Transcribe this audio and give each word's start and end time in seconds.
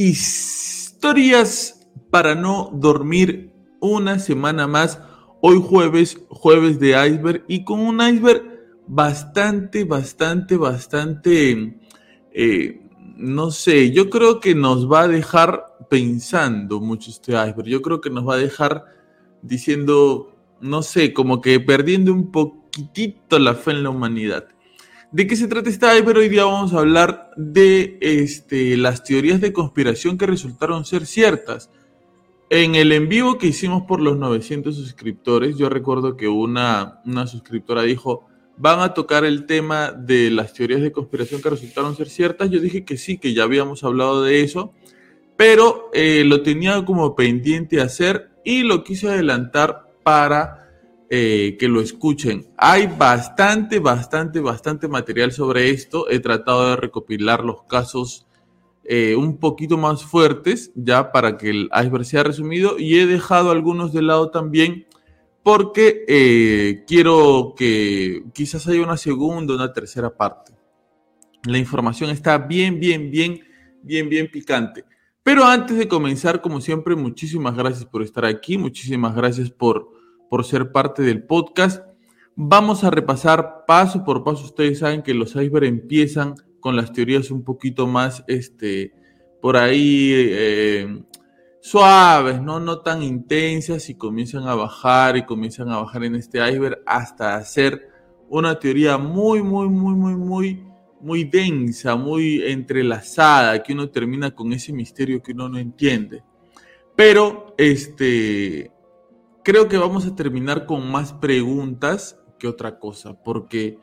Historias 0.00 1.84
para 2.08 2.36
no 2.36 2.70
dormir 2.72 3.52
una 3.80 4.20
semana 4.20 4.68
más. 4.68 5.02
Hoy 5.42 5.60
jueves, 5.60 6.24
jueves 6.28 6.78
de 6.78 6.90
iceberg 6.90 7.44
y 7.48 7.64
con 7.64 7.80
un 7.80 8.00
iceberg 8.00 8.44
bastante, 8.86 9.82
bastante, 9.82 10.56
bastante, 10.56 11.80
eh, 12.32 12.80
no 13.16 13.50
sé, 13.50 13.90
yo 13.90 14.08
creo 14.08 14.38
que 14.38 14.54
nos 14.54 14.88
va 14.88 15.00
a 15.00 15.08
dejar 15.08 15.64
pensando 15.90 16.78
mucho 16.80 17.10
este 17.10 17.32
iceberg. 17.32 17.66
Yo 17.66 17.82
creo 17.82 18.00
que 18.00 18.10
nos 18.10 18.24
va 18.24 18.34
a 18.34 18.38
dejar 18.38 18.84
diciendo, 19.42 20.32
no 20.60 20.82
sé, 20.82 21.12
como 21.12 21.40
que 21.40 21.58
perdiendo 21.58 22.12
un 22.12 22.30
poquitito 22.30 23.40
la 23.40 23.56
fe 23.56 23.72
en 23.72 23.82
la 23.82 23.90
humanidad. 23.90 24.46
¿De 25.10 25.26
qué 25.26 25.36
se 25.36 25.48
trata 25.48 25.70
este 25.70 25.86
iceberg? 25.86 26.18
Hoy 26.18 26.28
día 26.28 26.44
vamos 26.44 26.74
a 26.74 26.80
hablar 26.80 27.30
de 27.34 27.96
este, 28.02 28.76
las 28.76 29.04
teorías 29.04 29.40
de 29.40 29.54
conspiración 29.54 30.18
que 30.18 30.26
resultaron 30.26 30.84
ser 30.84 31.06
ciertas. 31.06 31.70
En 32.50 32.74
el 32.74 32.92
en 32.92 33.08
vivo 33.08 33.38
que 33.38 33.46
hicimos 33.46 33.84
por 33.84 34.00
los 34.00 34.18
900 34.18 34.76
suscriptores, 34.76 35.56
yo 35.56 35.70
recuerdo 35.70 36.14
que 36.14 36.28
una, 36.28 37.00
una 37.06 37.26
suscriptora 37.26 37.84
dijo, 37.84 38.26
van 38.58 38.80
a 38.80 38.92
tocar 38.92 39.24
el 39.24 39.46
tema 39.46 39.92
de 39.92 40.30
las 40.30 40.52
teorías 40.52 40.82
de 40.82 40.92
conspiración 40.92 41.40
que 41.40 41.50
resultaron 41.50 41.96
ser 41.96 42.10
ciertas. 42.10 42.50
Yo 42.50 42.60
dije 42.60 42.84
que 42.84 42.98
sí, 42.98 43.16
que 43.16 43.32
ya 43.32 43.44
habíamos 43.44 43.84
hablado 43.84 44.22
de 44.22 44.42
eso, 44.42 44.74
pero 45.38 45.88
eh, 45.94 46.22
lo 46.26 46.42
tenía 46.42 46.84
como 46.84 47.16
pendiente 47.16 47.80
hacer 47.80 48.28
y 48.44 48.62
lo 48.62 48.84
quise 48.84 49.08
adelantar 49.08 49.86
para 50.02 50.67
eh, 51.10 51.56
que 51.58 51.68
lo 51.68 51.80
escuchen. 51.80 52.48
Hay 52.56 52.86
bastante, 52.86 53.78
bastante, 53.78 54.40
bastante 54.40 54.88
material 54.88 55.32
sobre 55.32 55.70
esto. 55.70 56.08
He 56.10 56.20
tratado 56.20 56.70
de 56.70 56.76
recopilar 56.76 57.44
los 57.44 57.62
casos 57.62 58.26
eh, 58.84 59.16
un 59.16 59.38
poquito 59.38 59.76
más 59.76 60.04
fuertes, 60.04 60.70
ya 60.74 61.12
para 61.12 61.36
que 61.36 61.50
el 61.50 61.70
iceberg 61.78 62.04
sea 62.04 62.22
resumido, 62.24 62.78
y 62.78 62.98
he 62.98 63.06
dejado 63.06 63.50
algunos 63.50 63.92
de 63.92 64.02
lado 64.02 64.30
también 64.30 64.86
porque 65.42 66.04
eh, 66.06 66.84
quiero 66.86 67.54
que 67.56 68.24
quizás 68.34 68.66
haya 68.68 68.82
una 68.82 68.98
segunda, 68.98 69.54
una 69.54 69.72
tercera 69.72 70.14
parte. 70.14 70.52
La 71.44 71.56
información 71.56 72.10
está 72.10 72.36
bien, 72.36 72.78
bien, 72.78 73.10
bien, 73.10 73.40
bien, 73.82 74.10
bien 74.10 74.30
picante. 74.30 74.84
Pero 75.22 75.44
antes 75.44 75.78
de 75.78 75.88
comenzar, 75.88 76.42
como 76.42 76.60
siempre, 76.60 76.94
muchísimas 76.96 77.56
gracias 77.56 77.86
por 77.86 78.02
estar 78.02 78.26
aquí, 78.26 78.58
muchísimas 78.58 79.14
gracias 79.14 79.50
por 79.50 79.97
por 80.28 80.44
ser 80.44 80.72
parte 80.72 81.02
del 81.02 81.22
podcast. 81.22 81.84
Vamos 82.34 82.84
a 82.84 82.90
repasar 82.90 83.64
paso 83.66 84.04
por 84.04 84.24
paso. 84.24 84.44
Ustedes 84.44 84.80
saben 84.80 85.02
que 85.02 85.14
los 85.14 85.34
iceberg 85.34 85.64
empiezan 85.64 86.34
con 86.60 86.76
las 86.76 86.92
teorías 86.92 87.30
un 87.30 87.42
poquito 87.44 87.86
más, 87.86 88.24
este, 88.26 88.92
por 89.40 89.56
ahí 89.56 90.12
eh, 90.14 91.02
suaves, 91.60 92.40
¿no? 92.40 92.60
no 92.60 92.80
tan 92.80 93.02
intensas 93.02 93.88
y 93.90 93.94
comienzan 93.94 94.46
a 94.48 94.54
bajar 94.54 95.16
y 95.16 95.24
comienzan 95.24 95.70
a 95.70 95.78
bajar 95.78 96.04
en 96.04 96.16
este 96.16 96.38
iceberg 96.38 96.80
hasta 96.86 97.36
hacer 97.36 97.88
una 98.28 98.58
teoría 98.58 98.98
muy, 98.98 99.42
muy, 99.42 99.68
muy, 99.68 99.94
muy, 99.94 100.14
muy, 100.14 100.64
muy 101.00 101.24
densa, 101.24 101.96
muy 101.96 102.42
entrelazada, 102.42 103.62
que 103.62 103.72
uno 103.72 103.88
termina 103.90 104.30
con 104.32 104.52
ese 104.52 104.72
misterio 104.72 105.22
que 105.22 105.32
uno 105.32 105.48
no 105.48 105.58
entiende. 105.58 106.22
Pero, 106.96 107.54
este, 107.56 108.72
creo 109.48 109.66
que 109.66 109.78
vamos 109.78 110.04
a 110.04 110.14
terminar 110.14 110.66
con 110.66 110.90
más 110.90 111.14
preguntas 111.14 112.20
que 112.38 112.46
otra 112.46 112.78
cosa, 112.78 113.14
porque 113.14 113.78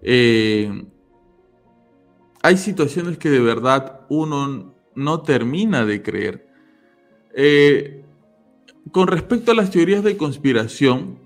eh, 0.00 0.86
hay 2.40 2.56
situaciones 2.56 3.18
que 3.18 3.28
de 3.28 3.40
verdad 3.40 4.00
uno 4.08 4.74
no 4.94 5.20
termina 5.20 5.84
de 5.84 6.00
creer. 6.00 6.48
Eh, 7.36 8.02
con 8.92 9.08
respecto 9.08 9.52
a 9.52 9.54
las 9.54 9.70
teorías 9.70 10.02
de 10.02 10.16
conspiración, 10.16 11.18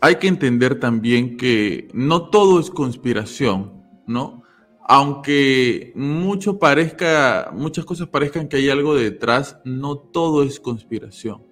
hay 0.00 0.14
que 0.20 0.28
entender 0.28 0.78
también 0.78 1.36
que 1.36 1.88
no 1.92 2.30
todo 2.30 2.60
es 2.60 2.70
conspiración, 2.70 3.82
¿no? 4.06 4.44
Aunque 4.86 5.90
mucho 5.96 6.60
parezca, 6.60 7.50
muchas 7.52 7.84
cosas 7.84 8.06
parezcan 8.06 8.46
que 8.46 8.58
hay 8.58 8.70
algo 8.70 8.94
detrás, 8.94 9.58
no 9.64 9.98
todo 9.98 10.44
es 10.44 10.60
conspiración. 10.60 11.45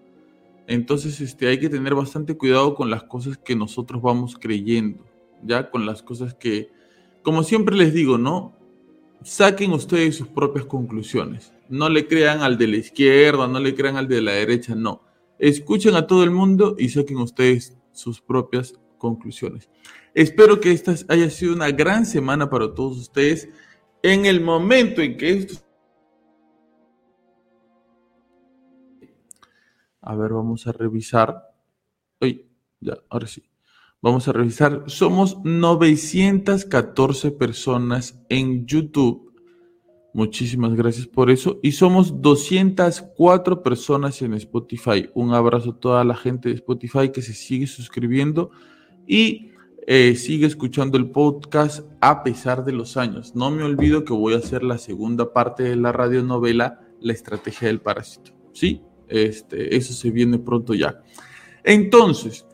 Entonces, 0.67 1.21
este, 1.21 1.49
hay 1.49 1.59
que 1.59 1.69
tener 1.69 1.95
bastante 1.95 2.37
cuidado 2.37 2.75
con 2.75 2.91
las 2.91 3.05
cosas 3.05 3.37
que 3.37 3.55
nosotros 3.55 4.01
vamos 4.01 4.37
creyendo, 4.41 5.05
ya 5.43 5.71
con 5.71 5.85
las 5.85 6.03
cosas 6.03 6.35
que, 6.35 6.71
como 7.23 7.43
siempre 7.43 7.77
les 7.77 7.93
digo, 7.93 8.17
¿no? 8.17 8.57
Saquen 9.23 9.73
ustedes 9.73 10.17
sus 10.17 10.29
propias 10.29 10.65
conclusiones. 10.65 11.53
No 11.69 11.89
le 11.89 12.07
crean 12.07 12.43
al 12.43 12.59
de 12.59 12.69
la 12.69 12.77
izquierda, 12.77 13.47
no 13.47 13.59
le 13.59 13.75
crean 13.75 13.97
al 13.97 14.09
de 14.09 14.23
la 14.23 14.33
derecha, 14.33 14.75
no. 14.75 15.03
Escuchen 15.39 15.95
a 15.97 16.07
todo 16.07 16.25
el 16.25 16.31
mundo 16.31 16.77
y 16.79 16.89
saquen 16.89 17.19
ustedes 17.19 17.77
sus 17.93 18.21
propias 18.21 18.75
conclusiones. 18.99 19.69
Espero 20.15 20.61
que 20.61 20.71
esta 20.71 20.95
haya 21.09 21.29
sido 21.29 21.55
una 21.55 21.71
gran 21.71 22.07
semana 22.07 22.49
para 22.49 22.73
todos 22.73 22.99
ustedes. 22.99 23.49
En 24.03 24.27
el 24.27 24.41
momento 24.41 25.01
en 25.03 25.17
que 25.17 25.31
esto 25.31 25.55
A 30.07 30.15
ver, 30.15 30.33
vamos 30.33 30.67
a 30.67 30.73
revisar. 30.73 31.51
Uy, 32.21 32.47
ya, 32.81 32.99
ahora 33.09 33.27
sí. 33.27 33.43
Vamos 34.03 34.29
a 34.29 34.33
revisar. 34.33 34.85
Somos 34.87 35.39
914 35.45 37.31
personas 37.31 38.21
en 38.29 38.67
YouTube. 38.67 39.33
Muchísimas 40.13 40.75
gracias 40.75 41.07
por 41.07 41.31
eso. 41.31 41.59
Y 41.63 41.73
somos 41.73 42.21
204 42.21 43.63
personas 43.63 44.21
en 44.21 44.35
Spotify. 44.35 45.09
Un 45.15 45.33
abrazo 45.33 45.71
a 45.71 45.81
toda 45.81 46.05
la 46.05 46.15
gente 46.15 46.51
de 46.51 46.57
Spotify 46.57 47.11
que 47.11 47.23
se 47.23 47.33
sigue 47.33 47.67
suscribiendo 47.67 48.51
y 49.07 49.53
eh, 49.87 50.15
sigue 50.17 50.47
escuchando 50.47 50.99
el 50.99 51.11
podcast 51.11 51.81
a 52.03 52.23
pesar 52.23 52.67
de 52.67 52.73
los 52.73 52.99
años. 52.99 53.35
No 53.35 53.51
me 53.51 53.63
olvido 53.63 54.05
que 54.05 54.13
voy 54.13 54.35
a 54.35 54.39
hacer 54.39 54.63
la 54.63 54.77
segunda 54.77 55.33
parte 55.33 55.63
de 55.63 55.77
la 55.77 55.93
radionovela, 55.93 56.81
La 57.01 57.15
estrategia 57.15 57.69
del 57.69 57.81
parásito. 57.81 58.33
¿Sí? 58.53 58.83
Este, 59.09 59.77
eso 59.77 59.93
se 59.93 60.11
viene 60.11 60.39
pronto 60.39 60.75
ya. 60.75 61.03
Entonces, 61.63 62.47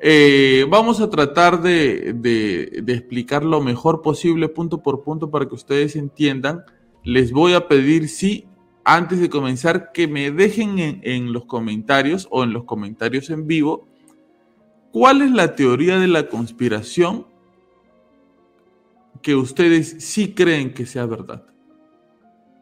eh, 0.00 0.66
vamos 0.68 1.00
a 1.00 1.10
tratar 1.10 1.60
de, 1.62 2.12
de, 2.14 2.92
explicar 2.92 3.44
lo 3.44 3.60
mejor 3.60 4.02
posible 4.02 4.48
punto 4.48 4.82
por 4.82 5.02
punto 5.02 5.30
para 5.30 5.46
que 5.48 5.54
ustedes 5.54 5.96
entiendan. 5.96 6.64
Les 7.02 7.32
voy 7.32 7.54
a 7.54 7.66
pedir 7.66 8.08
si 8.08 8.48
antes 8.88 9.20
de 9.20 9.28
comenzar, 9.28 9.92
que 9.92 10.08
me 10.08 10.30
dejen 10.30 10.78
en, 10.78 11.32
los 11.34 11.44
comentarios 11.44 12.26
o 12.30 12.42
en 12.42 12.54
los 12.54 12.64
comentarios 12.64 13.28
en 13.28 13.46
vivo 13.46 13.86
cuál 14.92 15.20
es 15.20 15.30
la 15.30 15.54
teoría 15.54 15.98
de 15.98 16.08
la 16.08 16.28
conspiración 16.28 17.26
que 19.20 19.36
ustedes 19.36 19.96
sí 19.98 20.32
creen 20.32 20.72
que 20.72 20.86
sea 20.86 21.04
verdad. 21.04 21.44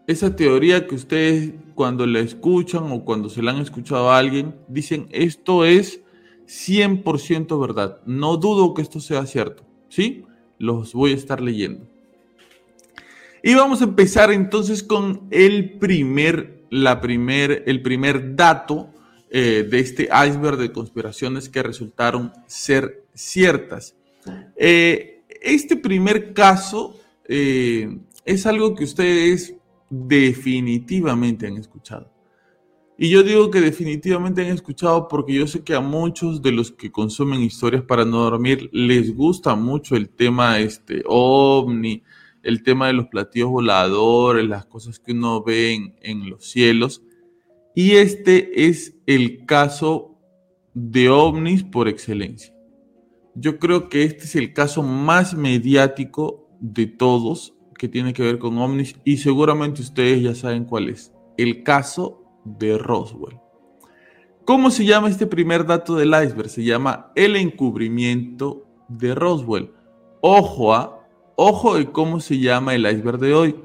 Esa 0.06 0.36
teoría 0.36 0.86
que 0.86 0.94
ustedes 0.94 1.52
cuando 1.74 2.06
la 2.06 2.20
escuchan 2.20 2.92
o 2.92 3.04
cuando 3.04 3.28
se 3.28 3.42
la 3.42 3.50
han 3.50 3.58
escuchado 3.58 4.10
a 4.10 4.18
alguien, 4.18 4.54
dicen 4.68 5.08
esto 5.10 5.64
es 5.64 6.00
100% 6.46 7.60
verdad. 7.60 8.00
No 8.06 8.36
dudo 8.36 8.72
que 8.74 8.82
esto 8.82 9.00
sea 9.00 9.26
cierto. 9.26 9.64
¿Sí? 9.88 10.24
Los 10.58 10.92
voy 10.92 11.12
a 11.12 11.16
estar 11.16 11.40
leyendo. 11.40 11.86
Y 13.42 13.54
vamos 13.54 13.80
a 13.80 13.84
empezar 13.84 14.32
entonces 14.32 14.82
con 14.82 15.26
el 15.30 15.78
primer, 15.78 16.64
la 16.70 17.00
primer, 17.00 17.64
el 17.66 17.82
primer 17.82 18.34
dato 18.34 18.90
eh, 19.28 19.66
de 19.68 19.80
este 19.80 20.04
iceberg 20.04 20.56
de 20.56 20.72
conspiraciones 20.72 21.48
que 21.48 21.62
resultaron 21.62 22.32
ser 22.46 23.04
ciertas. 23.12 23.96
Eh, 24.56 25.22
este 25.42 25.76
primer 25.76 26.32
caso 26.32 26.98
eh, 27.28 27.98
es 28.24 28.46
algo 28.46 28.74
que 28.74 28.84
ustedes 28.84 29.55
definitivamente 29.90 31.46
han 31.46 31.56
escuchado. 31.56 32.12
Y 32.98 33.10
yo 33.10 33.22
digo 33.22 33.50
que 33.50 33.60
definitivamente 33.60 34.40
han 34.40 34.54
escuchado 34.54 35.06
porque 35.06 35.34
yo 35.34 35.46
sé 35.46 35.62
que 35.62 35.74
a 35.74 35.80
muchos 35.80 36.40
de 36.40 36.52
los 36.52 36.72
que 36.72 36.90
consumen 36.90 37.42
historias 37.42 37.82
para 37.82 38.06
no 38.06 38.22
dormir 38.22 38.70
les 38.72 39.14
gusta 39.14 39.54
mucho 39.54 39.96
el 39.96 40.08
tema 40.08 40.58
este 40.60 41.02
ovni, 41.06 42.02
el 42.42 42.62
tema 42.62 42.86
de 42.86 42.94
los 42.94 43.08
platillos 43.08 43.50
voladores, 43.50 44.48
las 44.48 44.64
cosas 44.64 44.98
que 44.98 45.12
uno 45.12 45.42
ve 45.42 45.94
en, 46.00 46.30
los 46.30 46.46
cielos. 46.46 47.02
Y 47.74 47.92
este 47.96 48.66
es 48.66 48.94
el 49.04 49.44
caso 49.44 50.18
de 50.72 51.10
ovnis 51.10 51.64
por 51.64 51.88
excelencia. 51.88 52.54
Yo 53.34 53.58
creo 53.58 53.90
que 53.90 54.04
este 54.04 54.24
es 54.24 54.36
el 54.36 54.54
caso 54.54 54.82
más 54.82 55.34
mediático 55.34 56.48
de 56.60 56.86
todos 56.86 57.55
que 57.76 57.88
tiene 57.88 58.12
que 58.12 58.22
ver 58.22 58.38
con 58.38 58.58
ovnis 58.58 58.96
y 59.04 59.18
seguramente 59.18 59.82
ustedes 59.82 60.22
ya 60.22 60.34
saben 60.34 60.64
cuál 60.64 60.88
es. 60.88 61.12
El 61.36 61.62
caso 61.62 62.22
de 62.44 62.78
Roswell. 62.78 63.38
¿Cómo 64.44 64.70
se 64.70 64.84
llama 64.84 65.08
este 65.08 65.26
primer 65.26 65.66
dato 65.66 65.96
del 65.96 66.08
iceberg? 66.10 66.48
Se 66.48 66.62
llama 66.64 67.12
el 67.14 67.36
encubrimiento 67.36 68.64
de 68.88 69.14
Roswell. 69.14 69.72
Ojo 70.20 70.74
a 70.74 70.96
Ojo 71.38 71.76
de 71.76 71.92
cómo 71.92 72.18
se 72.20 72.38
llama 72.38 72.74
el 72.74 72.90
iceberg 72.90 73.18
de 73.18 73.34
hoy. 73.34 73.56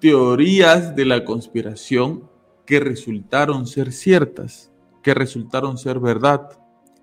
Teorías 0.00 0.96
de 0.96 1.04
la 1.04 1.24
conspiración 1.24 2.28
que 2.66 2.80
resultaron 2.80 3.68
ser 3.68 3.92
ciertas, 3.92 4.72
que 5.00 5.14
resultaron 5.14 5.78
ser 5.78 6.00
verdad. 6.00 6.48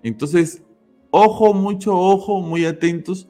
Entonces, 0.03 0.63
ojo, 1.11 1.53
mucho 1.53 1.97
ojo, 1.97 2.41
muy 2.41 2.65
atentos 2.65 3.29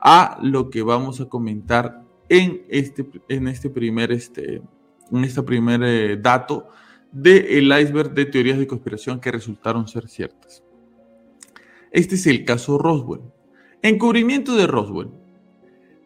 a 0.00 0.38
lo 0.40 0.70
que 0.70 0.82
vamos 0.82 1.20
a 1.20 1.28
comentar 1.28 1.99
en 2.30 2.64
este, 2.68 3.04
en 3.28 3.48
este 3.48 3.68
primer, 3.68 4.12
este, 4.12 4.62
en 5.12 5.24
este 5.24 5.42
primer 5.42 5.82
eh, 5.82 6.16
dato 6.16 6.68
del 7.10 7.72
iceberg 7.78 8.14
de 8.14 8.24
teorías 8.24 8.58
de 8.58 8.68
conspiración 8.68 9.20
que 9.20 9.32
resultaron 9.32 9.88
ser 9.88 10.08
ciertas. 10.08 10.62
Este 11.90 12.14
es 12.14 12.26
el 12.28 12.44
caso 12.44 12.78
Roswell. 12.78 13.22
Encubrimiento 13.82 14.54
de 14.54 14.68
Roswell. 14.68 15.10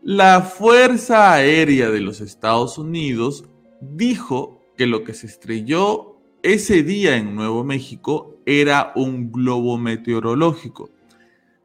La 0.03 0.41
Fuerza 0.41 1.35
Aérea 1.35 1.91
de 1.91 2.01
los 2.01 2.23
Estados 2.23 2.79
Unidos 2.79 3.45
dijo 3.83 4.63
que 4.77 4.87
lo 4.87 5.05
que 5.05 5.13
se 5.13 5.27
estrelló 5.27 6.17
ese 6.43 6.83
día 6.83 7.17
en 7.17 7.35
Nuevo 7.35 7.65
México 7.65 8.39
era 8.47 8.93
un 8.97 9.31
globo 9.31 9.77
meteorológico. 9.77 10.91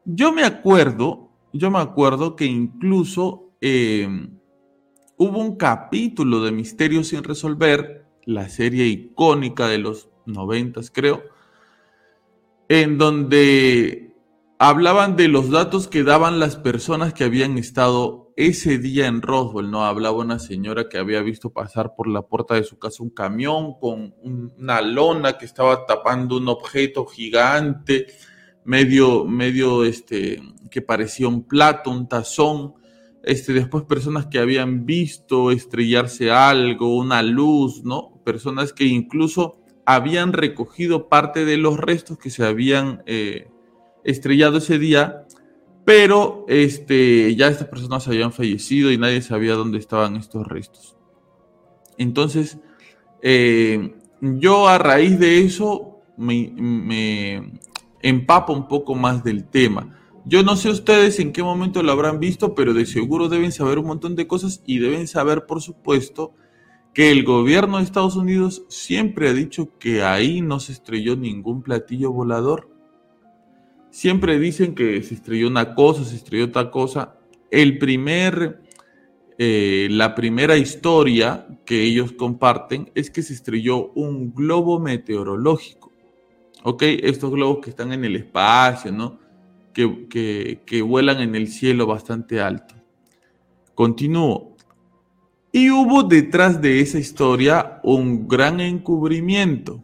Yo 0.04 0.32
me 0.32 0.44
acuerdo, 0.44 1.30
yo 1.52 1.70
me 1.70 1.78
acuerdo 1.78 2.36
que 2.36 2.44
incluso 2.44 3.52
em, 3.60 4.39
hubo 5.20 5.38
un 5.38 5.56
capítulo 5.56 6.42
de 6.42 6.50
Misterios 6.50 7.08
sin 7.08 7.22
resolver, 7.22 8.06
la 8.24 8.48
serie 8.48 8.86
icónica 8.86 9.68
de 9.68 9.76
los 9.76 10.08
noventas 10.24 10.90
creo, 10.90 11.22
en 12.70 12.96
donde 12.96 14.14
hablaban 14.58 15.16
de 15.16 15.28
los 15.28 15.50
datos 15.50 15.88
que 15.88 16.04
daban 16.04 16.40
las 16.40 16.56
personas 16.56 17.12
que 17.12 17.24
habían 17.24 17.58
estado 17.58 18.32
ese 18.34 18.78
día 18.78 19.08
en 19.08 19.20
Roswell, 19.20 19.70
¿no? 19.70 19.84
Hablaba 19.84 20.16
una 20.16 20.38
señora 20.38 20.88
que 20.88 20.96
había 20.96 21.20
visto 21.20 21.50
pasar 21.50 21.94
por 21.94 22.08
la 22.08 22.22
puerta 22.22 22.54
de 22.54 22.64
su 22.64 22.78
casa 22.78 23.02
un 23.02 23.10
camión 23.10 23.74
con 23.78 24.14
una 24.22 24.80
lona 24.80 25.36
que 25.36 25.44
estaba 25.44 25.84
tapando 25.84 26.38
un 26.38 26.48
objeto 26.48 27.04
gigante, 27.04 28.06
medio, 28.64 29.26
medio, 29.26 29.84
este, 29.84 30.40
que 30.70 30.80
parecía 30.80 31.28
un 31.28 31.42
plato, 31.42 31.90
un 31.90 32.08
tazón. 32.08 32.79
Este, 33.22 33.52
después 33.52 33.84
personas 33.84 34.26
que 34.26 34.38
habían 34.38 34.86
visto 34.86 35.50
estrellarse 35.50 36.30
algo, 36.30 36.96
una 36.96 37.22
luz, 37.22 37.84
¿no? 37.84 38.20
Personas 38.24 38.72
que 38.72 38.84
incluso 38.84 39.58
habían 39.84 40.32
recogido 40.32 41.08
parte 41.08 41.44
de 41.44 41.56
los 41.56 41.78
restos 41.78 42.18
que 42.18 42.30
se 42.30 42.44
habían 42.44 43.02
eh, 43.06 43.48
estrellado 44.04 44.58
ese 44.58 44.78
día 44.78 45.26
pero 45.84 46.44
este, 46.48 47.34
ya 47.34 47.48
estas 47.48 47.66
personas 47.66 48.06
habían 48.06 48.32
fallecido 48.32 48.92
y 48.92 48.98
nadie 48.98 49.22
sabía 49.22 49.54
dónde 49.54 49.78
estaban 49.78 50.14
estos 50.14 50.46
restos. 50.46 50.96
Entonces, 51.98 52.58
eh, 53.22 53.96
yo 54.20 54.68
a 54.68 54.78
raíz 54.78 55.18
de 55.18 55.40
eso 55.40 56.02
me, 56.16 56.52
me, 56.54 57.52
empapo 58.02 58.52
un 58.52 58.68
poco 58.68 58.94
más 58.94 59.24
del 59.24 59.48
tema. 59.48 59.99
Yo 60.24 60.42
no 60.42 60.56
sé 60.56 60.70
ustedes 60.70 61.18
en 61.18 61.32
qué 61.32 61.42
momento 61.42 61.82
lo 61.82 61.92
habrán 61.92 62.20
visto, 62.20 62.54
pero 62.54 62.74
de 62.74 62.86
seguro 62.86 63.28
deben 63.28 63.52
saber 63.52 63.78
un 63.78 63.86
montón 63.86 64.16
de 64.16 64.26
cosas 64.26 64.62
y 64.66 64.78
deben 64.78 65.08
saber, 65.08 65.46
por 65.46 65.62
supuesto, 65.62 66.34
que 66.92 67.10
el 67.10 67.24
gobierno 67.24 67.78
de 67.78 67.84
Estados 67.84 68.16
Unidos 68.16 68.64
siempre 68.68 69.28
ha 69.28 69.32
dicho 69.32 69.78
que 69.78 70.02
ahí 70.02 70.42
no 70.42 70.60
se 70.60 70.72
estrelló 70.72 71.16
ningún 71.16 71.62
platillo 71.62 72.12
volador 72.12 72.70
siempre 73.90 74.38
dicen 74.38 74.74
que 74.74 75.02
se 75.02 75.14
estrelló 75.14 75.48
una 75.48 75.74
cosa, 75.74 76.04
se 76.04 76.16
estrelló 76.16 76.46
otra 76.46 76.70
cosa. 76.70 77.16
El 77.50 77.78
primer, 77.78 78.62
eh, 79.38 79.88
la 79.90 80.14
primera 80.14 80.56
historia 80.56 81.46
que 81.64 81.82
ellos 81.82 82.12
comparten 82.12 82.90
es 82.94 83.10
que 83.10 83.22
se 83.22 83.34
estrelló 83.34 83.90
un 83.92 84.32
globo 84.32 84.80
meteorológico. 84.80 85.92
¿Ok? 86.62 86.82
Estos 86.82 87.30
globos 87.30 87.58
que 87.64 87.70
están 87.70 87.92
en 87.92 88.04
el 88.04 88.16
espacio, 88.16 88.92
¿no? 88.92 89.18
Que, 89.72 90.82
vuelan 90.86 91.20
en 91.20 91.34
el 91.34 91.48
cielo 91.48 91.86
bastante 91.86 92.40
alto. 92.40 92.74
Continúo. 93.74 94.56
Y 95.52 95.70
hubo 95.70 96.02
detrás 96.02 96.60
de 96.60 96.80
esa 96.80 96.98
historia 96.98 97.80
un 97.82 98.28
gran 98.28 98.60
encubrimiento. 98.60 99.82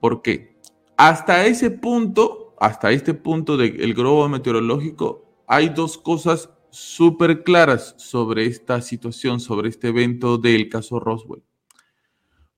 ¿Por 0.00 0.22
qué? 0.22 0.56
Hasta 0.96 1.46
ese 1.46 1.70
punto 1.70 2.44
hasta 2.58 2.92
este 2.92 3.14
punto 3.14 3.56
del 3.56 3.94
globo 3.94 4.28
meteorológico, 4.28 5.42
hay 5.46 5.68
dos 5.68 5.98
cosas 5.98 6.50
súper 6.70 7.44
claras 7.44 7.94
sobre 7.98 8.46
esta 8.46 8.80
situación, 8.80 9.40
sobre 9.40 9.68
este 9.68 9.88
evento 9.88 10.38
del 10.38 10.68
caso 10.68 10.98
Roswell. 10.98 11.42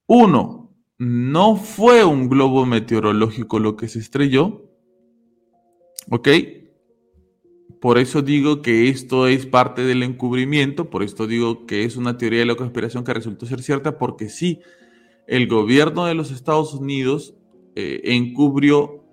Uno, 0.06 0.70
no 0.98 1.56
fue 1.56 2.04
un 2.04 2.28
globo 2.28 2.64
meteorológico 2.64 3.58
lo 3.58 3.76
que 3.76 3.88
se 3.88 3.98
estrelló. 3.98 4.65
¿Ok? 6.10 6.28
Por 7.80 7.98
eso 7.98 8.22
digo 8.22 8.62
que 8.62 8.88
esto 8.88 9.26
es 9.26 9.46
parte 9.46 9.82
del 9.82 10.02
encubrimiento, 10.02 10.88
por 10.90 11.02
esto 11.02 11.26
digo 11.26 11.66
que 11.66 11.84
es 11.84 11.96
una 11.96 12.16
teoría 12.16 12.40
de 12.40 12.46
la 12.46 12.54
conspiración 12.54 13.04
que 13.04 13.14
resultó 13.14 13.46
ser 13.46 13.62
cierta, 13.62 13.98
porque 13.98 14.28
sí, 14.28 14.60
el 15.26 15.46
gobierno 15.46 16.06
de 16.06 16.14
los 16.14 16.30
Estados 16.30 16.74
Unidos 16.74 17.34
eh, 17.74 18.00
encubrió 18.04 19.04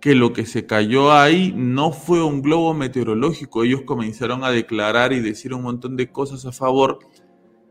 que 0.00 0.14
lo 0.16 0.32
que 0.32 0.46
se 0.46 0.66
cayó 0.66 1.12
ahí 1.12 1.54
no 1.56 1.92
fue 1.92 2.22
un 2.22 2.42
globo 2.42 2.74
meteorológico. 2.74 3.62
Ellos 3.62 3.82
comenzaron 3.82 4.42
a 4.42 4.50
declarar 4.50 5.12
y 5.12 5.20
decir 5.20 5.54
un 5.54 5.62
montón 5.62 5.96
de 5.96 6.10
cosas 6.10 6.44
a 6.44 6.50
favor 6.50 6.98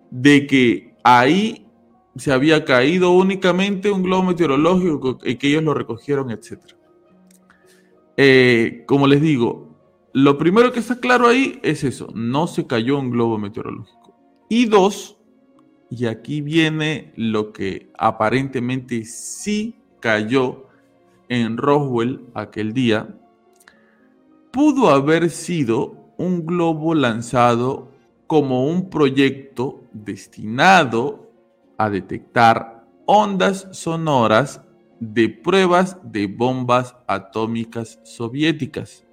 de 0.10 0.48
que 0.48 0.96
ahí 1.04 1.68
se 2.16 2.32
había 2.32 2.64
caído 2.64 3.12
únicamente 3.12 3.92
un 3.92 4.04
globo 4.04 4.24
meteorológico 4.24 5.20
y 5.24 5.36
que 5.36 5.50
ellos 5.50 5.64
lo 5.64 5.74
recogieron, 5.74 6.32
etc. 6.32 6.81
Eh, 8.24 8.84
como 8.86 9.08
les 9.08 9.20
digo, 9.20 9.76
lo 10.14 10.38
primero 10.38 10.72
que 10.72 10.80
está 10.80 11.00
claro 11.00 11.26
ahí 11.26 11.60
es 11.64 11.84
eso, 11.84 12.10
no 12.14 12.46
se 12.46 12.68
cayó 12.68 13.00
un 13.00 13.10
globo 13.10 13.40
meteorológico. 13.40 14.16
Y 14.48 14.66
dos, 14.66 15.18
y 15.90 16.06
aquí 16.06 16.42
viene 16.42 17.14
lo 17.16 17.52
que 17.52 17.92
aparentemente 17.98 19.06
sí 19.06 19.76
cayó 20.00 20.68
en 21.30 21.58
Roswell 21.58 22.28
aquel 22.36 22.74
día 22.74 23.18
pudo 24.52 24.90
haber 24.90 25.32
sido 25.32 26.14
un 26.18 26.46
globo 26.46 26.94
lanzado 26.94 27.92
como 28.28 28.68
un 28.68 28.92
proyecto 28.92 29.82
destinado 29.94 31.32
a 31.80 31.90
detectar 31.90 32.86
ondas 33.08 33.68
sonoras 33.72 34.62
de 35.02 35.30
pruebas 35.30 35.98
de 36.04 36.28
bombas 36.28 36.96
atómicas 37.08 38.00
soviéticas. 38.04 39.04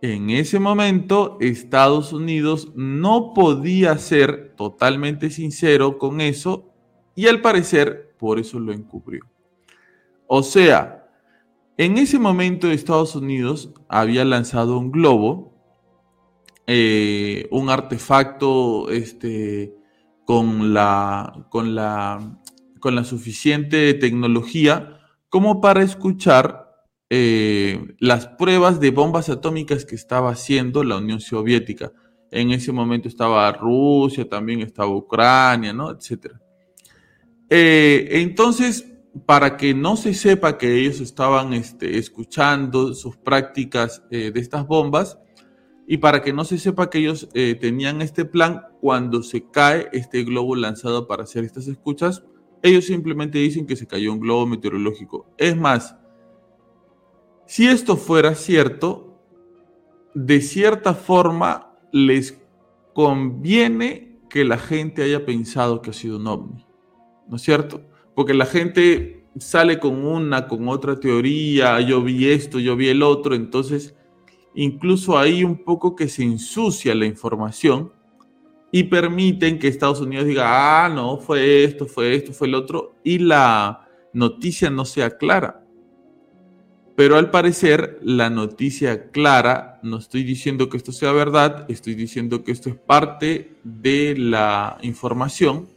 En 0.00 0.30
ese 0.30 0.60
momento, 0.60 1.38
Estados 1.40 2.12
Unidos 2.12 2.72
no 2.76 3.34
podía 3.34 3.98
ser 3.98 4.54
totalmente 4.56 5.28
sincero 5.30 5.98
con 5.98 6.20
eso 6.20 6.72
y 7.16 7.26
al 7.26 7.40
parecer 7.40 8.14
por 8.16 8.38
eso 8.38 8.60
lo 8.60 8.72
encubrió. 8.72 9.24
O 10.28 10.44
sea, 10.44 11.08
en 11.76 11.98
ese 11.98 12.20
momento 12.20 12.70
Estados 12.70 13.16
Unidos 13.16 13.72
había 13.88 14.24
lanzado 14.24 14.78
un 14.78 14.92
globo, 14.92 15.52
eh, 16.68 17.48
un 17.50 17.70
artefacto 17.70 18.88
este, 18.90 19.74
con, 20.24 20.72
la, 20.72 21.46
con, 21.50 21.74
la, 21.74 22.38
con 22.86 22.94
la 22.94 23.02
suficiente 23.02 23.94
tecnología 23.94 25.00
como 25.28 25.60
para 25.60 25.82
escuchar 25.82 26.86
eh, 27.10 27.96
las 27.98 28.28
pruebas 28.28 28.78
de 28.78 28.92
bombas 28.92 29.28
atómicas 29.28 29.84
que 29.84 29.96
estaba 29.96 30.30
haciendo 30.30 30.84
la 30.84 30.98
Unión 30.98 31.18
Soviética. 31.18 31.90
En 32.30 32.52
ese 32.52 32.70
momento 32.70 33.08
estaba 33.08 33.50
Rusia, 33.50 34.28
también 34.28 34.60
estaba 34.60 34.94
Ucrania, 34.94 35.72
¿no? 35.72 35.90
Etcétera. 35.90 36.40
Eh, 37.50 38.06
entonces, 38.12 38.86
para 39.26 39.56
que 39.56 39.74
no 39.74 39.96
se 39.96 40.14
sepa 40.14 40.56
que 40.56 40.78
ellos 40.78 41.00
estaban 41.00 41.54
este, 41.54 41.98
escuchando 41.98 42.94
sus 42.94 43.16
prácticas 43.16 44.04
eh, 44.12 44.30
de 44.30 44.38
estas 44.38 44.64
bombas 44.64 45.18
y 45.88 45.96
para 45.96 46.22
que 46.22 46.32
no 46.32 46.44
se 46.44 46.56
sepa 46.56 46.88
que 46.88 46.98
ellos 46.98 47.28
tenían 47.32 48.00
este 48.00 48.24
plan, 48.24 48.62
cuando 48.80 49.24
se 49.24 49.50
cae 49.50 49.88
este 49.92 50.22
globo 50.22 50.54
lanzado 50.54 51.08
para 51.08 51.24
hacer 51.24 51.42
estas 51.42 51.66
escuchas, 51.66 52.22
ellos 52.66 52.86
simplemente 52.86 53.38
dicen 53.38 53.66
que 53.66 53.76
se 53.76 53.86
cayó 53.86 54.12
un 54.12 54.20
globo 54.20 54.46
meteorológico. 54.46 55.26
Es 55.38 55.56
más, 55.56 55.96
si 57.46 57.66
esto 57.66 57.96
fuera 57.96 58.34
cierto, 58.34 59.18
de 60.14 60.40
cierta 60.40 60.94
forma 60.94 61.76
les 61.92 62.42
conviene 62.94 64.20
que 64.28 64.44
la 64.44 64.58
gente 64.58 65.02
haya 65.02 65.24
pensado 65.24 65.80
que 65.80 65.90
ha 65.90 65.92
sido 65.92 66.16
un 66.16 66.26
ovni, 66.26 66.66
¿no 67.28 67.36
es 67.36 67.42
cierto? 67.42 67.82
Porque 68.14 68.34
la 68.34 68.46
gente 68.46 69.26
sale 69.38 69.78
con 69.78 70.04
una, 70.04 70.48
con 70.48 70.68
otra 70.68 70.98
teoría, 70.98 71.80
yo 71.80 72.02
vi 72.02 72.28
esto, 72.28 72.58
yo 72.58 72.76
vi 72.76 72.88
el 72.88 73.02
otro, 73.02 73.34
entonces 73.34 73.94
incluso 74.54 75.18
ahí 75.18 75.44
un 75.44 75.62
poco 75.62 75.94
que 75.94 76.08
se 76.08 76.22
ensucia 76.22 76.94
la 76.94 77.06
información 77.06 77.92
y 78.72 78.84
permiten 78.84 79.58
que 79.58 79.68
Estados 79.68 80.00
Unidos 80.00 80.26
diga, 80.26 80.84
ah, 80.84 80.88
no, 80.88 81.18
fue 81.18 81.64
esto, 81.64 81.86
fue 81.86 82.14
esto, 82.14 82.32
fue 82.32 82.48
el 82.48 82.54
otro, 82.54 82.94
y 83.04 83.18
la 83.18 83.88
noticia 84.12 84.70
no 84.70 84.84
sea 84.84 85.16
clara. 85.16 85.62
Pero 86.96 87.16
al 87.16 87.30
parecer 87.30 87.98
la 88.02 88.30
noticia 88.30 89.10
clara, 89.10 89.78
no 89.82 89.98
estoy 89.98 90.24
diciendo 90.24 90.70
que 90.70 90.78
esto 90.78 90.92
sea 90.92 91.12
verdad, 91.12 91.66
estoy 91.68 91.94
diciendo 91.94 92.42
que 92.42 92.52
esto 92.52 92.70
es 92.70 92.76
parte 92.76 93.52
de 93.62 94.16
la 94.16 94.78
información, 94.82 95.68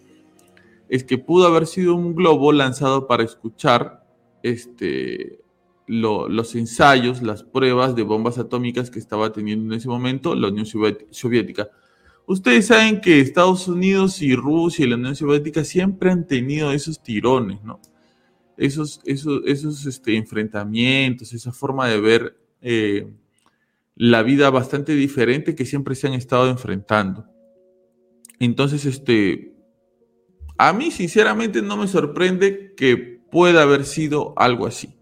es 0.88 1.04
que 1.04 1.18
pudo 1.18 1.48
haber 1.48 1.68
sido 1.68 1.94
un 1.94 2.16
globo 2.16 2.52
lanzado 2.54 3.06
para 3.06 3.24
escuchar 3.24 4.04
este, 4.44 5.42
los 5.88 6.56
ensayos, 6.56 7.22
las 7.22 7.44
pruebas 7.44 7.96
de 7.96 8.04
bombas 8.04 8.38
atómicas 8.38 8.90
que 8.90 9.00
estaba 9.00 9.32
teniendo 9.32 9.74
en 9.74 9.80
ese 9.80 9.90
momento 9.90 10.36
la 10.36 10.48
Unión 10.48 10.66
Soviética. 10.66 11.70
Ustedes 12.30 12.68
saben 12.68 13.02
que 13.02 13.22
Estados 13.22 13.68
Unidos 13.68 14.22
y 14.22 14.36
Rusia 14.36 14.86
y 14.86 14.90
la 14.90 14.98
Unión 14.98 15.16
Soviética 15.16 15.64
siempre 15.64 16.12
han 16.12 16.28
tenido 16.28 16.72
esos 16.72 17.02
tirones, 17.02 17.58
esos 18.56 19.02
este, 19.04 20.16
enfrentamientos, 20.16 21.34
esa 21.34 21.52
forma 21.52 21.88
de 21.88 22.00
ver 22.00 22.38
eh, 22.62 23.12
la 23.96 24.22
vida 24.22 24.52
bastante 24.52 24.94
diferente 24.94 25.56
que 25.56 25.66
siempre 25.66 25.96
se 25.96 26.06
han 26.06 26.14
estado 26.14 26.48
enfrentando. 26.52 27.26
Entonces, 28.38 28.86
este, 28.86 29.56
a 30.56 30.72
mí 30.72 30.92
sinceramente 30.92 31.64
no 31.64 31.78
me 31.78 31.88
sorprende 31.88 32.76
que 32.78 33.24
pueda 33.32 33.64
haber 33.64 33.86
sido 33.86 34.36
algo 34.38 34.68
así. 34.68 34.94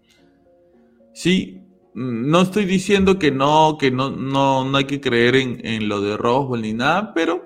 Sí, 1.12 1.60
no 1.98 2.42
estoy 2.42 2.64
diciendo 2.64 3.18
que 3.18 3.32
no, 3.32 3.76
que 3.76 3.90
no, 3.90 4.10
no, 4.10 4.64
no 4.64 4.76
hay 4.78 4.84
que 4.84 5.00
creer 5.00 5.34
en, 5.34 5.66
en 5.66 5.88
lo 5.88 6.00
de 6.00 6.16
Roswell 6.16 6.62
ni 6.62 6.72
nada, 6.72 7.12
pero 7.12 7.44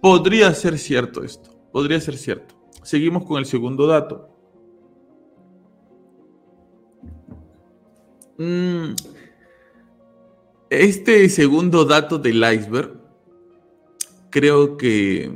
podría 0.00 0.54
ser 0.54 0.78
cierto 0.78 1.22
esto, 1.22 1.50
podría 1.70 2.00
ser 2.00 2.16
cierto. 2.16 2.54
Seguimos 2.82 3.26
con 3.26 3.38
el 3.38 3.44
segundo 3.44 3.86
dato. 3.86 4.30
Mm, 8.38 8.94
este 10.70 11.28
segundo 11.28 11.84
dato 11.84 12.16
del 12.16 12.36
iceberg, 12.36 12.98
creo 14.30 14.78
que 14.78 15.30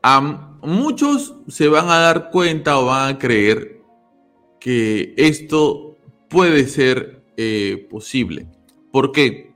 a 0.00 0.20
muchos 0.62 1.34
se 1.48 1.66
van 1.66 1.88
a 1.88 1.98
dar 1.98 2.30
cuenta 2.30 2.78
o 2.78 2.86
van 2.86 3.16
a 3.16 3.18
creer 3.18 3.82
que 4.60 5.12
esto 5.16 5.85
puede 6.28 6.66
ser 6.66 7.22
eh, 7.36 7.86
posible. 7.90 8.48
¿Por 8.92 9.12
qué? 9.12 9.54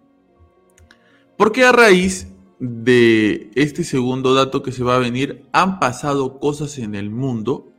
Porque 1.37 1.65
a 1.65 1.73
raíz 1.73 2.31
de 2.61 3.51
este 3.55 3.85
segundo 3.85 4.35
dato 4.35 4.63
que 4.63 4.71
se 4.71 4.85
va 4.85 4.97
a 4.97 5.01
venir, 5.01 5.47
han 5.53 5.81
pasado 5.81 6.39
cosas 6.39 6.79
en 6.79 6.95
el 6.95 7.11
mundo 7.11 7.73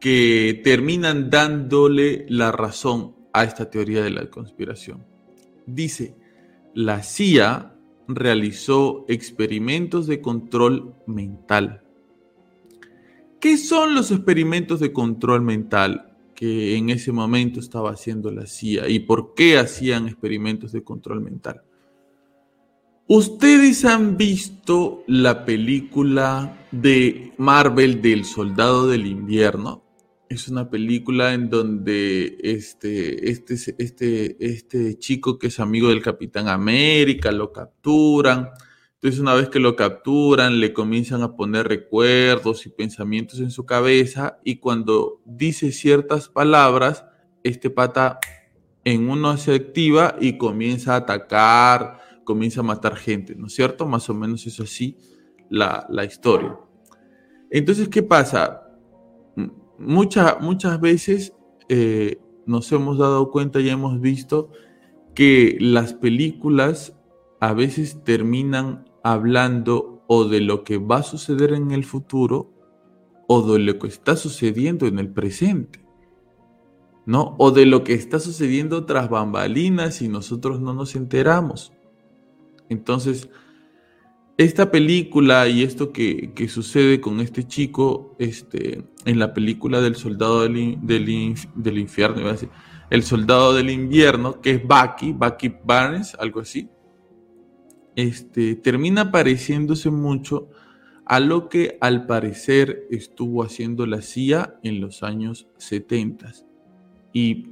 que 0.00 0.60
terminan 0.64 1.28
dándole 1.28 2.24
la 2.28 2.50
razón 2.50 3.14
a 3.32 3.44
esta 3.44 3.68
teoría 3.68 4.02
de 4.02 4.10
la 4.10 4.30
conspiración. 4.30 5.04
Dice, 5.66 6.16
la 6.74 7.02
CIA 7.02 7.74
realizó 8.08 9.04
experimentos 9.08 10.06
de 10.06 10.22
control 10.22 10.94
mental. 11.06 11.82
¿Qué 13.38 13.58
son 13.58 13.94
los 13.94 14.10
experimentos 14.10 14.80
de 14.80 14.92
control 14.92 15.42
mental 15.42 16.07
que 16.38 16.76
en 16.76 16.88
ese 16.90 17.10
momento 17.10 17.58
estaba 17.58 17.90
haciendo 17.90 18.30
la 18.30 18.46
CIA 18.46 18.88
y 18.88 19.00
por 19.00 19.34
qué 19.34 19.58
hacían 19.58 20.06
experimentos 20.06 20.70
de 20.70 20.84
control 20.84 21.20
mental? 21.20 21.62
Ustedes 23.08 23.84
han 23.84 24.16
visto 24.16 25.02
la 25.08 25.44
película 25.44 26.66
de 26.70 27.32
Marvel 27.38 28.00
del 28.00 28.24
Soldado 28.24 28.86
del 28.86 29.06
Invierno 29.06 29.88
es 30.28 30.48
una 30.48 30.68
película 30.68 31.32
en 31.32 31.48
donde 31.48 32.36
este, 32.42 33.30
este, 33.30 33.54
este, 33.78 34.36
este 34.38 34.98
chico 34.98 35.38
que 35.38 35.46
es 35.46 35.58
amigo 35.58 35.88
del 35.88 36.02
Capitán 36.02 36.48
América 36.48 37.32
lo 37.32 37.50
capturan. 37.50 38.50
Entonces 39.00 39.20
una 39.20 39.34
vez 39.34 39.48
que 39.48 39.60
lo 39.60 39.76
capturan, 39.76 40.58
le 40.58 40.72
comienzan 40.72 41.22
a 41.22 41.36
poner 41.36 41.68
recuerdos 41.68 42.66
y 42.66 42.70
pensamientos 42.70 43.38
en 43.38 43.52
su 43.52 43.64
cabeza 43.64 44.40
y 44.42 44.56
cuando 44.56 45.22
dice 45.24 45.70
ciertas 45.70 46.28
palabras, 46.28 47.04
este 47.44 47.70
pata 47.70 48.18
en 48.82 49.08
uno 49.08 49.36
se 49.36 49.54
activa 49.54 50.16
y 50.20 50.36
comienza 50.36 50.94
a 50.94 50.96
atacar, 50.96 52.00
comienza 52.24 52.60
a 52.60 52.64
matar 52.64 52.96
gente, 52.96 53.36
¿no 53.36 53.46
es 53.46 53.54
cierto? 53.54 53.86
Más 53.86 54.10
o 54.10 54.14
menos 54.14 54.44
es 54.48 54.58
así 54.58 54.96
la, 55.48 55.86
la 55.90 56.04
historia. 56.04 56.58
Entonces, 57.50 57.88
¿qué 57.88 58.02
pasa? 58.02 58.64
muchas 59.78 60.80
veces 60.80 61.32
eh, 61.68 62.18
nos 62.46 62.70
hemos 62.72 62.98
dado 62.98 63.30
cuenta 63.30 63.60
y 63.60 63.68
hemos 63.68 64.00
visto 64.00 64.50
que 65.14 65.56
las 65.60 65.94
películas 65.94 66.96
a 67.40 67.52
veces 67.52 68.02
terminan 68.02 68.87
hablando 69.12 70.02
o 70.06 70.24
de 70.24 70.40
lo 70.40 70.64
que 70.64 70.78
va 70.78 70.98
a 70.98 71.02
suceder 71.02 71.52
en 71.52 71.70
el 71.70 71.84
futuro 71.84 72.52
o 73.26 73.42
de 73.52 73.58
lo 73.58 73.78
que 73.78 73.88
está 73.88 74.16
sucediendo 74.16 74.86
en 74.86 74.98
el 74.98 75.08
presente. 75.08 75.84
¿No? 77.06 77.36
O 77.38 77.50
de 77.50 77.64
lo 77.64 77.84
que 77.84 77.94
está 77.94 78.18
sucediendo 78.20 78.84
tras 78.84 79.08
bambalinas 79.08 80.02
y 80.02 80.08
nosotros 80.08 80.60
no 80.60 80.74
nos 80.74 80.94
enteramos. 80.94 81.72
Entonces, 82.68 83.30
esta 84.36 84.70
película 84.70 85.48
y 85.48 85.62
esto 85.62 85.92
que, 85.92 86.32
sucede 86.48 87.00
con 87.00 87.20
este 87.20 87.44
chico 87.44 88.14
este, 88.18 88.84
en 89.04 89.18
la 89.18 89.34
película 89.34 89.80
del 89.80 89.96
soldado 89.96 90.42
del, 90.42 90.78
del, 90.82 91.78
infierno, 91.78 92.30
el 92.90 93.02
soldado 93.02 93.52
del 93.54 93.70
invierno, 93.70 94.40
que 94.40 94.52
es 94.52 94.62
Bucky, 94.62 95.12
Bucky 95.12 95.54
Barnes, 95.64 96.14
algo 96.20 96.40
así, 96.40 96.68
este, 97.98 98.54
termina 98.54 99.10
pareciéndose 99.10 99.90
mucho 99.90 100.48
a 101.04 101.18
lo 101.18 101.48
que 101.48 101.78
al 101.80 102.06
parecer 102.06 102.86
estuvo 102.90 103.42
haciendo 103.42 103.86
la 103.86 104.02
CIA 104.02 104.58
en 104.62 104.80
los 104.80 105.02
años 105.02 105.48
70. 105.56 106.32
Y 107.12 107.48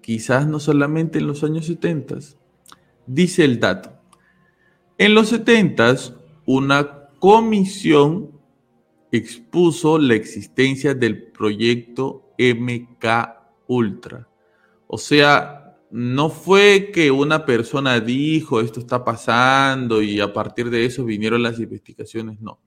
quizás 0.00 0.46
no 0.46 0.60
solamente 0.60 1.18
en 1.18 1.26
los 1.26 1.42
años 1.42 1.66
70, 1.66 2.18
dice 3.06 3.44
el 3.44 3.58
dato 3.58 4.02
en 4.98 5.14
los 5.14 5.30
70, 5.30 5.96
una 6.46 7.08
comisión 7.18 8.30
expuso 9.10 9.98
la 9.98 10.14
existencia 10.14 10.94
del 10.94 11.24
proyecto 11.24 12.32
MK 12.38 13.04
Ultra. 13.66 14.28
O 14.86 14.98
sea, 14.98 15.61
no 15.92 16.30
fue 16.30 16.90
que 16.90 17.10
una 17.10 17.44
persona 17.44 18.00
dijo 18.00 18.60
esto 18.60 18.80
está 18.80 19.04
pasando 19.04 20.00
y 20.00 20.20
a 20.20 20.32
partir 20.32 20.70
de 20.70 20.86
eso 20.86 21.04
vinieron 21.04 21.42
las 21.42 21.60
investigaciones, 21.60 22.40
no. 22.40 22.60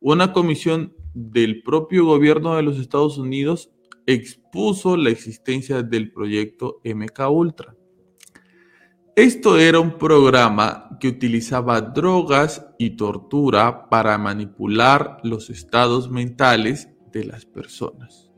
Una 0.00 0.32
comisión 0.32 0.92
del 1.14 1.62
propio 1.62 2.04
gobierno 2.04 2.56
de 2.56 2.62
los 2.62 2.78
Estados 2.78 3.18
Unidos 3.18 3.70
expuso 4.04 4.96
la 4.96 5.10
existencia 5.10 5.84
del 5.84 6.12
proyecto 6.12 6.80
MK 6.84 7.30
Ultra. 7.30 7.76
Esto 9.14 9.56
era 9.58 9.78
un 9.78 9.96
programa 9.96 10.96
que 10.98 11.08
utilizaba 11.08 11.80
drogas 11.80 12.66
y 12.78 12.90
tortura 12.90 13.88
para 13.88 14.18
manipular 14.18 15.18
los 15.22 15.50
estados 15.50 16.10
mentales 16.10 16.88
de 17.12 17.24
las 17.24 17.44
personas. 17.44 18.29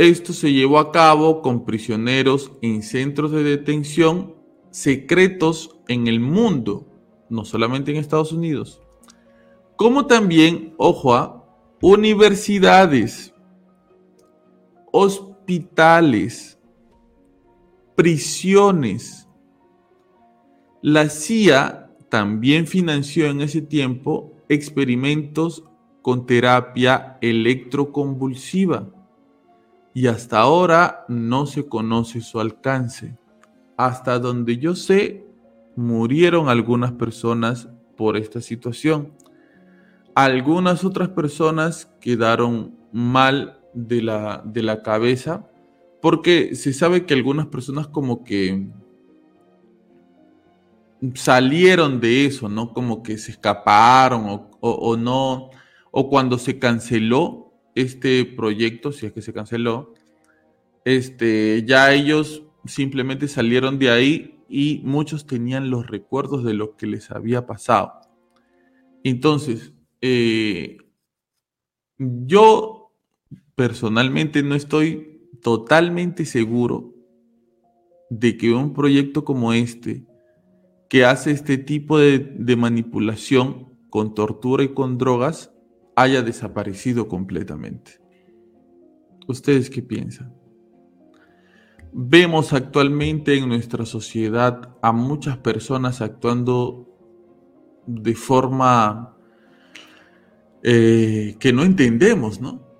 Esto 0.00 0.32
se 0.32 0.50
llevó 0.50 0.78
a 0.78 0.92
cabo 0.92 1.42
con 1.42 1.66
prisioneros 1.66 2.52
en 2.62 2.82
centros 2.82 3.32
de 3.32 3.42
detención 3.42 4.34
secretos 4.70 5.76
en 5.88 6.06
el 6.06 6.20
mundo, 6.20 6.86
no 7.28 7.44
solamente 7.44 7.90
en 7.90 7.98
Estados 7.98 8.32
Unidos, 8.32 8.80
como 9.76 10.06
también, 10.06 10.72
ojo, 10.78 11.14
a 11.14 11.44
universidades, 11.82 13.34
hospitales, 14.90 16.58
prisiones. 17.94 19.28
La 20.80 21.10
CIA 21.10 21.90
también 22.08 22.66
financió 22.66 23.26
en 23.26 23.42
ese 23.42 23.60
tiempo 23.60 24.32
experimentos 24.48 25.62
con 26.00 26.24
terapia 26.24 27.18
electroconvulsiva 27.20 28.94
y 29.92 30.06
hasta 30.06 30.40
ahora 30.40 31.04
no 31.08 31.46
se 31.46 31.66
conoce 31.66 32.20
su 32.20 32.40
alcance. 32.40 33.16
Hasta 33.76 34.18
donde 34.18 34.58
yo 34.58 34.74
sé, 34.74 35.26
murieron 35.76 36.48
algunas 36.48 36.92
personas 36.92 37.68
por 37.96 38.16
esta 38.16 38.40
situación. 38.40 39.12
Algunas 40.14 40.84
otras 40.84 41.08
personas 41.08 41.90
quedaron 42.00 42.76
mal 42.92 43.60
de 43.74 44.02
la, 44.02 44.42
de 44.44 44.62
la 44.62 44.82
cabeza 44.82 45.46
porque 46.00 46.54
se 46.54 46.72
sabe 46.72 47.06
que 47.06 47.14
algunas 47.14 47.46
personas 47.46 47.86
como 47.88 48.24
que 48.24 48.68
salieron 51.14 52.00
de 52.00 52.26
eso, 52.26 52.48
¿no? 52.48 52.72
Como 52.72 53.02
que 53.02 53.18
se 53.18 53.32
escaparon 53.32 54.48
o, 54.60 54.96
no, 54.96 55.50
o 55.90 56.08
cuando 56.08 56.38
se 56.38 56.58
canceló 56.58 57.49
este 57.80 58.24
proyecto, 58.24 58.92
si 58.92 59.06
es 59.06 59.12
que 59.12 59.22
se 59.22 59.32
canceló, 59.32 59.94
este, 60.84 61.64
ya 61.66 61.92
ellos 61.92 62.44
simplemente 62.64 63.28
salieron 63.28 63.78
de 63.78 63.90
ahí 63.90 64.38
y 64.48 64.80
muchos 64.84 65.26
tenían 65.26 65.70
los 65.70 65.86
recuerdos 65.86 66.44
de 66.44 66.54
lo 66.54 66.76
que 66.76 66.86
les 66.86 67.10
había 67.10 67.46
pasado. 67.46 67.92
Entonces, 69.04 69.72
eh, 70.00 70.78
yo 71.98 72.92
personalmente 73.54 74.42
no 74.42 74.54
estoy 74.54 75.28
totalmente 75.42 76.24
seguro 76.24 76.94
de 78.10 78.36
que 78.36 78.52
un 78.52 78.72
proyecto 78.72 79.24
como 79.24 79.52
este, 79.52 80.04
que 80.88 81.04
hace 81.04 81.30
este 81.30 81.56
tipo 81.56 81.98
de, 81.98 82.56
manipulación 82.56 83.78
con 83.88 84.14
tortura 84.14 84.64
y 84.64 84.74
con 84.74 84.98
drogas, 84.98 85.52
haya 85.96 86.22
desaparecido 86.22 87.08
completamente. 87.08 88.00
¿Ustedes 89.26 89.70
qué 89.70 89.82
piensan? 89.82 90.34
Vemos 91.92 92.52
actualmente 92.52 93.36
en 93.36 93.48
nuestra 93.48 93.84
sociedad 93.84 94.76
a 94.80 94.92
muchas 94.92 95.38
personas 95.38 96.00
actuando 96.00 96.86
de 97.86 98.14
forma 98.14 99.16
eh, 100.62 101.36
que 101.40 101.52
no 101.52 101.64
entendemos, 101.64 102.40
¿no? 102.40 102.70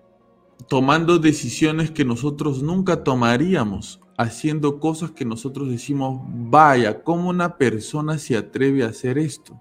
tomando 0.71 1.19
decisiones 1.19 1.91
que 1.91 2.05
nosotros 2.05 2.63
nunca 2.63 3.03
tomaríamos, 3.03 4.01
haciendo 4.17 4.79
cosas 4.79 5.11
que 5.11 5.25
nosotros 5.25 5.69
decimos, 5.69 6.23
vaya, 6.29 7.03
¿cómo 7.03 7.29
una 7.29 7.57
persona 7.57 8.19
se 8.19 8.37
atreve 8.37 8.85
a 8.85 8.89
hacer 8.89 9.19
esto? 9.19 9.61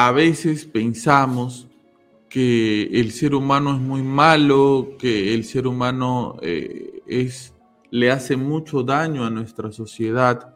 A 0.00 0.12
veces 0.12 0.64
pensamos 0.64 1.66
que 2.28 2.84
el 2.84 3.10
ser 3.10 3.34
humano 3.34 3.74
es 3.74 3.80
muy 3.80 4.00
malo, 4.00 4.90
que 4.96 5.34
el 5.34 5.42
ser 5.42 5.66
humano 5.66 6.36
eh, 6.40 7.02
le 7.90 8.10
hace 8.12 8.36
mucho 8.36 8.84
daño 8.84 9.24
a 9.24 9.30
nuestra 9.30 9.72
sociedad, 9.72 10.54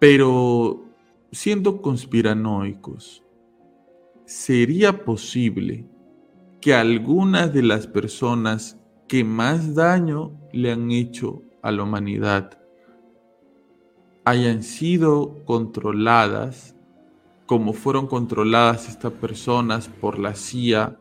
pero 0.00 0.86
siendo 1.30 1.80
conspiranoicos, 1.80 3.22
¿sería 4.24 5.04
posible 5.04 5.86
que 6.60 6.74
algunas 6.74 7.54
de 7.54 7.62
las 7.62 7.86
personas 7.86 8.76
que 9.06 9.22
más 9.22 9.76
daño 9.76 10.32
le 10.52 10.72
han 10.72 10.90
hecho 10.90 11.42
a 11.62 11.70
la 11.70 11.84
humanidad 11.84 12.58
hayan 14.24 14.64
sido 14.64 15.44
controladas 15.44 16.74
como 17.50 17.72
fueron 17.72 18.06
controladas 18.06 18.88
estas 18.88 19.12
personas 19.12 19.88
por 19.88 20.20
la 20.20 20.36
CIA 20.36 21.00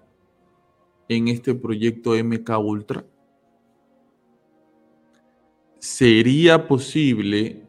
en 1.08 1.28
este 1.28 1.54
proyecto 1.54 2.16
MK 2.16 2.58
Ultra? 2.58 3.06
¿Sería 5.78 6.68
posible 6.68 7.68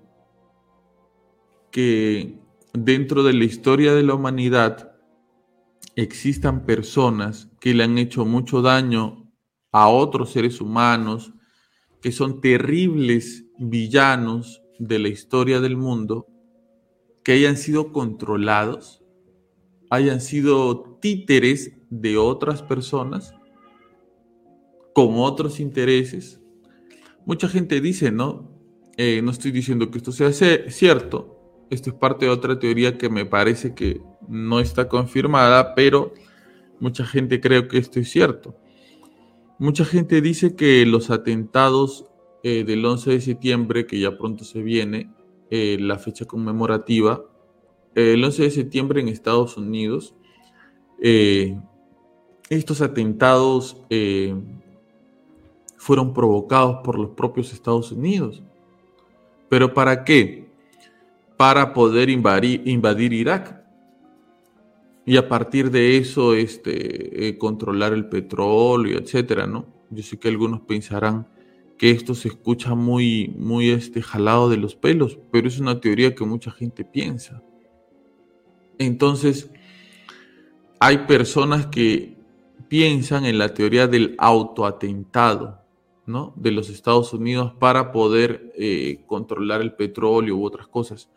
que 1.71 2.41
dentro 2.73 3.23
de 3.23 3.35
la 3.35 3.45
historia 3.45 3.93
de 3.93 4.03
la 4.03 4.15
humanidad 4.15 4.95
existan 5.95 6.65
personas 6.65 7.51
que 7.61 7.75
le 7.75 7.85
han 7.85 7.99
hecho 7.99 8.25
mucho 8.25 8.63
daño 8.63 9.31
a 9.73 9.91
otros 9.91 10.31
seres 10.31 10.59
humanos, 10.59 11.35
que 12.01 12.13
son 12.13 12.41
terribles 12.41 13.45
villanos 13.59 14.63
de 14.79 14.99
la 14.99 15.09
historia 15.09 15.61
del 15.61 15.77
mundo, 15.77 16.30
que 17.23 17.33
hayan 17.33 17.57
sido 17.57 17.93
controlados, 17.93 19.03
hayan 19.91 20.21
sido 20.21 20.99
títeres 21.01 21.73
de 21.91 22.17
otras 22.17 22.63
personas, 22.63 23.35
con 24.95 25.15
otros 25.17 25.61
intereses. 25.61 26.41
Mucha 27.27 27.49
gente 27.49 27.81
dice, 27.81 28.11
¿no? 28.11 28.51
Eh, 28.97 29.23
no 29.23 29.31
estoy 29.31 29.51
diciendo 29.51 29.91
que 29.91 29.99
esto 29.99 30.13
sea 30.13 30.33
cierto, 30.33 31.67
esto 31.71 31.91
es 31.91 31.97
parte 31.97 32.27
de 32.27 32.33
otra 32.33 32.59
teoría 32.59 32.99
que 32.99 33.09
me 33.09 33.25
parece 33.25 33.75
que 33.75 34.01
no 34.29 34.61
está 34.61 34.89
confirmada, 34.89 35.75
pero 35.75 36.13
mucha 36.81 37.05
gente 37.05 37.41
cree 37.41 37.69
que 37.69 37.79
esto 37.79 38.01
es 38.01 38.11
cierto. 38.11 38.57
Mucha 39.59 39.85
gente 39.85 40.21
dice 40.21 40.57
que 40.57 40.85
los 40.87 41.11
atentados 41.11 42.07
eh, 42.43 42.65
del 42.65 42.85
11 42.85 43.11
de 43.11 43.21
septiembre, 43.21 43.87
que 43.87 44.01
ya 44.01 44.17
pronto 44.17 44.45
se 44.45 44.63
viene, 44.63 45.11
eh, 45.51 45.77
la 45.81 45.99
fecha 45.99 46.25
conmemorativa, 46.25 47.25
eh, 47.95 48.15
el 48.15 48.25
11 48.25 48.45
de 48.45 48.51
septiembre 48.51 49.01
en 49.01 49.09
Estados 49.09 49.57
Unidos, 49.57 50.15
estos 52.51 52.83
atentados 52.83 53.79
fueron 55.79 56.13
provocados 56.13 56.81
por 56.85 56.99
los 56.99 57.11
propios 57.13 57.55
Estados 57.55 57.91
Unidos. 57.91 58.43
¿Pero 59.49 59.73
para 59.73 60.05
qué? 60.05 60.51
para 61.41 61.73
poder 61.73 62.11
invadir, 62.11 63.13
Irak. 63.15 63.65
Y 65.07 65.17
a 65.17 65.27
partir 65.27 65.71
de 65.71 65.97
eso, 65.97 66.35
este, 66.35 67.29
eh, 67.29 67.39
controlar 67.39 67.95
el 67.95 68.11
petróleo, 68.11 68.99
etcétera, 68.99 69.47
¿no? 69.47 69.65
Yo 69.89 70.03
sé 70.03 70.19
que 70.19 70.29
algunos 70.29 70.61
pensarán 70.61 71.27
que 71.81 71.91
esto 71.91 72.15
se 72.15 72.29
escucha 72.29 72.75
muy, 72.75 73.35
muy 73.39 73.71
este, 73.71 74.03
jalado 74.03 74.51
de 74.51 74.59
los 74.59 74.75
pelos, 74.75 75.19
pero 75.33 75.49
es 75.49 75.59
una 75.59 75.81
teoría 75.81 76.15
que 76.15 76.27
mucha 76.27 76.51
gente 76.51 76.85
piensa. 76.85 77.43
Entonces, 78.79 79.51
hay 80.79 80.99
personas 80.99 81.69
que 81.69 82.19
piensan 82.69 83.25
en 83.25 83.39
la 83.39 83.55
teoría 83.55 83.87
del 83.87 84.15
autoatentado, 84.19 85.63
¿no? 86.05 86.35
De 86.37 86.51
los 86.51 86.69
Estados 86.69 87.15
Unidos 87.15 87.55
para 87.59 87.93
poder 87.93 88.53
eh, 88.57 89.03
controlar 89.07 89.63
el 89.63 89.73
petróleo 89.73 90.37
u 90.37 90.45
otras 90.45 90.69
cosas 90.69 91.09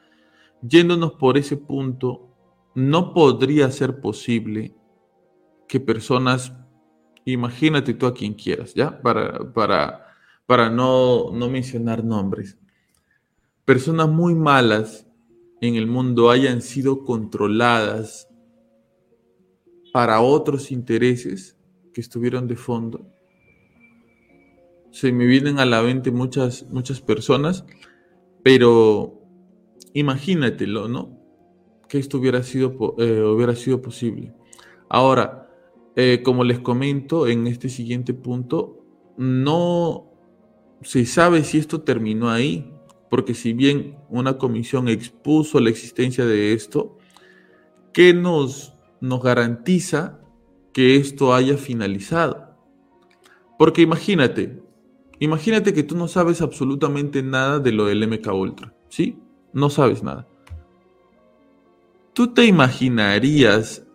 yéndonos 0.67 1.13
por 1.13 1.37
ese 1.37 1.57
punto, 1.57 2.29
no 2.73 3.13
podría 3.13 3.69
ser 3.71 3.99
posible 3.99 4.73
que 5.67 5.79
personas, 5.79 6.53
imagínate 7.25 7.93
tú 7.93 8.05
a 8.05 8.13
quien 8.13 8.33
quieras, 8.33 8.73
¿ya? 8.73 9.01
Para, 9.01 9.53
para, 9.53 10.02
para 10.45 10.69
no, 10.69 11.31
no 11.31 11.49
mencionar 11.49 12.03
nombres, 12.03 12.57
personas 13.65 14.09
muy 14.09 14.35
malas 14.35 15.07
en 15.61 15.75
el 15.75 15.87
mundo 15.87 16.29
hayan 16.29 16.61
sido 16.61 17.03
controladas 17.05 18.27
para 19.93 20.21
otros 20.21 20.71
intereses 20.71 21.57
que 21.93 22.01
estuvieron 22.01 22.47
de 22.47 22.55
fondo. 22.55 23.07
Se 24.91 25.11
me 25.11 25.25
vienen 25.25 25.59
a 25.59 25.65
la 25.65 25.81
mente 25.81 26.11
muchas, 26.11 26.67
muchas 26.69 26.99
personas, 26.99 27.65
pero 28.43 29.21
imagínatelo, 29.93 30.87
¿no? 30.87 31.17
Que 31.87 31.99
esto 31.99 32.17
hubiera 32.17 32.43
sido, 32.43 32.95
eh, 32.97 33.21
hubiera 33.21 33.55
sido 33.55 33.81
posible. 33.81 34.33
Ahora, 34.89 35.49
eh, 35.95 36.21
como 36.23 36.43
les 36.43 36.59
comento 36.59 37.27
en 37.27 37.47
este 37.47 37.69
siguiente 37.69 38.13
punto, 38.13 38.85
no 39.17 40.12
se 40.83 41.05
sabe 41.05 41.43
si 41.43 41.57
esto 41.57 41.81
terminó 41.81 42.29
ahí, 42.29 42.71
porque 43.09 43.33
si 43.33 43.53
bien 43.53 43.97
una 44.09 44.37
comisión 44.37 44.87
expuso 44.87 45.59
la 45.59 45.69
existencia 45.69 46.25
de 46.25 46.53
esto, 46.53 46.97
¿qué 47.93 48.13
nos, 48.13 48.73
nos 49.01 49.21
garantiza 49.21 50.19
que 50.73 50.95
esto 50.95 51.33
haya 51.33 51.57
finalizado? 51.57 52.57
Porque 53.57 53.81
imagínate, 53.81 54.61
imagínate 55.19 55.73
que 55.73 55.83
tú 55.83 55.95
no 55.95 56.07
sabes 56.07 56.41
absolutamente 56.41 57.21
nada 57.21 57.59
de 57.59 57.71
lo 57.71 57.85
del 57.85 58.07
MK 58.07 58.33
Ultra, 58.33 58.75
¿sí? 58.89 59.19
No 59.53 59.69
sabes 59.69 60.03
nada. 60.03 60.27
¿Tú 62.13 62.33
te 62.33 62.45
imaginarías 62.45 63.85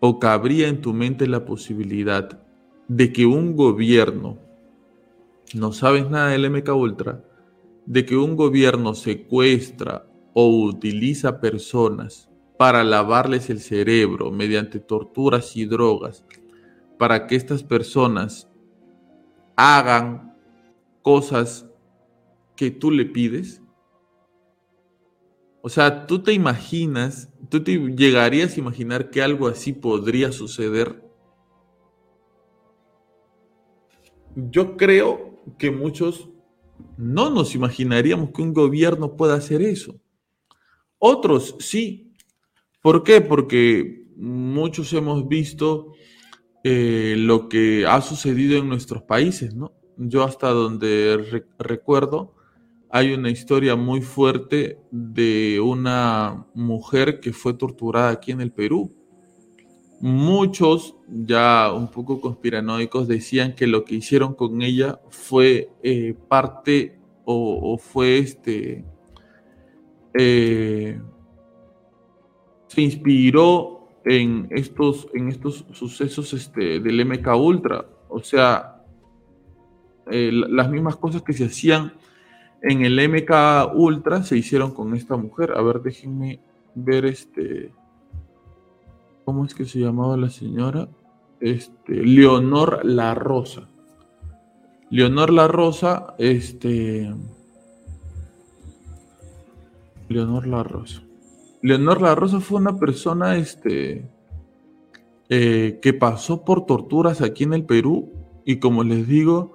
o 0.00 0.18
cabría 0.18 0.68
en 0.68 0.80
tu 0.80 0.92
mente 0.92 1.26
la 1.26 1.44
posibilidad 1.44 2.40
de 2.88 3.12
que 3.12 3.26
un 3.26 3.56
gobierno, 3.56 4.38
no 5.52 5.72
sabes 5.72 6.08
nada 6.08 6.30
del 6.30 6.50
MK 6.50 6.68
Ultra, 6.74 7.24
de 7.86 8.06
que 8.06 8.16
un 8.16 8.36
gobierno 8.36 8.94
secuestra 8.94 10.06
o 10.32 10.48
utiliza 10.64 11.40
personas 11.40 12.30
para 12.56 12.82
lavarles 12.84 13.50
el 13.50 13.60
cerebro 13.60 14.30
mediante 14.30 14.80
torturas 14.80 15.56
y 15.56 15.66
drogas, 15.66 16.24
para 16.98 17.26
que 17.26 17.36
estas 17.36 17.62
personas 17.62 18.48
hagan 19.56 20.34
cosas 21.02 21.66
que 22.56 22.70
tú 22.70 22.90
le 22.90 23.04
pides? 23.04 23.60
O 25.62 25.68
sea, 25.68 26.06
¿tú 26.06 26.22
te 26.22 26.32
imaginas, 26.32 27.30
tú 27.48 27.62
te 27.62 27.78
llegarías 27.78 28.56
a 28.56 28.60
imaginar 28.60 29.10
que 29.10 29.22
algo 29.22 29.48
así 29.48 29.72
podría 29.72 30.30
suceder? 30.30 31.02
Yo 34.36 34.76
creo 34.76 35.33
que 35.58 35.70
muchos 35.70 36.28
no 36.96 37.30
nos 37.30 37.54
imaginaríamos 37.54 38.30
que 38.30 38.42
un 38.42 38.52
gobierno 38.52 39.16
pueda 39.16 39.34
hacer 39.34 39.62
eso. 39.62 39.94
Otros 40.98 41.56
sí. 41.58 42.12
¿Por 42.80 43.02
qué? 43.02 43.20
Porque 43.20 44.06
muchos 44.16 44.92
hemos 44.92 45.26
visto 45.28 45.92
eh, 46.62 47.14
lo 47.18 47.48
que 47.48 47.84
ha 47.86 48.00
sucedido 48.00 48.58
en 48.58 48.68
nuestros 48.68 49.02
países, 49.02 49.54
¿no? 49.54 49.72
Yo 49.96 50.24
hasta 50.24 50.50
donde 50.50 51.44
recuerdo, 51.58 52.34
hay 52.90 53.12
una 53.12 53.30
historia 53.30 53.76
muy 53.76 54.00
fuerte 54.00 54.78
de 54.90 55.60
una 55.60 56.46
mujer 56.54 57.20
que 57.20 57.32
fue 57.32 57.54
torturada 57.54 58.10
aquí 58.10 58.32
en 58.32 58.40
el 58.40 58.52
Perú. 58.52 58.94
Muchos, 60.00 60.96
ya 61.08 61.72
un 61.72 61.88
poco 61.88 62.20
conspiranoicos, 62.20 63.08
decían 63.08 63.54
que 63.54 63.66
lo 63.66 63.84
que 63.84 63.94
hicieron 63.96 64.34
con 64.34 64.60
ella 64.62 65.00
fue 65.10 65.70
eh, 65.82 66.14
parte 66.28 66.98
o, 67.24 67.78
fue 67.78 68.18
este... 68.18 68.84
Eh, 70.16 71.00
se 72.68 72.82
inspiró 72.82 73.88
en 74.04 74.48
estos, 74.50 75.08
en 75.14 75.28
estos 75.28 75.64
sucesos 75.72 76.32
este, 76.32 76.80
del 76.80 77.04
MK 77.06 77.26
Ultra. 77.36 77.86
O 78.08 78.20
sea, 78.20 78.84
eh, 80.10 80.30
las 80.32 80.68
mismas 80.70 80.96
cosas 80.96 81.22
que 81.22 81.32
se 81.32 81.46
hacían 81.46 81.94
en 82.62 82.84
el 82.84 82.96
MK 83.08 83.74
Ultra 83.74 84.22
se 84.22 84.36
hicieron 84.36 84.72
con 84.72 84.94
esta 84.94 85.16
mujer. 85.16 85.52
A 85.56 85.62
ver, 85.62 85.80
déjenme 85.80 86.40
ver 86.74 87.06
este. 87.06 87.72
¿Cómo 89.24 89.44
es 89.44 89.54
que 89.54 89.64
se 89.64 89.80
llamaba 89.80 90.16
la 90.16 90.30
señora? 90.30 90.88
Este, 91.40 91.94
Leonor 91.94 92.84
La 92.84 93.14
Rosa. 93.14 93.68
Leonor 94.90 95.32
La 95.32 95.48
Rosa, 95.48 96.14
este. 96.18 97.12
Leonor 100.08 100.46
La 100.46 100.62
Rosa. 100.62 101.02
Leonor 101.62 102.02
La 102.02 102.14
Rosa 102.14 102.40
fue 102.40 102.58
una 102.60 102.78
persona, 102.78 103.36
este. 103.36 104.08
Eh, 105.30 105.78
que 105.80 105.94
pasó 105.94 106.44
por 106.44 106.66
torturas 106.66 107.22
aquí 107.22 107.44
en 107.44 107.54
el 107.54 107.64
Perú 107.64 108.12
y 108.44 108.56
como 108.58 108.84
les 108.84 109.08
digo, 109.08 109.52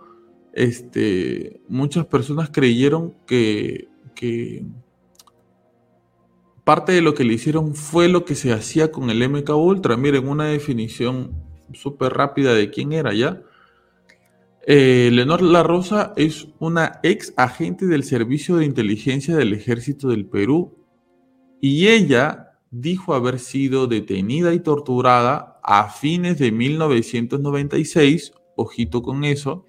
este, 0.53 1.61
muchas 1.67 2.07
personas 2.07 2.49
creyeron 2.51 3.13
que, 3.25 3.87
parte 6.69 6.91
de 6.91 7.01
lo 7.01 7.15
que 7.15 7.23
le 7.23 7.33
hicieron 7.33 7.73
fue 7.73 8.09
lo 8.09 8.25
que 8.25 8.35
se 8.35 8.53
hacía 8.53 8.91
con 8.91 9.09
el 9.09 9.27
MK 9.27 9.49
Ultra. 9.55 9.97
Miren, 9.97 10.27
una 10.27 10.45
definición 10.45 11.33
súper 11.73 12.13
rápida 12.13 12.53
de 12.53 12.69
quién 12.69 12.93
era 12.93 13.11
ya. 13.11 13.41
Eh, 14.67 15.09
Leonor 15.11 15.41
La 15.41 15.63
Rosa 15.63 16.13
es 16.15 16.49
una 16.59 16.99
ex 17.01 17.33
agente 17.37 17.87
del 17.87 18.03
Servicio 18.03 18.57
de 18.57 18.65
Inteligencia 18.65 19.35
del 19.35 19.53
Ejército 19.53 20.09
del 20.09 20.27
Perú 20.27 20.77
y 21.59 21.87
ella 21.87 22.51
dijo 22.69 23.15
haber 23.15 23.39
sido 23.39 23.87
detenida 23.87 24.53
y 24.53 24.59
torturada 24.59 25.59
a 25.63 25.89
fines 25.89 26.37
de 26.37 26.51
1996, 26.51 28.31
ojito 28.55 29.01
con 29.01 29.23
eso, 29.23 29.65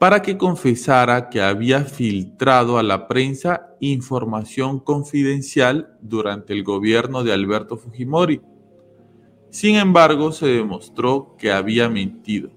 para 0.00 0.22
que 0.22 0.38
confesara 0.38 1.28
que 1.28 1.42
había 1.42 1.84
filtrado 1.84 2.78
a 2.78 2.82
la 2.82 3.06
prensa 3.06 3.76
información 3.80 4.80
confidencial 4.80 5.98
durante 6.00 6.54
el 6.54 6.64
gobierno 6.64 7.22
de 7.22 7.34
Alberto 7.34 7.76
Fujimori. 7.76 8.40
Sin 9.50 9.76
embargo, 9.76 10.32
se 10.32 10.46
demostró 10.46 11.36
que 11.38 11.52
había 11.52 11.90
mentido. 11.90 12.50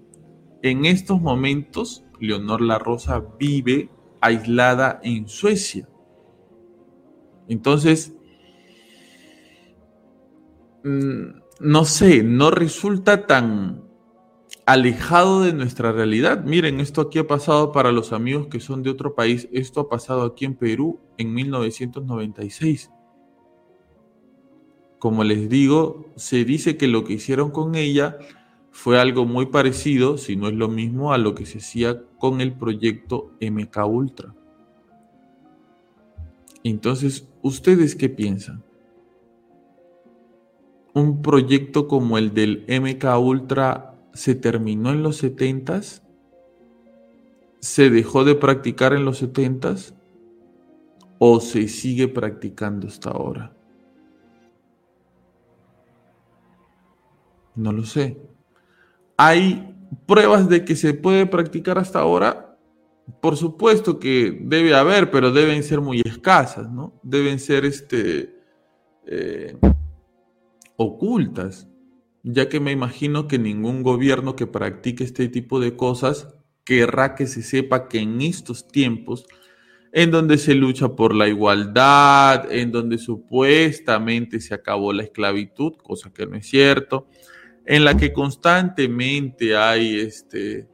En 0.62 0.86
estos 0.86 1.20
momentos, 1.20 2.06
Leonor 2.18 2.62
La 2.62 2.80
Rosa 2.80 3.22
vive 3.38 3.90
aislada 4.22 5.02
en 5.04 5.28
Suecia. 5.28 5.90
Entonces, 7.50 8.16
mm, 10.86 11.26
no 11.60 11.84
sé, 11.84 12.24
no 12.24 12.52
resulta 12.52 13.28
tan 13.28 13.83
alejado 14.65 15.41
de 15.41 15.54
nuestra 15.54 15.91
realidad. 15.91 16.43
Miren, 16.43 16.80
esto 16.80 17.02
aquí 17.02 17.19
ha 17.19 17.28
pasado 17.28 17.71
para 17.71 17.91
los 17.91 18.13
amigos 18.13 18.47
que 18.47 18.60
son 18.60 18.84
de 18.84 18.89
otro 18.89 19.13
país. 19.15 19.47
Esto 19.52 19.82
ha 19.82 19.89
pasado 19.89 20.23
aquí 20.23 20.45
en 20.45 20.56
Perú 20.56 20.99
en 21.17 21.34
1996. 21.34 22.89
Como 24.99 25.23
les 25.23 25.49
digo, 25.49 26.06
se 26.15 26.45
dice 26.45 26.78
que 26.78 26.88
lo 26.88 27.04
que 27.04 27.13
hicieron 27.13 27.52
con 27.52 27.76
ella 27.76 28.17
fue 28.71 28.99
algo 28.99 29.26
muy 29.26 29.47
parecido, 29.47 30.17
si 30.17 30.36
no 30.36 30.47
es 30.47 30.56
lo 30.56 30.69
mismo, 30.69 31.13
a 31.13 31.17
lo 31.17 31.36
que 31.36 31.45
se 31.45 31.58
hacía 31.58 32.02
con 32.17 32.39
el 32.39 32.54
proyecto 32.54 33.32
MK 33.41 33.86
Ultra. 33.86 34.34
Entonces, 36.63 37.28
¿ustedes 37.41 37.95
qué 37.95 38.08
piensan? 38.08 38.63
¿Un 40.93 41.21
proyecto 41.21 41.88
como 41.88 42.17
el 42.17 42.34
del 42.34 42.65
MK 42.69 43.19
Ultra 43.19 43.93
se 44.13 44.36
terminó 44.36 44.91
en 44.91 45.04
los 45.04 45.17
70 45.17 45.82
¿Se 47.60 47.89
dejó 47.89 48.23
de 48.23 48.36
practicar 48.36 48.93
en 48.93 49.06
los 49.06 49.17
70 49.17 49.76
¿O 51.17 51.39
se 51.39 51.67
sigue 51.67 52.08
practicando 52.08 52.88
hasta 52.88 53.10
ahora? 53.10 53.56
No 57.56 57.71
lo 57.71 57.84
sé. 57.84 58.19
¿Hay 59.15 59.76
pruebas 60.08 60.49
de 60.49 60.65
que 60.65 60.76
se 60.76 60.93
puede 60.93 61.26
practicar 61.26 61.78
hasta 61.78 61.99
ahora? 61.99 62.58
Por 63.21 63.38
supuesto 63.38 63.99
que 63.99 64.38
debe 64.41 64.76
haber, 64.76 65.12
pero 65.12 65.32
deben 65.32 65.63
ser 65.63 65.80
muy 65.80 66.02
escasas, 66.04 66.69
¿no? 66.71 66.99
Deben 67.04 67.39
ser 67.39 67.63
este, 67.63 68.36
eh, 69.06 69.56
ocultas 70.76 71.67
ya 72.24 72.48
que 72.48 72.62
me 72.62 72.72
imagino 72.72 73.28
que 73.28 73.38
ningún 73.38 73.84
gobierno 73.84 74.36
que 74.36 74.48
practique 74.48 75.04
este 75.04 75.28
tipo 75.28 75.60
de 75.60 75.76
cosas 75.76 76.34
querrá 76.64 77.16
que 77.16 77.28
se 77.28 77.44
sepa 77.44 77.90
que 77.90 78.00
en 78.00 78.22
estos 78.22 78.68
tiempos, 78.70 79.26
en 79.92 80.10
donde 80.10 80.38
se 80.38 80.56
lucha 80.56 80.96
por 80.96 81.14
la 81.14 81.28
igualdad, 81.28 82.50
en 82.52 82.72
donde 82.72 82.98
supuestamente 82.98 84.40
se 84.40 84.54
acabó 84.54 84.94
la 84.94 85.04
esclavitud, 85.04 85.74
cosa 85.84 86.12
que 86.14 86.26
no 86.26 86.38
es 86.38 86.48
cierto, 86.48 87.08
en 87.66 87.84
la 87.84 87.96
que 87.98 88.14
constantemente 88.14 89.56
hay 89.56 90.00
este, 90.00 90.68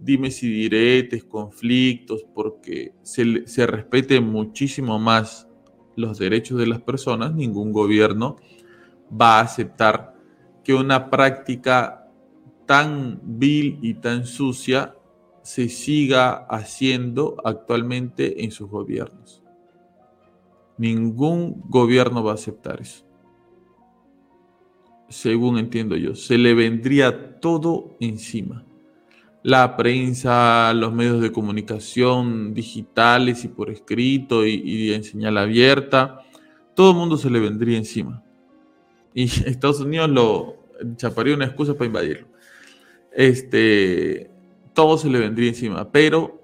dimes 0.00 0.42
y 0.42 0.48
diretes, 0.48 1.24
conflictos, 1.24 2.24
porque 2.34 2.92
se, 3.02 3.46
se 3.46 3.66
respeten 3.66 4.24
muchísimo 4.24 4.98
más 4.98 5.48
los 5.96 6.18
derechos 6.18 6.58
de 6.58 6.66
las 6.66 6.80
personas, 6.80 7.34
ningún 7.34 7.72
gobierno 7.72 8.36
va 9.12 9.38
a 9.38 9.42
aceptar 9.42 10.13
que 10.64 10.74
una 10.74 11.10
práctica 11.10 12.08
tan 12.66 13.20
vil 13.22 13.78
y 13.82 13.94
tan 13.94 14.26
sucia 14.26 14.94
se 15.42 15.68
siga 15.68 16.46
haciendo 16.48 17.36
actualmente 17.44 18.44
en 18.44 18.50
sus 18.50 18.70
gobiernos. 18.70 19.42
Ningún 20.78 21.62
gobierno 21.68 22.24
va 22.24 22.32
a 22.32 22.34
aceptar 22.34 22.80
eso. 22.80 23.04
Según 25.08 25.58
entiendo 25.58 25.96
yo, 25.96 26.14
se 26.14 26.38
le 26.38 26.54
vendría 26.54 27.38
todo 27.40 27.94
encima. 28.00 28.64
La 29.42 29.76
prensa, 29.76 30.72
los 30.72 30.94
medios 30.94 31.20
de 31.20 31.30
comunicación 31.30 32.54
digitales 32.54 33.44
y 33.44 33.48
por 33.48 33.68
escrito 33.68 34.46
y, 34.46 34.94
en 34.94 35.04
señal 35.04 35.36
abierta, 35.36 36.20
todo 36.74 36.92
el 36.92 36.96
mundo 36.96 37.18
se 37.18 37.28
le 37.28 37.38
vendría 37.38 37.76
encima. 37.76 38.24
Y 39.14 39.24
Estados 39.46 39.80
Unidos 39.80 40.10
lo 40.10 40.56
chaparía 40.96 41.34
una 41.34 41.46
excusa 41.46 41.74
para 41.74 41.86
invadirlo. 41.86 42.26
Este, 43.12 44.30
todo 44.72 44.98
se 44.98 45.08
le 45.08 45.20
vendría 45.20 45.48
encima, 45.48 45.90
pero 45.90 46.42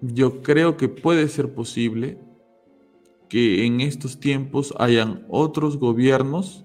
yo 0.00 0.42
creo 0.42 0.76
que 0.76 0.88
puede 0.88 1.28
ser 1.28 1.52
posible 1.52 2.18
que 3.28 3.66
en 3.66 3.80
estos 3.80 4.18
tiempos 4.18 4.74
hayan 4.78 5.26
otros 5.28 5.76
gobiernos 5.76 6.64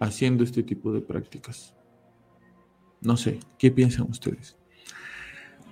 haciendo 0.00 0.42
este 0.42 0.62
tipo 0.62 0.92
de 0.92 1.00
prácticas. 1.00 1.74
No 3.00 3.16
sé, 3.16 3.40
¿qué 3.58 3.70
piensan 3.70 4.08
ustedes? 4.08 4.56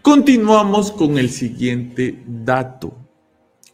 Continuamos 0.03 0.92
con 0.92 1.18
el 1.18 1.31
siguiente 1.31 2.22
dato. 2.26 2.96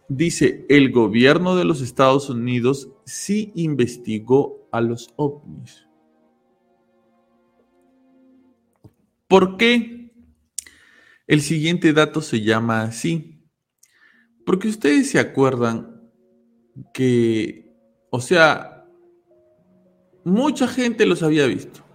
Dice, 0.09 0.67
el 0.69 0.93
gobierno 0.93 1.57
de 1.57 1.65
los 1.65 1.81
Estados 1.81 2.31
Unidos 2.31 2.93
sí 3.05 3.53
investigó 3.57 4.69
a 4.71 4.81
los 4.81 5.13
ovnis. 5.17 5.87
¿Por 9.27 9.57
qué 9.57 10.13
el 11.27 11.41
siguiente 11.41 11.93
dato 11.93 12.21
se 12.21 12.43
llama 12.43 12.83
así? 12.83 13.45
Porque 14.45 14.69
ustedes 14.69 15.11
se 15.11 15.19
acuerdan 15.19 16.01
que, 16.95 17.75
o 18.11 18.21
sea, 18.21 18.87
mucha 20.25 20.69
gente 20.69 21.07
los 21.07 21.25
había 21.25 21.47
visto. 21.47 21.86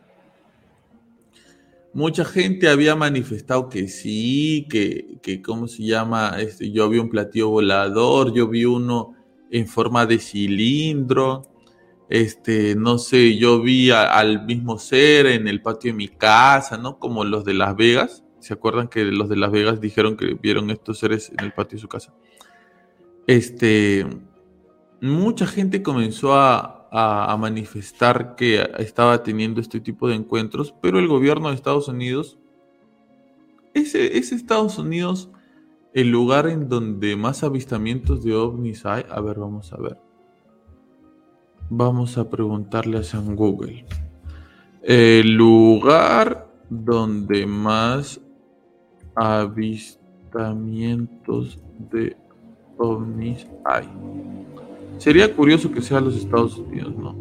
Mucha 1.94 2.24
gente 2.24 2.70
había 2.70 2.96
manifestado 2.96 3.68
que 3.68 3.90
sí, 3.90 4.66
que, 4.70 5.18
que 5.22 5.42
¿cómo 5.42 5.68
se 5.68 5.84
llama? 5.84 6.38
Este, 6.40 6.72
yo 6.72 6.90
vi 6.90 7.00
un 7.00 7.10
platillo 7.10 7.50
volador, 7.50 8.34
yo 8.34 8.48
vi 8.48 8.64
uno 8.64 9.14
en 9.52 9.68
forma 9.68 10.06
de 10.06 10.20
cilindro, 10.20 11.52
este, 12.08 12.76
no 12.76 12.98
sé, 12.98 13.38
yo 13.38 13.62
vi 13.62 13.92
al 13.92 14.46
mismo 14.46 14.78
ser 14.78 15.26
en 15.28 15.48
el 15.48 15.62
patio 15.62 15.92
de 15.92 15.98
mi 15.98 16.08
casa, 16.08 16.78
¿no? 16.78 16.98
Como 17.00 17.24
los 17.26 17.44
de 17.46 17.54
Las 17.54 17.76
Vegas. 17.76 18.24
¿Se 18.40 18.54
acuerdan 18.54 18.88
que 18.88 19.06
los 19.06 19.30
de 19.30 19.36
Las 19.36 19.52
Vegas 19.52 19.80
dijeron 19.80 20.18
que 20.18 20.34
vieron 20.34 20.70
estos 20.72 21.00
seres 21.00 21.32
en 21.38 21.46
el 21.46 21.54
patio 21.54 21.76
de 21.78 21.82
su 21.82 21.88
casa? 21.88 22.14
Este, 23.28 24.06
mucha 25.02 25.46
gente 25.46 25.84
comenzó 25.84 26.36
a, 26.36 26.81
a, 26.92 27.36
manifestar 27.38 28.36
que 28.36 28.70
estaba 28.78 29.24
teniendo 29.24 29.62
este 29.62 29.80
tipo 29.80 30.08
de 30.08 30.16
encuentros, 30.16 30.76
pero 30.82 31.00
el 31.00 31.08
gobierno 31.08 31.50
de 31.50 31.56
Estados 31.56 31.88
Unidos, 31.88 32.38
es 33.74 33.96
Estados 33.96 34.78
Unidos 34.78 35.30
el 35.94 36.10
lugar 36.10 36.48
en 36.48 36.70
donde 36.70 37.18
más 37.18 37.44
avistamientos 37.44 38.24
de 38.24 38.34
ovnis 38.36 38.86
hay. 38.86 39.04
A 39.10 39.20
ver, 39.20 39.40
vamos 39.40 39.74
a 39.74 39.78
ver. 39.78 39.98
Vamos 41.70 42.18
a 42.18 42.30
preguntarle 42.30 43.00
a 43.00 43.04
San 43.04 43.36
Google. 43.36 43.86
El 44.84 45.36
lugar 45.36 46.48
donde 46.70 47.46
más 47.46 48.22
avistamientos 49.16 51.60
de 51.92 52.16
ovnis 52.78 53.46
hay. 53.66 53.90
Sería 54.98 55.36
curioso 55.36 55.72
que 55.72 55.82
sea 55.82 56.00
los 56.00 56.16
Estados 56.16 56.58
Unidos, 56.58 56.96
¿no? 56.96 57.16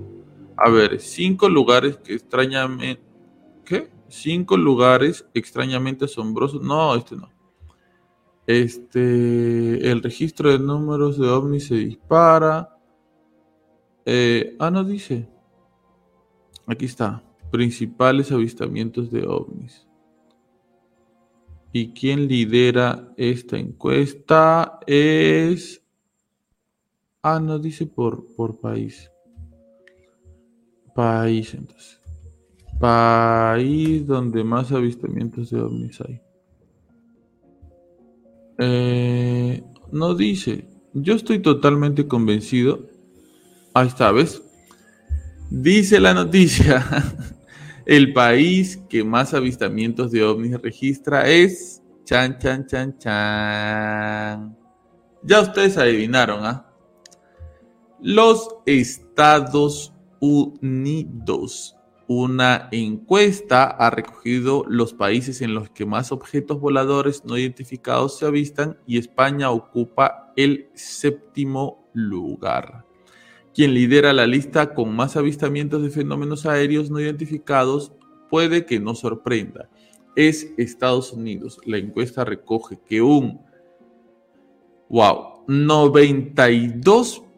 A 0.56 0.68
ver, 0.68 1.00
cinco 1.00 1.48
lugares 1.48 1.96
que 1.96 2.14
extrañamente... 2.14 3.02
¿Qué? 3.64 3.90
Cinco 4.08 4.56
lugares 4.56 5.24
extrañamente 5.32 6.04
asombrosos. 6.04 6.62
No, 6.62 6.94
este 6.94 7.16
no. 7.16 7.30
Este, 8.46 9.90
el 9.90 10.02
registro 10.02 10.50
de 10.50 10.58
números 10.58 11.18
de 11.18 11.28
ovnis 11.28 11.68
se 11.68 11.76
dispara. 11.76 12.76
Eh, 14.04 14.56
ah, 14.58 14.70
no 14.70 14.82
dice. 14.84 15.28
Aquí 16.66 16.86
está. 16.86 17.22
Principales 17.50 18.32
avistamientos 18.32 19.10
de 19.10 19.26
ovnis. 19.26 19.86
¿Y 21.72 21.92
quién 21.92 22.26
lidera 22.26 23.12
esta 23.16 23.56
encuesta? 23.56 24.80
Es... 24.86 25.79
Ah, 27.22 27.40
no 27.40 27.58
dice 27.58 27.86
por, 27.86 28.24
por 28.34 28.60
país. 28.60 29.10
País, 30.94 31.54
entonces. 31.54 32.00
País 32.78 34.06
donde 34.06 34.42
más 34.42 34.72
avistamientos 34.72 35.50
de 35.50 35.60
ovnis 35.60 36.00
hay. 36.00 36.20
Eh, 38.58 39.64
no 39.92 40.14
dice. 40.14 40.66
Yo 40.92 41.14
estoy 41.14 41.40
totalmente 41.40 42.08
convencido 42.08 42.90
Ahí 43.72 43.86
está, 43.86 44.10
¿ves? 44.10 44.42
Dice 45.48 46.00
la 46.00 46.12
noticia, 46.12 46.84
el 47.86 48.12
país 48.12 48.80
que 48.88 49.04
más 49.04 49.32
avistamientos 49.32 50.10
de 50.10 50.24
ovnis 50.24 50.60
registra 50.60 51.28
es 51.28 51.80
chan, 52.04 52.36
chan, 52.38 52.66
chan, 52.66 52.98
chan. 52.98 54.56
Ya 55.22 55.40
ustedes 55.40 55.76
adivinaron, 55.76 56.44
¿ah? 56.44 56.69
Los 58.02 58.48
Estados 58.64 59.92
Unidos. 60.20 61.76
Una 62.06 62.70
encuesta 62.72 63.64
ha 63.64 63.90
recogido 63.90 64.64
los 64.66 64.94
países 64.94 65.42
en 65.42 65.52
los 65.52 65.68
que 65.68 65.84
más 65.84 66.10
objetos 66.10 66.58
voladores 66.60 67.26
no 67.26 67.36
identificados 67.36 68.16
se 68.16 68.24
avistan 68.24 68.78
y 68.86 68.96
España 68.96 69.50
ocupa 69.50 70.32
el 70.34 70.70
séptimo 70.72 71.90
lugar. 71.92 72.86
Quien 73.52 73.74
lidera 73.74 74.14
la 74.14 74.26
lista 74.26 74.72
con 74.72 74.96
más 74.96 75.18
avistamientos 75.18 75.82
de 75.82 75.90
fenómenos 75.90 76.46
aéreos 76.46 76.90
no 76.90 77.00
identificados 77.00 77.92
puede 78.30 78.64
que 78.64 78.80
no 78.80 78.94
sorprenda. 78.94 79.68
Es 80.16 80.54
Estados 80.56 81.12
Unidos. 81.12 81.60
La 81.66 81.76
encuesta 81.76 82.24
recoge 82.24 82.80
que 82.88 83.02
un 83.02 83.42
wow, 84.88 85.44
92% 85.46 87.29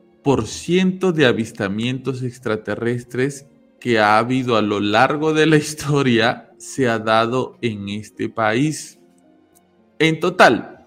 de 1.12 1.26
avistamientos 1.26 2.22
extraterrestres 2.22 3.46
que 3.80 3.98
ha 3.98 4.18
habido 4.18 4.56
a 4.56 4.62
lo 4.62 4.78
largo 4.78 5.32
de 5.32 5.46
la 5.46 5.56
historia 5.56 6.52
se 6.58 6.88
ha 6.88 7.00
dado 7.00 7.58
en 7.60 7.88
este 7.88 8.28
país. 8.28 9.00
En 9.98 10.20
total, 10.20 10.86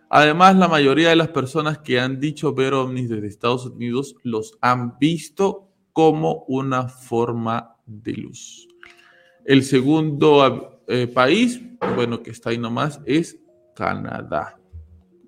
Además, 0.09 0.55
la 0.55 0.67
mayoría 0.67 1.09
de 1.09 1.15
las 1.15 1.29
personas 1.29 1.79
que 1.79 1.99
han 1.99 2.19
dicho 2.19 2.53
ver 2.53 2.73
ovnis 2.73 3.09
desde 3.09 3.27
Estados 3.27 3.65
Unidos 3.65 4.15
los 4.23 4.57
han 4.61 4.97
visto 4.99 5.69
como 5.93 6.45
una 6.47 6.87
forma 6.87 7.75
de 7.85 8.13
luz. 8.13 8.67
El 9.45 9.63
segundo 9.63 10.81
eh, 10.87 11.07
país, 11.07 11.61
bueno, 11.95 12.21
que 12.21 12.31
está 12.31 12.49
ahí 12.49 12.57
nomás, 12.57 12.99
es 13.05 13.37
Canadá 13.75 14.59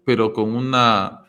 pero 0.07 0.31
con 0.31 0.55
una 0.55 1.25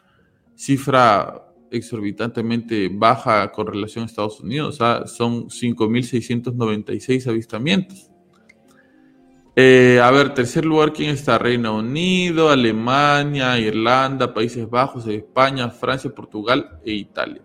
cifra 0.55 1.53
exorbitantemente 1.69 2.89
baja 2.89 3.51
con 3.51 3.67
relación 3.67 4.05
a 4.05 4.07
Estados 4.07 4.39
Unidos. 4.39 4.69
O 4.69 4.79
sea, 4.79 5.05
son 5.09 5.49
5.696 5.49 7.27
avistamientos. 7.27 8.08
Eh, 9.61 9.99
a 10.01 10.09
ver, 10.13 10.35
tercer 10.35 10.65
lugar, 10.65 10.93
¿quién 10.93 11.11
está? 11.11 11.37
Reino 11.37 11.79
Unido, 11.79 12.49
Alemania, 12.49 13.59
Irlanda, 13.59 14.33
Países 14.33 14.71
Bajos, 14.71 15.09
España, 15.09 15.69
Francia, 15.69 16.15
Portugal 16.15 16.79
e 16.85 16.93
Italia. 16.93 17.43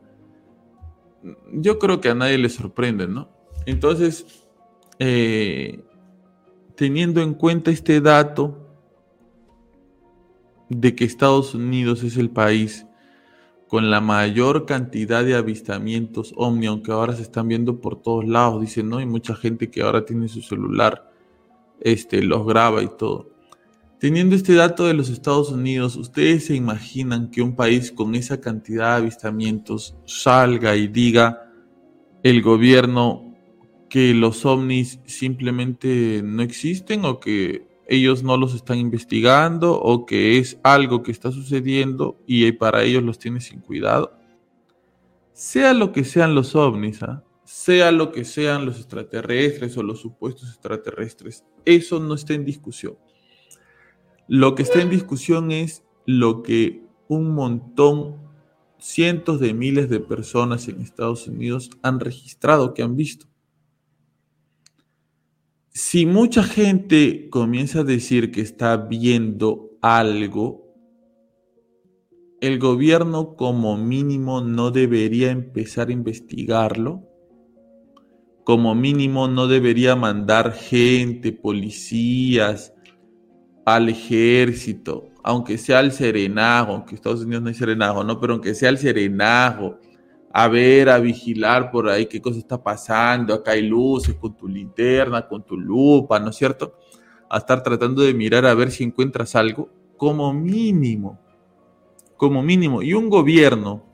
Yo 1.51 1.79
creo 1.79 1.99
que 2.01 2.09
a 2.09 2.13
nadie 2.13 2.37
le 2.37 2.49
sorprende, 2.49 3.07
¿no? 3.07 3.29
Entonces, 3.65 4.45
eh, 4.99 5.83
teniendo 6.75 7.19
en 7.19 7.33
cuenta 7.33 7.71
este 7.71 7.99
dato, 7.99 8.59
de 10.69 10.93
que 10.93 11.05
Estados 11.05 11.55
Unidos 11.55 12.03
es 12.03 12.17
el 12.17 12.29
país 12.29 12.85
con 13.67 13.89
la 13.89 14.01
mayor 14.01 14.67
cantidad 14.67 15.25
de 15.25 15.33
avistamientos 15.33 16.31
ovni, 16.37 16.67
aunque 16.67 16.91
ahora 16.91 17.15
se 17.15 17.23
están 17.23 17.47
viendo 17.47 17.81
por 17.81 18.03
todos 18.03 18.23
lados, 18.27 18.61
dicen, 18.61 18.87
¿no? 18.87 18.97
Hay 18.97 19.07
mucha 19.07 19.33
gente 19.33 19.71
que 19.71 19.81
ahora 19.81 20.05
tiene 20.05 20.27
su 20.27 20.43
celular, 20.43 21.12
este, 21.83 22.23
los 22.23 22.45
graba 22.45 22.81
y 22.81 22.89
todo. 22.97 23.31
Teniendo 23.99 24.35
este 24.35 24.53
dato 24.53 24.85
de 24.85 24.93
los 24.93 25.09
Estados 25.09 25.49
Unidos, 25.49 25.95
¿ustedes 25.95 26.47
se 26.47 26.55
imaginan 26.55 27.31
que 27.31 27.41
un 27.41 27.55
país 27.55 27.91
con 27.91 28.15
esa 28.15 28.41
cantidad 28.41 28.91
de 28.91 29.03
avistamientos 29.03 29.95
salga 30.05 30.75
y 30.75 30.87
diga 30.87 31.49
el 32.21 32.41
gobierno 32.41 33.33
que 33.89 34.13
los 34.13 34.45
ovnis 34.45 34.99
simplemente 35.05 36.21
no 36.23 36.41
existen 36.41 37.05
o 37.05 37.19
que 37.19 37.67
ellos 37.87 38.23
no 38.23 38.37
los 38.37 38.55
están 38.55 38.77
investigando 38.77 39.79
o 39.79 40.05
que 40.05 40.37
es 40.37 40.57
algo 40.63 41.03
que 41.03 41.11
está 41.11 41.31
sucediendo 41.31 42.17
y 42.25 42.51
para 42.53 42.83
ellos 42.83 43.03
los 43.03 43.19
tiene 43.19 43.39
sin 43.39 43.59
cuidado? 43.61 44.17
Sea 45.31 45.73
lo 45.73 45.91
que 45.91 46.03
sean 46.03 46.35
los 46.35 46.55
ovnis, 46.55 47.03
¿ah? 47.03 47.23
sea 47.43 47.91
lo 47.91 48.11
que 48.11 48.25
sean 48.25 48.65
los 48.65 48.77
extraterrestres 48.77 49.77
o 49.77 49.83
los 49.83 50.01
supuestos 50.01 50.49
extraterrestres, 50.49 51.45
eso 51.65 51.99
no 51.99 52.13
está 52.13 52.33
en 52.33 52.45
discusión. 52.45 52.97
Lo 54.27 54.55
que 54.55 54.63
está 54.63 54.81
en 54.81 54.89
discusión 54.89 55.51
es 55.51 55.83
lo 56.05 56.43
que 56.43 56.83
un 57.07 57.33
montón, 57.33 58.17
cientos 58.79 59.39
de 59.39 59.53
miles 59.53 59.89
de 59.89 59.99
personas 59.99 60.67
en 60.67 60.81
Estados 60.81 61.27
Unidos 61.27 61.69
han 61.81 61.99
registrado, 61.99 62.73
que 62.73 62.83
han 62.83 62.95
visto. 62.95 63.27
Si 65.69 66.05
mucha 66.05 66.43
gente 66.43 67.29
comienza 67.29 67.79
a 67.79 67.83
decir 67.83 68.31
que 68.31 68.41
está 68.41 68.77
viendo 68.77 69.71
algo, 69.81 70.63
el 72.41 72.59
gobierno 72.59 73.35
como 73.35 73.77
mínimo 73.77 74.41
no 74.41 74.69
debería 74.69 75.31
empezar 75.31 75.87
a 75.87 75.93
investigarlo. 75.93 77.07
Como 78.43 78.75
mínimo 78.75 79.27
no 79.27 79.47
debería 79.47 79.95
mandar 79.95 80.53
gente, 80.53 81.31
policías, 81.31 82.73
al 83.65 83.89
ejército, 83.89 85.09
aunque 85.23 85.57
sea 85.57 85.79
al 85.79 85.91
serenajo, 85.91 86.73
aunque 86.73 86.95
Estados 86.95 87.21
Unidos 87.21 87.43
no 87.43 87.49
hay 87.49 87.55
serenajo, 87.55 88.03
¿no? 88.03 88.19
Pero 88.19 88.33
aunque 88.33 88.53
sea 88.53 88.69
al 88.69 88.77
serenajo, 88.77 89.77
a 90.33 90.47
ver, 90.47 90.89
a 90.89 90.99
vigilar 90.99 91.71
por 91.71 91.89
ahí 91.89 92.07
qué 92.07 92.21
cosa 92.21 92.39
está 92.39 92.61
pasando, 92.61 93.33
acá 93.33 93.51
hay 93.51 93.61
luces 93.61 94.15
con 94.15 94.35
tu 94.35 94.47
linterna, 94.47 95.27
con 95.27 95.45
tu 95.45 95.57
lupa, 95.57 96.19
¿no 96.19 96.31
es 96.31 96.35
cierto? 96.35 96.77
A 97.29 97.37
estar 97.37 97.63
tratando 97.63 98.01
de 98.01 98.13
mirar 98.13 98.45
a 98.45 98.53
ver 98.53 98.71
si 98.71 98.83
encuentras 98.83 99.35
algo, 99.35 99.69
como 99.95 100.33
mínimo, 100.33 101.19
como 102.17 102.43
mínimo. 102.43 102.81
Y 102.81 102.93
un 102.93 103.09
gobierno 103.09 103.85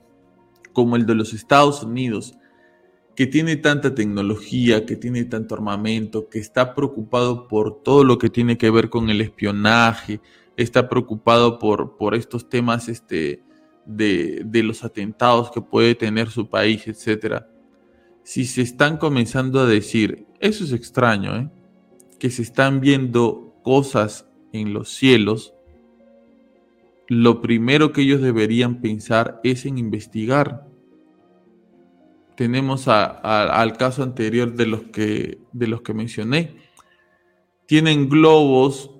como 0.72 0.96
el 0.96 1.06
de 1.06 1.14
los 1.14 1.32
Estados 1.32 1.82
Unidos, 1.82 2.34
que 3.20 3.26
tiene 3.26 3.56
tanta 3.56 3.94
tecnología, 3.94 4.86
que 4.86 4.96
tiene 4.96 5.24
tanto 5.24 5.54
armamento, 5.54 6.30
que 6.30 6.38
está 6.38 6.74
preocupado 6.74 7.48
por 7.48 7.82
todo 7.82 8.02
lo 8.02 8.16
que 8.16 8.30
tiene 8.30 8.56
que 8.56 8.70
ver 8.70 8.88
con 8.88 9.10
el 9.10 9.20
espionaje, 9.20 10.22
está 10.56 10.88
preocupado 10.88 11.58
por, 11.58 11.98
por 11.98 12.14
estos 12.14 12.48
temas 12.48 12.88
este, 12.88 13.42
de, 13.84 14.40
de 14.46 14.62
los 14.62 14.84
atentados 14.84 15.50
que 15.50 15.60
puede 15.60 15.94
tener 15.94 16.30
su 16.30 16.48
país, 16.48 16.88
etc. 16.88 17.42
Si 18.22 18.46
se 18.46 18.62
están 18.62 18.96
comenzando 18.96 19.60
a 19.60 19.66
decir, 19.66 20.24
eso 20.38 20.64
es 20.64 20.72
extraño, 20.72 21.36
¿eh? 21.36 21.50
que 22.18 22.30
se 22.30 22.40
están 22.40 22.80
viendo 22.80 23.54
cosas 23.62 24.30
en 24.54 24.72
los 24.72 24.88
cielos, 24.88 25.52
lo 27.06 27.42
primero 27.42 27.92
que 27.92 28.00
ellos 28.00 28.22
deberían 28.22 28.80
pensar 28.80 29.42
es 29.44 29.66
en 29.66 29.76
investigar 29.76 30.69
tenemos 32.40 32.88
al 32.88 33.76
caso 33.76 34.02
anterior 34.02 34.54
de 34.54 34.64
los, 34.64 34.84
que, 34.84 35.42
de 35.52 35.66
los 35.66 35.82
que 35.82 35.92
mencioné. 35.92 36.56
Tienen 37.66 38.08
globos 38.08 38.90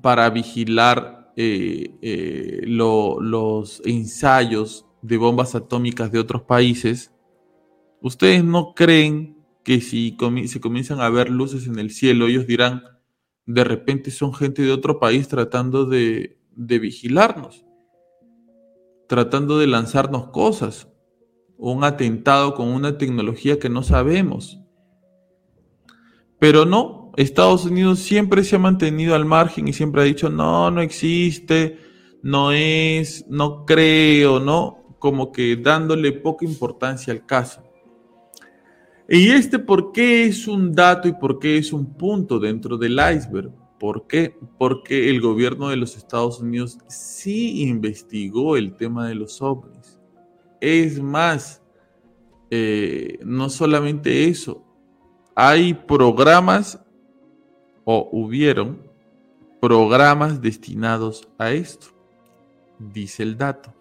para 0.00 0.30
vigilar 0.30 1.32
eh, 1.36 1.90
eh, 2.00 2.60
los 2.66 3.82
ensayos 3.84 4.86
de 5.02 5.16
bombas 5.16 5.56
atómicas 5.56 6.12
de 6.12 6.20
otros 6.20 6.42
países. 6.42 7.12
¿Ustedes 8.00 8.44
no 8.44 8.74
creen 8.76 9.36
que 9.64 9.80
si 9.80 10.16
se 10.46 10.60
comienzan 10.60 11.00
a 11.00 11.10
ver 11.10 11.30
luces 11.30 11.66
en 11.66 11.80
el 11.80 11.90
cielo, 11.90 12.28
ellos 12.28 12.46
dirán, 12.46 12.84
de 13.44 13.64
repente 13.64 14.12
son 14.12 14.32
gente 14.32 14.62
de 14.62 14.70
otro 14.70 15.00
país 15.00 15.26
tratando 15.26 15.84
de, 15.84 16.38
de 16.54 16.78
vigilarnos, 16.78 17.66
tratando 19.08 19.58
de 19.58 19.66
lanzarnos 19.66 20.28
cosas? 20.28 20.86
Un 21.58 21.84
atentado 21.84 22.54
con 22.54 22.68
una 22.68 22.96
tecnología 22.96 23.58
que 23.58 23.68
no 23.68 23.82
sabemos. 23.82 24.60
Pero 26.38 26.64
no, 26.64 27.12
Estados 27.16 27.66
Unidos 27.66 27.98
siempre 27.98 28.44
se 28.44 28.56
ha 28.56 28.60
mantenido 28.60 29.14
al 29.14 29.24
margen 29.24 29.66
y 29.66 29.72
siempre 29.72 30.02
ha 30.02 30.04
dicho, 30.04 30.30
no, 30.30 30.70
no 30.70 30.80
existe, 30.80 31.78
no 32.22 32.52
es, 32.52 33.26
no 33.28 33.66
creo, 33.66 34.38
¿no? 34.38 34.96
Como 35.00 35.32
que 35.32 35.56
dándole 35.56 36.12
poca 36.12 36.44
importancia 36.44 37.12
al 37.12 37.26
caso. 37.26 37.62
Y 39.08 39.30
este, 39.30 39.58
¿por 39.58 39.90
qué 39.90 40.26
es 40.26 40.46
un 40.46 40.72
dato 40.72 41.08
y 41.08 41.12
por 41.12 41.38
qué 41.38 41.58
es 41.58 41.72
un 41.72 41.94
punto 41.94 42.38
dentro 42.38 42.76
del 42.76 42.92
iceberg? 42.92 43.50
¿Por 43.80 44.06
qué? 44.06 44.36
Porque 44.58 45.08
el 45.08 45.20
gobierno 45.20 45.70
de 45.70 45.76
los 45.76 45.96
Estados 45.96 46.40
Unidos 46.40 46.78
sí 46.88 47.62
investigó 47.62 48.56
el 48.56 48.76
tema 48.76 49.08
de 49.08 49.14
los 49.14 49.40
ovnis. 49.40 49.77
Es 50.60 51.00
más, 51.00 51.62
eh, 52.50 53.18
no 53.24 53.50
solamente 53.50 54.28
eso, 54.28 54.64
hay 55.34 55.74
programas 55.74 56.80
o 57.84 58.08
hubieron 58.12 58.82
programas 59.60 60.40
destinados 60.40 61.28
a 61.38 61.52
esto, 61.52 61.88
dice 62.78 63.22
el 63.22 63.36
dato. 63.36 63.74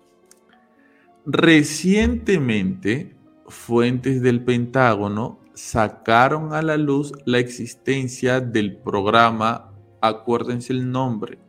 Recientemente, 1.26 3.18
fuentes 3.48 4.22
del 4.22 4.44
Pentágono 4.44 5.40
sacaron 5.54 6.54
a 6.54 6.62
la 6.62 6.78
luz 6.78 7.12
la 7.26 7.40
existencia 7.40 8.40
del 8.40 8.78
programa, 8.78 9.74
acuérdense 10.02 10.74
el 10.74 10.92
nombre, 10.92 11.40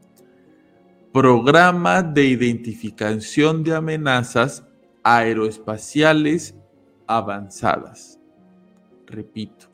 Programa 1.12 2.02
de 2.02 2.26
Identificación 2.26 3.62
de 3.64 3.74
Amenazas 3.74 4.67
aeroespaciales 5.08 6.54
avanzadas. 7.06 8.20
Repito, 9.06 9.70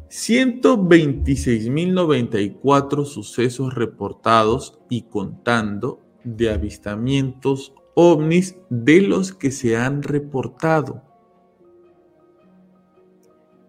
126.094 0.10 3.06
sucesos 3.06 3.74
reportados 3.74 4.82
y 4.90 5.04
contando 5.04 6.02
de 6.26 6.50
avistamientos 6.50 7.74
ovnis 7.96 8.56
de 8.70 9.02
los 9.02 9.34
que 9.34 9.52
se 9.52 9.76
han 9.76 10.04
reportado 10.04 11.02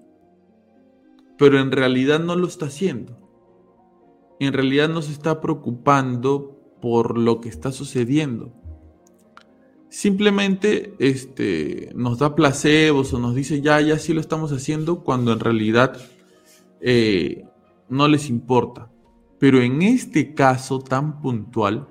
Pero 1.39 1.59
en 1.61 1.71
realidad 1.73 2.21
no 2.21 2.37
lo 2.37 2.47
está 2.47 2.67
haciendo. 2.67 3.19
En 4.41 4.53
realidad 4.53 4.89
no 4.89 5.03
se 5.03 5.13
está 5.13 5.41
preocupando 5.41 6.59
por 6.81 7.17
lo 7.17 7.41
que 7.41 7.49
está 7.49 7.71
sucediendo 7.71 8.62
simplemente 9.93 10.95
este, 10.99 11.91
nos 11.95 12.19
da 12.19 12.35
placebos 12.35 13.13
o 13.13 13.19
nos 13.19 13.35
dice 13.35 13.61
ya, 13.61 13.79
ya 13.83 13.99
sí 13.99 14.15
lo 14.15 14.23
estamos 14.23 14.51
haciendo 14.51 15.05
cuando 15.05 15.35
en 15.35 15.41
realidad 15.41 16.01
eh, 16.81 17.45
no 17.91 18.09
les 18.09 18.31
importa. 18.31 18.91
Pero 19.39 19.61
en 19.61 19.83
este 19.83 20.33
caso 20.33 20.79
tan 20.79 21.21
puntual, 21.21 21.89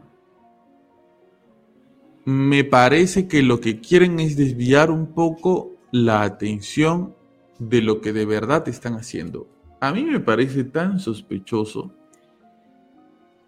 me 2.26 2.64
parece 2.64 3.28
que 3.28 3.44
lo 3.44 3.62
que 3.62 3.80
quieren 3.82 4.20
es 4.20 4.36
desviar 4.36 4.90
un 4.90 5.14
poco 5.14 5.74
la 5.92 6.24
atención 6.24 7.16
de 7.60 7.84
lo 7.84 8.02
que 8.02 8.14
de 8.14 8.26
verdad 8.26 8.68
están 8.68 8.96
haciendo. 8.96 9.48
A 9.80 9.94
mí 9.94 10.04
me 10.04 10.20
parece 10.20 10.64
tan 10.64 11.00
sospechoso 11.00 11.94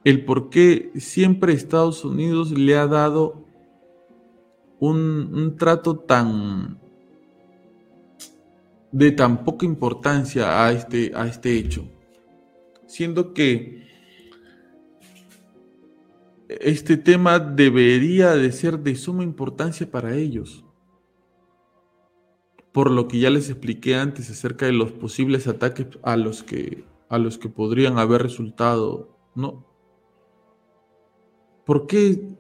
el 0.04 0.26
por 0.26 0.51
qué 0.51 0.91
siempre 0.97 1.54
Estados 1.54 2.06
Unidos 2.06 2.51
le 2.51 2.78
ha 2.78 2.86
dado 2.86 3.43
un, 4.90 5.56
trato 5.58 5.98
tan 5.98 6.78
de 8.92 9.12
tan 9.12 9.44
poca 9.44 9.66
importancia 9.66 10.66
a 10.66 10.72
este, 10.72 11.12
a 11.16 11.26
este 11.26 11.58
hecho, 11.58 11.88
siendo 12.86 13.34
que 13.34 13.88
este 16.48 16.98
tema 16.98 17.40
debería 17.40 18.36
de 18.36 18.52
ser 18.52 18.80
de 18.80 18.96
suma 18.96 19.24
importancia 19.24 19.90
para 19.90 20.16
ellos. 20.16 20.64
Por 22.72 22.92
lo 22.92 23.08
que 23.08 23.20
ya 23.20 23.30
les 23.30 23.50
expliqué 23.50 23.96
antes 23.96 24.30
acerca 24.30 24.66
de 24.66 24.74
los 24.74 24.92
posibles 24.92 25.48
ataques 25.48 25.88
a 26.04 26.18
los 26.18 26.44
que, 26.44 26.84
a 27.08 27.18
los 27.18 27.38
que 27.38 27.50
podrían 27.50 27.98
haber 28.00 28.22
resultado, 28.22 29.18
¿no? 29.34 29.66
¿Por 31.66 31.88
qué 31.88 32.36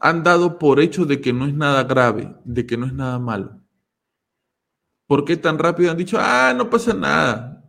han 0.00 0.22
dado 0.22 0.58
por 0.58 0.80
hecho 0.80 1.04
de 1.04 1.20
que 1.20 1.32
no 1.32 1.46
es 1.46 1.54
nada 1.54 1.84
grave, 1.84 2.34
de 2.44 2.66
que 2.66 2.76
no 2.76 2.86
es 2.86 2.92
nada 2.92 3.18
malo. 3.18 3.60
¿Por 5.06 5.24
qué 5.24 5.36
tan 5.36 5.58
rápido 5.58 5.90
han 5.90 5.96
dicho, 5.96 6.18
ah, 6.20 6.52
no 6.56 6.68
pasa 6.68 6.92
nada? 6.92 7.64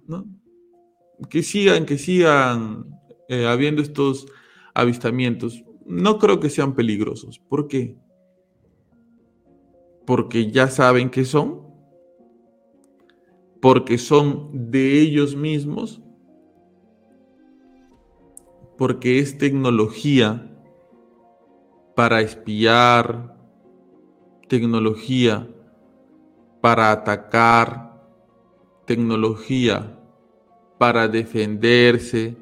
Que 1.30 1.44
sigan, 1.44 1.86
que 1.86 1.98
sigan 1.98 2.86
eh, 3.30 3.46
habiendo 3.46 3.82
estos 3.82 4.28
avistamientos. 4.74 5.64
No 5.86 6.20
creo 6.20 6.40
que 6.40 6.50
sean 6.50 6.76
peligrosos. 6.76 7.40
¿Por 7.40 7.68
qué? 7.68 7.98
Porque 10.06 10.52
ya 10.52 10.70
saben 10.70 11.10
que 11.10 11.26
son. 11.26 11.68
Porque 13.62 13.98
son 13.98 14.72
de 14.72 15.00
ellos 15.00 15.36
mismos. 15.36 16.02
Porque 18.78 19.20
es 19.20 19.38
tecnología 19.38 20.47
para 21.98 22.22
espiar, 22.22 23.36
tecnología 24.48 25.48
para 26.62 26.92
atacar, 26.92 28.00
tecnología 28.86 29.98
para 30.78 31.08
defenderse 31.08 32.38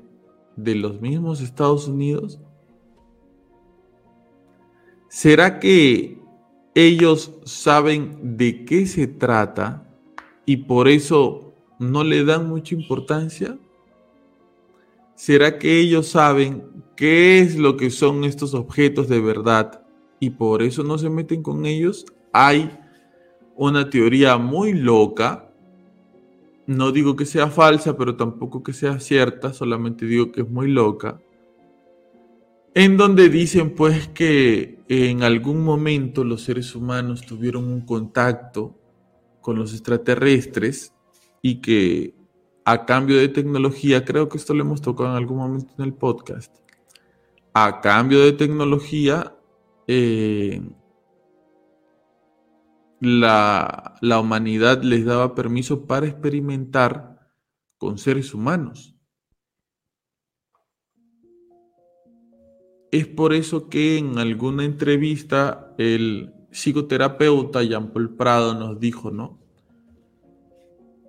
de 0.58 0.76
los 0.76 1.00
mismos 1.00 1.40
Estados 1.40 1.88
Unidos? 1.88 2.38
¿Será 5.08 5.58
que 5.58 6.20
ellos 6.74 7.32
saben 7.46 8.36
de 8.36 8.66
qué 8.66 8.86
se 8.86 9.08
trata 9.08 9.88
y 10.46 10.58
por 10.58 10.90
eso 10.90 11.54
no 11.80 12.04
le 12.04 12.26
dan 12.26 12.50
mucha 12.50 12.76
importancia? 12.76 13.58
¿Será 15.16 15.58
que 15.58 15.80
ellos 15.80 16.10
saben 16.10 16.84
qué 16.96 17.40
es 17.40 17.58
lo 17.58 17.78
que 17.78 17.90
son 17.90 18.24
estos 18.24 18.54
objetos 18.54 19.08
de 19.08 19.20
verdad 19.20 19.84
y 20.20 20.32
por 20.32 20.64
eso 20.64 20.84
no 20.84 20.98
se 20.98 21.10
meten 21.10 21.44
con 21.44 21.66
ellos? 21.66 22.06
Hay 22.32 22.72
una 23.56 23.90
teoría 23.90 24.38
muy 24.38 24.74
loca, 24.74 25.50
no 26.68 26.92
digo 26.92 27.16
que 27.16 27.26
sea 27.26 27.48
falsa, 27.48 27.98
pero 27.98 28.16
tampoco 28.16 28.64
que 28.64 28.74
sea 28.74 29.00
cierta, 29.00 29.54
solamente 29.54 30.06
digo 30.06 30.32
que 30.32 30.42
es 30.42 30.50
muy 30.50 30.70
loca, 30.70 31.20
en 32.74 32.98
donde 32.98 33.30
dicen 33.30 33.74
pues 33.74 34.10
que 34.10 34.80
en 34.90 35.24
algún 35.24 35.64
momento 35.64 36.24
los 36.24 36.44
seres 36.44 36.76
humanos 36.76 37.26
tuvieron 37.26 37.66
un 37.66 37.82
contacto 37.82 38.76
con 39.42 39.58
los 39.58 39.74
extraterrestres 39.74 40.94
y 41.42 41.62
que 41.62 42.14
a 42.66 42.86
cambio 42.86 43.18
de 43.18 43.30
tecnología, 43.30 44.04
creo 44.04 44.28
que 44.28 44.38
esto 44.38 44.54
lo 44.54 44.64
hemos 44.64 44.82
tocado 44.82 45.12
en 45.12 45.18
algún 45.18 45.38
momento 45.38 45.72
en 45.78 45.86
el 45.86 45.94
podcast, 45.94 46.54
a 47.58 47.80
cambio 47.80 48.20
de 48.20 48.34
tecnología, 48.34 49.34
eh, 49.88 50.62
la, 53.00 53.96
la 54.02 54.20
humanidad 54.20 54.84
les 54.84 55.06
daba 55.06 55.34
permiso 55.36 55.88
para 55.88 56.06
experimentar 56.06 57.32
con 57.78 57.98
seres 57.98 58.34
humanos. 58.34 58.98
Es 62.92 63.08
por 63.08 63.34
eso 63.34 63.70
que 63.70 64.00
en 64.00 64.18
alguna 64.18 64.66
entrevista 64.66 65.74
el 65.78 66.34
psicoterapeuta 66.52 67.64
Jean 67.64 67.94
Paul 67.94 68.18
Prado 68.18 68.54
nos 68.54 68.82
dijo, 68.82 69.12
¿no? 69.12 69.40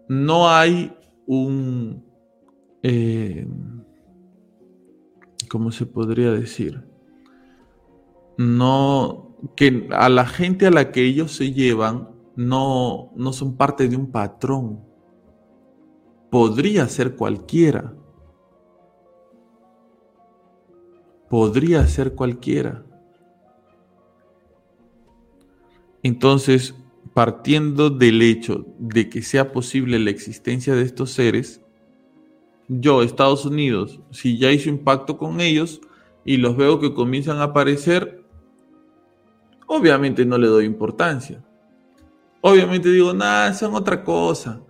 No 0.09 0.49
hay 0.49 0.97
un, 1.27 2.05
eh, 2.85 3.49
¿cómo 5.47 5.73
se 5.73 5.87
podría 5.87 6.31
decir? 6.33 6.87
No, 8.39 9.37
que 9.57 9.89
a 9.93 10.09
la 10.09 10.27
gente 10.27 10.67
a 10.67 10.71
la 10.71 10.93
que 10.93 11.05
ellos 11.05 11.33
se 11.33 11.53
llevan 11.53 12.11
no, 12.37 13.13
no 13.17 13.33
son 13.33 13.57
parte 13.57 13.89
de 13.89 13.97
un 13.97 14.11
patrón. 14.11 14.85
Podría 16.31 16.87
ser 16.89 17.17
cualquiera. 17.17 17.95
Podría 21.31 21.87
ser 21.87 22.15
cualquiera. 22.15 22.85
Entonces, 26.03 26.75
partiendo 27.15 27.91
del 27.91 28.23
hecho 28.23 28.67
de 28.79 29.09
que 29.09 29.23
sea 29.23 29.51
posible 29.51 29.99
la 29.99 30.11
existencia 30.11 30.75
de 30.75 30.83
estos 30.83 31.11
seres, 31.11 31.66
yo, 32.69 33.03
Estados 33.03 33.45
Unidos, 33.45 34.01
si 34.11 34.39
ya 34.39 34.51
hizo 34.51 34.69
impacto 34.69 35.17
con 35.19 35.41
ellos 35.41 35.81
y 36.25 36.37
los 36.37 36.57
veo 36.57 36.81
que 36.81 36.95
comienzan 36.95 37.39
a 37.39 37.45
aparecer, 37.45 38.25
obviamente 39.67 40.25
no 40.25 40.39
le 40.39 40.49
doy 40.49 40.65
importancia. 40.65 41.45
Obviamente 42.41 42.91
digo, 42.91 43.13
nada, 43.13 43.53
son 43.55 43.75
otra 43.75 44.03
cosa. 44.03 44.63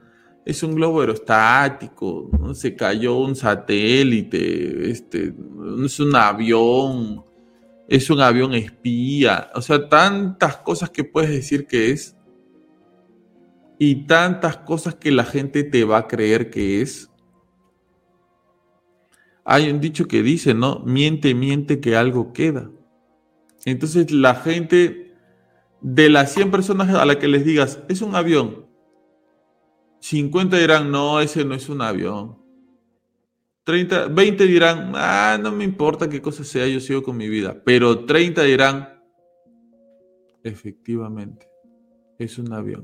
Es 0.44 0.62
un 0.62 0.74
globo 0.74 1.00
aerostático, 1.00 2.30
¿no? 2.38 2.54
se 2.54 2.76
cayó 2.76 3.16
un 3.16 3.34
satélite, 3.34 4.90
este, 4.90 5.34
es 5.84 6.00
un 6.00 6.14
avión, 6.14 7.24
es 7.88 8.08
un 8.10 8.20
avión 8.20 8.54
espía. 8.54 9.50
O 9.54 9.60
sea, 9.60 9.88
tantas 9.88 10.58
cosas 10.58 10.90
que 10.90 11.04
puedes 11.04 11.30
decir 11.30 11.66
que 11.66 11.90
es 11.90 12.16
y 13.78 14.06
tantas 14.06 14.58
cosas 14.58 14.94
que 14.94 15.10
la 15.10 15.24
gente 15.24 15.64
te 15.64 15.84
va 15.84 15.98
a 15.98 16.06
creer 16.06 16.50
que 16.50 16.80
es. 16.80 17.10
Hay 19.46 19.70
un 19.70 19.80
dicho 19.80 20.06
que 20.08 20.22
dice, 20.22 20.54
¿no? 20.54 20.80
Miente, 20.80 21.34
miente 21.34 21.80
que 21.80 21.96
algo 21.96 22.32
queda. 22.32 22.70
Entonces 23.64 24.10
la 24.10 24.34
gente 24.34 25.14
de 25.80 26.10
las 26.10 26.32
100 26.34 26.50
personas 26.50 26.94
a 26.94 27.04
las 27.04 27.16
que 27.16 27.28
les 27.28 27.44
digas, 27.44 27.80
es 27.88 28.02
un 28.02 28.14
avión, 28.16 28.66
50 30.00 30.56
dirán, 30.58 30.90
no, 30.90 31.20
ese 31.20 31.44
no 31.44 31.54
es 31.54 31.68
un 31.68 31.82
avión. 31.82 32.38
30, 33.64 34.06
20 34.06 34.44
dirán, 34.46 34.92
ah, 34.94 35.36
no 35.42 35.50
me 35.50 35.64
importa 35.64 36.08
qué 36.08 36.22
cosa 36.22 36.44
sea, 36.44 36.68
yo 36.68 36.78
sigo 36.78 37.02
con 37.02 37.16
mi 37.16 37.28
vida. 37.28 37.60
Pero 37.64 38.04
30 38.04 38.44
dirán, 38.44 39.02
efectivamente, 40.44 41.48
es 42.18 42.38
un 42.38 42.52
avión. 42.52 42.82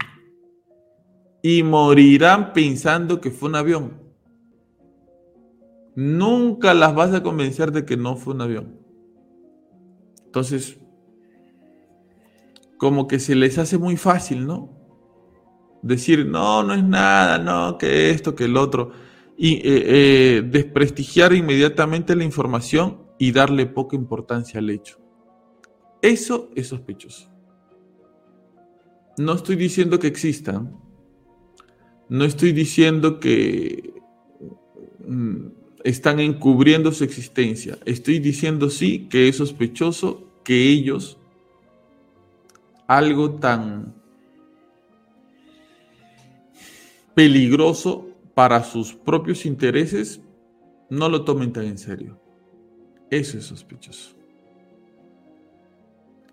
Y 1.42 1.62
morirán 1.62 2.52
pensando 2.52 3.20
que 3.20 3.30
fue 3.30 3.48
un 3.48 3.54
avión. 3.54 4.01
Nunca 5.94 6.74
las 6.74 6.94
vas 6.94 7.12
a 7.12 7.22
convencer 7.22 7.72
de 7.72 7.84
que 7.84 7.96
no 7.96 8.16
fue 8.16 8.34
un 8.34 8.40
avión. 8.40 8.80
Entonces, 10.24 10.78
como 12.78 13.06
que 13.06 13.18
se 13.18 13.34
les 13.34 13.58
hace 13.58 13.78
muy 13.78 13.96
fácil, 13.96 14.46
¿no? 14.46 14.70
Decir, 15.82 16.26
no, 16.26 16.62
no 16.62 16.74
es 16.74 16.82
nada, 16.82 17.38
no, 17.38 17.76
que 17.76 18.10
esto, 18.10 18.34
que 18.34 18.46
el 18.46 18.56
otro. 18.56 18.92
Y 19.36 19.56
eh, 19.56 19.62
eh, 19.64 20.42
desprestigiar 20.42 21.34
inmediatamente 21.34 22.16
la 22.16 22.24
información 22.24 23.02
y 23.18 23.32
darle 23.32 23.66
poca 23.66 23.94
importancia 23.94 24.58
al 24.58 24.70
hecho. 24.70 24.98
Eso 26.00 26.50
es 26.56 26.68
sospechoso. 26.68 27.30
No 29.18 29.34
estoy 29.34 29.56
diciendo 29.56 29.98
que 29.98 30.06
existan. 30.06 30.76
No 32.08 32.24
estoy 32.24 32.52
diciendo 32.52 33.20
que 33.20 33.94
mm, 35.06 35.46
están 35.84 36.20
encubriendo 36.20 36.92
su 36.92 37.04
existencia. 37.04 37.78
Estoy 37.84 38.18
diciendo 38.18 38.70
sí 38.70 39.08
que 39.10 39.28
es 39.28 39.36
sospechoso 39.36 40.28
que 40.44 40.68
ellos 40.68 41.18
algo 42.86 43.32
tan 43.32 43.94
peligroso 47.14 48.08
para 48.34 48.62
sus 48.64 48.94
propios 48.94 49.44
intereses, 49.46 50.20
no 50.88 51.08
lo 51.08 51.24
tomen 51.24 51.52
tan 51.52 51.64
en 51.64 51.78
serio. 51.78 52.18
Eso 53.10 53.38
es 53.38 53.44
sospechoso. 53.44 54.14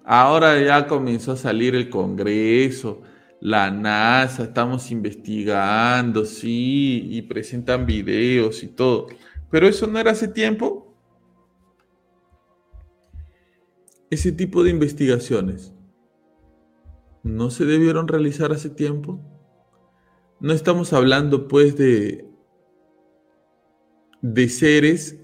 Ahora 0.04 0.60
ya 0.62 0.88
comenzó 0.88 1.34
a 1.34 1.38
salir 1.38 1.76
el 1.76 1.89
Congreso, 1.89 3.02
la 3.41 3.70
NASA, 3.70 4.43
estamos 4.43 4.89
investigando, 4.91 6.26
sí, 6.26 7.08
y 7.10 7.22
presentan 7.22 7.86
videos 7.86 8.64
y 8.64 8.68
todo. 8.68 9.08
Pero 9.50 9.68
eso 9.68 9.88
no 9.88 10.00
era 10.00 10.12
hace 10.12 10.28
tiempo. 10.28 10.95
Ese 14.10 14.32
tipo 14.32 14.64
de 14.64 14.72
investigaciones 14.72 15.74
no 17.24 17.50
se 17.50 17.66
debieron 17.66 18.08
realizar 18.08 18.52
hace 18.52 18.70
tiempo? 18.70 19.20
No 20.39 20.54
estamos 20.54 20.93
hablando 20.93 21.47
pues 21.47 21.76
de, 21.78 22.26
de 24.22 24.50
seres 24.50 25.20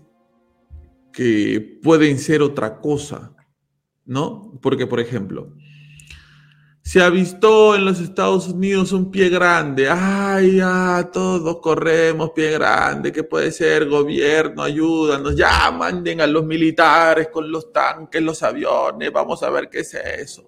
que 1.14 1.80
pueden 1.82 2.20
ser 2.20 2.42
otra 2.42 2.82
cosa, 2.82 3.34
¿no? 4.04 4.60
Porque, 4.62 4.86
por 4.86 5.00
ejemplo, 5.00 5.56
se 6.86 7.02
avistó 7.02 7.76
en 7.76 7.84
los 7.84 8.00
Estados 8.00 8.48
Unidos 8.48 8.92
un 8.92 9.10
pie 9.10 9.30
grande. 9.30 9.90
Ay, 9.90 10.58
ya, 10.58 11.10
todos 11.12 11.58
corremos 11.60 12.30
pie 12.30 12.52
grande. 12.52 13.12
¿Qué 13.12 13.24
puede 13.24 13.52
ser? 13.52 13.90
Gobierno, 13.90 14.62
ayúdanos. 14.62 15.36
Ya, 15.36 15.72
manden 15.72 16.22
a 16.22 16.28
los 16.28 16.46
militares 16.46 17.30
con 17.30 17.52
los 17.52 17.74
tanques, 17.74 18.22
los 18.22 18.44
aviones. 18.44 19.12
Vamos 19.12 19.42
a 19.42 19.50
ver 19.50 19.68
qué 19.68 19.80
es 19.80 19.96
eso. 19.96 20.48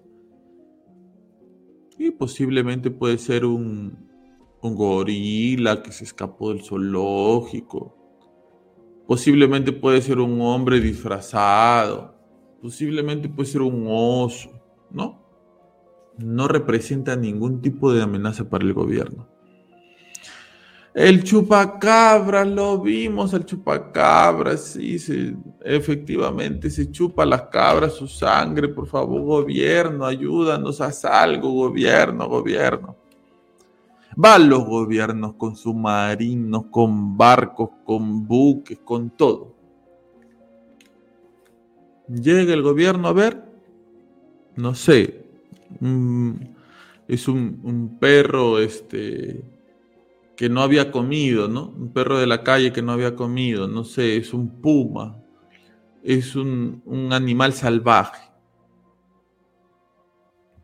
Y 1.98 2.12
posiblemente 2.12 2.92
puede 2.92 3.18
ser 3.18 3.44
un, 3.44 4.08
un 4.62 4.74
gorila 4.76 5.82
que 5.82 5.90
se 5.90 6.04
escapó 6.04 6.50
del 6.50 6.62
zoológico. 6.62 7.96
Posiblemente 9.08 9.72
puede 9.72 10.00
ser 10.00 10.20
un 10.20 10.40
hombre 10.40 10.78
disfrazado. 10.78 12.14
Posiblemente 12.62 13.28
puede 13.28 13.48
ser 13.48 13.62
un 13.62 13.86
oso, 13.88 14.50
¿no? 14.88 15.27
No 16.18 16.48
representa 16.48 17.16
ningún 17.16 17.62
tipo 17.62 17.92
de 17.92 18.02
amenaza 18.02 18.48
para 18.48 18.64
el 18.64 18.74
gobierno. 18.74 19.26
El 20.98 21.22
chupacabra, 21.22 22.44
lo 22.44 22.80
vimos, 22.80 23.32
el 23.32 23.44
chupacabra, 23.44 24.56
sí, 24.56 24.96
efectivamente 25.62 26.70
se 26.70 26.90
chupa 26.90 27.24
las 27.24 27.42
cabras 27.42 27.92
su 27.92 28.08
sangre, 28.08 28.66
por 28.66 28.88
favor, 28.88 29.22
gobierno, 29.22 30.04
ayúdanos, 30.04 30.80
haz 30.80 31.04
algo, 31.04 31.52
gobierno, 31.52 32.28
gobierno. 32.28 32.96
Van 34.16 34.48
los 34.48 34.64
gobiernos 34.64 35.34
con 35.34 35.54
submarinos, 35.54 36.64
con 36.68 37.16
barcos, 37.16 37.70
con 37.84 38.26
buques, 38.26 38.80
con 38.82 39.10
todo. 39.10 39.54
Llega 42.08 42.52
el 42.52 42.62
gobierno 42.62 43.06
a 43.06 43.12
ver, 43.12 43.44
no 44.56 44.74
sé, 44.74 45.27
es 47.08 47.28
un, 47.28 47.60
un 47.62 47.98
perro, 47.98 48.58
este, 48.58 49.44
que 50.38 50.48
no 50.48 50.62
había 50.62 50.92
comido, 50.92 51.48
¿no? 51.48 51.70
Un 51.70 51.92
perro 51.92 52.16
de 52.16 52.28
la 52.28 52.44
calle 52.44 52.72
que 52.72 52.80
no 52.80 52.92
había 52.92 53.16
comido, 53.16 53.66
no 53.66 53.82
sé, 53.82 54.16
es 54.16 54.32
un 54.32 54.60
puma, 54.60 55.20
es 56.04 56.36
un, 56.36 56.80
animal 57.10 57.52
salvaje. 57.54 58.30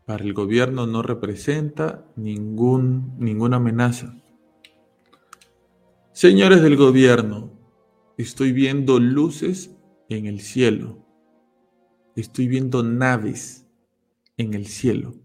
Para 0.05 0.23
el 0.23 0.33
gobierno 0.33 0.87
no 0.87 1.01
representa 1.01 2.05
ningún, 2.15 3.15
ninguna 3.19 3.57
amenaza. 3.57 4.15
Señores 6.13 6.61
del 6.61 6.77
gobierno, 6.77 7.51
estoy 8.17 8.53
viendo 8.53 9.01
luces 9.01 9.75
en 10.07 10.25
el 10.25 10.39
cielo. 10.39 11.05
Estoy 12.15 12.47
viendo 12.47 12.81
naves 12.81 13.64
en 14.37 14.53
el 14.53 14.67
cielo 14.67 15.15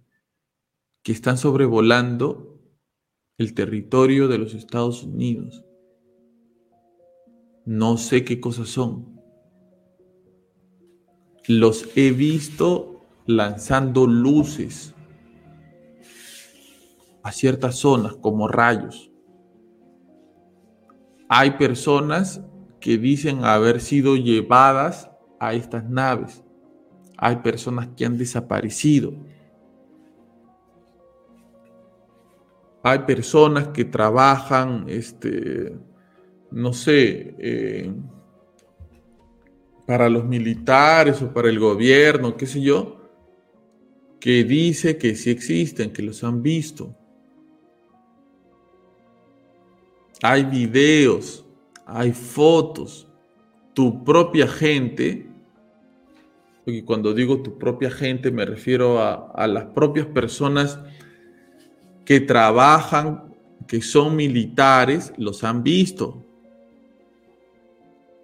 que 1.02 1.12
están 1.12 1.38
sobrevolando 1.38 2.60
el 3.38 3.54
territorio 3.54 4.28
de 4.28 4.38
los 4.38 4.54
Estados 4.54 5.02
Unidos. 5.02 5.64
No 7.64 7.96
sé 7.96 8.24
qué 8.24 8.40
cosas 8.40 8.68
son. 8.68 9.20
Los 11.46 11.88
he 11.96 12.10
visto 12.12 13.06
lanzando 13.26 14.06
luces 14.06 14.94
a 17.22 17.32
ciertas 17.32 17.76
zonas 17.76 18.14
como 18.16 18.46
rayos. 18.46 19.10
Hay 21.28 21.52
personas 21.52 22.42
que 22.80 22.98
dicen 22.98 23.44
haber 23.44 23.80
sido 23.80 24.16
llevadas 24.16 25.10
a 25.38 25.54
estas 25.54 25.88
naves. 25.88 26.42
Hay 27.20 27.36
personas 27.36 27.88
que 27.96 28.04
han 28.04 28.18
desaparecido. 28.18 29.12
hay 32.82 33.00
personas 33.00 33.68
que 33.68 33.84
trabajan, 33.84 34.84
este, 34.88 35.76
no 36.50 36.72
sé, 36.72 37.34
eh, 37.38 37.92
para 39.86 40.08
los 40.08 40.24
militares 40.24 41.20
o 41.20 41.32
para 41.32 41.48
el 41.48 41.58
gobierno, 41.58 42.36
qué 42.36 42.46
sé 42.46 42.60
yo, 42.60 42.96
que 44.18 44.44
dice 44.44 44.96
que 44.96 45.14
sí 45.14 45.30
existen, 45.30 45.92
que 45.92 46.02
los 46.02 46.22
han 46.24 46.42
visto. 46.42 46.96
Hay 50.22 50.44
videos, 50.44 51.44
hay 51.86 52.12
fotos, 52.12 53.08
tu 53.74 54.04
propia 54.04 54.46
gente, 54.46 55.29
y 56.70 56.82
cuando 56.82 57.12
digo 57.14 57.42
tu 57.42 57.58
propia 57.58 57.90
gente 57.90 58.30
me 58.30 58.44
refiero 58.44 59.00
a, 59.00 59.32
a 59.34 59.46
las 59.46 59.66
propias 59.66 60.06
personas 60.06 60.78
que 62.04 62.20
trabajan, 62.20 63.34
que 63.66 63.82
son 63.82 64.16
militares, 64.16 65.12
los 65.16 65.44
han 65.44 65.62
visto. 65.62 66.24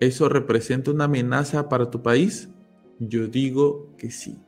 ¿Eso 0.00 0.28
representa 0.28 0.90
una 0.90 1.04
amenaza 1.04 1.68
para 1.68 1.90
tu 1.90 2.02
país? 2.02 2.48
Yo 2.98 3.26
digo 3.26 3.94
que 3.96 4.10
sí. 4.10 4.38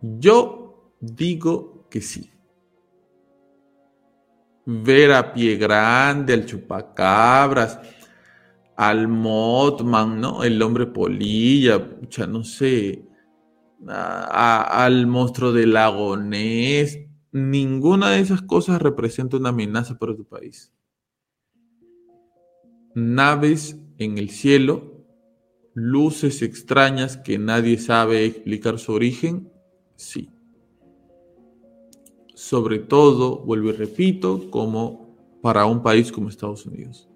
Yo 0.00 0.92
digo 1.00 1.86
que 1.90 2.00
sí. 2.00 2.30
Ver 4.64 5.12
a 5.12 5.32
Pie 5.32 5.56
Grande, 5.56 6.32
al 6.32 6.46
Chupacabras, 6.46 7.80
al 8.76 9.08
Motman, 9.08 10.20
¿no? 10.20 10.44
El 10.44 10.60
hombre 10.62 10.86
polilla, 10.86 11.98
ya 12.10 12.26
no 12.26 12.44
sé, 12.44 13.06
al 13.88 15.06
monstruo 15.06 15.52
del 15.52 15.72
lago 15.72 16.16
Ness. 16.16 16.98
Ninguna 17.32 18.10
de 18.10 18.20
esas 18.20 18.42
cosas 18.42 18.80
representa 18.80 19.36
una 19.36 19.50
amenaza 19.50 19.98
para 19.98 20.16
tu 20.16 20.24
país. 20.24 20.72
Naves 22.94 23.78
en 23.98 24.18
el 24.18 24.30
cielo 24.30 24.96
luces 25.76 26.40
extrañas 26.40 27.18
que 27.18 27.38
nadie 27.38 27.76
sabe 27.76 28.24
explicar 28.24 28.78
su 28.78 28.92
origen, 28.92 29.52
sí. 29.94 30.30
Sobre 32.34 32.78
todo, 32.78 33.44
vuelvo 33.44 33.68
y 33.68 33.72
repito, 33.72 34.50
como 34.50 35.14
para 35.42 35.66
un 35.66 35.82
país 35.82 36.10
como 36.10 36.30
Estados 36.30 36.64
Unidos. 36.64 37.10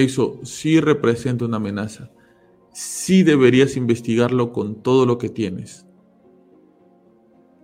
Eso 0.00 0.40
sí 0.44 0.80
representa 0.80 1.44
una 1.44 1.58
amenaza. 1.58 2.10
Sí 2.72 3.22
deberías 3.22 3.76
investigarlo 3.76 4.50
con 4.50 4.76
todo 4.82 5.04
lo 5.04 5.18
que 5.18 5.28
tienes. 5.28 5.86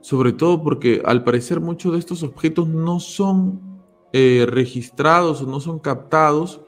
Sobre 0.02 0.32
todo 0.34 0.62
porque 0.62 1.00
al 1.06 1.24
parecer 1.24 1.60
muchos 1.60 1.94
de 1.94 1.98
estos 1.98 2.22
objetos 2.22 2.68
no 2.68 3.00
son 3.00 3.80
eh, 4.12 4.44
registrados 4.46 5.40
o 5.40 5.46
no 5.46 5.60
son 5.60 5.78
captados 5.78 6.60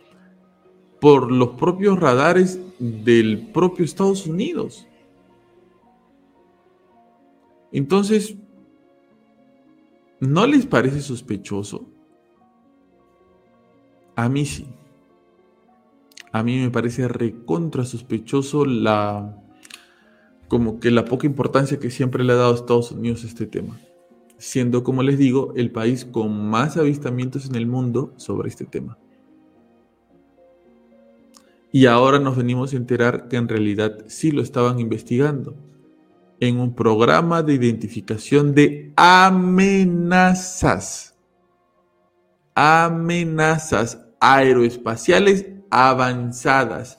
por 1.03 1.31
los 1.31 1.51
propios 1.51 2.01
radares 2.01 2.59
del 2.79 3.49
propio 3.53 3.85
Estados 3.85 4.27
Unidos. 4.27 4.89
Entonces, 7.73 8.39
¿no 10.19 10.47
les 10.47 10.65
parece 10.65 11.03
sospechoso? 11.03 11.91
A 14.17 14.31
mí 14.31 14.47
sí. 14.47 14.67
A 16.33 16.43
mí 16.43 16.59
me 16.59 16.71
parece 16.71 17.09
recontra 17.09 17.85
sospechoso 17.85 18.65
la 18.65 19.43
como 20.49 20.81
que 20.81 20.91
la 20.91 21.05
poca 21.05 21.27
importancia 21.27 21.79
que 21.79 21.91
siempre 21.91 22.25
le 22.25 22.33
ha 22.33 22.37
dado 22.37 22.53
a 22.53 22.57
Estados 22.57 22.91
Unidos 22.91 23.23
este 23.23 23.47
tema, 23.47 23.79
siendo 24.39 24.83
como 24.83 25.03
les 25.03 25.19
digo 25.19 25.53
el 25.57 25.71
país 25.71 26.07
con 26.07 26.49
más 26.49 26.79
avistamientos 26.79 27.47
en 27.47 27.55
el 27.55 27.67
mundo 27.67 28.15
sobre 28.17 28.49
este 28.49 28.65
tema. 28.65 28.99
Y 31.71 31.85
ahora 31.85 32.19
nos 32.19 32.37
venimos 32.37 32.73
a 32.73 32.77
enterar 32.77 33.29
que 33.29 33.37
en 33.37 33.47
realidad 33.47 33.99
sí 34.07 34.31
lo 34.31 34.41
estaban 34.41 34.81
investigando 34.81 35.55
en 36.41 36.59
un 36.61 36.75
programa 36.75 37.43
de 37.43 37.53
identificación 37.55 38.55
de 38.55 38.95
amenazas. 38.97 40.65
Amenazas 42.55 44.01
aeroespaciales 44.19 45.58
avanzadas. 45.71 46.99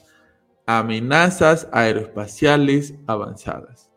Amenazas 0.66 1.68
aeroespaciales 1.72 2.94
avanzadas. 3.08 3.90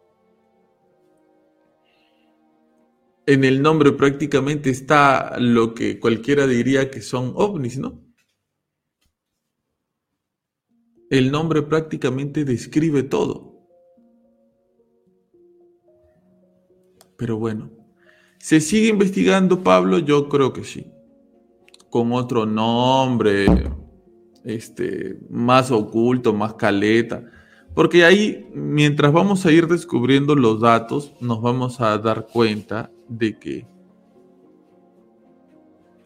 En 3.26 3.44
el 3.44 3.62
nombre 3.62 3.92
prácticamente 3.92 4.70
está 4.70 5.38
lo 5.38 5.74
que 5.74 6.00
cualquiera 6.00 6.46
diría 6.46 6.90
que 6.90 7.00
son 7.00 7.32
ovnis, 7.36 7.78
¿no? 7.78 8.02
El 11.08 11.30
nombre 11.30 11.62
prácticamente 11.62 12.44
describe 12.44 13.02
todo. 13.02 13.52
Pero 17.16 17.36
bueno, 17.36 17.70
¿se 18.38 18.60
sigue 18.60 18.88
investigando 18.88 19.62
Pablo? 19.62 19.98
Yo 19.98 20.28
creo 20.28 20.52
que 20.52 20.64
sí. 20.64 20.90
Con 21.90 22.12
otro 22.12 22.46
nombre, 22.46 23.46
este, 24.44 25.18
más 25.30 25.70
oculto, 25.70 26.32
más 26.32 26.54
caleta. 26.54 27.24
Porque 27.74 28.04
ahí, 28.04 28.48
mientras 28.54 29.12
vamos 29.12 29.46
a 29.46 29.52
ir 29.52 29.66
descubriendo 29.66 30.34
los 30.34 30.60
datos, 30.60 31.14
nos 31.20 31.40
vamos 31.40 31.80
a 31.80 31.96
dar 31.98 32.26
cuenta 32.26 32.90
de 33.08 33.38
que 33.38 33.66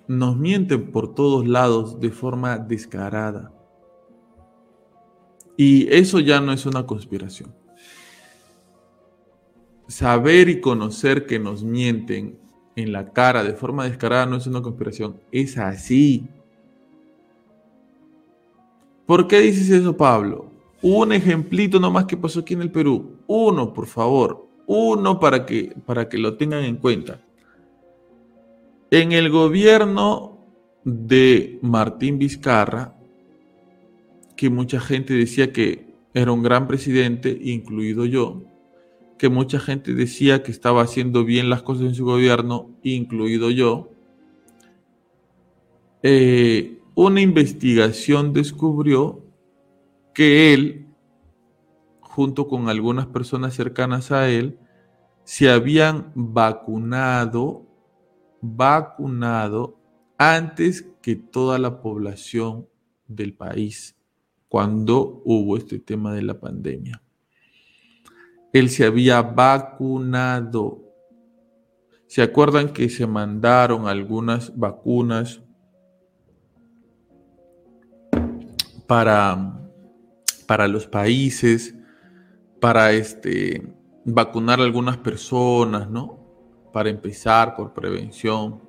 nos 0.06 0.36
mienten 0.36 0.92
por 0.92 1.14
todos 1.14 1.46
lados 1.46 1.98
de 1.98 2.10
forma 2.10 2.58
descarada. 2.58 3.52
Y 5.56 5.92
eso 5.92 6.20
ya 6.20 6.40
no 6.40 6.52
es 6.52 6.66
una 6.66 6.86
conspiración. 6.86 7.54
Saber 9.88 10.48
y 10.48 10.60
conocer 10.60 11.26
que 11.26 11.38
nos 11.38 11.64
mienten 11.64 12.38
en 12.76 12.92
la 12.92 13.12
cara 13.12 13.42
de 13.42 13.54
forma 13.54 13.84
descarada 13.84 14.26
no 14.26 14.36
es 14.36 14.46
una 14.46 14.62
conspiración, 14.62 15.20
es 15.32 15.56
así. 15.58 16.28
¿Por 19.06 19.28
qué 19.28 19.40
dices 19.40 19.70
eso, 19.70 19.96
Pablo? 19.96 20.50
Un 20.82 21.12
ejemplito 21.12 21.78
nomás 21.80 22.04
que 22.04 22.16
pasó 22.16 22.40
aquí 22.40 22.54
en 22.54 22.62
el 22.62 22.70
Perú. 22.70 23.16
Uno, 23.26 23.72
por 23.72 23.86
favor. 23.86 24.48
Uno 24.66 25.20
para 25.20 25.46
que, 25.46 25.74
para 25.86 26.08
que 26.08 26.18
lo 26.18 26.36
tengan 26.36 26.64
en 26.64 26.76
cuenta. 26.76 27.20
En 28.90 29.12
el 29.12 29.30
gobierno 29.30 30.38
de 30.84 31.58
Martín 31.62 32.18
Vizcarra, 32.18 32.94
que 34.36 34.50
mucha 34.50 34.80
gente 34.80 35.14
decía 35.14 35.52
que 35.52 35.86
era 36.14 36.32
un 36.32 36.42
gran 36.42 36.66
presidente, 36.66 37.36
incluido 37.42 38.06
yo, 38.06 38.42
que 39.18 39.28
mucha 39.28 39.58
gente 39.58 39.94
decía 39.94 40.42
que 40.42 40.50
estaba 40.50 40.82
haciendo 40.82 41.24
bien 41.24 41.48
las 41.48 41.62
cosas 41.62 41.86
en 41.86 41.94
su 41.94 42.04
gobierno, 42.04 42.70
incluido 42.82 43.50
yo, 43.50 43.90
eh, 46.02 46.75
una 46.96 47.20
investigación 47.20 48.32
descubrió 48.32 49.22
que 50.14 50.54
él, 50.54 50.86
junto 52.00 52.48
con 52.48 52.70
algunas 52.70 53.06
personas 53.06 53.52
cercanas 53.52 54.10
a 54.10 54.30
él, 54.30 54.58
se 55.22 55.50
habían 55.50 56.10
vacunado, 56.14 57.66
vacunado 58.40 59.78
antes 60.16 60.88
que 61.02 61.16
toda 61.16 61.58
la 61.58 61.82
población 61.82 62.66
del 63.06 63.34
país 63.34 63.94
cuando 64.48 65.20
hubo 65.26 65.58
este 65.58 65.78
tema 65.78 66.14
de 66.14 66.22
la 66.22 66.40
pandemia. 66.40 67.02
Él 68.54 68.70
se 68.70 68.86
había 68.86 69.20
vacunado. 69.20 70.82
¿Se 72.06 72.22
acuerdan 72.22 72.72
que 72.72 72.88
se 72.88 73.06
mandaron 73.06 73.86
algunas 73.86 74.56
vacunas 74.56 75.42
para, 78.86 79.60
para 80.46 80.68
los 80.68 80.86
países, 80.86 81.74
para 82.60 82.92
este, 82.92 83.74
vacunar 84.04 84.60
a 84.60 84.64
algunas 84.64 84.96
personas, 84.98 85.90
¿no? 85.90 86.18
Para 86.72 86.90
empezar 86.90 87.54
por 87.56 87.72
prevención. 87.72 88.62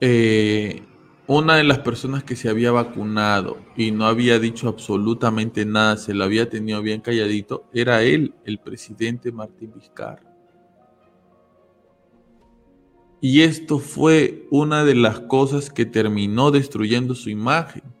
Eh, 0.00 0.82
una 1.26 1.56
de 1.56 1.64
las 1.64 1.78
personas 1.78 2.22
que 2.22 2.36
se 2.36 2.50
había 2.50 2.70
vacunado 2.70 3.58
y 3.76 3.90
no 3.92 4.04
había 4.04 4.38
dicho 4.38 4.68
absolutamente 4.68 5.64
nada, 5.64 5.96
se 5.96 6.12
lo 6.12 6.24
había 6.24 6.50
tenido 6.50 6.82
bien 6.82 7.00
calladito, 7.00 7.64
era 7.72 8.02
él, 8.02 8.34
el 8.44 8.58
presidente 8.58 9.32
Martín 9.32 9.72
Vizcarra. 9.74 10.34
Y 13.22 13.40
esto 13.40 13.78
fue 13.78 14.46
una 14.50 14.84
de 14.84 14.94
las 14.94 15.20
cosas 15.20 15.70
que 15.70 15.86
terminó 15.86 16.50
destruyendo 16.50 17.14
su 17.14 17.30
imagen. 17.30 17.93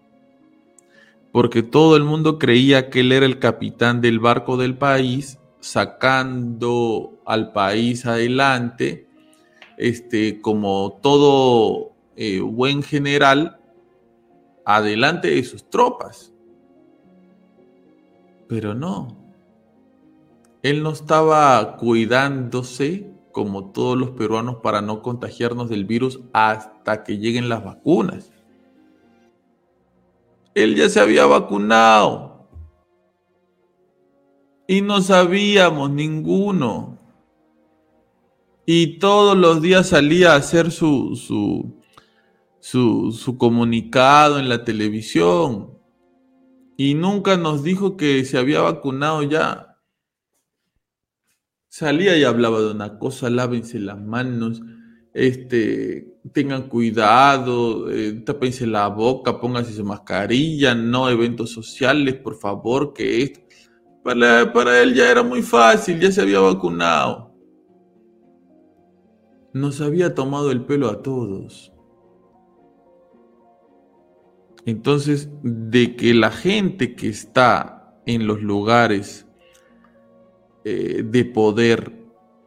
Porque 1.34 1.64
todo 1.64 1.96
el 1.96 2.04
mundo 2.04 2.38
creía 2.38 2.90
que 2.90 3.00
él 3.00 3.10
era 3.10 3.26
el 3.26 3.40
capitán 3.40 4.00
del 4.00 4.20
barco 4.20 4.56
del 4.56 4.78
país, 4.78 5.40
sacando 5.58 7.20
al 7.26 7.50
país 7.50 8.06
adelante, 8.06 9.08
este, 9.76 10.40
como 10.40 11.00
todo 11.02 11.90
eh, 12.14 12.38
buen 12.38 12.84
general 12.84 13.58
adelante 14.64 15.28
de 15.30 15.42
sus 15.42 15.68
tropas. 15.68 16.32
Pero 18.46 18.72
no. 18.72 19.16
Él 20.62 20.84
no 20.84 20.90
estaba 20.90 21.78
cuidándose 21.78 23.10
como 23.32 23.72
todos 23.72 23.98
los 23.98 24.10
peruanos 24.10 24.58
para 24.62 24.82
no 24.82 25.02
contagiarnos 25.02 25.68
del 25.68 25.84
virus 25.84 26.20
hasta 26.32 27.02
que 27.02 27.18
lleguen 27.18 27.48
las 27.48 27.64
vacunas. 27.64 28.30
Él 30.54 30.76
ya 30.76 30.88
se 30.88 31.00
había 31.00 31.26
vacunado. 31.26 32.48
Y 34.66 34.80
no 34.80 35.02
sabíamos 35.02 35.90
ninguno. 35.90 36.98
Y 38.66 38.98
todos 38.98 39.36
los 39.36 39.60
días 39.60 39.88
salía 39.88 40.32
a 40.32 40.36
hacer 40.36 40.70
su, 40.70 41.16
su, 41.16 41.82
su, 43.12 43.36
comunicado 43.36 44.38
en 44.38 44.48
la 44.48 44.64
televisión 44.64 45.78
y 46.78 46.94
nunca 46.94 47.36
nos 47.36 47.62
dijo 47.62 47.96
que 47.98 48.24
se 48.24 48.38
había 48.38 48.62
vacunado 48.62 49.22
ya. 49.22 49.78
Salía 51.68 52.16
y 52.16 52.24
hablaba 52.24 52.60
de 52.60 52.70
una 52.70 52.98
cosa, 52.98 53.28
lávense 53.28 53.78
las 53.78 54.00
manos, 54.00 54.62
este, 55.12 56.13
tengan 56.32 56.68
cuidado, 56.68 57.90
eh, 57.90 58.12
tápense 58.24 58.66
la 58.66 58.88
boca, 58.88 59.40
pónganse 59.40 59.72
su 59.72 59.84
mascarilla, 59.84 60.74
no 60.74 61.08
eventos 61.08 61.50
sociales, 61.50 62.14
por 62.14 62.36
favor, 62.36 62.92
que 62.92 63.22
esto. 63.22 63.40
Para, 64.02 64.52
para 64.52 64.80
él 64.82 64.94
ya 64.94 65.10
era 65.10 65.22
muy 65.22 65.42
fácil, 65.42 66.00
ya 66.00 66.10
se 66.10 66.22
había 66.22 66.40
vacunado. 66.40 67.32
Nos 69.52 69.80
había 69.80 70.14
tomado 70.14 70.50
el 70.50 70.64
pelo 70.64 70.88
a 70.88 71.02
todos. 71.02 71.72
Entonces, 74.66 75.28
de 75.42 75.94
que 75.94 76.14
la 76.14 76.30
gente 76.30 76.94
que 76.94 77.08
está 77.08 78.00
en 78.06 78.26
los 78.26 78.42
lugares 78.42 79.26
eh, 80.64 81.02
de 81.04 81.24
poder 81.26 81.92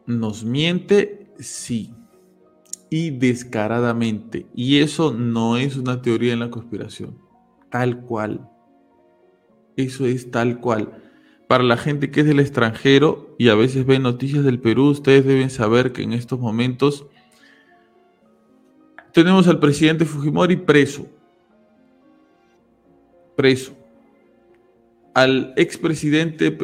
nos 0.06 0.44
miente, 0.44 1.32
sí, 1.38 1.94
y 2.90 3.10
descaradamente. 3.10 4.46
Y 4.54 4.78
eso 4.78 5.12
no 5.12 5.56
es 5.56 5.76
una 5.76 6.02
teoría 6.02 6.32
en 6.32 6.40
la 6.40 6.50
conspiración, 6.50 7.18
tal 7.70 8.00
cual. 8.00 8.48
Eso 9.76 10.06
es 10.06 10.30
tal 10.30 10.60
cual. 10.60 11.02
Para 11.46 11.64
la 11.64 11.76
gente 11.76 12.10
que 12.10 12.20
es 12.20 12.26
del 12.26 12.40
extranjero 12.40 13.34
y 13.38 13.48
a 13.48 13.54
veces 13.54 13.86
ve 13.86 13.98
noticias 13.98 14.44
del 14.44 14.60
Perú, 14.60 14.88
ustedes 14.88 15.24
deben 15.24 15.50
saber 15.50 15.92
que 15.92 16.02
en 16.02 16.12
estos 16.12 16.38
momentos 16.38 17.06
tenemos 19.12 19.48
al 19.48 19.58
presidente 19.58 20.04
Fujimori 20.04 20.56
preso. 20.56 21.06
Preso. 23.36 23.72
Al 25.14 25.54
expresidente, 25.56 26.56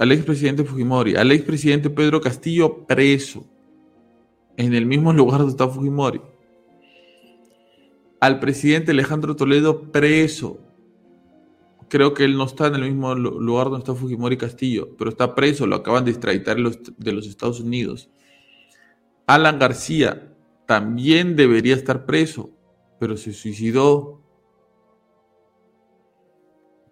al 0.00 0.12
expresidente 0.12 0.64
Fujimori, 0.64 1.16
al 1.16 1.30
expresidente 1.32 1.90
Pedro 1.90 2.20
Castillo 2.20 2.86
preso. 2.86 3.44
En 4.60 4.74
el 4.74 4.84
mismo 4.84 5.10
lugar 5.14 5.38
donde 5.38 5.52
está 5.52 5.66
Fujimori. 5.68 6.20
Al 8.20 8.40
presidente 8.40 8.90
Alejandro 8.90 9.34
Toledo 9.34 9.90
preso 9.90 10.60
creo 11.88 12.12
que 12.12 12.24
él 12.24 12.36
no 12.36 12.44
está 12.44 12.66
en 12.66 12.74
el 12.74 12.82
mismo 12.82 13.14
lugar 13.14 13.70
donde 13.70 13.78
está 13.78 13.94
Fujimori 13.94 14.36
Castillo, 14.36 14.94
pero 14.98 15.08
está 15.08 15.34
preso, 15.34 15.66
lo 15.66 15.76
acaban 15.76 16.04
de 16.04 16.10
extraditar 16.10 16.58
de 16.58 17.12
los 17.12 17.26
Estados 17.26 17.60
Unidos. 17.60 18.10
Alan 19.26 19.58
García 19.58 20.30
también 20.66 21.36
debería 21.36 21.74
estar 21.74 22.04
preso, 22.04 22.50
pero 23.00 23.16
se 23.16 23.32
suicidó. 23.32 24.20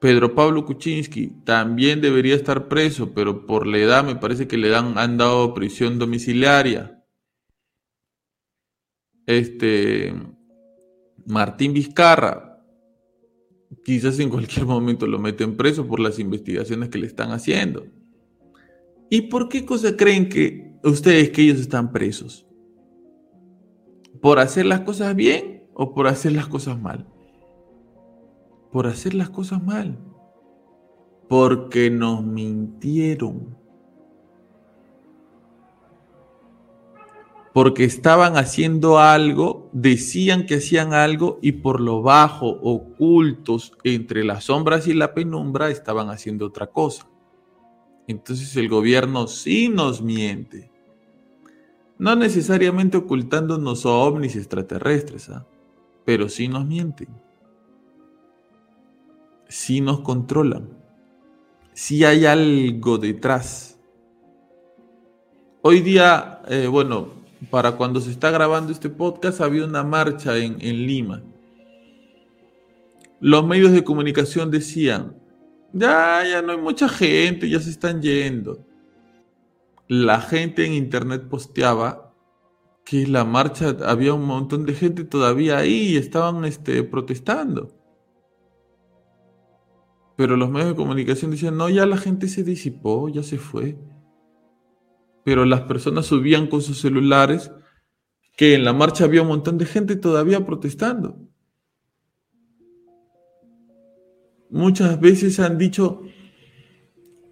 Pedro 0.01 0.35
Pablo 0.35 0.65
Kuczynski 0.65 1.43
también 1.45 2.01
debería 2.01 2.35
estar 2.35 2.67
preso, 2.67 3.13
pero 3.13 3.45
por 3.45 3.67
la 3.67 3.77
edad 3.77 4.05
me 4.05 4.17
parece 4.17 4.49
que 4.49 4.57
le 4.57 4.75
han 4.75 5.19
dado 5.19 5.53
prisión 5.53 5.99
domiciliaria. 5.99 6.98
Este 9.29 10.15
Martín 11.27 11.75
Vizcarra 11.75 12.65
quizás 13.85 14.19
en 14.21 14.31
cualquier 14.31 14.65
momento 14.67 15.07
lo 15.07 15.19
meten 15.19 15.55
preso 15.55 15.87
por 15.87 16.01
las 16.01 16.19
investigaciones 16.19 16.89
que 16.89 16.97
le 16.97 17.07
están 17.07 17.33
haciendo. 17.33 17.85
¿Y 19.11 19.23
por 19.23 19.51
qué 19.51 19.67
cosa 19.67 19.95
creen 19.95 20.31
que 20.31 20.73
ustedes 20.83 21.29
que 21.29 21.43
ellos 21.43 21.61
están 21.61 21.93
presos? 21.93 22.47
¿Por 24.23 24.39
hacer 24.39 24.65
las 24.65 24.81
cosas 24.81 25.15
bien 25.15 25.69
o 25.75 25.93
por 25.93 26.07
hacer 26.07 26.33
las 26.33 26.47
cosas 26.47 26.81
mal? 26.81 27.07
Por 28.73 28.87
hacer 28.87 29.13
las 29.13 29.29
cosas 29.29 29.63
mal. 29.63 29.99
Porque 31.29 31.91
nos 31.91 32.25
mintieron. 32.25 33.58
Porque 37.59 37.83
estaban 37.83 38.37
haciendo 38.37 39.01
algo, 39.01 39.69
decían 39.73 40.47
que 40.47 40.59
hacían 40.59 40.95
algo 40.95 41.41
y 41.43 41.51
por 41.51 41.81
lo 41.81 42.03
bajo, 42.03 42.47
ocultos 42.47 43.73
entre 43.83 44.23
las 44.23 44.45
sombras 44.45 44.87
y 44.87 44.95
la 44.95 45.13
penumbra, 45.13 45.69
estaban 45.69 46.09
haciendo 46.09 46.47
otra 46.47 46.69
cosa. 46.69 47.09
Entonces 48.07 48.55
el 48.55 48.69
gobierno 48.69 49.27
sí 49.27 49.69
nos 49.69 50.01
miente. 50.03 50.71
No 51.99 52.15
necesariamente 52.15 52.97
ocultándonos 52.97 53.85
a 53.87 53.89
ovnis 53.89 54.37
extraterrestres, 54.37 55.29
¿ah? 55.29 55.45
pero 56.05 56.29
sí 56.29 56.47
nos 56.47 56.65
mienten. 56.65 57.09
Sí 59.49 59.81
nos 59.81 59.99
controlan. 60.03 60.69
Sí 61.73 62.05
hay 62.05 62.25
algo 62.25 62.99
detrás. 62.99 63.81
Hoy 65.63 65.81
día, 65.81 66.41
eh, 66.47 66.69
bueno, 66.69 67.18
para 67.51 67.73
cuando 67.73 68.01
se 68.01 68.11
está 68.11 68.31
grabando 68.31 68.73
este 68.73 68.89
podcast, 68.91 69.41
había 69.41 69.65
una 69.65 69.85
marcha 69.85 70.37
en, 70.37 70.57
en 70.61 70.87
Lima. 70.87 71.23
Los 73.21 73.47
medios 73.47 73.73
de 73.73 73.85
comunicación 73.85 74.51
decían, 74.51 75.17
ya, 75.73 76.23
ya 76.29 76.43
no 76.43 76.53
hay 76.53 76.59
mucha 76.59 76.89
gente, 76.89 77.49
ya 77.49 77.61
se 77.61 77.71
están 77.71 78.03
yendo. 78.03 78.65
La 79.89 80.21
gente 80.21 80.67
en 80.67 80.75
internet 80.75 81.29
posteaba 81.29 82.13
que 82.85 83.07
la 83.07 83.25
marcha 83.25 83.77
había 83.87 84.15
un 84.15 84.25
montón 84.25 84.65
de 84.67 84.75
gente 84.75 85.05
todavía 85.05 85.59
ahí 85.59 85.93
y 85.93 85.97
estaban 85.97 86.45
este, 86.45 86.83
protestando. 86.83 87.75
Pero 90.17 90.37
los 90.37 90.51
medios 90.51 90.71
de 90.71 90.77
comunicación 90.77 91.31
decían, 91.31 91.57
no, 91.57 91.69
ya 91.69 91.87
la 91.87 91.97
gente 91.97 92.29
se 92.29 92.43
disipó, 92.43 93.09
ya 93.09 93.23
se 93.23 93.39
fue 93.39 93.77
pero 95.29 95.45
las 95.45 95.61
personas 95.61 96.07
subían 96.07 96.47
con 96.47 96.63
sus 96.63 96.81
celulares 96.81 97.53
que 98.35 98.55
en 98.55 98.65
la 98.65 98.73
marcha 98.73 99.05
había 99.05 99.21
un 99.21 99.29
montón 99.29 99.59
de 99.59 99.67
gente 99.67 99.95
todavía 99.95 100.47
protestando. 100.47 101.19
Muchas 104.49 104.99
veces 104.99 105.39
han 105.39 105.59
dicho 105.59 106.01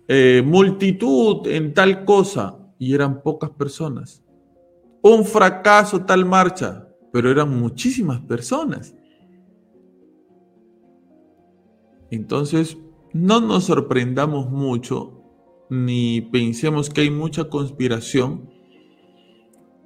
eh, 0.08 0.42
multitud 0.44 1.46
en 1.46 1.72
tal 1.72 2.04
cosa 2.04 2.58
y 2.78 2.92
eran 2.92 3.22
pocas 3.22 3.48
personas. 3.48 4.22
Un 5.00 5.24
fracaso 5.24 6.04
tal 6.04 6.26
marcha, 6.26 6.86
pero 7.14 7.30
eran 7.30 7.58
muchísimas 7.58 8.20
personas. 8.20 8.94
Entonces, 12.10 12.76
no 13.14 13.40
nos 13.40 13.64
sorprendamos 13.64 14.50
mucho 14.50 15.15
ni 15.68 16.20
pensemos 16.20 16.90
que 16.90 17.02
hay 17.02 17.10
mucha 17.10 17.48
conspiración 17.48 18.50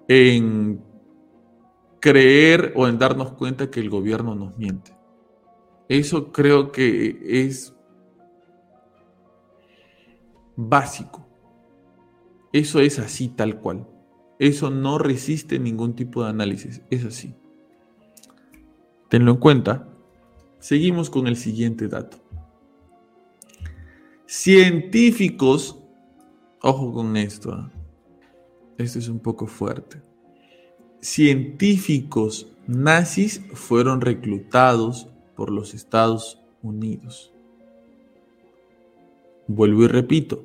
en 0.08 0.82
creer 2.00 2.72
o 2.76 2.88
en 2.88 2.98
darnos 2.98 3.32
cuenta 3.32 3.70
que 3.70 3.80
el 3.80 3.90
gobierno 3.90 4.34
nos 4.34 4.56
miente. 4.58 4.92
Eso 5.88 6.32
creo 6.32 6.72
que 6.72 7.46
es 7.46 7.74
básico. 10.56 11.26
Eso 12.52 12.80
es 12.80 12.98
así 12.98 13.28
tal 13.28 13.60
cual. 13.60 13.86
Eso 14.38 14.70
no 14.70 14.98
resiste 14.98 15.58
ningún 15.58 15.94
tipo 15.94 16.24
de 16.24 16.30
análisis. 16.30 16.82
Es 16.90 17.04
así. 17.04 17.34
Tenlo 19.08 19.32
en 19.32 19.36
cuenta. 19.38 19.88
Seguimos 20.58 21.10
con 21.10 21.26
el 21.26 21.36
siguiente 21.36 21.88
dato. 21.88 22.18
Científicos, 24.32 25.76
ojo 26.62 26.92
con 26.92 27.16
esto, 27.16 27.50
¿ah? 27.50 27.72
esto 28.78 29.00
es 29.00 29.08
un 29.08 29.18
poco 29.18 29.48
fuerte. 29.48 30.00
Científicos 31.00 32.46
nazis 32.68 33.42
fueron 33.54 34.00
reclutados 34.00 35.08
por 35.34 35.50
los 35.50 35.74
Estados 35.74 36.40
Unidos. 36.62 37.34
Vuelvo 39.48 39.82
y 39.82 39.88
repito, 39.88 40.44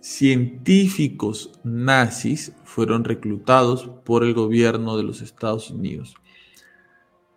científicos 0.00 1.52
nazis 1.62 2.52
fueron 2.64 3.04
reclutados 3.04 3.88
por 4.04 4.24
el 4.24 4.34
gobierno 4.34 4.96
de 4.96 5.04
los 5.04 5.22
Estados 5.22 5.70
Unidos. 5.70 6.16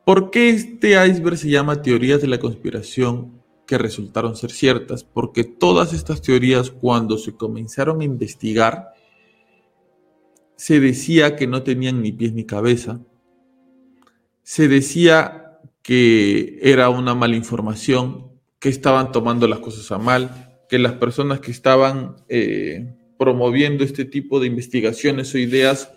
¿Por 0.06 0.32
qué 0.32 0.50
este 0.50 0.94
iceberg 1.08 1.38
se 1.38 1.52
llama 1.52 1.84
teorías 1.84 2.20
de 2.20 2.30
la 2.30 2.40
conspiración 2.40 3.41
resultaron 3.78 4.36
ser 4.36 4.52
ciertas, 4.52 5.04
porque 5.04 5.44
todas 5.44 5.94
estas 5.94 6.22
teorías 6.22 6.72
cuando 6.72 7.18
se 7.18 7.34
comenzaron 7.34 8.02
a 8.02 8.06
investigar, 8.06 8.94
se 10.56 10.80
decía 10.80 11.36
que 11.36 11.48
no 11.48 11.64
tenían 11.64 12.02
ni 12.02 12.12
pies 12.12 12.34
ni 12.34 12.46
cabeza, 12.46 13.02
se 14.44 14.68
decía 14.68 15.60
que 15.82 16.60
era 16.62 16.90
una 16.90 17.16
mala 17.16 17.36
información, 17.36 18.32
que 18.60 18.70
estaban 18.70 19.12
tomando 19.12 19.48
las 19.48 19.60
cosas 19.60 19.92
a 19.92 19.98
mal, 19.98 20.60
que 20.70 20.78
las 20.78 20.94
personas 20.94 21.40
que 21.40 21.52
estaban 21.52 22.18
eh, 22.30 22.96
promoviendo 23.18 23.84
este 23.84 24.06
tipo 24.06 24.40
de 24.40 24.48
investigaciones 24.48 25.34
o 25.34 25.38
ideas 25.38 25.92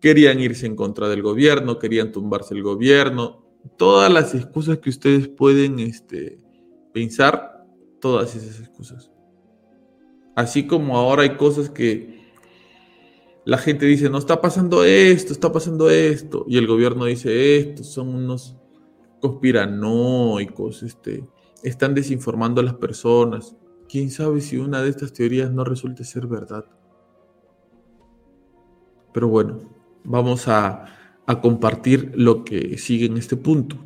querían 0.00 0.40
irse 0.40 0.66
en 0.66 0.76
contra 0.76 1.08
del 1.08 1.22
gobierno, 1.22 1.78
querían 1.78 2.12
tumbarse 2.12 2.54
el 2.54 2.62
gobierno, 2.62 3.46
todas 3.76 4.10
las 4.12 4.34
excusas 4.34 4.78
que 4.78 4.90
ustedes 4.90 5.28
pueden 5.28 5.78
este, 5.80 6.38
pensar 6.96 7.62
todas 8.00 8.34
esas 8.34 8.58
excusas. 8.58 9.10
Así 10.34 10.66
como 10.66 10.96
ahora 10.96 11.24
hay 11.24 11.36
cosas 11.36 11.68
que 11.68 12.32
la 13.44 13.58
gente 13.58 13.84
dice, 13.84 14.08
no 14.08 14.16
está 14.16 14.40
pasando 14.40 14.82
esto, 14.82 15.34
está 15.34 15.52
pasando 15.52 15.90
esto, 15.90 16.46
y 16.48 16.56
el 16.56 16.66
gobierno 16.66 17.04
dice, 17.04 17.58
estos 17.58 17.88
son 17.88 18.14
unos 18.14 18.56
conspiranoicos, 19.20 20.82
este, 20.84 21.22
están 21.62 21.94
desinformando 21.94 22.62
a 22.62 22.64
las 22.64 22.76
personas. 22.76 23.54
¿Quién 23.90 24.10
sabe 24.10 24.40
si 24.40 24.56
una 24.56 24.80
de 24.80 24.88
estas 24.88 25.12
teorías 25.12 25.52
no 25.52 25.64
resulte 25.64 26.02
ser 26.02 26.26
verdad? 26.26 26.64
Pero 29.12 29.28
bueno, 29.28 29.60
vamos 30.02 30.48
a 30.48 30.86
compartir 31.42 32.12
lo 32.14 32.42
que 32.42 32.78
sigue 32.78 33.04
en 33.04 33.18
este 33.18 33.36
punto. 33.36 33.76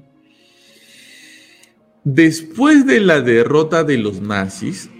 Después 2.05 2.87
de 2.87 3.01
la 3.01 3.21
derrota 3.21 3.85
de 3.85 3.99
los 3.99 4.21
nazis, 4.21 4.91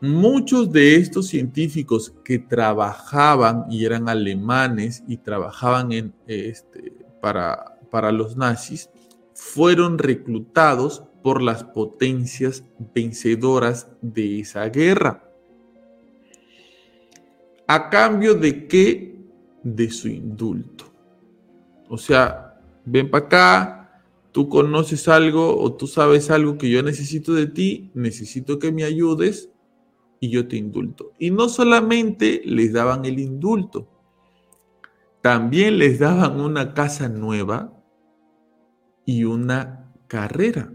muchos 0.00 0.70
de 0.70 0.96
estos 0.96 1.28
científicos 1.28 2.14
que 2.24 2.38
trabajaban 2.38 3.64
y 3.70 3.86
eran 3.86 4.08
alemanes 4.08 5.02
y 5.08 5.16
trabajaban 5.16 6.12
este, 6.26 6.92
para, 7.22 7.78
para 7.90 8.12
los 8.12 8.36
nazis, 8.36 8.90
fueron 9.34 9.98
reclutados 9.98 11.04
por 11.22 11.42
las 11.42 11.64
potencias 11.64 12.64
vencedoras 12.94 13.88
de 14.02 14.40
esa 14.40 14.68
guerra. 14.68 15.22
¿A 17.66 17.90
cambio 17.90 18.34
de 18.34 18.66
qué? 18.66 19.16
De 19.62 19.90
su 19.90 20.08
indulto. 20.08 20.84
O 21.88 21.98
sea, 21.98 22.60
ven 22.84 23.10
para 23.10 23.26
acá, 23.26 23.75
tú 24.36 24.50
conoces 24.50 25.08
algo 25.08 25.58
o 25.58 25.72
tú 25.76 25.86
sabes 25.86 26.28
algo 26.28 26.58
que 26.58 26.68
yo 26.68 26.82
necesito 26.82 27.32
de 27.32 27.46
ti, 27.46 27.90
necesito 27.94 28.58
que 28.58 28.70
me 28.70 28.84
ayudes 28.84 29.48
y 30.20 30.28
yo 30.28 30.46
te 30.46 30.58
indulto. 30.58 31.14
Y 31.18 31.30
no 31.30 31.48
solamente 31.48 32.42
les 32.44 32.74
daban 32.74 33.06
el 33.06 33.18
indulto, 33.18 33.88
también 35.22 35.78
les 35.78 36.00
daban 36.00 36.38
una 36.38 36.74
casa 36.74 37.08
nueva 37.08 37.82
y 39.06 39.24
una 39.24 39.90
carrera. 40.06 40.70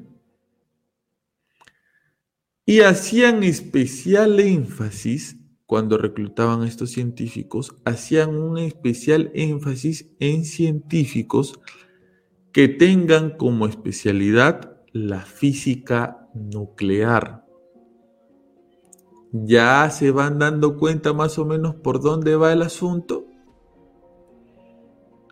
Y 2.65 2.79
hacían 2.79 3.43
especial 3.43 4.39
énfasis 4.39 5.37
cuando 5.67 5.99
reclutaban 5.99 6.63
a 6.63 6.67
estos 6.67 6.89
científicos, 6.89 7.75
hacían 7.85 8.35
un 8.35 8.57
especial 8.57 9.29
énfasis 9.35 10.09
en 10.19 10.45
científicos 10.45 11.59
que 12.51 12.67
tengan 12.67 13.37
como 13.37 13.65
especialidad 13.65 14.77
la 14.91 15.21
física 15.21 16.27
nuclear. 16.33 17.45
¿Ya 19.31 19.89
se 19.89 20.11
van 20.11 20.39
dando 20.39 20.77
cuenta 20.77 21.13
más 21.13 21.39
o 21.39 21.45
menos 21.45 21.75
por 21.75 22.01
dónde 22.01 22.35
va 22.35 22.51
el 22.51 22.61
asunto? 22.61 23.25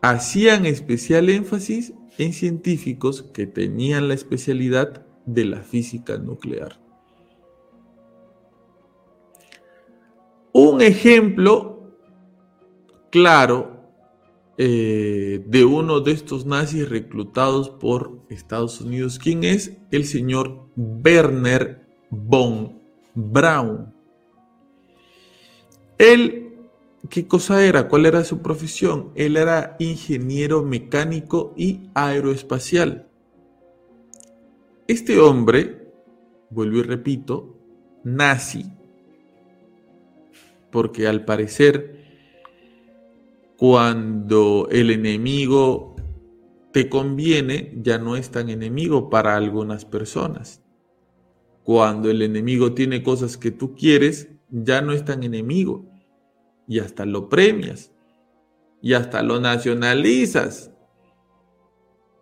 Hacían 0.02 0.66
especial 0.66 1.30
énfasis 1.30 1.94
en 2.18 2.32
científicos 2.32 3.24
que 3.24 3.46
tenían 3.46 4.08
la 4.08 4.14
especialidad 4.14 5.06
de 5.26 5.46
la 5.46 5.62
física 5.62 6.18
nuclear. 6.18 6.80
Un 10.54 10.82
ejemplo 10.82 11.94
claro 13.12 13.79
eh, 14.62 15.42
de 15.46 15.64
uno 15.64 16.02
de 16.02 16.12
estos 16.12 16.46
nazis 16.46 16.90
reclutados 16.90 17.70
por 17.70 18.20
Estados 18.30 18.82
Unidos, 18.82 19.18
¿quién 19.18 19.46
es? 19.46 19.78
El 19.90 20.04
señor 20.04 20.68
Werner 20.76 21.88
von 22.10 22.78
Braun. 23.16 23.94
Él, 25.98 26.58
¿qué 27.10 27.26
cosa 27.26 27.66
era? 27.66 27.88
¿Cuál 27.88 28.06
era 28.06 28.26
su 28.26 28.42
profesión? 28.42 29.14
Él 29.16 29.38
era 29.38 29.78
ingeniero 29.80 30.62
mecánico 30.62 31.54
y 31.56 31.90
aeroespacial. 31.94 33.08
Este 34.90 35.20
hombre, 35.20 35.94
vuelvo 36.50 36.80
y 36.80 36.84
repito, 36.84 37.56
nazi, 38.04 38.66
porque 40.70 41.08
al 41.08 41.24
parecer 41.24 41.99
cuando 43.60 44.70
el 44.72 44.90
enemigo 44.90 45.98
te 46.72 46.88
conviene, 46.88 47.74
ya 47.82 47.98
no 47.98 48.16
es 48.16 48.32
tan 48.32 48.50
enemigo 48.50 49.10
para 49.10 49.36
algunas 49.36 49.84
personas. 49.84 50.64
Cuando 51.66 52.10
el 52.10 52.22
enemigo 52.22 52.74
tiene 52.74 53.04
cosas 53.04 53.36
que 53.36 53.52
tú 53.52 53.76
quieres, 53.76 54.30
ya 54.50 54.82
no 54.82 54.94
es 54.94 55.04
tan 55.04 55.24
enemigo. 55.24 55.86
Y 56.70 56.80
hasta 56.80 57.06
lo 57.06 57.28
premias. 57.28 57.92
Y 58.82 58.94
hasta 58.94 59.24
lo 59.24 59.42
nacionalizas. 59.42 60.72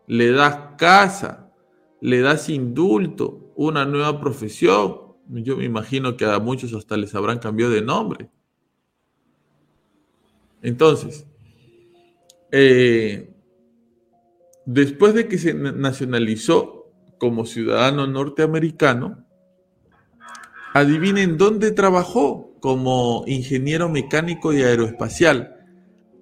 Le 0.07 0.31
das 0.31 0.75
casa. 0.79 1.53
Le 2.01 2.21
das 2.21 2.49
indulto. 2.49 3.53
Una 3.55 3.85
nueva 3.85 4.19
profesión. 4.19 5.13
Yo 5.27 5.55
me 5.55 5.65
imagino 5.65 6.17
que 6.17 6.25
a 6.25 6.39
muchos 6.39 6.73
hasta 6.73 6.97
les 6.97 7.13
habrán 7.13 7.37
cambiado 7.37 7.73
de 7.73 7.83
nombre. 7.83 8.31
Entonces, 10.61 11.27
eh, 12.51 13.33
después 14.65 15.13
de 15.13 15.27
que 15.27 15.37
se 15.37 15.53
nacionalizó 15.53 16.91
como 17.17 17.45
ciudadano 17.45 18.07
norteamericano, 18.07 19.25
adivinen 20.73 21.37
dónde 21.37 21.71
trabajó 21.71 22.47
como 22.59 23.23
ingeniero 23.27 23.89
mecánico 23.89 24.53
y 24.53 24.61
aeroespacial. 24.61 25.55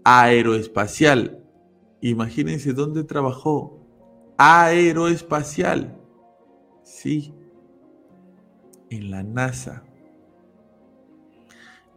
Aeroespacial. 0.03 1.43
Imagínense 2.01 2.73
dónde 2.73 3.03
trabajó. 3.03 3.79
Aeroespacial. 4.37 5.97
Sí. 6.83 7.33
En 8.89 9.11
la 9.11 9.23
NASA. 9.23 9.84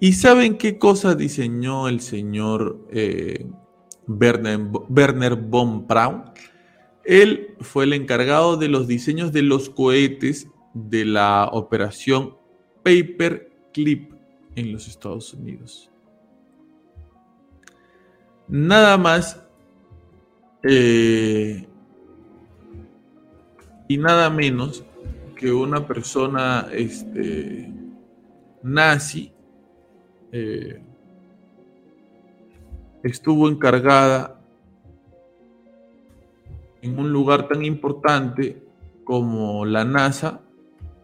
¿Y 0.00 0.12
saben 0.12 0.58
qué 0.58 0.78
cosa 0.78 1.16
diseñó 1.16 1.88
el 1.88 2.00
señor 2.00 2.86
eh, 2.90 3.46
Werner, 4.06 5.34
von 5.36 5.86
Braun? 5.88 6.24
Él 7.04 7.56
fue 7.60 7.84
el 7.84 7.94
encargado 7.94 8.56
de 8.56 8.68
los 8.68 8.86
diseños 8.86 9.32
de 9.32 9.42
los 9.42 9.70
cohetes 9.70 10.48
de 10.72 11.04
la 11.04 11.48
operación 11.52 12.36
Paperclip 12.84 14.12
en 14.54 14.72
los 14.72 14.86
Estados 14.86 15.34
Unidos. 15.34 15.90
Nada 18.46 18.96
más 18.98 19.42
eh, 20.62 21.66
y 23.88 23.98
nada 23.98 24.30
menos 24.30 24.84
que 25.34 25.50
una 25.52 25.86
persona 25.86 26.68
este, 26.72 27.72
nazi 28.62 29.32
eh, 30.32 30.82
estuvo 33.02 33.48
encargada 33.48 34.40
en 36.82 36.98
un 36.98 37.12
lugar 37.12 37.48
tan 37.48 37.64
importante 37.64 38.62
como 39.04 39.64
la 39.64 39.84
NASA 39.84 40.40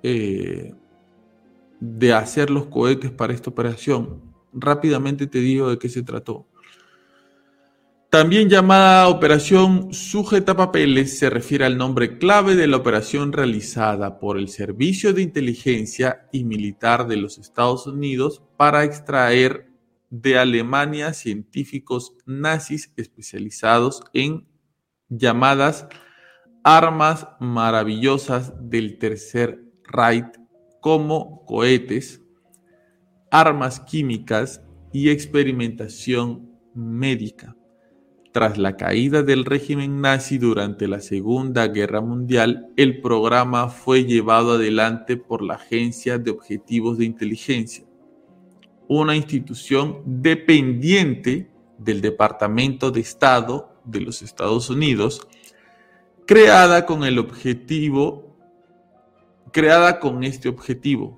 eh, 0.03 0.75
de 1.81 2.13
hacer 2.13 2.51
los 2.51 2.67
cohetes 2.67 3.11
para 3.11 3.33
esta 3.33 3.51
operación. 3.51 4.21
Rápidamente 4.53 5.27
te 5.27 5.39
digo 5.39 5.71
de 5.71 5.79
qué 5.79 5.89
se 5.89 6.03
trató. 6.03 6.47
También 8.15 8.49
llamada 8.49 9.09
Operación 9.09 9.93
Sujeta 9.93 10.55
Papeles, 10.55 11.19
se 11.19 11.31
refiere 11.31 11.65
al 11.65 11.77
nombre 11.77 12.17
clave 12.17 12.55
de 12.55 12.69
la 12.69 12.77
operación 12.77 13.33
realizada 13.33 14.21
por 14.21 14.39
el 14.39 14.47
Servicio 14.47 15.13
de 15.13 15.23
Inteligencia 15.23 16.29
y 16.31 16.45
Militar 16.45 17.09
de 17.09 17.17
los 17.17 17.39
Estados 17.39 17.89
Unidos 17.89 18.41
para 18.57 18.85
extraer 18.85 19.67
de 20.11 20.39
Alemania 20.39 21.13
científicos 21.13 22.15
nazis 22.25 22.93
especializados 22.97 24.05
en 24.13 24.47
llamadas 25.09 25.89
armas 26.63 27.27
maravillosas 27.41 28.53
del 28.61 28.97
Tercer 28.99 29.61
Reich 29.83 30.39
como 30.81 31.45
cohetes, 31.47 32.23
armas 33.33 33.81
químicas 33.81 34.63
y 34.93 35.11
experimentación 35.11 36.49
médica. 36.77 37.57
Tras 38.35 38.59
la 38.59 38.77
caída 38.77 39.23
del 39.23 39.45
régimen 39.45 40.01
nazi 40.01 40.39
durante 40.39 40.89
la 40.89 40.99
Segunda 40.99 41.69
Guerra 41.69 42.01
Mundial, 42.01 42.67
el 42.77 43.01
programa 43.01 43.69
fue 43.69 44.07
llevado 44.07 44.55
adelante 44.55 45.17
por 45.17 45.41
la 45.41 45.55
Agencia 45.55 46.19
de 46.19 46.33
Objetivos 46.33 46.99
de 46.99 47.05
Inteligencia, 47.05 47.85
una 48.89 49.15
institución 49.15 50.03
dependiente 50.05 51.49
del 51.79 52.01
Departamento 52.01 52.91
de 52.91 53.03
Estado 53.03 53.73
de 53.85 54.01
los 54.01 54.21
Estados 54.21 54.69
Unidos, 54.69 55.29
creada 56.27 56.87
con 56.87 57.05
el 57.05 57.21
objetivo 57.21 58.35
creada 59.53 60.01
con 60.01 60.25
este 60.25 60.49
objetivo. 60.49 61.17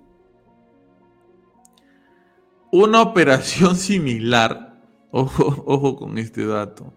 Una 2.71 3.01
operación 3.01 3.75
similar, 3.75 4.79
ojo, 5.11 5.65
ojo 5.67 5.97
con 5.97 6.19
este 6.19 6.45
dato, 6.45 6.93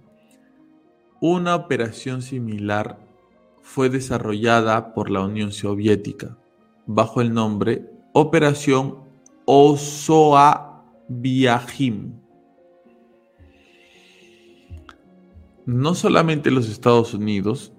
una 1.22 1.56
operación 1.56 2.22
similar 2.22 3.00
fue 3.62 3.90
desarrollada 3.90 4.94
por 4.94 5.10
la 5.10 5.22
Unión 5.22 5.52
Soviética 5.52 6.38
bajo 6.86 7.22
el 7.22 7.34
nombre 7.34 7.90
Operación 8.14 9.04
Osoa 9.46 10.84
Viajim. 11.08 12.14
No 15.66 15.94
solamente 15.94 16.50
los 16.50 16.68
Estados 16.68 17.14
Unidos, 17.14 17.74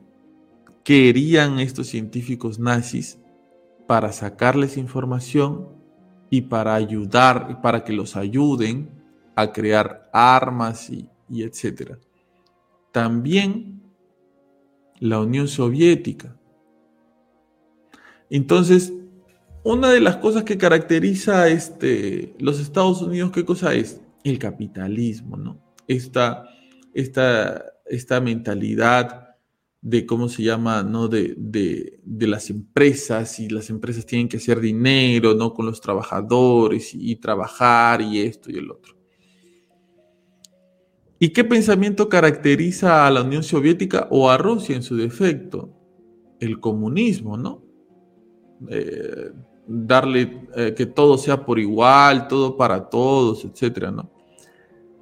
querían 0.85 1.59
estos 1.59 1.89
científicos 1.89 2.59
nazis 2.59 3.19
para 3.89 4.13
sacarles 4.13 4.77
información 4.77 5.69
y 6.31 6.43
para 6.43 6.75
ayudar, 6.75 7.61
para 7.61 7.83
que 7.83 7.93
los 7.93 8.17
ayuden 8.17 8.91
a 9.35 9.53
crear 9.53 10.09
armas 10.13 10.89
y, 10.91 11.09
y 11.29 11.43
etcétera. 11.43 11.99
También 12.93 13.83
la 14.99 15.21
Unión 15.21 15.49
Soviética. 15.49 16.37
Entonces, 18.29 18.93
una 19.65 19.91
de 19.91 20.01
las 20.01 20.17
cosas 20.17 20.45
que 20.45 20.57
caracteriza 20.57 21.43
a 21.43 21.49
este, 21.49 22.35
los 22.39 22.61
Estados 22.61 23.03
Unidos, 23.03 23.33
¿qué 23.33 23.45
cosa 23.45 23.75
es? 23.75 24.01
El 24.23 24.39
capitalismo, 24.39 25.37
¿no? 25.37 25.61
Esta, 25.89 26.49
esta, 26.95 27.65
esta 27.87 28.21
mentalidad 28.21 29.37
de 29.83 30.07
cómo 30.07 30.29
se 30.29 30.43
llama, 30.43 30.83
¿no? 30.83 31.09
De, 31.09 31.35
de, 31.37 32.27
las 32.27 32.51
empresas 32.51 33.41
y 33.41 33.49
las 33.49 33.71
empresas 33.71 34.05
tienen 34.07 34.29
que 34.29 34.37
hacer 34.37 34.61
dinero, 34.61 35.35
¿no? 35.35 35.53
Con 35.55 35.67
los 35.67 35.81
trabajadores 35.81 36.95
y 36.95 37.17
trabajar 37.17 38.03
y 38.03 38.21
esto 38.21 38.51
y 38.51 38.59
el 38.59 38.71
otro. 38.71 39.00
¿Y 41.23 41.35
qué 41.35 41.45
pensamiento 41.45 42.09
caracteriza 42.09 43.07
a 43.07 43.11
la 43.11 43.23
Unión 43.23 43.43
Soviética 43.43 44.09
o 44.11 44.31
a 44.31 44.39
Rusia 44.39 44.75
en 44.75 44.83
su 44.83 44.97
defecto? 44.97 45.69
El 46.41 46.59
comunismo, 46.61 47.37
¿no? 47.37 47.63
Eh, 48.71 49.31
darle 49.67 50.49
eh, 50.57 50.73
que 50.75 50.87
todo 50.87 51.19
sea 51.19 51.45
por 51.45 51.59
igual, 51.59 52.27
todo 52.27 52.57
para 52.57 52.89
todos, 52.89 53.45
etcétera, 53.45 53.91
¿no? 53.91 54.11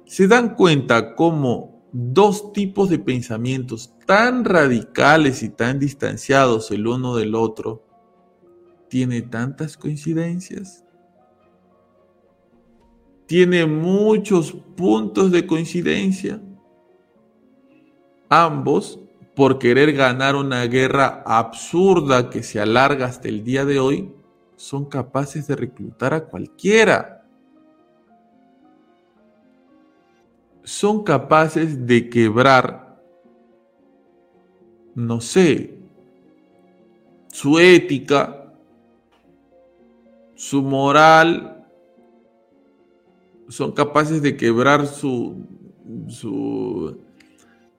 Se 0.05 0.27
dan 0.27 0.55
cuenta 0.55 1.15
cómo 1.15 1.87
dos 1.93 2.51
tipos 2.51 2.89
de 2.89 2.99
pensamientos 2.99 3.95
tan 4.05 4.43
radicales 4.43 5.41
y 5.41 5.47
tan 5.47 5.79
distanciados 5.79 6.69
el 6.71 6.85
uno 6.85 7.15
del 7.15 7.33
otro 7.33 7.85
tiene 8.89 9.21
tantas 9.21 9.77
coincidencias. 9.77 10.83
Tiene 13.29 13.67
muchos 13.67 14.53
puntos 14.75 15.31
de 15.31 15.45
coincidencia. 15.45 16.41
Ambos 18.27 18.99
por 19.35 19.59
querer 19.59 19.93
ganar 19.93 20.35
una 20.35 20.65
guerra 20.65 21.21
absurda 21.27 22.31
que 22.31 22.41
se 22.41 22.59
alarga 22.59 23.05
hasta 23.05 23.27
el 23.27 23.43
día 23.43 23.65
de 23.65 23.79
hoy, 23.79 24.11
son 24.55 24.85
capaces 24.85 25.45
de 25.45 25.55
reclutar 25.55 26.15
a 26.15 26.25
cualquiera. 26.25 27.23
Son 30.63 31.03
capaces 31.03 31.85
de 31.85 32.09
quebrar, 32.09 32.99
no 34.95 35.21
sé, 35.21 35.77
su 37.27 37.59
ética, 37.59 38.55
su 40.33 40.63
moral, 40.63 41.58
son 43.49 43.73
capaces 43.73 44.21
de 44.21 44.37
quebrar 44.37 44.87
su, 44.87 45.45
su 46.07 46.99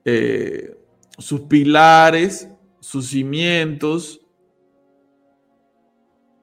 eh, 0.04 0.76
sus 1.18 1.42
pilares, 1.42 2.48
sus 2.80 3.08
cimientos, 3.08 4.20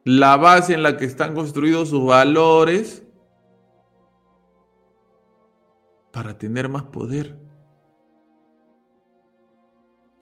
la 0.03 0.37
base 0.37 0.73
en 0.73 0.83
la 0.83 0.95
que 0.95 1.05
están 1.05 1.33
construidos 1.33 1.89
sus 1.89 2.05
valores 2.05 3.03
para 6.11 6.37
tener 6.37 6.69
más 6.69 6.83
poder. 6.83 7.37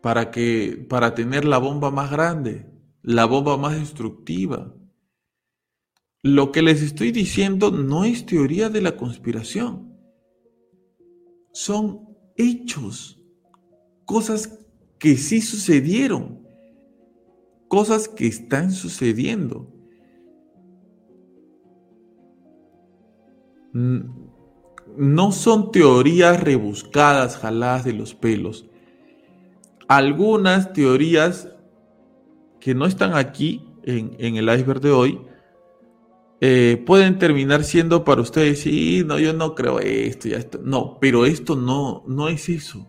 Para 0.01 0.31
que 0.31 0.85
para 0.89 1.15
tener 1.15 1.45
la 1.45 1.57
bomba 1.57 1.91
más 1.91 2.11
grande, 2.11 2.71
la 3.01 3.25
bomba 3.25 3.57
más 3.57 3.75
destructiva. 3.75 4.73
Lo 6.25 6.51
que 6.51 6.63
les 6.63 6.81
estoy 6.81 7.11
diciendo 7.11 7.69
no 7.69 8.03
es 8.03 8.25
teoría 8.25 8.69
de 8.69 8.81
la 8.81 8.97
conspiración. 8.97 9.95
Son 11.51 11.99
hechos 12.35 13.21
cosas 14.05 14.57
que 14.97 15.17
sí 15.17 15.39
sucedieron, 15.39 16.43
cosas 17.67 18.07
que 18.07 18.25
están 18.25 18.71
sucediendo. 18.71 19.71
No 23.71 25.31
son 25.31 25.71
teorías 25.71 26.41
rebuscadas, 26.41 27.37
jaladas 27.37 27.85
de 27.85 27.93
los 27.93 28.15
pelos. 28.15 28.67
Algunas 29.87 30.73
teorías 30.73 31.51
que 32.59 32.73
no 32.73 32.87
están 32.87 33.13
aquí 33.13 33.63
en, 33.83 34.37
el 34.37 34.49
iceberg 34.49 34.81
de 34.81 34.89
hoy, 34.89 35.21
eh, 36.41 36.83
pueden 36.85 37.17
terminar 37.17 37.63
siendo 37.63 38.03
para 38.03 38.21
ustedes, 38.21 38.61
sí, 38.61 39.03
no, 39.05 39.17
yo 39.19 39.33
no 39.33 39.55
creo 39.55 39.79
esto, 39.79 40.27
ya 40.27 40.37
esto. 40.37 40.59
No, 40.63 40.97
pero 40.99 41.25
esto 41.25 41.55
no, 41.55 42.03
no 42.07 42.27
es 42.27 42.49
eso. 42.49 42.87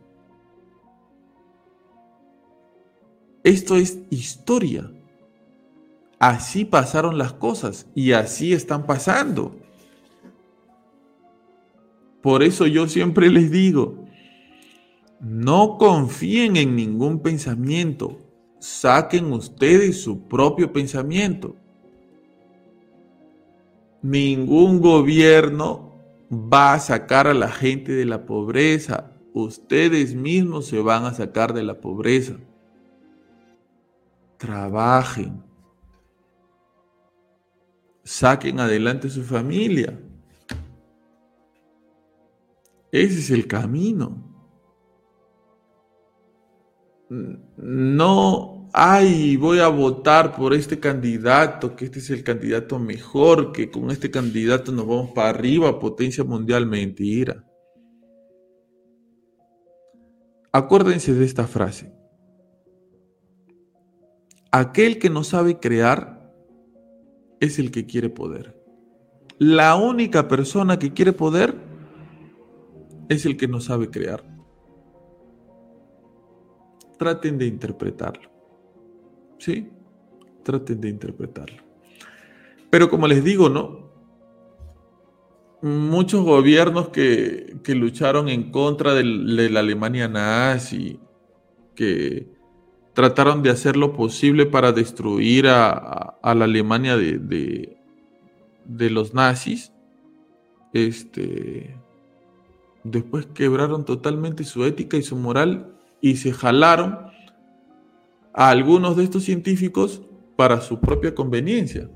Esto 3.44 3.76
es 3.76 4.00
historia. 4.10 4.90
Así 6.18 6.64
pasaron 6.64 7.18
las 7.18 7.32
cosas 7.34 7.86
y 7.94 8.12
así 8.12 8.52
están 8.52 8.86
pasando. 8.86 9.56
Por 12.22 12.42
eso 12.42 12.66
yo 12.66 12.88
siempre 12.88 13.30
les 13.30 13.52
digo, 13.52 14.04
no 15.20 15.78
confíen 15.78 16.56
en 16.56 16.74
ningún 16.74 17.20
pensamiento, 17.20 18.18
saquen 18.58 19.32
ustedes 19.32 20.02
su 20.02 20.26
propio 20.26 20.72
pensamiento. 20.72 21.54
Ningún 24.08 24.80
gobierno 24.80 25.92
va 26.30 26.74
a 26.74 26.80
sacar 26.80 27.26
a 27.26 27.34
la 27.34 27.50
gente 27.50 27.92
de 27.92 28.04
la 28.04 28.26
pobreza, 28.26 29.12
ustedes 29.32 30.14
mismos 30.14 30.66
se 30.66 30.80
van 30.80 31.04
a 31.04 31.14
sacar 31.14 31.52
de 31.52 31.62
la 31.62 31.80
pobreza 31.80 32.36
trabajen, 34.36 35.42
saquen 38.04 38.60
adelante 38.60 39.08
su 39.08 39.22
familia. 39.22 39.98
Ese 42.92 43.18
es 43.18 43.30
el 43.30 43.46
camino. 43.46 44.22
No, 47.08 48.55
ay, 48.78 49.38
voy 49.38 49.60
a 49.60 49.68
votar 49.68 50.36
por 50.36 50.52
este 50.52 50.78
candidato, 50.78 51.74
que 51.74 51.86
este 51.86 51.98
es 51.98 52.10
el 52.10 52.22
candidato 52.22 52.78
mejor, 52.78 53.50
que 53.50 53.70
con 53.70 53.90
este 53.90 54.10
candidato 54.10 54.70
nos 54.70 54.86
vamos 54.86 55.12
para 55.12 55.30
arriba, 55.30 55.78
potencia 55.78 56.22
mundial, 56.24 56.66
mentira. 56.66 57.42
Acuérdense 60.52 61.14
de 61.14 61.24
esta 61.24 61.46
frase. 61.46 61.90
Aquel 64.52 64.98
que 64.98 65.08
no 65.08 65.24
sabe 65.24 65.58
crear 65.58 66.30
es 67.40 67.58
el 67.58 67.70
que 67.70 67.86
quiere 67.86 68.10
poder. 68.10 68.62
La 69.38 69.76
única 69.76 70.28
persona 70.28 70.78
que 70.78 70.92
quiere 70.92 71.14
poder 71.14 71.54
es 73.08 73.24
el 73.24 73.38
que 73.38 73.48
no 73.48 73.58
sabe 73.58 73.88
crear. 73.88 74.22
Traten 76.98 77.38
de 77.38 77.46
interpretarlo. 77.46 78.35
¿Sí? 79.38 79.68
Traten 80.42 80.80
de 80.80 80.88
interpretarlo. 80.88 81.62
Pero 82.70 82.90
como 82.90 83.06
les 83.06 83.24
digo, 83.24 83.48
¿no? 83.48 83.86
Muchos 85.62 86.24
gobiernos 86.24 86.88
que, 86.90 87.56
lucharon 87.68 88.28
en 88.28 88.50
contra 88.50 88.94
de 88.94 89.04
la 89.04 89.60
Alemania 89.60 90.08
nazi, 90.08 91.00
que 91.74 92.28
trataron 92.92 93.42
de 93.42 93.50
hacer 93.50 93.76
lo 93.76 93.92
posible 93.92 94.46
para 94.46 94.72
destruir 94.72 95.48
a, 95.48 96.18
la 96.22 96.44
Alemania 96.44 96.96
de, 96.96 97.76
de, 98.64 98.90
los 98.90 99.14
nazis. 99.14 99.72
Este, 100.72 101.76
después 102.84 103.26
quebraron 103.26 103.84
totalmente 103.84 104.44
su 104.44 104.64
ética 104.64 104.96
y 104.96 105.02
su 105.02 105.16
moral 105.16 105.74
y 106.00 106.16
se 106.16 106.32
jalaron 106.32 107.05
a 108.36 108.50
algunos 108.50 108.98
de 108.98 109.04
estos 109.04 109.24
científicos 109.24 110.02
para 110.36 110.60
su 110.60 110.78
propia 110.78 111.14
conveniencia, 111.14 111.90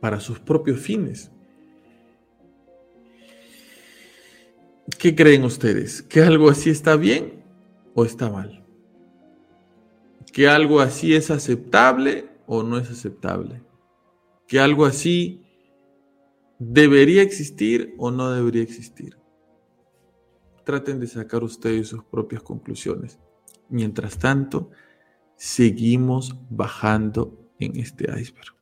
para 0.00 0.20
sus 0.20 0.38
propios 0.38 0.78
fines. 0.78 1.32
¿Qué 4.96 5.16
creen 5.16 5.42
ustedes? 5.42 6.02
¿Que 6.02 6.20
algo 6.20 6.48
así 6.48 6.70
está 6.70 6.94
bien 6.94 7.42
o 7.94 8.04
está 8.04 8.30
mal? 8.30 8.64
¿Que 10.32 10.46
algo 10.46 10.78
así 10.78 11.16
es 11.16 11.32
aceptable 11.32 12.28
o 12.46 12.62
no 12.62 12.78
es 12.78 12.88
aceptable? 12.88 13.60
¿Que 14.46 14.60
algo 14.60 14.86
así 14.86 15.42
debería 16.60 17.22
existir 17.22 17.92
o 17.98 18.12
no 18.12 18.30
debería 18.30 18.62
existir? 18.62 19.16
Traten 20.66 20.98
de 20.98 21.06
sacar 21.06 21.44
ustedes 21.44 21.88
sus 21.88 22.02
propias 22.02 22.42
conclusiones. 22.42 23.20
Mientras 23.68 24.18
tanto, 24.18 24.70
seguimos 25.36 26.34
bajando 26.50 27.52
en 27.60 27.76
este 27.76 28.04
iceberg. 28.04 28.54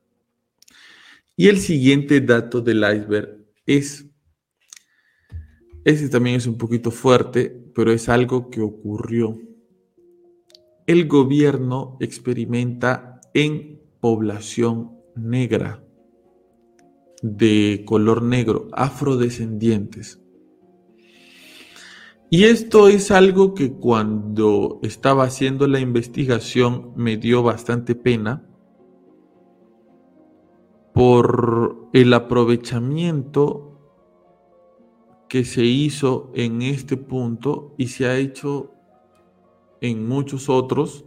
Y 1.34 1.48
el 1.48 1.58
siguiente 1.58 2.20
dato 2.20 2.60
del 2.60 2.84
iceberg 2.84 3.38
es, 3.64 4.06
ese 5.84 6.08
también 6.10 6.36
es 6.36 6.46
un 6.46 6.58
poquito 6.58 6.90
fuerte, 6.90 7.48
pero 7.74 7.90
es 7.90 8.10
algo 8.10 8.50
que 8.50 8.60
ocurrió. 8.60 9.40
El 10.86 11.08
gobierno 11.08 11.96
experimenta 12.00 13.18
en 13.32 13.80
población 14.00 14.98
negra, 15.16 15.82
de 17.22 17.82
color 17.86 18.22
negro, 18.22 18.68
afrodescendientes. 18.72 20.20
Y 22.34 22.46
esto 22.46 22.88
es 22.88 23.12
algo 23.12 23.54
que 23.54 23.74
cuando 23.74 24.80
estaba 24.82 25.22
haciendo 25.22 25.68
la 25.68 25.78
investigación 25.78 26.90
me 26.96 27.16
dio 27.16 27.44
bastante 27.44 27.94
pena 27.94 28.44
por 30.92 31.90
el 31.92 32.12
aprovechamiento 32.12 33.78
que 35.28 35.44
se 35.44 35.62
hizo 35.62 36.32
en 36.34 36.62
este 36.62 36.96
punto 36.96 37.72
y 37.78 37.86
se 37.86 38.06
ha 38.06 38.16
hecho 38.16 38.72
en 39.80 40.08
muchos 40.08 40.48
otros 40.48 41.04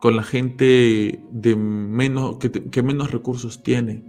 con 0.00 0.14
la 0.14 0.22
gente 0.22 1.20
de 1.32 1.56
menos, 1.56 2.36
que, 2.36 2.52
que 2.52 2.82
menos 2.84 3.10
recursos 3.10 3.64
tiene. 3.64 4.04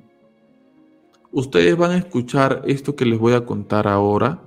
Ustedes 1.32 1.76
van 1.76 1.89
a 1.89 1.97
escuchar 1.97 2.62
esto 2.68 2.95
que 2.95 3.06
les 3.06 3.18
voy 3.18 3.34
a 3.34 3.47
contar 3.47 3.88
ahora 3.88 4.45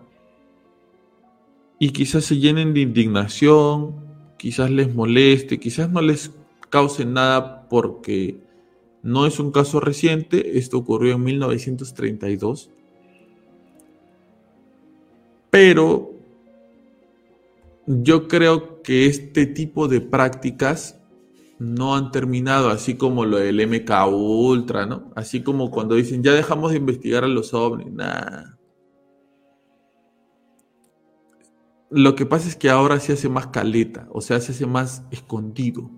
y 1.83 1.91
quizás 1.91 2.27
se 2.27 2.39
llenen 2.39 2.75
de 2.75 2.81
indignación, 2.81 3.97
quizás 4.39 4.71
les 4.71 4.95
moleste, 4.95 5.59
quizás 5.59 5.91
no 5.91 6.01
les 6.01 6.31
cause 6.71 7.05
nada 7.05 7.69
porque 7.69 8.39
no 9.03 9.27
es 9.27 9.41
un 9.41 9.51
caso 9.51 9.81
reciente, 9.81 10.59
esto 10.59 10.79
ocurrió 10.79 11.15
en 11.15 11.25
1932, 11.25 12.71
pero 15.51 16.13
yo 17.89 18.29
creo 18.29 18.81
que 18.83 19.07
este 19.07 19.47
tipo 19.47 19.89
de 19.89 20.01
prácticas 20.01 21.01
no 21.59 21.97
han 21.97 22.13
terminado, 22.13 22.69
así 22.69 22.95
como 22.95 23.25
lo 23.25 23.39
del 23.39 23.67
MK 23.67 23.91
Ultra, 24.07 24.87
¿no? 24.87 25.11
Así 25.17 25.43
como 25.43 25.73
cuando 25.73 25.97
dicen, 25.97 26.23
ya 26.23 26.31
dejamos 26.31 26.71
de 26.71 26.77
investigar 26.77 27.25
a 27.25 27.29
los 27.29 27.53
ovnis, 27.53 27.93
nada. 27.93 28.57
Lo 31.95 32.15
que 32.15 32.25
pasa 32.25 32.49
es 32.49 32.57
que 32.57 32.71
ahora 32.71 32.99
se 33.01 33.13
hace 33.13 33.29
más 33.29 33.49
caleta, 33.49 34.09
o 34.13 34.23
sea, 34.23 34.41
se 34.41 34.53
hace 34.53 34.65
más 34.65 35.05
escondido. 35.11 35.91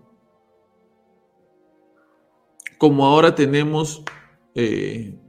Como 2.78 3.06
ahora 3.06 3.36
tenemos 3.36 4.02
eh, 4.56 5.20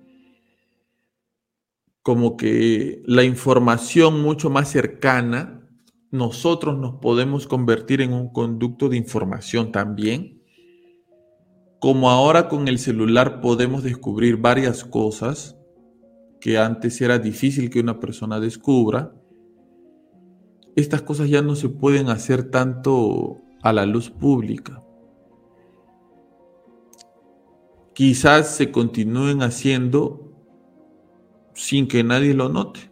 como 2.01 2.35
que 2.35 3.03
la 3.05 3.23
información 3.23 4.23
mucho 4.23 4.49
más 4.49 4.71
cercana, 4.71 5.69
nosotros 6.09 6.79
nos 6.79 6.95
podemos 6.95 7.45
convertir 7.45 8.01
en 8.01 8.13
un 8.13 8.33
conducto 8.33 8.89
de 8.89 8.97
información 8.97 9.71
también. 9.71 10.41
Como 11.79 12.09
ahora 12.09 12.49
con 12.49 12.67
el 12.67 12.79
celular 12.79 13.39
podemos 13.39 13.83
descubrir 13.83 14.37
varias 14.37 14.83
cosas 14.83 15.59
que 16.41 16.57
antes 16.57 16.99
era 17.01 17.19
difícil 17.19 17.69
que 17.69 17.81
una 17.81 17.99
persona 17.99 18.39
descubra, 18.39 19.13
estas 20.75 21.01
cosas 21.01 21.29
ya 21.29 21.41
no 21.41 21.55
se 21.55 21.69
pueden 21.69 22.09
hacer 22.09 22.49
tanto 22.51 23.41
a 23.61 23.71
la 23.71 23.85
luz 23.85 24.09
pública. 24.09 24.81
Quizás 27.93 28.55
se 28.55 28.71
continúen 28.71 29.41
haciendo 29.41 30.33
sin 31.53 31.87
que 31.87 32.03
nadie 32.03 32.33
lo 32.33 32.49
note. 32.49 32.91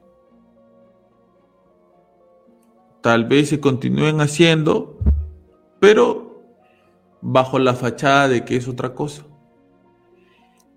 Tal 3.01 3.25
vez 3.25 3.49
se 3.49 3.59
continúen 3.59 4.21
haciendo, 4.21 4.97
pero 5.81 6.41
bajo 7.21 7.59
la 7.59 7.73
fachada 7.73 8.29
de 8.29 8.45
que 8.45 8.55
es 8.55 8.67
otra 8.69 8.95
cosa. 8.95 9.25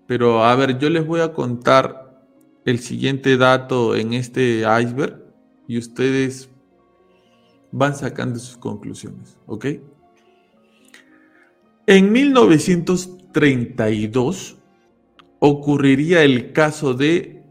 Pero 0.07 0.43
a 0.43 0.53
ver, 0.55 0.77
yo 0.77 0.89
les 0.89 1.07
voy 1.07 1.21
a 1.21 1.33
contar 1.33 2.21
el 2.65 2.79
siguiente 2.79 3.37
dato 3.37 3.95
en 3.95 4.13
este 4.13 4.65
iceberg 4.81 5.23
y 5.69 5.77
ustedes 5.77 6.49
van 7.71 7.95
sacando 7.95 8.37
sus 8.39 8.57
conclusiones, 8.57 9.37
¿ok? 9.45 9.65
En 11.85 12.11
1932 12.11 14.57
ocurriría 15.39 16.23
el 16.23 16.51
caso 16.51 16.93
de 16.93 17.43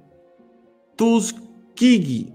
Tuskegee. 0.97 2.35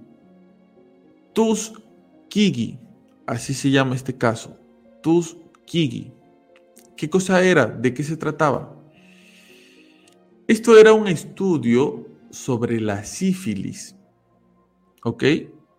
Tuskegee, 1.34 2.80
así 3.26 3.54
se 3.54 3.70
llama 3.70 3.96
este 3.96 4.18
caso. 4.18 4.58
Tuskegee. 5.02 6.14
¿Qué 6.98 7.10
cosa 7.10 7.44
era? 7.44 7.66
¿De 7.66 7.94
qué 7.94 8.04
se 8.04 8.18
trataba? 8.18 8.78
Esto 10.48 10.78
era 10.78 10.94
un 10.94 11.08
estudio 11.08 12.08
sobre 12.30 12.80
la 12.80 13.04
sífilis, 13.04 13.96
¿ok? 15.04 15.24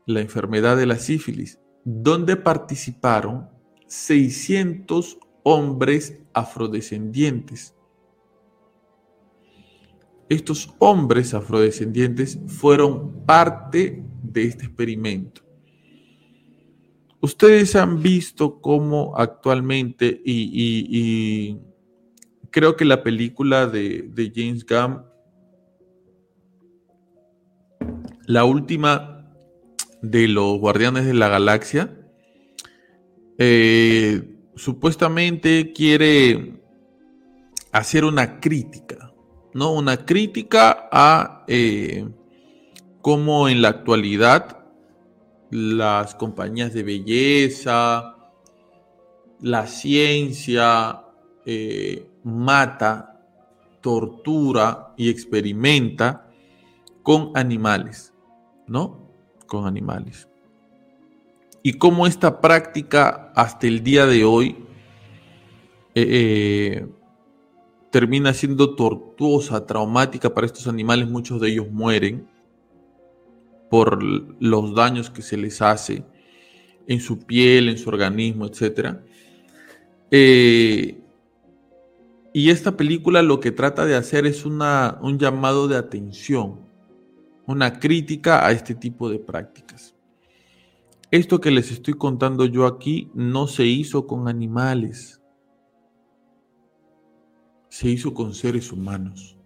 La 0.07 0.21
enfermedad 0.21 0.77
de 0.77 0.87
la 0.87 0.97
sífilis 0.97 1.62
donde 1.85 2.37
participaron 2.37 3.49
600 3.87 5.19
hombres 5.43 6.19
afrodescendientes. 6.33 7.75
Estos 10.29 10.73
hombres 10.79 11.35
afrodescendientes 11.35 12.39
fueron 12.47 13.25
parte 13.27 14.03
de 14.23 14.45
este 14.45 14.65
experimento. 14.65 15.43
Ustedes 17.21 17.77
han 17.77 18.03
visto 18.03 18.61
cómo 18.61 19.15
actualmente, 19.17 20.21
y, 20.25 21.59
creo 22.51 22.77
que 22.77 22.85
la 22.85 23.03
película 23.03 23.67
de, 23.67 24.09
de 24.13 24.33
James 24.35 24.65
Gunn, 24.67 25.03
la 28.27 28.45
última 28.45 29.12
de 30.03 30.29
los 30.29 30.59
Guardianes 30.59 31.07
de 31.07 31.15
la 31.15 31.29
Galaxia, 31.29 31.97
eh, 33.39 34.37
supuestamente 34.55 35.73
quiere 35.73 36.61
hacer 37.71 38.05
una 38.05 38.41
crítica, 38.41 39.13
¿no? 39.55 39.73
Una 39.73 40.05
crítica 40.05 40.89
a 40.93 41.45
eh, 41.49 42.07
cómo 43.01 43.49
en 43.49 43.63
la 43.63 43.69
actualidad 43.69 44.59
las 45.51 46.15
compañías 46.15 46.73
de 46.73 46.83
belleza, 46.83 48.17
la 49.41 49.67
ciencia 49.67 51.03
eh, 51.45 52.09
mata, 52.25 53.21
tortura 53.81 54.95
y 54.97 55.11
experimenta 55.11 56.31
con 57.03 57.33
animales, 57.35 58.15
¿no? 58.67 59.02
Con 59.53 59.67
animales. 59.67 60.27
Y 61.63 61.75
cómo 61.75 62.07
esta 62.07 62.41
práctica 62.41 63.31
hasta 63.37 63.67
el 63.67 63.85
día 63.85 64.07
de 64.07 64.25
hoy 64.25 64.57
eh, 65.95 66.07
eh, 66.09 66.87
termina 67.91 68.33
siendo 68.33 68.75
tortuosa, 68.75 69.67
traumática 69.67 70.33
para 70.33 70.47
estos 70.47 70.67
animales. 70.69 71.07
Muchos 71.07 71.39
de 71.39 71.51
ellos 71.51 71.71
mueren 71.71 72.27
por 73.69 74.03
los 74.03 74.75
daños 74.75 75.11
que 75.11 75.21
se 75.21 75.37
les 75.37 75.61
hace 75.61 76.03
en 76.87 77.01
su 77.01 77.19
piel, 77.19 77.69
en 77.69 77.77
su 77.77 77.91
organismo, 77.91 78.47
etc. 78.47 78.97
Eh, 80.11 80.99
y 82.33 82.49
esta 82.49 82.75
película 82.75 83.21
lo 83.21 83.39
que 83.39 83.51
trata 83.51 83.85
de 83.85 83.97
hacer 83.97 84.25
es 84.25 84.47
una, 84.47 84.99
un 85.03 85.19
llamado 85.19 85.69
de 85.69 85.77
atención 85.77 86.62
una 87.47 87.79
crítica 87.79 88.47
a 88.47 88.53
este 88.53 88.75
tipo 88.75 89.11
de 89.11 89.19
prácticas. 89.19 89.95
Esto 91.11 91.41
que 91.41 91.51
les 91.51 91.71
estoy 91.71 91.95
contando 91.95 92.47
yo 92.47 92.67
aquí 92.67 93.11
no 93.15 93.47
se 93.47 93.67
hizo 93.67 94.07
con 94.07 94.29
animales, 94.29 95.21
se 97.69 97.89
hizo 97.89 98.15
con 98.15 98.35
seres 98.35 98.73
humanos. 98.73 99.37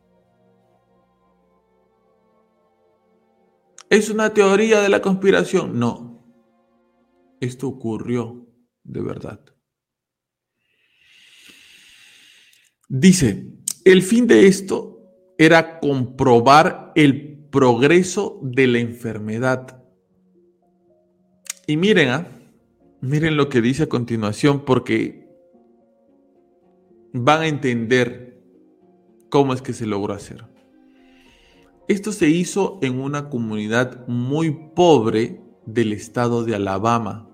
¿Es 3.89 4.11
una 4.11 4.33
teoría 4.35 4.81
de 4.81 4.89
la 4.89 5.01
conspiración? 5.01 5.79
No. 5.79 6.25
Esto 7.41 7.69
ocurrió 7.69 8.47
de 8.83 9.01
verdad. 9.01 9.41
Dice, 12.89 13.53
el 13.85 14.03
fin 14.03 14.27
de 14.27 14.47
esto 14.47 15.03
era 15.39 15.81
comprobar 15.81 16.93
el 16.95 17.36
progreso 17.51 18.39
de 18.43 18.67
la 18.67 18.79
enfermedad. 18.79 19.83
Y 21.67 21.77
miren, 21.77 22.09
¿ah? 22.11 22.29
miren 23.01 23.37
lo 23.37 23.49
que 23.49 23.61
dice 23.61 23.85
a 23.85 23.89
continuación 23.89 24.65
porque 24.65 25.27
van 27.13 27.43
a 27.43 27.47
entender 27.47 28.41
cómo 29.31 29.55
es 29.55 29.63
que 29.63 29.73
se 29.73 29.87
logró 29.87 30.15
hacer. 30.15 30.45
Esto 31.89 32.13
se 32.13 32.29
hizo 32.29 32.79
en 32.83 33.01
una 33.01 33.29
comunidad 33.29 34.07
muy 34.09 34.51
pobre 34.75 35.41
del 35.67 35.93
estado 35.93 36.45
de 36.45 36.55
Alabama, 36.55 37.31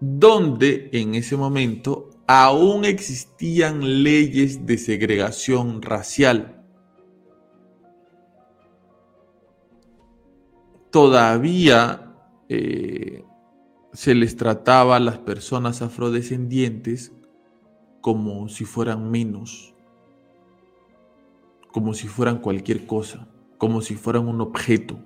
donde 0.00 0.88
en 0.92 1.14
ese 1.14 1.36
momento 1.36 2.10
aún 2.26 2.84
existían 2.84 4.02
leyes 4.02 4.64
de 4.66 4.78
segregación 4.78 5.82
racial. 5.82 6.61
Todavía 10.92 12.12
eh, 12.50 13.24
se 13.94 14.14
les 14.14 14.36
trataba 14.36 14.96
a 14.96 15.00
las 15.00 15.16
personas 15.16 15.80
afrodescendientes 15.80 17.12
como 18.02 18.50
si 18.50 18.66
fueran 18.66 19.10
menos, 19.10 19.74
como 21.72 21.94
si 21.94 22.08
fueran 22.08 22.40
cualquier 22.40 22.84
cosa, 22.84 23.26
como 23.56 23.80
si 23.80 23.94
fueran 23.94 24.28
un 24.28 24.42
objeto. 24.42 24.98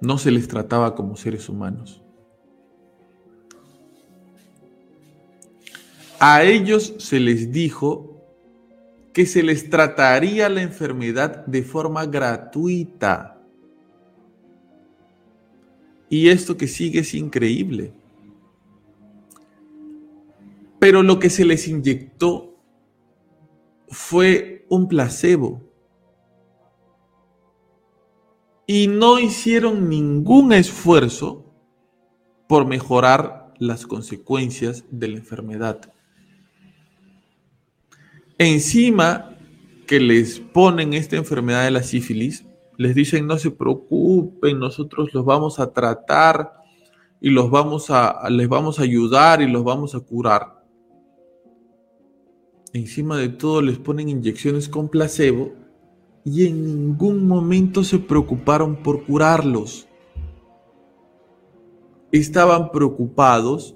No 0.00 0.16
se 0.16 0.30
les 0.30 0.46
trataba 0.46 0.94
como 0.94 1.16
seres 1.16 1.48
humanos. 1.48 2.00
A 6.20 6.44
ellos 6.44 6.94
se 6.98 7.18
les 7.18 7.50
dijo 7.50 8.17
que 9.18 9.26
se 9.26 9.42
les 9.42 9.68
trataría 9.68 10.48
la 10.48 10.62
enfermedad 10.62 11.44
de 11.44 11.64
forma 11.64 12.06
gratuita. 12.06 13.42
Y 16.08 16.28
esto 16.28 16.56
que 16.56 16.68
sigue 16.68 17.00
es 17.00 17.14
increíble. 17.14 17.92
Pero 20.78 21.02
lo 21.02 21.18
que 21.18 21.30
se 21.30 21.44
les 21.44 21.66
inyectó 21.66 22.54
fue 23.88 24.64
un 24.68 24.86
placebo. 24.86 25.68
Y 28.68 28.86
no 28.86 29.18
hicieron 29.18 29.88
ningún 29.88 30.52
esfuerzo 30.52 31.44
por 32.46 32.68
mejorar 32.68 33.52
las 33.58 33.84
consecuencias 33.84 34.84
de 34.92 35.08
la 35.08 35.16
enfermedad. 35.16 35.92
Encima 38.38 39.36
que 39.88 39.98
les 39.98 40.38
ponen 40.38 40.94
esta 40.94 41.16
enfermedad 41.16 41.64
de 41.64 41.72
la 41.72 41.82
sífilis, 41.82 42.46
les 42.76 42.94
dicen 42.94 43.26
no 43.26 43.36
se 43.36 43.50
preocupen, 43.50 44.60
nosotros 44.60 45.12
los 45.12 45.24
vamos 45.24 45.58
a 45.58 45.72
tratar 45.72 46.52
y 47.20 47.30
los 47.30 47.50
vamos 47.50 47.90
a, 47.90 48.30
les 48.30 48.48
vamos 48.48 48.78
a 48.78 48.84
ayudar 48.84 49.42
y 49.42 49.50
los 49.50 49.64
vamos 49.64 49.96
a 49.96 50.00
curar. 50.00 50.64
Encima 52.72 53.16
de 53.16 53.28
todo 53.28 53.60
les 53.60 53.78
ponen 53.78 54.08
inyecciones 54.08 54.68
con 54.68 54.88
placebo 54.88 55.52
y 56.24 56.46
en 56.46 56.64
ningún 56.64 57.26
momento 57.26 57.82
se 57.82 57.98
preocuparon 57.98 58.76
por 58.84 59.04
curarlos. 59.04 59.88
Estaban 62.12 62.70
preocupados 62.70 63.74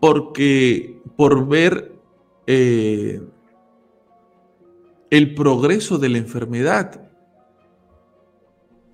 porque 0.00 1.02
por 1.16 1.46
ver 1.46 1.92
eh, 2.46 3.22
el 5.10 5.34
progreso 5.34 5.98
de 5.98 6.08
la 6.08 6.18
enfermedad. 6.18 7.08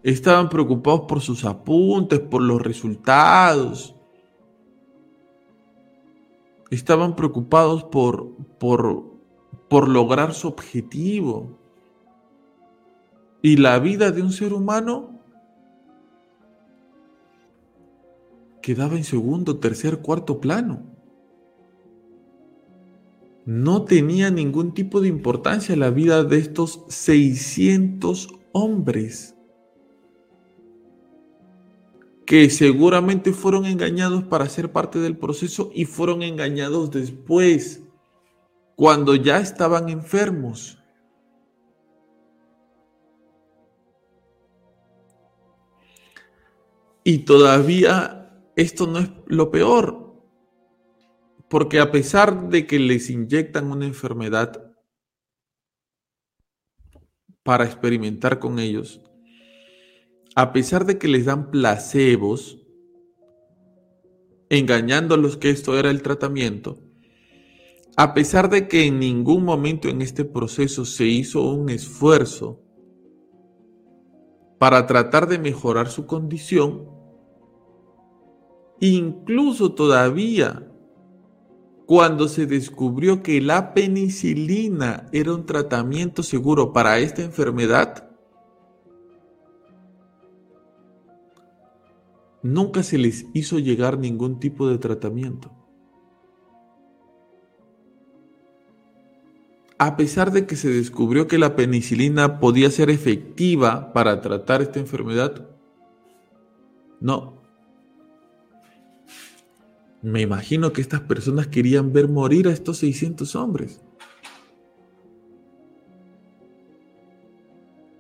Estaban 0.03 0.49
preocupados 0.49 1.03
por 1.03 1.21
sus 1.21 1.45
apuntes, 1.45 2.21
por 2.21 2.43
los 2.43 2.61
resultados. 2.61 3.95
Estaban 6.71 7.17
preocupados 7.17 7.85
por, 7.85 8.35
por, 8.59 9.05
por 9.69 9.89
lograr 9.89 10.35
su 10.35 10.49
objetivo. 10.49 11.59
Y 13.41 13.57
la 13.57 13.79
vida 13.79 14.11
de 14.11 14.23
un 14.23 14.33
ser 14.33 14.53
humano 14.53 15.21
quedaba 18.61 18.97
en 18.97 19.05
segundo, 19.05 19.59
tercer, 19.59 20.01
cuarto 20.01 20.41
plano 20.41 20.98
no 23.49 23.87
tenía 23.87 24.31
ningún 24.31 24.75
tipo 24.75 25.01
de 25.01 25.09
importancia 25.09 25.75
la 25.75 25.89
vida 25.89 26.23
de 26.23 26.37
estos 26.37 26.85
600 26.89 28.29
hombres 28.53 29.35
que 32.27 32.51
seguramente 32.51 33.33
fueron 33.33 33.65
engañados 33.65 34.25
para 34.25 34.51
ser 34.51 34.71
parte 34.71 34.99
del 34.99 35.17
proceso 35.17 35.71
y 35.73 35.87
fueron 35.87 36.21
engañados 36.21 36.91
después, 36.91 37.83
cuando 38.77 39.15
ya 39.15 39.39
estaban 39.39 39.89
enfermos. 39.89 40.79
Y 47.03 47.21
todavía 47.21 48.31
esto 48.57 48.87
no 48.87 48.99
es 48.99 49.11
lo 49.25 49.51
peor. 49.51 50.08
Porque 51.49 51.81
a 51.81 51.91
pesar 51.91 52.49
de 52.51 52.67
que 52.67 52.79
les 52.79 53.09
inyectan 53.09 53.71
una 53.71 53.87
enfermedad 53.87 54.75
para 57.43 57.65
experimentar 57.65 58.39
con 58.39 58.59
ellos, 58.59 59.01
a 60.35 60.53
pesar 60.53 60.85
de 60.85 60.99
que 60.99 61.09
les 61.09 61.25
dan 61.25 61.51
placebos, 61.51 62.59
engañándolos 64.51 65.37
que 65.37 65.51
esto 65.51 65.79
era 65.79 65.91
el 65.91 66.03
tratamiento, 66.03 66.79
a 67.97 68.15
pesar 68.15 68.51
de 68.51 68.69
que 68.69 68.85
en 68.87 68.99
ningún 69.01 69.45
momento 69.45 69.89
en 69.89 70.03
este 70.03 70.25
proceso 70.25 70.85
se 70.85 71.07
hizo 71.07 71.43
un 71.43 71.71
esfuerzo 71.71 72.63
para 74.59 74.87
tratar 74.87 75.27
de 75.27 75.39
mejorar 75.39 75.89
su 75.89 76.07
condición, 76.07 76.89
incluso 78.81 79.73
todavía 79.75 80.68
cuando 81.89 82.29
se 82.29 82.45
descubrió 82.45 83.23
que 83.23 83.41
la 83.41 83.73
penicilina 83.73 85.09
era 85.11 85.33
un 85.33 85.47
tratamiento 85.47 86.23
seguro 86.23 86.75
para 86.75 86.99
esta 86.99 87.23
enfermedad, 87.23 88.11
nunca 92.43 92.83
se 92.83 92.99
les 92.99 93.25
hizo 93.33 93.59
llegar 93.59 93.97
ningún 93.97 94.39
tipo 94.39 94.69
de 94.69 94.77
tratamiento. 94.77 95.51
A 99.79 99.97
pesar 99.97 100.31
de 100.31 100.47
que 100.47 100.57
se 100.57 100.69
descubrió 100.69 101.27
que 101.27 101.39
la 101.39 101.57
penicilina 101.57 102.39
podía 102.39 102.71
ser 102.71 102.91
efectiva 102.91 103.95
para 103.95 104.21
tratar 104.21 104.61
esta 104.61 104.79
enfermedad, 104.79 105.49
no, 107.01 107.38
me 110.03 110.21
imagino 110.21 110.73
que 110.73 110.81
estas 110.81 111.01
personas 111.01 111.49
querían 111.49 111.93
ver 111.93 112.09
morir 112.09 112.47
a 112.49 112.53
estos 112.53 112.79
600 112.79 113.35
hombres. 113.35 113.81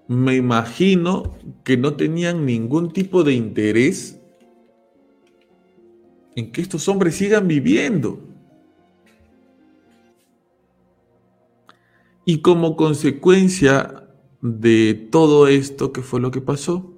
Me 0.06 0.36
imagino 0.36 1.36
que 1.64 1.76
no 1.76 1.96
tenían 1.96 2.46
ningún 2.46 2.92
tipo 2.92 3.24
de 3.24 3.34
interés 3.34 4.20
en 6.34 6.52
que 6.52 6.60
estos 6.60 6.88
hombres 6.88 7.16
sigan 7.16 7.48
viviendo. 7.48 8.20
Y 12.24 12.38
como 12.38 12.76
consecuencia 12.76 14.08
de 14.40 14.94
todo 15.10 15.48
esto 15.48 15.92
que 15.92 16.02
fue 16.02 16.20
lo 16.20 16.30
que 16.30 16.40
pasó, 16.40 16.94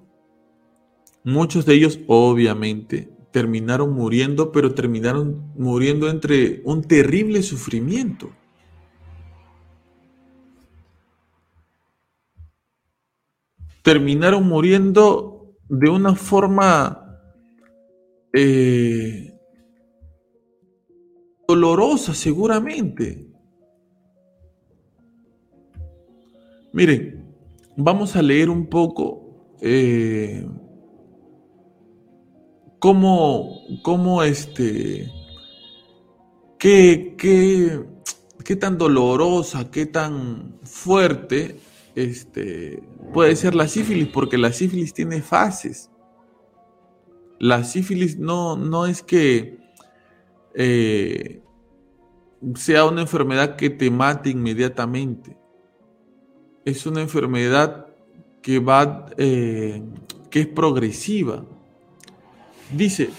muchos 1.24 1.64
de 1.64 1.74
ellos 1.74 1.98
obviamente 2.06 3.19
terminaron 3.30 3.92
muriendo, 3.92 4.52
pero 4.52 4.74
terminaron 4.74 5.52
muriendo 5.56 6.08
entre 6.08 6.62
un 6.64 6.82
terrible 6.82 7.42
sufrimiento. 7.42 8.30
Terminaron 13.82 14.46
muriendo 14.46 15.56
de 15.68 15.88
una 15.88 16.14
forma 16.14 17.18
eh, 18.32 19.32
dolorosa 21.48 22.14
seguramente. 22.14 23.26
Miren, 26.72 27.34
vamos 27.76 28.14
a 28.14 28.22
leer 28.22 28.50
un 28.50 28.66
poco 28.66 29.56
eh, 29.60 30.46
cómo, 32.80 33.60
cómo 33.82 34.24
este, 34.24 35.12
qué, 36.58 37.14
qué, 37.16 37.84
qué 38.44 38.56
tan 38.56 38.76
dolorosa, 38.76 39.70
qué 39.70 39.86
tan 39.86 40.58
fuerte 40.64 41.60
este, 41.94 42.82
puede 43.12 43.36
ser 43.36 43.54
la 43.54 43.68
sífilis, 43.68 44.08
porque 44.08 44.38
la 44.38 44.52
sífilis 44.52 44.92
tiene 44.92 45.22
fases. 45.22 45.90
La 47.38 47.64
sífilis 47.64 48.18
no, 48.18 48.56
no 48.56 48.86
es 48.86 49.02
que 49.02 49.58
eh, 50.54 51.42
sea 52.54 52.84
una 52.86 53.02
enfermedad 53.02 53.56
que 53.56 53.70
te 53.70 53.90
mate 53.90 54.30
inmediatamente. 54.30 55.36
Es 56.64 56.86
una 56.86 57.00
enfermedad 57.00 57.86
que 58.42 58.58
va, 58.58 59.06
eh, 59.16 59.82
que 60.30 60.40
es 60.40 60.46
progresiva. 60.46 61.44
Dice, 62.72 63.10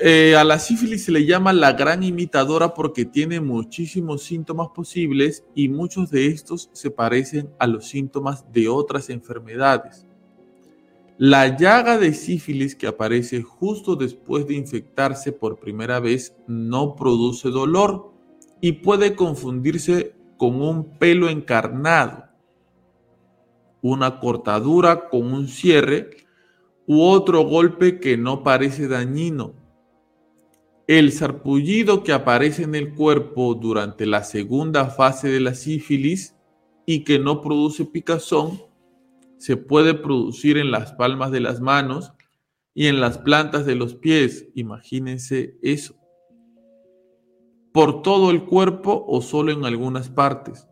eh, 0.00 0.36
a 0.36 0.44
la 0.44 0.58
sífilis 0.58 1.04
se 1.04 1.12
le 1.12 1.26
llama 1.26 1.52
la 1.52 1.72
gran 1.72 2.04
imitadora 2.04 2.74
porque 2.74 3.04
tiene 3.04 3.40
muchísimos 3.40 4.22
síntomas 4.22 4.68
posibles 4.68 5.44
y 5.54 5.68
muchos 5.68 6.10
de 6.10 6.26
estos 6.26 6.70
se 6.72 6.90
parecen 6.90 7.50
a 7.58 7.66
los 7.66 7.88
síntomas 7.88 8.44
de 8.52 8.68
otras 8.68 9.10
enfermedades. 9.10 10.06
La 11.18 11.56
llaga 11.56 11.98
de 11.98 12.12
sífilis 12.12 12.76
que 12.76 12.86
aparece 12.86 13.42
justo 13.42 13.96
después 13.96 14.46
de 14.46 14.54
infectarse 14.54 15.32
por 15.32 15.58
primera 15.58 15.98
vez 15.98 16.36
no 16.46 16.94
produce 16.94 17.48
dolor 17.48 18.12
y 18.60 18.72
puede 18.72 19.16
confundirse 19.16 20.14
con 20.36 20.60
un 20.60 20.98
pelo 20.98 21.30
encarnado, 21.30 22.26
una 23.80 24.20
cortadura 24.20 25.08
con 25.08 25.32
un 25.32 25.48
cierre 25.48 26.25
u 26.86 27.02
otro 27.02 27.42
golpe 27.42 28.00
que 28.00 28.16
no 28.16 28.42
parece 28.42 28.88
dañino. 28.88 29.54
El 30.86 31.10
sarpullido 31.10 32.04
que 32.04 32.12
aparece 32.12 32.62
en 32.62 32.74
el 32.76 32.94
cuerpo 32.94 33.54
durante 33.54 34.06
la 34.06 34.22
segunda 34.22 34.86
fase 34.86 35.28
de 35.28 35.40
la 35.40 35.54
sífilis 35.54 36.36
y 36.86 37.02
que 37.02 37.18
no 37.18 37.40
produce 37.42 37.84
picazón 37.84 38.62
se 39.38 39.56
puede 39.56 39.94
producir 39.94 40.56
en 40.58 40.70
las 40.70 40.92
palmas 40.92 41.32
de 41.32 41.40
las 41.40 41.60
manos 41.60 42.12
y 42.72 42.86
en 42.86 43.00
las 43.00 43.18
plantas 43.18 43.66
de 43.66 43.74
los 43.74 43.94
pies. 43.94 44.48
Imagínense 44.54 45.58
eso. 45.62 45.96
Por 47.72 48.02
todo 48.02 48.30
el 48.30 48.44
cuerpo 48.44 49.04
o 49.08 49.20
solo 49.22 49.50
en 49.52 49.64
algunas 49.64 50.08
partes. 50.08 50.68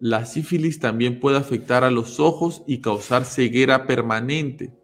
La 0.00 0.24
sífilis 0.24 0.80
también 0.80 1.20
puede 1.20 1.36
afectar 1.36 1.84
a 1.84 1.90
los 1.90 2.20
ojos 2.20 2.62
y 2.66 2.80
causar 2.80 3.24
ceguera 3.24 3.86
permanente. 3.86 4.74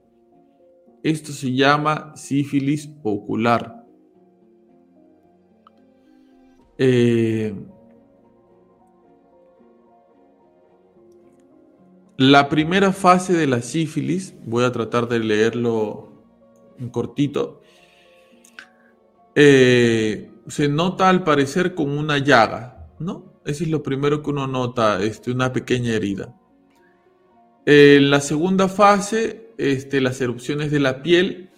Esto 1.03 1.33
se 1.33 1.53
llama 1.53 2.13
sífilis 2.17 2.91
ocular. 3.03 3.85
Eh, 6.79 7.55
La 12.23 12.49
primera 12.49 12.93
fase 12.93 13.33
de 13.33 13.49
la 13.49 13.63
sífilis, 13.63 14.35
voy 14.45 14.63
a 14.63 14.71
tratar 14.71 15.09
de 15.09 15.19
leerlo 15.19 16.13
en 16.79 16.89
cortito, 16.89 17.63
eh, 19.35 20.31
se 20.47 20.69
nota 20.69 21.09
al 21.09 21.25
parecer 21.25 21.75
con 21.75 21.91
una 21.91 22.19
llaga, 22.19 22.93
¿no? 23.01 23.41
Ese 23.45 23.65
es 23.65 23.71
lo 23.71 23.83
primero 23.83 24.23
que 24.23 24.31
uno 24.31 24.47
nota, 24.47 25.03
este, 25.03 25.33
una 25.33 25.53
pequeña 25.53 25.95
herida. 25.95 26.39
En 27.67 28.09
la 28.09 28.21
segunda 28.21 28.69
fase, 28.69 29.52
este, 29.59 30.01
las 30.01 30.21
erupciones 30.21 30.71
de 30.71 30.81
la 30.81 31.03
piel, 31.03 31.51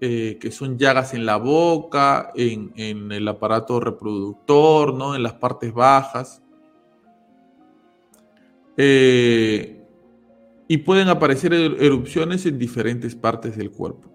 eh, 0.00 0.38
que 0.40 0.50
son 0.50 0.78
llagas 0.78 1.14
en 1.14 1.24
la 1.24 1.36
boca, 1.36 2.32
en, 2.34 3.12
el 3.12 3.28
aparato 3.28 3.78
reproductor, 3.78 4.94
¿no? 4.94 5.14
en 5.14 5.22
las 5.22 5.34
partes 5.34 5.72
bajas. 5.72 6.42
Eh, 8.76 9.80
y 10.66 10.76
pueden 10.78 11.08
aparecer 11.08 11.52
er-, 11.52 11.76
erupciones 11.80 12.46
en 12.46 12.58
diferentes 12.58 13.14
partes 13.14 13.56
del 13.56 13.70
cuerpo. 13.70 14.10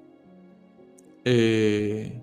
Eh, 1.24 2.22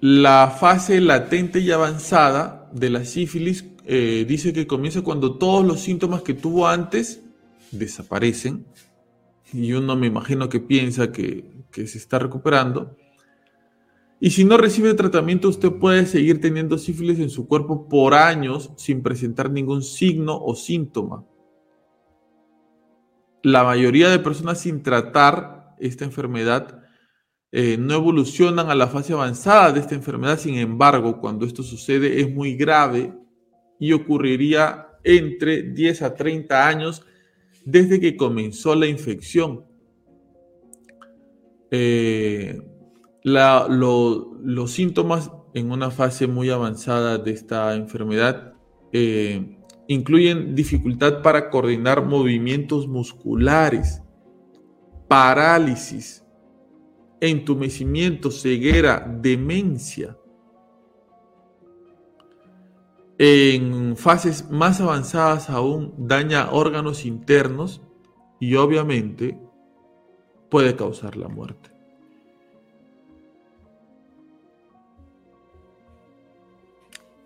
la 0.00 0.54
fase 0.58 1.00
latente 1.00 1.60
y 1.60 1.70
avanzada 1.70 2.68
de 2.72 2.90
la 2.90 3.04
sífilis 3.04 3.64
dice 3.86 4.52
que 4.52 4.66
comienza 4.66 5.02
cuando 5.02 5.38
todos 5.38 5.64
los 5.64 5.78
síntomas 5.78 6.22
que 6.22 6.34
tuvo 6.34 6.66
antes 6.66 7.22
desaparecen. 7.70 8.66
Y 9.52 9.72
uno 9.72 9.96
me 9.96 10.06
imagino 10.06 10.48
que 10.48 10.60
piensa 10.60 11.12
que, 11.12 11.64
se 11.72 11.98
está 11.98 12.18
recuperando. 12.18 12.96
Y 14.18 14.30
si 14.30 14.44
no 14.44 14.56
recibe 14.56 14.94
tratamiento, 14.94 15.48
usted 15.48 15.72
puede 15.72 16.06
seguir 16.06 16.40
teniendo 16.40 16.78
sífilis 16.78 17.18
en 17.18 17.28
su 17.28 17.46
cuerpo 17.46 17.88
por 17.88 18.14
años 18.14 18.72
sin 18.76 19.02
presentar 19.02 19.50
ningún 19.50 19.82
signo 19.82 20.38
o 20.42 20.54
síntoma 20.54 21.24
la 23.46 23.62
mayoría 23.62 24.08
de 24.08 24.18
personas 24.18 24.60
sin 24.60 24.82
tratar 24.82 25.76
esta 25.78 26.04
enfermedad 26.04 26.82
eh, 27.52 27.76
no 27.78 27.94
evolucionan 27.94 28.70
a 28.70 28.74
la 28.74 28.88
fase 28.88 29.12
avanzada 29.12 29.70
de 29.70 29.78
esta 29.78 29.94
enfermedad. 29.94 30.36
Sin 30.36 30.56
embargo, 30.56 31.20
cuando 31.20 31.46
esto 31.46 31.62
sucede 31.62 32.20
es 32.20 32.28
muy 32.28 32.56
grave 32.56 33.14
y 33.78 33.92
ocurriría 33.92 34.88
entre 35.04 35.62
10 35.62 36.02
a 36.02 36.14
30 36.16 36.66
años 36.66 37.06
desde 37.66 38.00
que 38.00 38.16
comenzó 38.16 38.74
la 38.74 38.86
infección. 38.86 39.66
Eh, 41.70 42.62
los 43.24 44.70
síntomas 44.70 45.32
en 45.52 45.72
una 45.72 45.90
fase 45.90 46.28
muy 46.28 46.48
avanzada 46.48 47.18
de 47.18 47.32
esta 47.32 47.74
enfermedad 47.74 48.54
eh, 48.92 49.58
incluyen 49.88 50.54
dificultad 50.54 51.22
para 51.22 51.50
coordinar 51.50 52.06
movimientos 52.06 52.86
musculares, 52.86 54.00
parálisis, 55.08 56.24
entumecimiento, 57.20 58.30
ceguera, 58.30 59.18
demencia. 59.20 60.16
En 63.18 63.96
fases 63.96 64.50
más 64.50 64.80
avanzadas 64.80 65.48
aún 65.48 65.94
daña 65.96 66.50
órganos 66.50 67.06
internos 67.06 67.80
y 68.38 68.56
obviamente 68.56 69.38
puede 70.50 70.76
causar 70.76 71.16
la 71.16 71.28
muerte. 71.28 71.70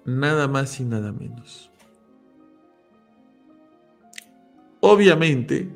Nada 0.04 0.48
más 0.48 0.78
y 0.80 0.84
nada 0.84 1.12
menos. 1.12 1.70
Obviamente, 4.80 5.68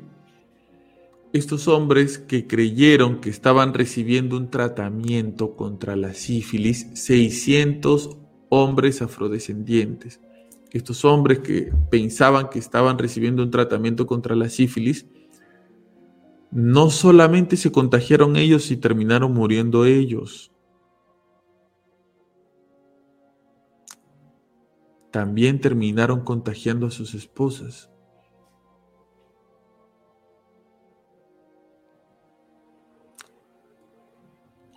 estos 1.33 1.67
hombres 1.67 2.19
que 2.19 2.47
creyeron 2.47 3.21
que 3.21 3.29
estaban 3.29 3.75
recibiendo 3.75 4.37
un 4.37 4.51
tratamiento 4.51 5.57
contra 5.57 5.97
la 5.97 6.15
sífilis, 6.15 6.89
600 6.95 8.24
hombres 8.55 9.03
afrodescendientes, 9.03 10.21
estos 10.71 11.05
hombres 11.05 11.41
que 11.41 11.73
pensaban 11.91 12.49
que 12.49 12.59
estaban 12.59 12.99
recibiendo 12.99 13.43
un 13.43 13.51
tratamiento 13.51 14.07
contra 14.07 14.37
la 14.37 14.49
sífilis, 14.49 15.07
no 16.51 16.91
solamente 16.91 17.57
se 17.57 17.73
contagiaron 17.73 18.37
ellos 18.37 18.71
y 18.71 18.77
terminaron 18.77 19.33
muriendo 19.33 19.85
ellos, 19.85 20.53
también 25.11 25.61
terminaron 25.61 26.23
contagiando 26.23 26.87
a 26.87 26.91
sus 26.91 27.15
esposas. 27.15 27.91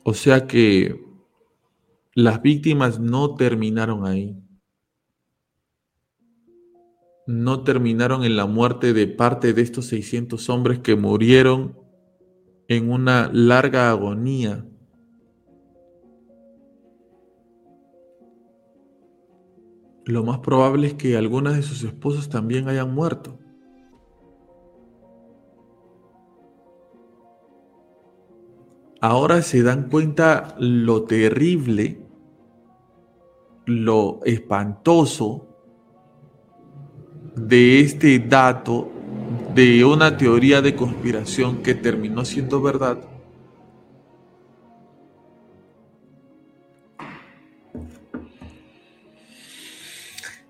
O 0.04 0.14
sea 0.14 0.48
que 0.48 1.07
las 2.18 2.42
víctimas 2.42 3.00
no 3.00 3.36
terminaron 3.36 4.04
ahí. 4.04 4.36
No 7.28 7.64
terminaron 7.64 8.24
en 8.24 8.36
la 8.36 8.48
muerte 8.48 8.94
de 8.94 9.06
parte 9.06 9.54
de 9.54 9.62
estos 9.62 9.86
600 9.86 10.50
hombres 10.50 10.80
que 10.80 10.96
murieron 10.96 11.78
en 12.68 12.90
una 12.90 13.30
larga 13.32 13.92
agonía. 13.92 14.66
Lo 20.06 20.24
más 20.24 20.40
probable 20.40 20.88
es 20.88 20.94
que 20.96 21.18
algunas 21.18 21.56
de 21.56 21.62
sus 21.62 21.84
esposas 21.84 22.30
también 22.30 22.68
hayan 22.68 22.96
muerto. 22.96 23.38
ahora 29.02 29.42
se 29.42 29.64
dan 29.64 29.90
cuenta 29.90 30.56
lo 30.60 31.04
terrible, 31.04 32.02
lo 33.68 34.22
espantoso 34.24 35.46
de 37.36 37.82
este 37.82 38.18
dato 38.18 38.90
de 39.54 39.84
una 39.84 40.18
teoría 40.18 40.62
de 40.62 40.74
conspiración 40.74 41.62
que 41.62 41.76
terminó 41.76 42.24
siendo 42.24 42.62
verdad. 42.62 42.98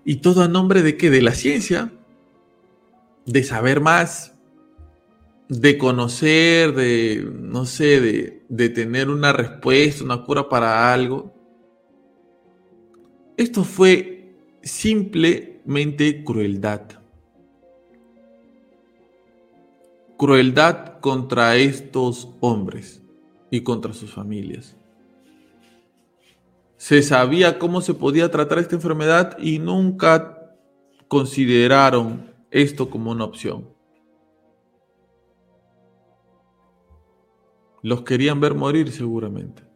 Y 0.04 0.16
todo 0.16 0.42
a 0.42 0.48
nombre 0.48 0.82
de 0.82 0.96
qué? 0.96 1.10
De 1.10 1.20
la 1.20 1.32
ciencia, 1.32 1.92
de 3.26 3.42
saber 3.42 3.80
más, 3.80 4.36
de 5.48 5.76
conocer, 5.76 6.72
de, 6.72 7.28
no 7.30 7.66
sé, 7.66 8.00
de, 8.00 8.44
de 8.48 8.68
tener 8.68 9.10
una 9.10 9.32
respuesta, 9.32 10.04
una 10.04 10.22
cura 10.22 10.48
para 10.48 10.92
algo. 10.92 11.37
Esto 13.38 13.62
fue 13.62 14.34
simplemente 14.62 16.24
crueldad. 16.24 16.82
Crueldad 20.16 20.98
contra 20.98 21.54
estos 21.54 22.30
hombres 22.40 23.00
y 23.48 23.60
contra 23.60 23.92
sus 23.92 24.12
familias. 24.12 24.76
Se 26.78 27.00
sabía 27.00 27.60
cómo 27.60 27.80
se 27.80 27.94
podía 27.94 28.28
tratar 28.28 28.58
esta 28.58 28.74
enfermedad 28.74 29.38
y 29.38 29.60
nunca 29.60 30.56
consideraron 31.06 32.34
esto 32.50 32.90
como 32.90 33.12
una 33.12 33.22
opción. 33.22 33.68
Los 37.82 38.02
querían 38.02 38.40
ver 38.40 38.54
morir 38.54 38.90
seguramente. 38.90 39.67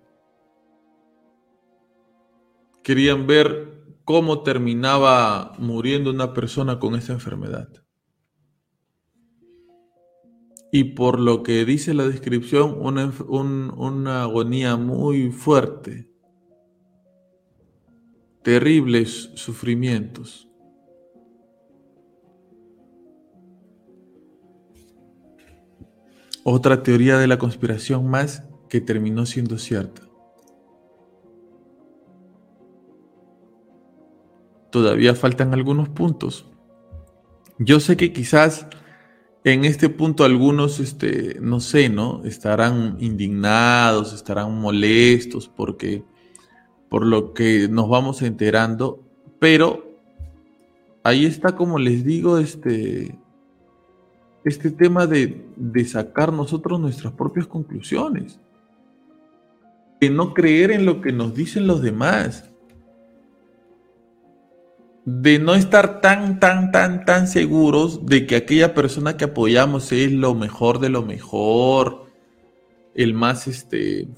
Querían 2.82 3.26
ver 3.26 3.72
cómo 4.04 4.42
terminaba 4.42 5.54
muriendo 5.58 6.10
una 6.10 6.32
persona 6.32 6.78
con 6.78 6.94
esta 6.94 7.12
enfermedad. 7.12 7.68
Y 10.72 10.84
por 10.84 11.20
lo 11.20 11.42
que 11.42 11.64
dice 11.64 11.92
la 11.92 12.08
descripción, 12.08 12.76
una, 12.80 13.12
una 13.28 14.22
agonía 14.22 14.76
muy 14.76 15.30
fuerte, 15.30 16.10
terribles 18.42 19.30
sufrimientos. 19.34 20.48
Otra 26.44 26.82
teoría 26.82 27.18
de 27.18 27.28
la 27.28 27.38
conspiración 27.38 28.08
más 28.08 28.42
que 28.68 28.80
terminó 28.80 29.26
siendo 29.26 29.58
cierta. 29.58 30.11
Todavía 34.72 35.14
faltan 35.14 35.54
algunos 35.54 35.88
puntos. 35.88 36.46
Yo 37.58 37.78
sé 37.78 37.96
que 37.96 38.12
quizás 38.12 38.66
en 39.44 39.64
este 39.64 39.88
punto 39.88 40.24
algunos, 40.24 40.80
este, 40.80 41.38
no 41.40 41.60
sé, 41.60 41.88
¿no? 41.88 42.24
Estarán 42.24 42.96
indignados, 42.98 44.12
estarán 44.12 44.60
molestos 44.60 45.48
porque 45.48 46.02
por 46.88 47.06
lo 47.06 47.32
que 47.32 47.68
nos 47.68 47.88
vamos 47.88 48.22
enterando, 48.22 49.02
pero 49.38 49.98
ahí 51.02 51.24
está, 51.24 51.56
como 51.56 51.78
les 51.78 52.04
digo, 52.04 52.38
este, 52.38 53.18
este 54.44 54.70
tema 54.70 55.06
de, 55.06 55.46
sacar 55.86 56.32
nosotros 56.32 56.78
nuestras 56.80 57.12
propias 57.12 57.46
conclusiones, 57.46 58.40
de 60.00 60.10
no 60.10 60.34
creer 60.34 60.70
en 60.70 60.84
lo 60.84 61.00
que 61.00 61.12
nos 61.12 61.34
dicen 61.34 61.66
los 61.66 61.80
demás, 61.80 62.51
de 65.04 65.38
no 65.38 65.54
estar 65.54 66.00
tan, 66.00 66.38
tan, 66.38 66.70
tan, 66.70 67.04
tan 67.04 67.26
seguros 67.26 68.06
de 68.06 68.26
que 68.26 68.36
aquella 68.36 68.74
persona 68.74 69.16
que 69.16 69.24
apoyamos 69.24 69.90
es 69.92 70.12
lo 70.12 70.34
mejor 70.34 70.78
de 70.78 70.88
lo 70.88 71.02
mejor, 71.02 72.06
el 72.94 73.14
más, 73.14 73.48
este, 73.48 74.08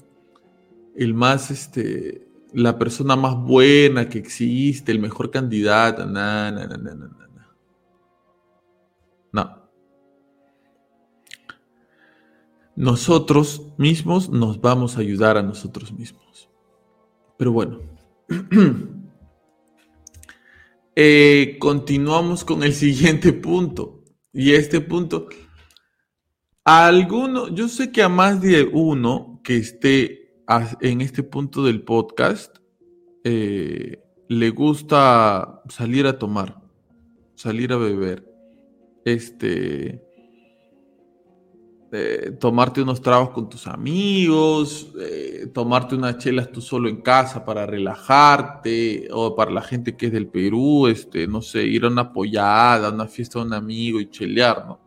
el 0.95 1.13
más, 1.13 1.51
este, 1.51 2.27
la 2.53 2.77
persona 2.77 3.15
más 3.15 3.35
buena 3.35 4.09
que 4.09 4.19
existe, 4.19 4.91
el 4.91 4.99
mejor 4.99 5.31
candidato, 5.31 6.05
no, 6.05 6.51
no, 6.51 6.67
no, 6.67 6.77
no, 6.77 6.95
no. 6.95 7.15
No. 9.31 9.65
nosotros 12.75 13.73
mismos 13.77 14.29
nos 14.29 14.59
vamos 14.59 14.97
a 14.97 14.99
ayudar 14.99 15.37
a 15.37 15.43
nosotros 15.43 15.93
mismos. 15.93 16.49
Pero 17.37 17.51
bueno, 17.51 17.79
eh, 20.95 21.57
continuamos 21.59 22.45
con 22.45 22.63
el 22.63 22.73
siguiente 22.73 23.33
punto. 23.33 24.03
Y 24.33 24.53
este 24.53 24.81
punto, 24.81 25.27
a 26.63 26.87
alguno, 26.87 27.49
yo 27.49 27.67
sé 27.67 27.91
que 27.91 28.01
a 28.01 28.09
más 28.09 28.41
de 28.41 28.63
uno 28.63 29.41
que 29.43 29.57
esté 29.57 30.41
en 30.81 31.01
este 31.01 31.23
punto 31.23 31.63
del 31.63 31.83
podcast, 31.83 32.57
eh, 33.23 34.01
le 34.27 34.49
gusta 34.49 35.61
salir 35.69 36.07
a 36.07 36.17
tomar, 36.17 36.61
salir 37.35 37.71
a 37.71 37.77
beber. 37.77 38.27
Este, 39.05 40.04
eh, 41.97 42.31
tomarte 42.37 42.81
unos 42.81 43.01
tragos 43.01 43.29
con 43.29 43.47
tus 43.47 43.67
amigos, 43.67 44.91
eh, 44.99 45.47
tomarte 45.53 45.95
unas 45.95 46.17
chelas 46.17 46.51
tú 46.51 46.59
solo 46.59 46.89
en 46.89 47.01
casa 47.01 47.45
para 47.45 47.65
relajarte, 47.65 49.07
o 49.11 49.33
para 49.33 49.51
la 49.51 49.61
gente 49.61 49.95
que 49.95 50.07
es 50.07 50.11
del 50.11 50.27
Perú, 50.27 50.87
este, 50.87 51.25
no 51.25 51.41
sé, 51.41 51.63
ir 51.63 51.85
a 51.85 51.87
una 51.87 52.11
pollada, 52.11 52.89
a 52.89 52.91
una 52.91 53.07
fiesta 53.07 53.39
de 53.39 53.45
un 53.45 53.53
amigo 53.53 54.01
y 54.01 54.09
chelear, 54.09 54.65
¿no? 54.67 54.79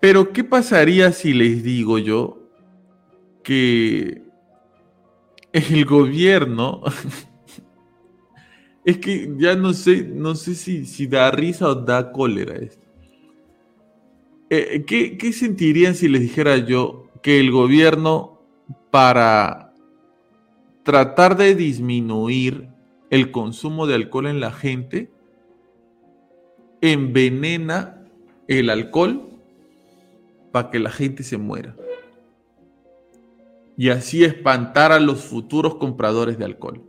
Pero, 0.00 0.32
¿qué 0.32 0.42
pasaría 0.42 1.12
si 1.12 1.34
les 1.34 1.62
digo 1.62 1.98
yo 1.98 2.38
que 3.42 4.22
el 5.52 5.84
gobierno 5.84 6.80
es 8.84 8.96
que 8.96 9.34
ya 9.36 9.54
no 9.54 9.74
sé, 9.74 10.02
no 10.02 10.34
sé 10.34 10.54
si, 10.54 10.86
si 10.86 11.06
da 11.06 11.30
risa 11.30 11.68
o 11.68 11.74
da 11.74 12.10
cólera 12.10 12.56
esto. 12.56 12.81
Eh, 14.54 14.84
¿qué, 14.84 15.32
sentirían 15.32 15.94
si 15.94 16.08
les 16.08 16.20
dijera 16.20 16.58
yo 16.58 17.08
que 17.22 17.40
el 17.40 17.50
gobierno 17.50 18.38
para 18.90 19.72
tratar 20.82 21.38
de 21.38 21.54
disminuir 21.54 22.68
el 23.08 23.30
consumo 23.30 23.86
de 23.86 23.94
alcohol 23.94 24.26
en 24.26 24.40
la 24.40 24.52
gente 24.52 25.10
envenena 26.82 28.04
el 28.46 28.68
alcohol 28.68 29.22
para 30.50 30.70
que 30.70 30.80
la 30.80 30.90
gente 30.90 31.22
se 31.22 31.38
muera? 31.38 31.74
Y 33.78 33.88
así 33.88 34.22
espantar 34.22 34.92
a 34.92 35.00
los 35.00 35.24
futuros 35.24 35.76
compradores 35.76 36.36
de 36.36 36.44
alcohol. 36.44 36.82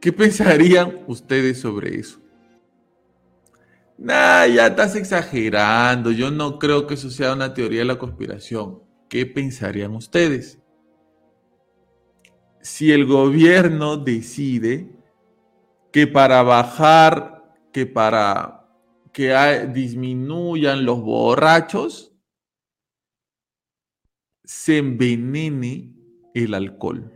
¿Qué 0.00 0.10
pensarían 0.10 1.00
ustedes 1.06 1.60
sobre 1.60 1.96
eso? 1.96 2.18
Nah, 3.98 4.46
ya 4.46 4.68
estás 4.68 4.94
exagerando. 4.94 6.12
Yo 6.12 6.30
no 6.30 6.58
creo 6.58 6.86
que 6.86 6.94
eso 6.94 7.10
sea 7.10 7.32
una 7.32 7.52
teoría 7.52 7.80
de 7.80 7.84
la 7.86 7.98
conspiración. 7.98 8.80
¿Qué 9.08 9.26
pensarían 9.26 9.94
ustedes? 9.94 10.60
Si 12.60 12.92
el 12.92 13.06
gobierno 13.06 13.96
decide 13.96 14.96
que 15.92 16.06
para 16.06 16.42
bajar, 16.42 17.56
que 17.72 17.86
para 17.86 18.68
que 19.12 19.34
disminuyan 19.72 20.84
los 20.84 21.02
borrachos, 21.02 22.14
se 24.44 24.78
envenene 24.78 25.92
el 26.34 26.54
alcohol 26.54 27.12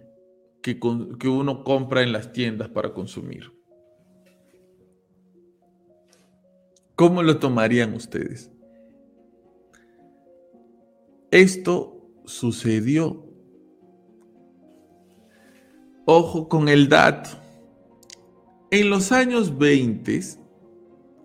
que, 0.62 0.80
que 0.80 1.28
uno 1.28 1.62
compra 1.62 2.02
en 2.02 2.12
las 2.12 2.32
tiendas 2.32 2.68
para 2.70 2.92
consumir. 2.92 3.51
¿Cómo 6.94 7.22
lo 7.22 7.38
tomarían 7.38 7.94
ustedes? 7.94 8.50
Esto 11.30 12.10
sucedió. 12.24 13.24
Ojo 16.04 16.48
con 16.48 16.68
el 16.68 16.88
dato. 16.88 17.30
En 18.70 18.90
los 18.90 19.12
años 19.12 19.56
20, 19.56 20.20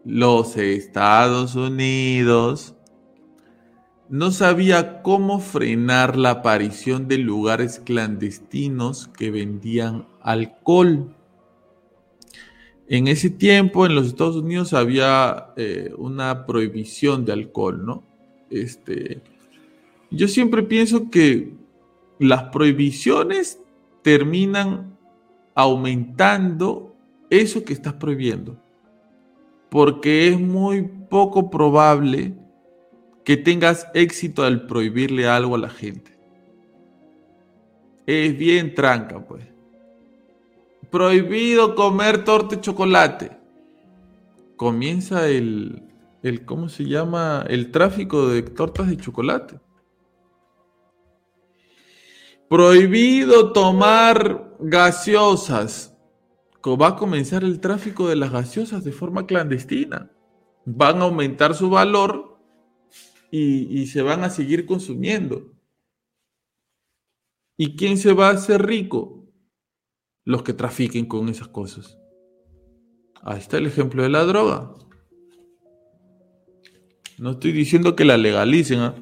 los 0.06 0.56
Estados 0.56 1.56
Unidos 1.56 2.76
no 4.10 4.31
sabía 4.31 5.02
cómo 5.02 5.41
frenar 5.41 6.15
la 6.15 6.30
aparición 6.30 7.10
de 7.10 7.18
lugares 7.18 7.81
clandestinos 7.84 9.10
que 9.10 9.31
vendían 9.31 10.07
alcohol. 10.22 11.16
En 12.89 13.07
ese 13.07 13.30
tiempo 13.30 13.85
en 13.85 13.95
los 13.95 14.07
Estados 14.07 14.38
Unidos 14.38 14.73
había 14.73 15.47
eh, 15.57 15.93
una 15.97 16.45
prohibición 16.45 17.26
de 17.26 17.34
alcohol, 17.34 17.85
¿no? 17.85 18.03
Este, 18.49 19.22
yo 20.09 20.27
siempre 20.30 20.64
pienso 20.64 21.09
que 21.09 21.51
las 22.19 22.43
prohibiciones 22.43 23.59
terminan 24.03 24.97
aumentando 25.53 26.95
eso 27.30 27.65
que 27.65 27.73
estás 27.73 27.93
prohibiendo, 27.93 28.57
porque 29.69 30.30
es 30.30 30.39
muy 30.39 30.84
poco 31.09 31.49
probable 31.49 32.34
que 33.26 33.35
tengas 33.35 33.88
éxito 33.93 34.43
al 34.43 34.65
prohibirle 34.65 35.27
algo 35.27 35.55
a 35.55 35.59
la 35.59 35.69
gente. 35.69 36.18
Es 38.05 38.38
bien 38.38 38.73
tranca, 38.73 39.19
pues. 39.27 39.56
Prohibido 40.91 41.76
comer 41.76 42.23
torta 42.23 42.55
de 42.55 42.61
chocolate. 42.61 43.38
Comienza 44.55 45.27
el, 45.27 45.84
el, 46.23 46.45
¿cómo 46.45 46.69
se 46.69 46.85
llama? 46.85 47.45
El 47.47 47.72
tráfico 47.72 48.27
de 48.27 48.41
tortas 48.41 48.89
de 48.89 48.97
chocolate. 48.97 49.59
Prohibido 52.49 53.51
tomar 53.53 54.55
gaseosas. 54.59 55.93
Va 56.65 56.88
a 56.88 56.95
comenzar 56.97 57.45
el 57.45 57.61
tráfico 57.61 58.09
de 58.09 58.18
las 58.18 58.30
gaseosas 58.30 58.84
de 58.84 58.91
forma 58.91 59.26
clandestina. 59.26 60.11
Van 60.65 61.01
a 61.01 61.05
aumentar 61.05 61.55
su 61.55 61.69
valor 61.69 62.41
y, 63.31 63.81
y 63.81 63.88
se 63.88 64.01
van 64.01 64.26
a 64.26 64.30
seguir 64.30 64.65
consumiendo. 64.65 65.53
¿Y 67.55 67.77
quién 67.77 67.97
se 67.97 68.11
va 68.11 68.27
a 68.27 68.34
hacer 68.34 68.65
rico? 68.65 69.16
Los 70.27 70.43
que 70.43 70.51
trafiquen 70.51 71.05
con 71.05 71.29
esas 71.29 71.47
cosas. 71.47 71.97
Ahí 73.23 73.39
está 73.39 73.59
el 73.59 73.65
ejemplo 73.65 74.03
de 74.03 74.09
la 74.09 74.25
droga. 74.25 74.73
No 77.17 77.31
estoy 77.31 77.53
diciendo 77.53 77.95
que 77.95 78.03
la 78.03 78.17
legalicen, 78.17 78.81
¿ah? 78.81 78.95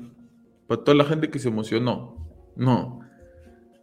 Para 0.67 0.83
toda 0.83 0.95
la 0.95 1.03
gente 1.03 1.31
que 1.31 1.39
se 1.39 1.47
emocionó. 1.47 2.29
No. 2.55 2.99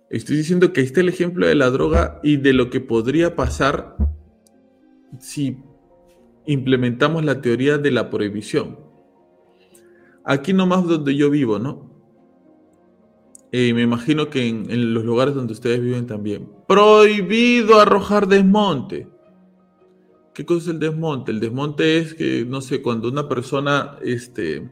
Estoy 0.09 0.36
diciendo 0.36 0.73
que 0.73 0.82
ahí 0.82 0.86
está 0.86 1.01
el 1.01 1.09
ejemplo 1.09 1.44
de 1.44 1.56
la 1.56 1.69
droga 1.70 2.20
y 2.23 2.36
de 2.36 2.52
lo 2.52 2.70
que 2.70 2.78
podría 2.78 3.35
pasar 3.35 3.97
si 5.19 5.64
implementamos 6.47 7.24
la 7.24 7.43
teoría 7.43 7.77
de 7.77 7.90
la 7.90 8.09
prohibición. 8.09 8.78
Aquí 10.24 10.52
nomás 10.52 10.86
donde 10.86 11.16
yo 11.16 11.28
vivo, 11.28 11.59
¿no? 11.59 11.91
Y 13.55 13.74
me 13.74 13.83
imagino 13.83 14.31
que 14.31 14.49
en, 14.49 14.95
los 14.95 15.05
lugares 15.05 15.35
donde 15.35 15.53
ustedes 15.53 15.79
viven 15.83 16.07
también. 16.07 16.49
Prohibido 16.66 17.79
arrojar 17.79 18.27
desmonte. 18.27 19.07
¿Qué 20.33 20.47
cosa 20.47 20.62
es 20.62 20.69
el 20.69 20.79
desmonte? 20.79 21.33
El 21.33 21.41
desmonte 21.41 21.99
es 21.99 22.15
que, 22.15 22.47
no 22.47 22.62
sé, 22.62 22.81
cuando 22.81 23.09
una 23.09 23.29
persona 23.29 23.99
este, 24.03 24.70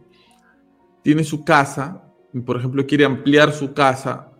tiene 1.03 1.25
su 1.25 1.45
casa, 1.45 2.11
por 2.47 2.57
ejemplo, 2.57 2.87
quiere 2.87 3.05
ampliar 3.05 3.53
su 3.53 3.75
casa 3.75 4.33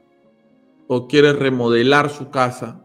o 0.87 1.07
quiere 1.07 1.35
remodelar 1.35 2.09
su 2.09 2.31
casa 2.31 2.83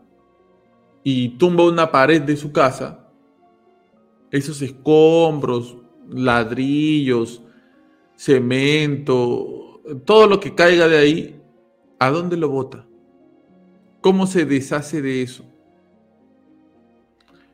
y 1.04 1.38
tumba 1.38 1.64
una 1.64 1.90
pared 1.90 2.22
de 2.22 2.36
su 2.36 2.52
casa, 2.52 3.08
esos 4.30 4.62
escombros, 4.62 5.78
ladrillos, 6.10 7.42
cemento, 8.18 9.82
todo 10.04 10.28
lo 10.28 10.40
que 10.40 10.54
caiga 10.54 10.90
de 10.90 10.98
ahí, 10.98 11.42
¿A 12.00 12.10
dónde 12.10 12.38
lo 12.38 12.50
bota? 12.50 12.86
¿Cómo 14.02 14.28
se 14.28 14.46
deshace 14.46 15.02
de 15.02 15.22
eso? 15.22 15.46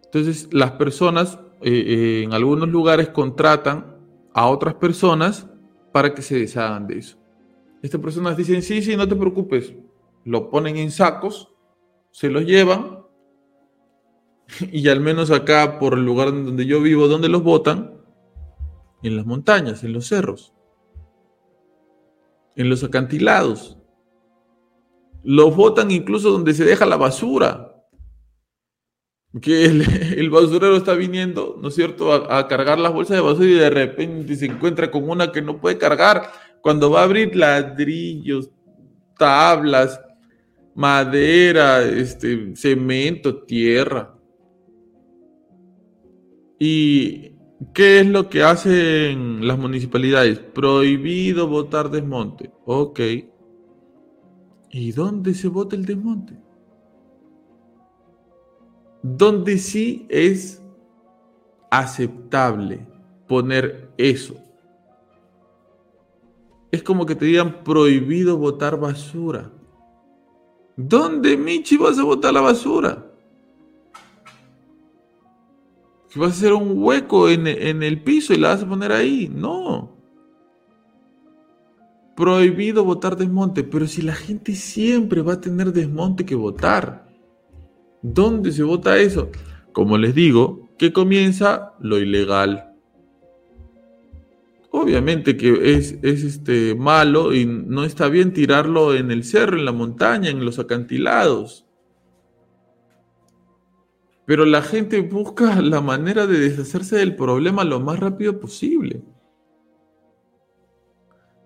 Entonces, 0.04 0.50
las 0.52 0.72
personas 0.72 1.40
eh, 1.62 1.70
eh, 1.72 2.24
en 2.24 2.34
algunos 2.34 2.68
lugares 2.70 3.10
contratan 3.10 3.98
a 4.34 4.48
otras 4.48 4.76
personas 4.76 5.48
para 5.92 6.14
que 6.14 6.22
se 6.22 6.38
deshagan 6.38 6.88
de 6.88 6.98
eso. 6.98 7.18
Estas 7.82 8.02
personas 8.02 8.36
dicen, 8.36 8.62
sí, 8.62 8.82
sí, 8.82 8.96
no 8.98 9.08
te 9.08 9.16
preocupes. 9.16 9.74
Lo 10.26 10.50
ponen 10.50 10.78
en 10.78 10.92
sacos, 10.92 11.54
se 12.12 12.30
los 12.30 12.46
llevan 12.46 13.02
y 14.72 14.88
al 14.90 15.00
menos 15.00 15.32
acá 15.32 15.80
por 15.80 15.94
el 15.94 16.06
lugar 16.06 16.28
donde 16.32 16.66
yo 16.66 16.82
vivo, 16.82 17.08
donde 17.08 17.30
los 17.30 17.44
botan, 17.44 17.94
en 19.04 19.16
las 19.16 19.26
montañas, 19.26 19.84
en 19.84 19.94
los 19.94 20.08
cerros, 20.08 20.54
en 22.56 22.70
los 22.70 22.84
acantilados. 22.84 23.78
Los 25.24 25.56
botan 25.56 25.92
incluso 25.92 26.32
donde 26.32 26.54
se 26.54 26.66
deja 26.66 26.86
la 26.86 26.98
basura. 26.98 27.68
Que 29.42 29.66
el, 29.66 30.30
basurero 30.32 30.76
está 30.76 30.94
viniendo, 30.94 31.58
¿no 31.62 31.70
es 31.70 31.76
cierto?, 31.76 32.12
a, 32.12 32.48
cargar 32.48 32.80
las 32.80 32.94
bolsas 32.94 33.18
de 33.18 33.22
basura 33.22 33.48
y 33.48 33.54
de 33.54 33.70
repente 33.70 34.36
se 34.36 34.46
encuentra 34.46 34.92
con 34.92 35.10
una 35.10 35.32
que 35.32 35.42
no 35.42 35.60
puede 35.60 35.78
cargar. 35.78 36.32
Cuando 36.62 36.92
va 36.92 37.02
a 37.02 37.04
abrir 37.06 37.36
ladrillos, 37.36 38.50
tablas, 39.18 40.00
madera, 40.76 41.82
este, 41.84 42.56
cemento, 42.56 43.44
tierra. 43.44 44.16
¿Y 46.60 47.32
qué 47.74 48.02
es 48.02 48.08
lo 48.08 48.30
que 48.30 48.44
hacen 48.44 49.48
las 49.48 49.58
municipalidades? 49.58 50.40
Prohibido 50.40 51.48
botar 51.48 51.90
desmonte. 51.90 52.52
Ok. 52.66 53.00
¿Y 54.72 54.94
dónde 54.94 55.34
se 55.34 55.50
vota 55.50 55.76
el 55.76 55.86
desmonte? 55.86 56.40
¿Dónde 59.04 59.58
sí 59.58 60.06
es 60.10 60.64
aceptable 61.70 62.88
poner 63.28 63.92
eso? 63.98 64.36
Es 66.72 66.82
como 66.84 67.06
que 67.06 67.16
te 67.16 67.26
digan 67.26 67.64
prohibido 67.66 68.38
botar 68.38 68.80
basura. 68.80 69.52
¿Dónde, 70.78 71.36
Michi, 71.36 71.76
vas 71.76 72.00
a 72.00 72.04
botar 72.04 72.34
la 72.34 72.40
basura? 72.40 73.06
¿Que 76.10 76.20
vas 76.20 76.30
a 76.30 76.34
hacer 76.34 76.54
un 76.54 76.82
hueco 76.82 77.28
en, 77.28 77.46
en 77.46 77.84
el 77.84 78.02
piso 78.02 78.34
y 78.34 78.38
la 78.38 78.50
vas 78.50 78.64
a 78.64 78.70
poner 78.70 78.94
ahí? 78.94 79.30
No 79.34 80.01
prohibido 82.16 82.84
votar 82.84 83.16
desmonte, 83.18 83.64
pero 83.64 83.88
si 83.88 84.02
la 84.02 84.14
gente 84.14 84.56
siempre 84.56 85.22
va 85.22 85.34
a 85.34 85.42
tener 85.42 85.74
desmonte 85.74 86.26
que 86.26 86.36
votar, 86.36 87.08
¿dónde 88.02 88.52
se 88.52 88.64
vota 88.64 88.98
eso? 88.98 89.30
Como 89.74 89.98
les 89.98 90.14
digo, 90.14 90.70
que 90.78 90.92
comienza 90.92 91.74
lo 91.80 92.00
ilegal. 92.00 92.68
Obviamente 94.72 95.36
que 95.36 95.76
es, 95.76 95.98
es 96.02 96.24
este, 96.24 96.76
malo 96.76 97.34
y 97.34 97.46
no 97.46 97.84
está 97.84 98.08
bien 98.08 98.34
tirarlo 98.34 98.96
en 98.96 99.12
el 99.12 99.24
cerro, 99.24 99.58
en 99.58 99.66
la 99.66 99.74
montaña, 99.74 100.30
en 100.30 100.46
los 100.46 100.60
acantilados. 100.60 101.68
Pero 104.26 104.46
la 104.46 104.62
gente 104.62 105.02
busca 105.02 105.62
la 105.62 105.82
manera 105.82 106.26
de 106.26 106.40
deshacerse 106.40 106.98
del 106.98 107.16
problema 107.16 107.64
lo 107.64 107.80
más 107.80 108.00
rápido 108.00 108.40
posible. 108.40 109.04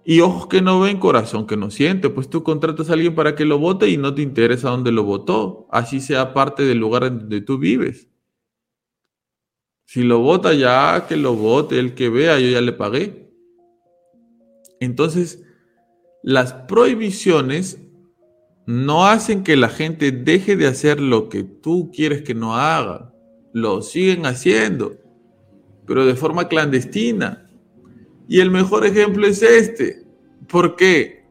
Y 0.07 0.19
ojos 0.21 0.47
que 0.47 0.61
no 0.61 0.79
ven, 0.79 0.99
corazón 0.99 1.47
que 1.47 1.57
no 1.57 1.71
siente. 1.71 2.11
Pues 2.11 2.29
tú 2.29 2.43
contratas 2.43 2.89
a 2.89 2.93
alguien 2.93 3.15
para 3.15 3.35
que 3.35 3.43
lo 3.43 3.57
vote 3.57 3.89
y 3.89 3.97
no 3.97 4.13
te 4.13 4.21
interesa 4.21 4.69
dónde 4.69 4.91
lo 4.91 5.03
votó. 5.03 5.67
Así 5.71 5.99
sea 5.99 6.31
parte 6.31 6.63
del 6.63 6.77
lugar 6.77 7.05
en 7.05 7.19
donde 7.19 7.41
tú 7.41 7.57
vives. 7.57 8.07
Si 9.85 10.03
lo 10.03 10.19
vota 10.19 10.53
ya, 10.53 11.05
que 11.07 11.17
lo 11.17 11.33
vote, 11.33 11.79
el 11.79 11.95
que 11.95 12.09
vea, 12.09 12.39
yo 12.39 12.49
ya 12.49 12.61
le 12.61 12.73
pagué. 12.73 13.31
Entonces, 14.79 15.43
las 16.21 16.53
prohibiciones 16.53 17.79
no 18.67 19.07
hacen 19.07 19.43
que 19.43 19.55
la 19.55 19.69
gente 19.69 20.11
deje 20.11 20.55
de 20.55 20.67
hacer 20.67 20.99
lo 20.99 21.29
que 21.29 21.43
tú 21.43 21.91
quieres 21.91 22.21
que 22.23 22.35
no 22.35 22.55
haga. 22.55 23.13
Lo 23.53 23.81
siguen 23.81 24.25
haciendo, 24.25 24.97
pero 25.87 26.05
de 26.05 26.15
forma 26.15 26.47
clandestina. 26.47 27.44
Y 28.27 28.39
el 28.39 28.51
mejor 28.51 28.85
ejemplo 28.85 29.27
es 29.27 29.41
este. 29.41 30.03
¿Por 30.47 30.75
qué? 30.75 31.25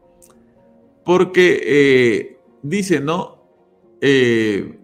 Porque 1.03 1.61
eh, 1.63 2.39
dice, 2.61 2.99
¿no? 2.99 3.43
Eh, 4.01 4.79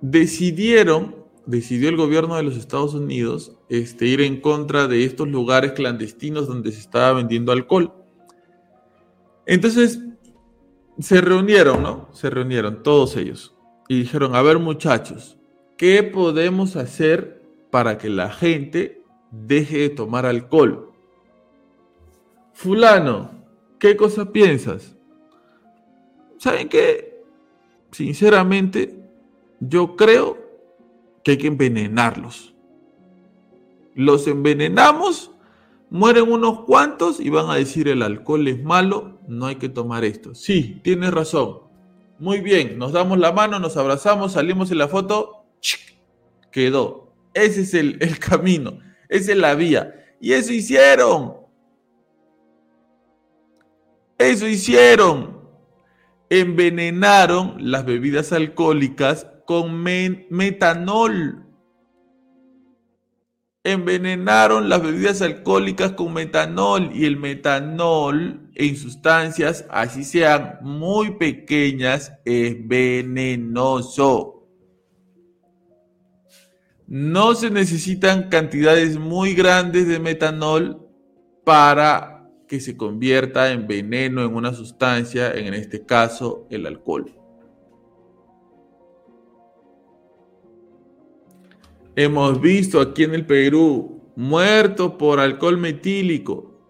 decidieron, 0.00 1.16
decidió 1.46 1.88
el 1.88 1.96
gobierno 1.96 2.36
de 2.36 2.42
los 2.42 2.56
Estados 2.56 2.94
Unidos 2.94 3.56
este, 3.68 4.06
ir 4.06 4.20
en 4.20 4.40
contra 4.40 4.86
de 4.86 5.04
estos 5.04 5.28
lugares 5.28 5.72
clandestinos 5.72 6.46
donde 6.46 6.72
se 6.72 6.80
estaba 6.80 7.12
vendiendo 7.14 7.52
alcohol. 7.52 7.92
Entonces, 9.46 10.00
se 10.98 11.20
reunieron, 11.20 11.82
¿no? 11.82 12.08
Se 12.12 12.30
reunieron 12.30 12.82
todos 12.82 13.16
ellos 13.16 13.54
y 13.88 14.00
dijeron, 14.00 14.34
a 14.34 14.42
ver 14.42 14.58
muchachos, 14.58 15.38
¿qué 15.76 16.02
podemos 16.02 16.76
hacer 16.76 17.42
para 17.70 17.98
que 17.98 18.08
la 18.08 18.30
gente 18.30 19.02
deje 19.30 19.78
de 19.78 19.90
tomar 19.90 20.26
alcohol. 20.26 20.92
Fulano, 22.52 23.30
¿qué 23.78 23.96
cosa 23.96 24.32
piensas? 24.32 24.96
¿Saben 26.38 26.68
qué? 26.68 27.22
Sinceramente, 27.90 28.98
yo 29.60 29.96
creo 29.96 30.38
que 31.22 31.32
hay 31.32 31.38
que 31.38 31.46
envenenarlos. 31.46 32.54
Los 33.94 34.26
envenenamos, 34.26 35.32
mueren 35.90 36.30
unos 36.30 36.60
cuantos 36.64 37.20
y 37.20 37.30
van 37.30 37.50
a 37.50 37.56
decir 37.56 37.88
el 37.88 38.02
alcohol 38.02 38.46
es 38.48 38.62
malo, 38.62 39.18
no 39.26 39.46
hay 39.46 39.56
que 39.56 39.68
tomar 39.68 40.04
esto. 40.04 40.34
Sí, 40.34 40.80
tienes 40.82 41.12
razón. 41.12 41.60
Muy 42.18 42.40
bien, 42.40 42.78
nos 42.78 42.92
damos 42.92 43.18
la 43.18 43.32
mano, 43.32 43.58
nos 43.58 43.76
abrazamos, 43.76 44.32
salimos 44.32 44.70
en 44.70 44.78
la 44.78 44.88
foto, 44.88 45.44
quedó. 46.50 47.12
Ese 47.34 47.62
es 47.62 47.74
el, 47.74 47.98
el 48.00 48.18
camino. 48.18 48.78
Esa 49.08 49.32
es 49.32 49.38
la 49.38 49.54
vía. 49.54 49.94
Y 50.20 50.32
eso 50.32 50.52
hicieron. 50.52 51.36
Eso 54.18 54.46
hicieron. 54.46 55.36
envenenaron 56.28 57.70
las 57.70 57.84
bebidas 57.84 58.32
alcohólicas 58.32 59.26
con 59.46 59.82
metanol. 59.82 61.46
Envenenaron 63.62 64.68
las 64.68 64.82
bebidas 64.82 65.22
alcohólicas 65.22 65.92
con 65.92 66.12
metanol 66.12 66.90
y 66.94 67.04
el 67.04 67.16
metanol 67.16 68.50
en 68.54 68.76
sustancias, 68.76 69.66
así 69.70 70.04
sean 70.04 70.58
muy 70.62 71.12
pequeñas, 71.16 72.12
es 72.24 72.56
venenoso. 72.66 74.35
No 76.86 77.34
se 77.34 77.50
necesitan 77.50 78.28
cantidades 78.28 78.98
muy 78.98 79.34
grandes 79.34 79.88
de 79.88 79.98
metanol 79.98 80.86
para 81.44 82.28
que 82.46 82.60
se 82.60 82.76
convierta 82.76 83.50
en 83.50 83.66
veneno, 83.66 84.24
en 84.24 84.34
una 84.34 84.52
sustancia, 84.52 85.32
en 85.32 85.52
este 85.54 85.84
caso 85.84 86.46
el 86.50 86.66
alcohol. 86.66 87.12
Hemos 91.96 92.40
visto 92.40 92.80
aquí 92.80 93.04
en 93.04 93.14
el 93.14 93.26
Perú 93.26 94.02
muertos 94.14 94.92
por 94.92 95.18
alcohol 95.18 95.56
metílico, 95.58 96.60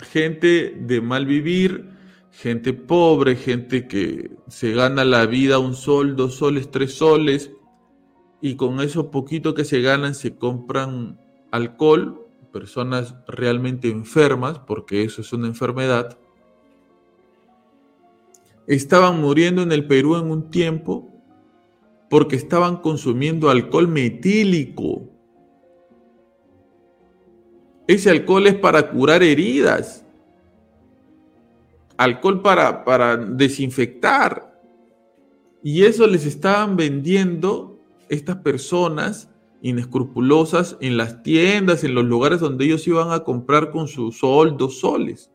gente 0.00 0.76
de 0.78 1.00
mal 1.00 1.26
vivir, 1.26 1.90
gente 2.30 2.72
pobre, 2.74 3.34
gente 3.34 3.88
que 3.88 4.30
se 4.46 4.72
gana 4.72 5.04
la 5.04 5.26
vida 5.26 5.58
un 5.58 5.74
sol, 5.74 6.14
dos 6.14 6.36
soles, 6.36 6.70
tres 6.70 6.94
soles, 6.94 7.50
y 8.40 8.56
con 8.56 8.80
eso 8.80 9.10
poquito 9.10 9.54
que 9.54 9.64
se 9.64 9.80
ganan 9.80 10.14
se 10.14 10.36
compran 10.36 11.18
alcohol 11.50 12.28
personas 12.52 13.14
realmente 13.26 13.88
enfermas, 13.88 14.58
porque 14.58 15.02
eso 15.02 15.20
es 15.20 15.32
una 15.32 15.46
enfermedad, 15.46 16.18
estaban 18.66 19.20
muriendo 19.20 19.62
en 19.62 19.72
el 19.72 19.86
Perú 19.86 20.16
en 20.16 20.30
un 20.30 20.50
tiempo 20.50 21.08
porque 22.10 22.36
estaban 22.36 22.78
consumiendo 22.78 23.50
alcohol 23.50 23.88
metílico. 23.88 25.02
Ese 27.86 28.10
alcohol 28.10 28.46
es 28.46 28.54
para 28.54 28.90
curar 28.90 29.22
heridas. 29.22 30.04
Alcohol 31.96 32.42
para, 32.42 32.84
para 32.84 33.16
desinfectar. 33.16 34.58
Y 35.62 35.84
eso 35.84 36.06
les 36.06 36.24
estaban 36.24 36.76
vendiendo 36.76 37.67
estas 38.08 38.36
personas 38.36 39.30
inescrupulosas 39.60 40.76
en 40.80 40.96
las 40.96 41.22
tiendas, 41.22 41.84
en 41.84 41.94
los 41.94 42.04
lugares 42.04 42.40
donde 42.40 42.64
ellos 42.64 42.86
iban 42.86 43.12
a 43.12 43.24
comprar 43.24 43.70
con 43.70 43.88
su 43.88 44.12
sol, 44.12 44.56
dos 44.56 44.78
soles. 44.80 45.30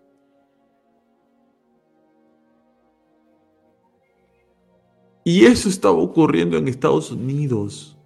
Y 5.26 5.46
eso 5.46 5.70
estaba 5.70 5.96
ocurriendo 5.96 6.58
en 6.58 6.68
Estados 6.68 7.12
Unidos. 7.12 7.98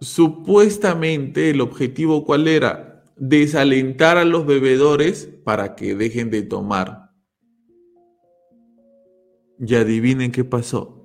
Supuestamente 0.00 1.50
el 1.50 1.60
objetivo 1.60 2.24
cuál 2.24 2.46
era? 2.46 3.02
Desalentar 3.16 4.16
a 4.16 4.24
los 4.24 4.46
bebedores 4.46 5.28
para 5.44 5.74
que 5.74 5.94
dejen 5.94 6.30
de 6.30 6.42
tomar. 6.42 7.10
Y 9.58 9.74
adivinen 9.74 10.30
qué 10.30 10.44
pasó. 10.44 11.03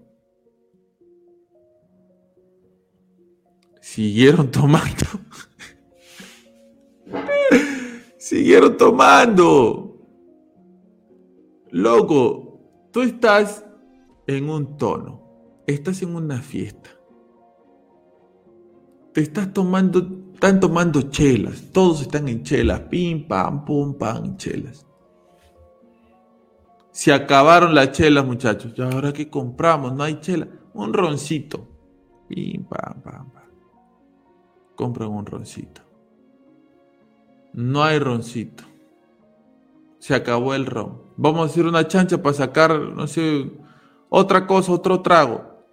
Siguieron 3.93 4.51
tomando. 4.51 5.05
siguieron 8.19 8.77
tomando. 8.77 9.97
Loco, 11.71 12.87
tú 12.91 13.01
estás 13.01 13.65
en 14.27 14.49
un 14.49 14.77
tono, 14.77 15.63
estás 15.65 16.03
en 16.03 16.15
una 16.15 16.39
fiesta. 16.39 16.89
Te 19.13 19.21
estás 19.21 19.51
tomando, 19.53 20.07
están 20.33 20.59
tomando 20.59 21.01
chelas, 21.09 21.71
todos 21.71 22.01
están 22.01 22.27
en 22.27 22.43
chelas, 22.43 22.81
pim, 22.81 23.27
pam, 23.27 23.65
pum, 23.65 23.97
pam, 23.97 24.37
chelas. 24.37 24.85
Se 26.91 27.11
acabaron 27.11 27.73
las 27.73 27.91
chelas, 27.93 28.25
muchachos. 28.25 28.73
¿Y 28.75 28.81
ahora 28.81 29.13
qué 29.13 29.29
compramos? 29.29 29.93
No 29.93 30.03
hay 30.03 30.19
chela. 30.19 30.47
Un 30.73 30.93
roncito. 30.93 31.67
Pim, 32.27 32.65
pam, 32.65 33.01
pam, 33.01 33.31
pam 33.31 33.38
compran 34.79 35.09
un 35.09 35.25
roncito. 35.25 35.81
No 37.51 37.83
hay 37.83 37.99
roncito. 37.99 38.63
Se 39.97 40.15
acabó 40.15 40.53
el 40.53 40.65
ron. 40.65 41.01
Vamos 41.17 41.41
a 41.41 41.51
hacer 41.51 41.65
una 41.65 41.85
chancha 41.85 42.23
para 42.23 42.33
sacar, 42.33 42.79
no 42.79 43.05
sé, 43.05 43.51
otra 44.07 44.47
cosa, 44.47 44.71
otro 44.71 45.01
trago. 45.01 45.65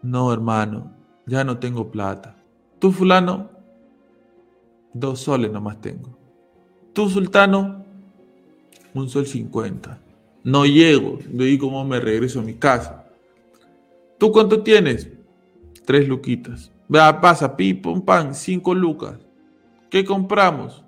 No, 0.00 0.32
hermano, 0.32 0.90
ya 1.26 1.44
no 1.44 1.58
tengo 1.58 1.90
plata. 1.90 2.42
¿Tú, 2.78 2.92
fulano? 2.92 3.50
Dos 4.94 5.20
soles 5.20 5.52
nomás 5.52 5.78
tengo. 5.82 6.16
¿Tú, 6.94 7.10
sultano? 7.10 7.84
Un 8.94 9.10
sol 9.10 9.26
cincuenta. 9.26 10.00
No 10.42 10.64
llego. 10.64 11.18
De 11.28 11.58
cómo 11.58 11.84
me 11.84 12.00
regreso 12.00 12.40
a 12.40 12.42
mi 12.42 12.54
casa. 12.54 13.04
¿Tú 14.16 14.32
cuánto 14.32 14.62
tienes? 14.62 15.10
Tres 15.84 16.08
luquitas. 16.08 16.73
Pasa, 16.94 17.56
pi, 17.56 17.74
pum, 17.74 18.04
pan, 18.04 18.36
cinco 18.36 18.72
lucas. 18.72 19.18
¿Qué 19.90 20.04
compramos? 20.04 20.84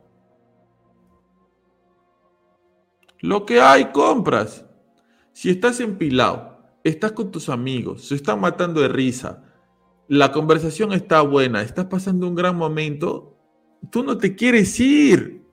Lo 3.19 3.45
que 3.45 3.61
hay, 3.61 3.87
compras. 3.87 4.65
Si 5.33 5.51
estás 5.51 5.81
empilado, 5.81 6.63
estás 6.85 7.11
con 7.11 7.33
tus 7.33 7.49
amigos, 7.49 8.07
se 8.07 8.15
están 8.15 8.41
matando 8.41 8.81
de 8.81 8.89
risa, 8.89 9.43
la 10.07 10.31
conversación 10.31 10.93
está 10.93 11.23
buena, 11.23 11.63
estás 11.63 11.87
pasando 11.87 12.29
un 12.29 12.37
gran 12.37 12.57
momento, 12.57 13.37
tú 13.91 14.05
no 14.05 14.17
te 14.17 14.37
quieres 14.37 14.79
ir. 14.79 15.45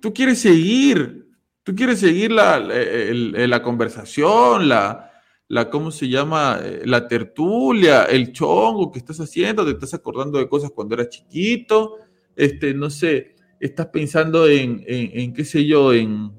Tú 0.00 0.14
quieres 0.14 0.38
seguir. 0.38 1.28
Tú 1.64 1.74
quieres 1.74 1.98
seguir 1.98 2.30
la, 2.30 2.60
la 2.60 3.62
conversación, 3.62 4.68
la, 4.68 5.15
la, 5.48 5.70
¿cómo 5.70 5.90
se 5.90 6.08
llama? 6.08 6.58
Eh, 6.62 6.82
la 6.84 7.06
tertulia, 7.06 8.04
el 8.04 8.32
chongo 8.32 8.90
que 8.90 8.98
estás 8.98 9.20
haciendo, 9.20 9.64
te 9.64 9.72
estás 9.72 9.94
acordando 9.94 10.38
de 10.38 10.48
cosas 10.48 10.70
cuando 10.72 10.94
eras 10.94 11.10
chiquito, 11.10 11.98
este, 12.34 12.74
no 12.74 12.90
sé, 12.90 13.36
estás 13.60 13.86
pensando 13.86 14.46
en, 14.48 14.82
en, 14.86 15.32
qué 15.32 15.44
sé 15.44 15.64
yo, 15.64 15.92
en... 15.92 16.32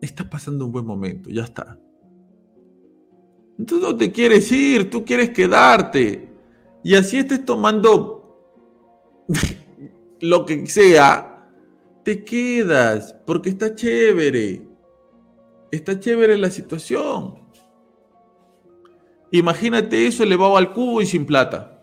Estás 0.00 0.26
pasando 0.28 0.66
un 0.66 0.72
buen 0.72 0.84
momento, 0.84 1.30
ya 1.30 1.44
está. 1.44 1.78
Tú 3.66 3.80
no 3.80 3.96
te 3.96 4.12
quieres 4.12 4.52
ir, 4.52 4.90
tú 4.90 5.04
quieres 5.04 5.30
quedarte. 5.30 6.28
Y 6.84 6.94
así 6.94 7.16
estés 7.16 7.44
tomando 7.44 8.46
lo 10.20 10.44
que 10.44 10.66
sea, 10.66 11.48
te 12.04 12.22
quedas, 12.22 13.16
porque 13.26 13.48
está 13.48 13.74
chévere. 13.74 14.68
Está 15.70 15.98
chévere 15.98 16.36
la 16.36 16.50
situación. 16.50 17.45
Imagínate 19.38 20.06
eso 20.06 20.22
elevado 20.22 20.56
al 20.56 20.72
cubo 20.72 21.00
y 21.00 21.06
sin 21.06 21.26
plata. 21.26 21.80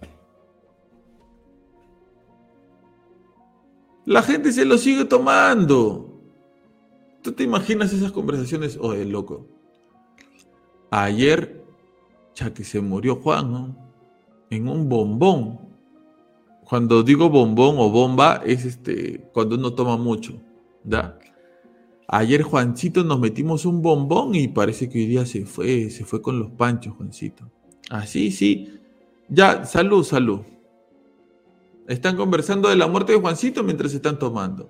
La 4.06 4.22
gente 4.22 4.52
se 4.52 4.66
lo 4.66 4.78
sigue 4.78 5.06
tomando. 5.06 6.22
¿Tú 7.22 7.32
te 7.32 7.44
imaginas 7.44 7.94
esas 7.94 8.12
conversaciones? 8.12 8.78
Oye, 8.82 9.06
loco. 9.06 9.48
Ayer, 10.92 11.64
ya 12.36 12.54
que 12.54 12.64
se 12.64 12.82
murió 12.82 13.16
Juan, 13.16 13.78
en 14.50 14.68
un 14.68 14.90
bombón. 14.90 15.60
Cuando 16.66 17.04
digo 17.04 17.30
bombón 17.30 17.76
o 17.78 17.90
bomba, 17.90 18.42
es 18.46 18.66
este, 18.66 19.30
cuando 19.34 19.56
uno 19.56 19.74
toma 19.74 19.96
mucho. 19.96 20.34
¿da? 20.84 21.18
Ayer 22.08 22.44
Juancito 22.44 23.04
nos 23.04 23.20
metimos 23.20 23.66
un 23.66 23.82
bombón 23.82 24.36
y 24.36 24.48
parece 24.48 24.90
que 24.90 25.00
hoy 25.00 25.06
día 25.08 25.26
se 25.26 25.46
fue, 25.46 25.90
se 25.90 26.06
fue 26.06 26.22
con 26.22 26.40
los 26.40 26.52
panchos, 26.52 26.96
Juancito. 26.96 27.50
Así, 27.90 28.32
sí. 28.32 28.80
Ya, 29.30 29.66
salud, 29.66 30.04
salud. 30.04 30.42
Están 31.88 32.16
conversando 32.16 32.70
de 32.70 32.76
la 32.76 32.88
muerte 32.88 33.14
de 33.14 33.20
Juancito 33.20 33.64
mientras 33.64 33.94
están 33.94 34.20
tomando. 34.20 34.70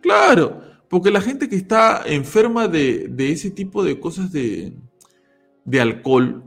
Claro, 0.00 0.60
porque 0.88 1.10
la 1.10 1.20
gente 1.20 1.48
que 1.48 1.56
está 1.56 2.02
enferma 2.06 2.68
de, 2.68 3.12
ese 3.18 3.50
tipo 3.50 3.84
de 3.84 3.98
cosas 3.98 4.32
de, 4.32 4.76
de 5.64 5.80
alcohol, 5.80 6.44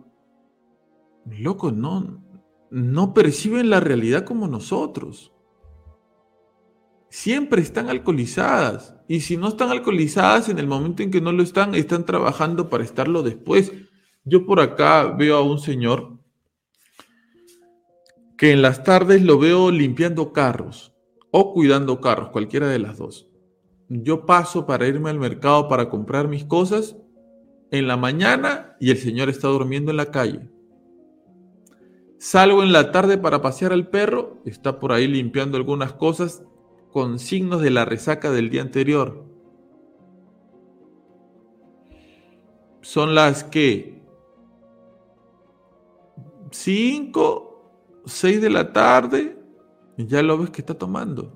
loco, 1.26 1.72
no, 1.72 2.22
no 2.70 3.14
perciben 3.14 3.70
la 3.70 3.80
realidad 3.80 4.24
como 4.26 4.48
nosotros 4.48 5.32
siempre 7.12 7.62
están 7.62 7.90
alcoholizadas. 7.90 8.96
Y 9.08 9.20
si 9.20 9.38
no 9.38 9.50
están 9.50 9.70
alcoholizadas 9.70 10.50
en 10.50 10.58
el 10.58 10.66
momento 10.66 11.04
en 11.04 11.12
que 11.12 11.22
no 11.22 11.32
lo 11.34 11.44
están, 11.44 11.76
están 11.76 12.06
trabajando 12.06 12.70
para 12.70 12.86
estarlo 12.86 13.22
después. 13.22 13.74
Yo 14.24 14.46
por 14.46 14.62
acá 14.62 15.14
veo 15.18 15.36
a 15.36 15.44
un 15.44 15.60
señor 15.60 16.18
que 18.38 18.52
en 18.52 18.62
las 18.62 18.84
tardes 18.84 19.22
lo 19.22 19.38
veo 19.38 19.70
limpiando 19.70 20.32
carros 20.32 20.96
o 21.32 21.54
cuidando 21.54 22.02
carros, 22.02 22.30
cualquiera 22.30 22.68
de 22.68 22.80
las 22.80 22.98
dos. 22.98 23.28
yo 23.90 24.26
paso 24.26 24.66
para 24.66 24.88
irme 24.88 25.10
al 25.10 25.20
mercado 25.20 25.68
para 25.68 25.90
comprar 25.90 26.30
mis 26.30 26.46
cosas 26.46 26.96
en 27.72 27.88
la 27.88 27.98
mañana 27.98 28.78
y 28.80 28.90
el 28.90 28.98
señor 28.98 29.30
está 29.30 29.50
durmiendo 29.50 29.92
en 29.92 29.98
la 29.98 30.12
calle. 30.12 30.50
Salgo 32.20 32.64
en 32.64 32.72
la 32.72 32.92
tarde 32.92 33.18
para 33.18 33.42
pasear 33.42 33.74
al 33.74 33.90
perro, 33.90 34.42
está 34.46 34.80
por 34.80 34.94
ahí 34.94 35.08
limpiando 35.08 35.58
algunas 35.58 35.94
cosas 35.94 36.44
con 36.92 37.20
signos 37.20 37.62
de 37.62 37.72
la 37.72 37.86
resaca 37.86 38.32
del 38.32 38.50
día 38.50 38.62
anterior. 38.62 39.24
Son 42.82 43.16
las 43.16 43.44
que 43.44 44.02
5, 46.52 48.04
6 48.06 48.42
de 48.42 48.50
la 48.50 48.74
tarde, 48.74 49.38
y 49.98 50.06
ya 50.06 50.22
lo 50.22 50.38
ves 50.38 50.50
que 50.50 50.62
está 50.62 50.74
tomando. 50.74 51.32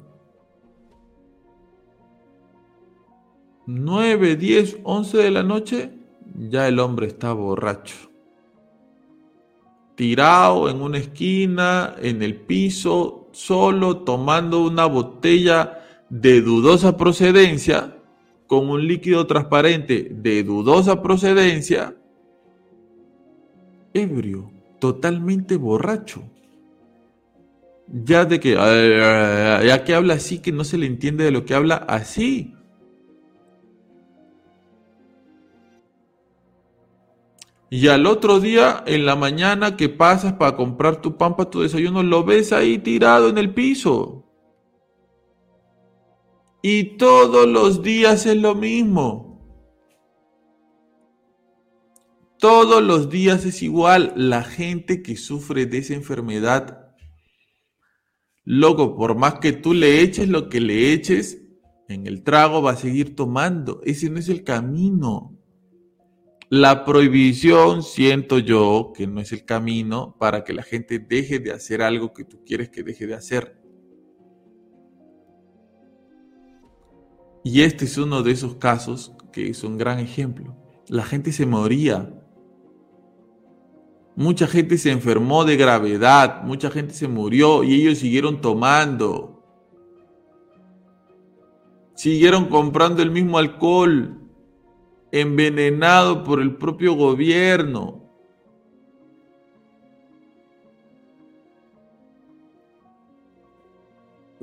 9, 3.68 4.36
10, 4.36 4.80
11 4.84 5.18
de 5.18 5.32
la 5.32 5.44
noche, 5.44 5.91
ya 6.49 6.68
el 6.68 6.80
hombre 6.80 7.07
está 7.07 7.34
borracho. 7.34 7.95
Tirado 9.95 10.69
en 10.69 10.82
una 10.82 10.98
esquina, 10.98 11.95
en 11.99 12.22
el 12.22 12.36
piso, 12.36 13.24
solo 13.35 13.97
tomando 13.97 14.65
una 14.65 14.85
botella 14.85 15.81
de 16.09 16.41
dudosa 16.41 16.95
procedencia, 16.95 17.97
con 18.47 18.69
un 18.69 18.87
líquido 18.87 19.27
transparente 19.27 20.07
de 20.09 20.43
dudosa 20.43 21.01
procedencia, 21.01 21.95
ebrio, 23.93 24.51
totalmente 24.79 25.57
borracho. 25.57 26.23
Ya 27.87 28.25
de 28.25 28.39
que, 28.39 28.53
ya 28.53 29.83
que 29.83 29.93
habla 29.93 30.15
así, 30.15 30.39
que 30.39 30.51
no 30.51 30.63
se 30.63 30.77
le 30.77 30.85
entiende 30.85 31.25
de 31.25 31.31
lo 31.31 31.45
que 31.45 31.55
habla 31.55 31.75
así. 31.75 32.55
Y 37.69 37.87
al 37.87 38.05
otro 38.05 38.39
día, 38.39 38.83
en 38.85 39.05
la 39.05 39.15
mañana 39.15 39.75
que 39.75 39.89
pasas 39.89 40.33
para 40.33 40.55
comprar 40.55 41.01
tu 41.01 41.17
pan 41.17 41.35
para 41.35 41.49
tu 41.49 41.61
desayuno, 41.61 42.03
lo 42.03 42.23
ves 42.23 42.53
ahí 42.53 42.77
tirado 42.77 43.29
en 43.29 43.37
el 43.37 43.53
piso. 43.53 44.25
Y 46.61 46.97
todos 46.97 47.47
los 47.47 47.81
días 47.81 48.25
es 48.25 48.37
lo 48.37 48.55
mismo. 48.55 49.35
Todos 52.39 52.83
los 52.83 53.09
días 53.09 53.45
es 53.45 53.63
igual. 53.63 54.13
La 54.15 54.43
gente 54.43 55.01
que 55.01 55.15
sufre 55.15 55.65
de 55.65 55.79
esa 55.79 55.93
enfermedad, 55.95 56.95
loco, 58.43 58.95
por 58.95 59.15
más 59.15 59.35
que 59.35 59.53
tú 59.53 59.73
le 59.73 60.01
eches 60.01 60.27
lo 60.27 60.49
que 60.49 60.59
le 60.59 60.93
eches, 60.93 61.41
en 61.87 62.07
el 62.07 62.23
trago 62.23 62.61
va 62.61 62.71
a 62.71 62.77
seguir 62.77 63.15
tomando. 63.15 63.81
Ese 63.83 64.09
no 64.09 64.19
es 64.19 64.29
el 64.29 64.43
camino. 64.43 65.35
La 66.57 66.86
prohibición, 66.86 67.84
siento 67.84 68.40
yo, 68.40 68.94
que 68.95 69.07
no 69.07 69.19
es 69.19 69.34
el 69.34 69.44
camino 69.44 70.15
para 70.18 70.45
que 70.45 70.53
la 70.53 70.64
gente 70.64 70.99
deje 70.99 71.40
de 71.40 71.52
hacer 71.52 71.82
algo 71.82 72.14
que 72.14 72.23
tú 72.23 72.45
quieres 72.45 72.69
que 72.69 72.82
deje 72.82 73.07
de 73.07 73.14
hacer. 73.14 73.61
Y 77.44 77.64
este 77.64 77.84
es 77.84 77.98
uno 77.98 78.23
de 78.23 78.32
esos 78.32 78.56
casos 78.56 79.11
que 79.34 79.49
es 79.49 79.65
un 79.65 79.77
gran 79.77 79.99
ejemplo. 79.99 80.56
La 80.88 81.03
gente 81.03 81.34
se 81.34 81.45
moría. 81.45 82.23
Mucha 84.15 84.48
gente 84.48 84.77
se 84.77 84.91
enfermó 84.91 85.44
de 85.44 85.57
gravedad, 85.57 86.41
mucha 86.44 86.72
gente 86.72 86.94
se 86.94 87.10
murió 87.10 87.65
y 87.65 87.82
ellos 87.82 87.98
siguieron 87.98 88.40
tomando. 88.40 89.44
Siguieron 91.95 92.45
comprando 92.45 93.02
el 93.02 93.11
mismo 93.11 93.40
alcohol, 93.40 94.24
envenenado 95.21 96.23
por 96.23 96.41
el 96.41 96.55
propio 96.55 96.93
gobierno. 96.93 98.01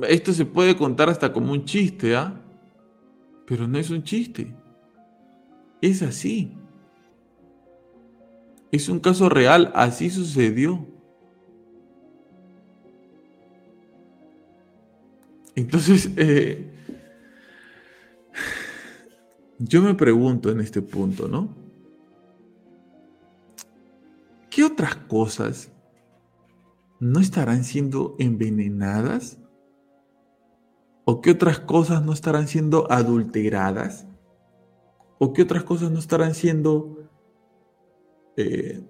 Esto 0.09 0.33
se 0.33 0.47
puede 0.47 0.75
contar 0.75 1.11
hasta 1.11 1.31
como 1.31 1.53
un 1.53 1.67
chiste, 1.67 2.17
¿ah? 2.17 2.41
Pero 3.47 3.69
no 3.69 3.79
es 3.79 3.91
un 3.91 4.03
chiste. 4.03 4.55
Es 5.83 6.03
así. 6.03 6.57
Es 8.71 8.89
un 8.89 8.99
caso 8.99 9.29
real, 9.29 9.71
así 9.75 10.09
sucedió. 10.09 10.87
Entonces, 15.55 16.11
eh, 16.17 16.73
yo 19.65 19.81
me 19.81 19.95
pregunto 19.95 20.51
en 20.51 20.61
este 20.61 20.83
punto, 20.83 21.29
¿no? 21.29 21.55
¿Qué 24.51 24.65
otras 24.65 24.97
cosas 24.97 25.71
no 26.99 27.21
estarán 27.21 27.65
siendo 27.65 28.17
envenenadas? 28.19 29.39
¿O 31.05 31.21
qué 31.21 31.31
otras 31.31 31.61
cosas 31.61 32.03
no 32.03 32.13
estarán 32.13 32.49
siendo 32.49 32.91
adulteradas? 32.91 34.07
¿O 35.19 35.33
qué 35.33 35.43
otras 35.43 35.63
cosas 35.63 35.91
no 35.91 36.01
estarán 36.01 36.35
siendo 36.35 37.09
eh, 38.37 38.85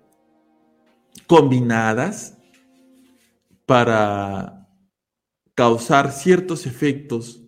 combinadas 1.26 2.38
para 3.66 4.68
causar 5.54 6.10
ciertos 6.12 6.66
efectos 6.66 7.42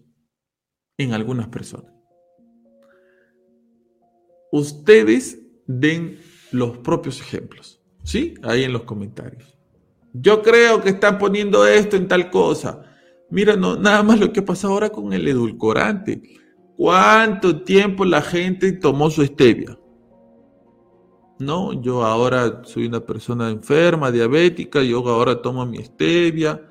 en 0.98 1.14
algunas 1.14 1.48
personas? 1.48 1.93
Ustedes 4.54 5.40
den 5.66 6.20
los 6.52 6.78
propios 6.78 7.20
ejemplos, 7.20 7.80
¿sí? 8.04 8.34
Ahí 8.44 8.62
en 8.62 8.72
los 8.72 8.84
comentarios. 8.84 9.58
Yo 10.12 10.42
creo 10.42 10.80
que 10.80 10.90
están 10.90 11.18
poniendo 11.18 11.66
esto 11.66 11.96
en 11.96 12.06
tal 12.06 12.30
cosa. 12.30 12.82
Mira, 13.30 13.56
no, 13.56 13.74
nada 13.76 14.04
más 14.04 14.20
lo 14.20 14.32
que 14.32 14.42
pasa 14.42 14.68
ahora 14.68 14.90
con 14.90 15.12
el 15.12 15.26
edulcorante. 15.26 16.22
¿Cuánto 16.76 17.62
tiempo 17.62 18.04
la 18.04 18.22
gente 18.22 18.70
tomó 18.72 19.10
su 19.10 19.24
stevia? 19.24 19.76
No, 21.40 21.72
yo 21.82 22.04
ahora 22.04 22.62
soy 22.62 22.86
una 22.86 23.00
persona 23.00 23.50
enferma, 23.50 24.12
diabética, 24.12 24.84
yo 24.84 24.98
ahora 25.08 25.42
tomo 25.42 25.66
mi 25.66 25.78
stevia, 25.78 26.62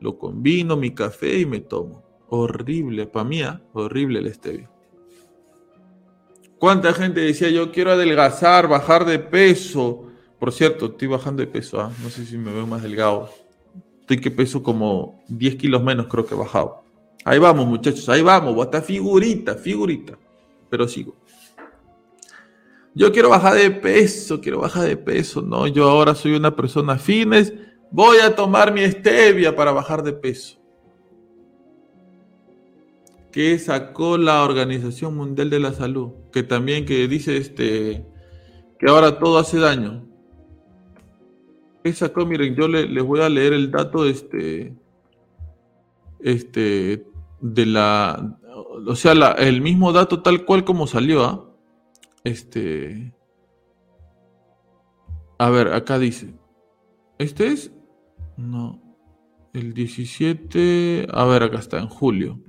lo 0.00 0.16
combino, 0.16 0.74
mi 0.74 0.94
café 0.94 1.40
y 1.40 1.44
me 1.44 1.60
tomo. 1.60 2.02
Horrible, 2.28 3.06
para 3.06 3.28
mí, 3.28 3.42
¿ah? 3.42 3.62
horrible 3.74 4.22
la 4.22 4.32
stevia. 4.32 4.70
¿Cuánta 6.58 6.94
gente 6.94 7.20
decía 7.20 7.50
yo 7.50 7.70
quiero 7.70 7.92
adelgazar, 7.92 8.66
bajar 8.66 9.04
de 9.04 9.18
peso? 9.18 10.06
Por 10.38 10.52
cierto, 10.52 10.86
estoy 10.86 11.08
bajando 11.08 11.42
de 11.42 11.46
peso, 11.46 11.80
¿ah? 11.80 11.92
no 12.02 12.08
sé 12.08 12.24
si 12.24 12.38
me 12.38 12.52
veo 12.52 12.66
más 12.66 12.82
delgado. 12.82 13.30
Estoy 14.00 14.20
que 14.20 14.30
peso 14.30 14.62
como 14.62 15.22
10 15.28 15.56
kilos 15.56 15.82
menos, 15.82 16.06
creo 16.06 16.24
que 16.24 16.34
he 16.34 16.38
bajado. 16.38 16.82
Ahí 17.24 17.38
vamos, 17.38 17.66
muchachos, 17.66 18.08
ahí 18.08 18.22
vamos, 18.22 18.58
hasta 18.64 18.80
figurita, 18.80 19.54
figurita. 19.56 20.16
Pero 20.70 20.88
sigo. 20.88 21.14
Yo 22.94 23.12
quiero 23.12 23.28
bajar 23.28 23.54
de 23.54 23.70
peso, 23.70 24.40
quiero 24.40 24.60
bajar 24.60 24.84
de 24.84 24.96
peso. 24.96 25.42
No, 25.42 25.66
yo 25.66 25.88
ahora 25.90 26.14
soy 26.14 26.34
una 26.34 26.56
persona 26.56 26.96
fitness. 26.96 27.52
Voy 27.90 28.18
a 28.18 28.34
tomar 28.34 28.72
mi 28.72 28.86
stevia 28.90 29.54
para 29.54 29.72
bajar 29.72 30.02
de 30.02 30.14
peso 30.14 30.58
que 33.36 33.58
sacó 33.58 34.16
la 34.16 34.42
Organización 34.44 35.14
Mundial 35.14 35.50
de 35.50 35.60
la 35.60 35.74
Salud, 35.74 36.12
que 36.32 36.42
también 36.42 36.86
que 36.86 37.06
dice 37.06 37.36
este 37.36 38.06
que 38.78 38.88
ahora 38.88 39.18
todo 39.18 39.36
hace 39.36 39.58
daño. 39.58 40.06
¿Qué 41.84 41.92
sacó? 41.92 42.24
Miren, 42.24 42.54
yo 42.54 42.66
les 42.66 43.04
voy 43.04 43.20
a 43.20 43.28
leer 43.28 43.52
el 43.52 43.70
dato 43.70 44.06
este 44.06 44.74
este 46.20 47.06
de 47.42 47.66
la 47.66 48.38
o 48.86 48.96
sea, 48.96 49.12
el 49.12 49.60
mismo 49.60 49.92
dato 49.92 50.22
tal 50.22 50.46
cual 50.46 50.64
como 50.64 50.86
salió, 50.86 51.22
¿ah? 51.22 51.44
Este 52.24 53.12
A 55.36 55.50
ver, 55.50 55.74
acá 55.74 55.98
dice. 55.98 56.32
Este 57.18 57.48
es 57.48 57.70
no 58.38 58.80
el 59.52 59.74
17, 59.74 61.08
a 61.12 61.24
ver, 61.26 61.42
acá 61.42 61.58
está 61.58 61.78
en 61.78 61.88
julio 61.88 62.40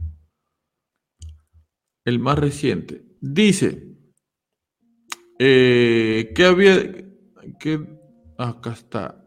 el 2.08 2.18
más 2.20 2.40
reciente. 2.40 3.04
Dice 3.20 3.84
eh, 5.38 6.32
que 6.34 6.46
había 6.46 7.06
que 7.60 7.86
acá 8.38 8.72
está 8.72 9.22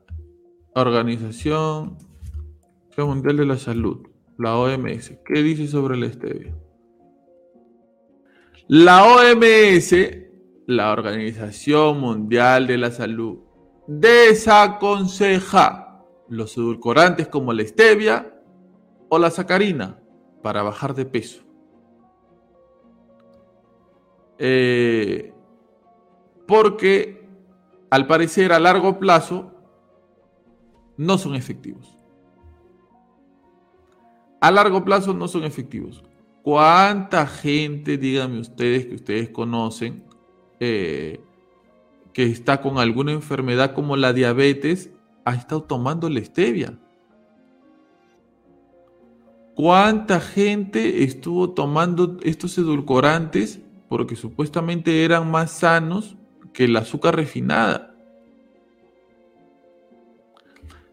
Organización 0.74 1.98
Mundial 2.96 3.36
de 3.36 3.44
la 3.44 3.58
Salud, 3.58 4.08
la 4.38 4.56
OMS. 4.56 5.18
¿Qué 5.26 5.42
dice 5.42 5.68
sobre 5.68 5.96
el 5.96 6.10
stevia? 6.10 6.56
La 8.66 9.04
OMS, 9.04 9.94
la 10.66 10.92
Organización 10.92 12.00
Mundial 12.00 12.66
de 12.66 12.78
la 12.78 12.90
Salud, 12.90 13.40
desaconseja 13.88 16.02
los 16.30 16.56
edulcorantes 16.56 17.28
como 17.28 17.52
la 17.52 17.66
stevia 17.66 18.40
o 19.10 19.18
la 19.18 19.30
sacarina 19.30 20.00
para 20.42 20.62
bajar 20.62 20.94
de 20.94 21.04
peso. 21.04 21.49
Eh, 24.42 25.34
porque 26.46 27.28
al 27.90 28.06
parecer 28.06 28.52
a 28.54 28.58
largo 28.58 28.98
plazo 28.98 29.52
no 30.96 31.18
son 31.18 31.34
efectivos. 31.34 31.94
A 34.40 34.50
largo 34.50 34.82
plazo 34.82 35.12
no 35.12 35.28
son 35.28 35.44
efectivos. 35.44 36.02
¿Cuánta 36.42 37.26
gente, 37.26 37.98
díganme 37.98 38.40
ustedes, 38.40 38.86
que 38.86 38.94
ustedes 38.94 39.28
conocen, 39.28 40.04
eh, 40.58 41.20
que 42.14 42.24
está 42.24 42.62
con 42.62 42.78
alguna 42.78 43.12
enfermedad 43.12 43.74
como 43.74 43.96
la 43.96 44.14
diabetes, 44.14 44.90
ha 45.26 45.34
estado 45.34 45.64
tomando 45.64 46.08
la 46.08 46.24
stevia? 46.24 46.78
¿Cuánta 49.54 50.18
gente 50.20 51.04
estuvo 51.04 51.50
tomando 51.50 52.16
estos 52.22 52.56
edulcorantes 52.56 53.60
porque 53.90 54.14
supuestamente 54.14 55.04
eran 55.04 55.28
más 55.28 55.50
sanos 55.50 56.16
que 56.52 56.66
el 56.66 56.76
azúcar 56.76 57.16
refinada? 57.16 57.92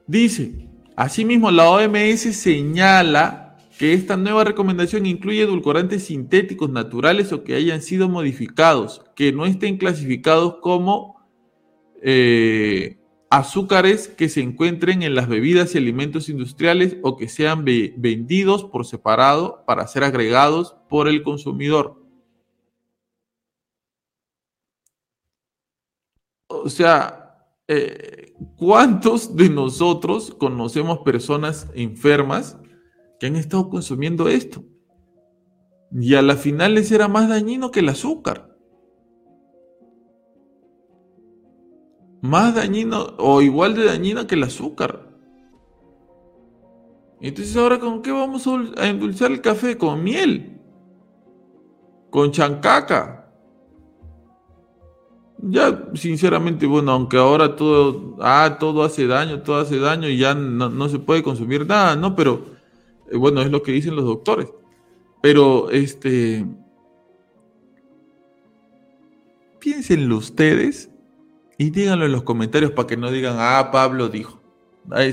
Dice, 0.08 0.68
asimismo 0.96 1.52
la 1.52 1.70
OMS 1.70 2.36
señala 2.36 3.56
que 3.78 3.94
esta 3.94 4.18
nueva 4.18 4.46
recomendación 4.46 5.06
incluye 5.06 5.44
edulcorantes 5.44 6.06
sintéticos 6.06 6.72
naturales 6.72 7.32
o 7.32 7.44
que 7.44 7.54
hayan 7.54 7.84
sido 7.84 8.10
modificados, 8.10 9.04
que 9.16 9.32
no 9.32 9.46
estén 9.46 9.78
clasificados 9.78 10.56
como 10.60 11.22
eh, 12.02 12.98
azúcares 13.30 14.08
que 14.08 14.28
se 14.28 14.42
encuentren 14.42 15.04
en 15.04 15.14
las 15.14 15.28
bebidas 15.28 15.76
y 15.76 15.78
alimentos 15.78 16.30
industriales 16.30 16.98
o 17.04 17.16
que 17.16 17.28
sean 17.28 17.64
vendidos 17.64 18.64
por 18.64 18.88
separado 18.88 19.64
para 19.68 19.86
ser 19.86 20.04
agregados 20.04 20.76
por 20.90 21.08
el 21.08 21.22
consumidor. 21.22 22.07
O 26.48 26.70
sea, 26.70 27.46
eh, 27.68 28.34
¿cuántos 28.58 29.36
de 29.36 29.50
nosotros 29.50 30.36
conocemos 30.38 31.00
personas 31.00 31.70
enfermas 31.74 32.58
que 33.20 33.28
han 33.28 33.36
estado 33.36 33.70
consumiendo 33.70 34.28
esto? 34.28 34.64
Y 35.92 36.16
a 36.16 36.22
la 36.22 36.36
final 36.36 36.76
les 36.76 36.92
era 36.92 37.08
más 37.08 37.30
dañino 37.30 37.72
que 37.72 37.80
el 37.80 37.90
azúcar. 37.90 38.48
más 42.22 42.56
dañino 42.56 43.16
o 43.18 43.42
igual 43.42 43.76
de 43.76 43.86
dañina 43.86 44.28
que 44.28 44.36
el 44.36 44.44
azúcar. 44.44 45.08
Entonces 47.20 47.56
ahora 47.58 47.80
con 47.80 48.02
qué 48.02 48.12
vamos 48.12 48.46
a 48.78 48.88
endulzar 48.88 49.32
el 49.32 49.42
café? 49.42 49.78
Con 49.78 50.04
miel. 50.04 50.62
Con 52.10 52.32
chancaca. 52.32 53.27
Ya, 55.40 55.84
sinceramente, 55.94 56.66
bueno, 56.66 56.92
aunque 56.92 57.18
ahora 57.18 57.56
todo, 57.56 58.16
ah, 58.20 58.58
todo 58.60 58.84
hace 58.84 59.06
daño, 59.06 59.42
todo 59.44 59.58
hace 59.58 59.78
daño 59.78 60.10
y 60.10 60.18
ya 60.18 60.34
no, 60.34 60.90
se 60.90 60.98
puede 61.00 61.22
consumir 61.22 61.66
nada, 61.68 61.96
¿no? 61.96 62.16
Pero, 62.16 62.46
eh, 63.12 63.18
bueno, 63.18 63.42
es 63.42 63.52
lo 63.52 63.62
que 63.62 63.72
dicen 63.72 63.96
los 63.96 64.06
doctores. 64.06 64.48
Pero, 65.22 65.70
este, 65.70 66.46
piénsenlo 69.60 70.18
ustedes 70.18 70.90
y 71.58 71.70
díganlo 71.70 72.06
en 72.06 72.14
los 72.14 72.24
comentarios 72.24 72.72
para 72.72 72.88
que 72.88 72.98
no 72.98 73.12
digan, 73.12 73.36
ah, 73.38 73.70
Pablo 73.72 74.10
dijo. 74.10 74.42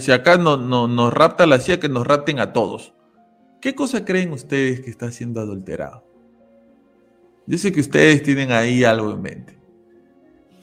Si 0.01 0.13
acá 0.13 0.39
no, 0.39 0.57
no, 0.57 0.87
nos 0.89 1.13
rapta 1.13 1.47
la 1.47 1.59
CIA, 1.59 1.81
que 1.81 1.89
nos 1.89 2.07
rapten 2.07 2.39
a 2.39 2.53
todos. 2.53 2.95
¿Qué 3.61 3.75
cosa 3.75 4.05
creen 4.05 4.33
ustedes 4.33 4.81
que 4.81 4.91
está 4.91 5.11
siendo 5.11 5.41
adulterado? 5.41 6.05
Yo 7.47 7.59
que 7.73 7.81
ustedes 7.81 8.23
tienen 8.23 8.53
ahí 8.53 8.85
algo 8.85 9.11
en 9.13 9.23
mente. 9.23 9.64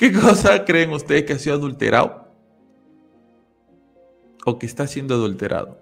¿Qué 0.02 0.11
cosa 0.11 0.65
creen 0.65 0.90
ustedes 0.94 1.26
que 1.26 1.34
ha 1.34 1.38
sido 1.38 1.57
adulterado? 1.57 2.28
O 4.48 4.57
que 4.57 4.65
está 4.65 4.88
siendo 4.88 5.14
adulterado 5.14 5.80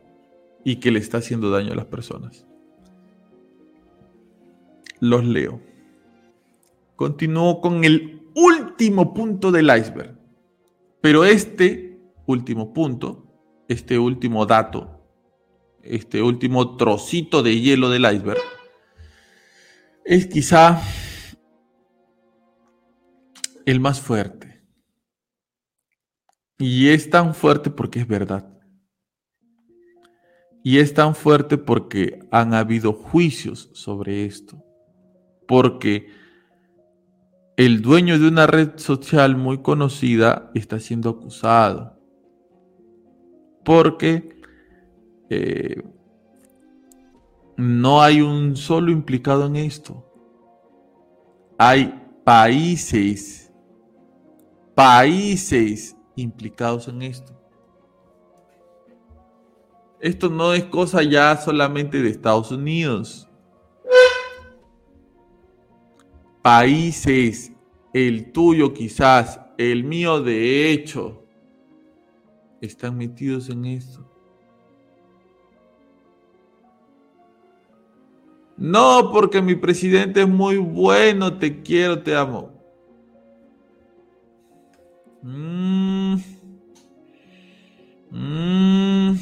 y 0.65 0.81
que 0.81 0.91
le 0.91 0.99
está 0.99 1.19
haciendo 1.19 1.49
daño 1.49 1.71
a 1.71 1.75
las 1.77 1.85
personas. 1.85 2.45
Los 4.99 5.23
leo. 5.23 5.61
Continúo 6.97 7.61
con 7.61 7.85
el 7.85 8.27
último 8.35 9.13
punto 9.13 9.53
del 9.53 9.67
iceberg. 9.73 10.17
Pero 10.99 11.23
este 11.23 11.97
último 12.25 12.73
punto, 12.73 13.25
este 13.69 13.97
último 13.97 14.45
dato, 14.45 14.99
este 15.81 16.21
último 16.21 16.75
trocito 16.75 17.41
de 17.41 17.57
hielo 17.57 17.89
del 17.89 18.03
iceberg, 18.13 18.41
es 20.03 20.27
quizá 20.27 20.81
el 23.71 23.79
más 23.79 24.01
fuerte. 24.01 24.63
Y 26.57 26.89
es 26.89 27.09
tan 27.09 27.33
fuerte 27.33 27.69
porque 27.69 27.99
es 27.99 28.07
verdad. 28.07 28.45
Y 30.63 30.79
es 30.79 30.93
tan 30.93 31.15
fuerte 31.15 31.57
porque 31.57 32.19
han 32.31 32.53
habido 32.53 32.93
juicios 32.93 33.69
sobre 33.73 34.25
esto. 34.25 34.63
Porque 35.47 36.07
el 37.55 37.81
dueño 37.81 38.19
de 38.19 38.27
una 38.27 38.47
red 38.47 38.77
social 38.77 39.35
muy 39.35 39.61
conocida 39.61 40.51
está 40.53 40.79
siendo 40.79 41.09
acusado 41.09 41.99
porque 43.69 44.41
eh, 45.29 45.83
no 47.55 48.01
hay 48.01 48.19
un 48.19 48.55
solo 48.55 48.89
implicado 48.89 49.45
en 49.45 49.57
esto. 49.57 50.11
Hay 51.55 51.93
países, 52.23 53.38
países 54.79 55.97
implicados 56.15 56.87
en 56.87 57.01
esto. 57.01 57.33
Esto 59.99 60.29
no 60.29 60.53
es 60.53 60.63
cosa 60.63 61.03
ya 61.03 61.35
solamente 61.35 62.01
de 62.01 62.09
Estados 62.09 62.49
Unidos. 62.49 63.25
países, 66.41 67.51
el 67.93 68.31
tuyo 68.31 68.73
quizás, 68.73 69.41
el 69.57 69.83
mío 69.83 70.21
de 70.21 70.71
hecho, 70.71 71.25
están 72.61 72.97
metidos 72.97 73.49
en 73.49 73.65
esto. 73.65 74.09
No, 78.55 79.11
porque 79.11 79.41
mi 79.41 79.55
presidente 79.55 80.21
es 80.21 80.29
muy 80.29 80.55
bueno, 80.55 81.37
te 81.37 81.61
quiero, 81.61 82.01
te 82.01 82.15
amo. 82.15 82.58
Mm. 85.21 86.15
Mm. 88.11 89.17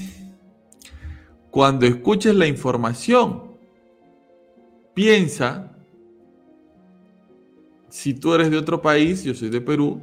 Cuando 1.49 1.85
escuches 1.85 2.35
la 2.35 2.47
información, 2.47 3.57
piensa 4.93 5.71
si 7.89 8.13
tú 8.13 8.33
eres 8.33 8.51
de 8.51 8.57
otro 8.57 8.81
país, 8.81 9.23
yo 9.23 9.33
soy 9.33 9.49
de 9.49 9.61
Perú, 9.61 10.01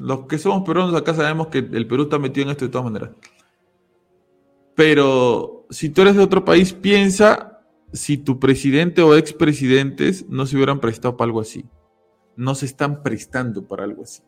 los 0.00 0.26
que 0.26 0.38
somos 0.38 0.66
peruanos 0.66 0.94
acá 0.94 1.14
sabemos 1.14 1.48
que 1.48 1.58
el 1.58 1.86
Perú 1.86 2.04
está 2.04 2.18
metido 2.18 2.46
en 2.46 2.50
esto 2.50 2.64
de 2.64 2.70
todas 2.70 2.86
maneras. 2.86 3.10
Pero 4.74 5.66
si 5.70 5.90
tú 5.90 6.02
eres 6.02 6.16
de 6.16 6.22
otro 6.22 6.44
país, 6.44 6.72
piensa 6.72 7.60
si 7.92 8.16
tu 8.16 8.38
presidente 8.38 9.02
o 9.02 9.14
expresidentes 9.14 10.28
no 10.28 10.46
se 10.46 10.56
hubieran 10.56 10.80
prestado 10.80 11.16
para 11.16 11.28
algo 11.28 11.40
así. 11.40 11.66
No 12.36 12.54
se 12.54 12.66
están 12.66 13.02
prestando 13.02 13.66
para 13.66 13.84
algo 13.84 14.04
así. 14.04 14.22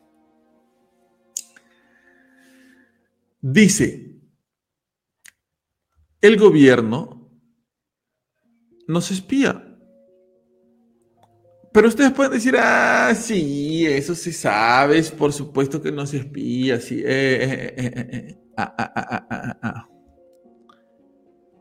Dice, 3.44 4.20
el 6.20 6.38
gobierno 6.38 7.28
nos 8.86 9.10
espía. 9.10 9.68
Pero 11.72 11.88
ustedes 11.88 12.12
pueden 12.12 12.32
decir, 12.32 12.54
ah, 12.56 13.12
sí, 13.16 13.84
eso 13.84 14.14
se 14.14 14.32
sabe, 14.32 15.02
por 15.18 15.32
supuesto 15.32 15.82
que 15.82 15.90
no 15.90 16.06
se 16.06 16.18
espía, 16.18 16.78
sí. 16.80 17.02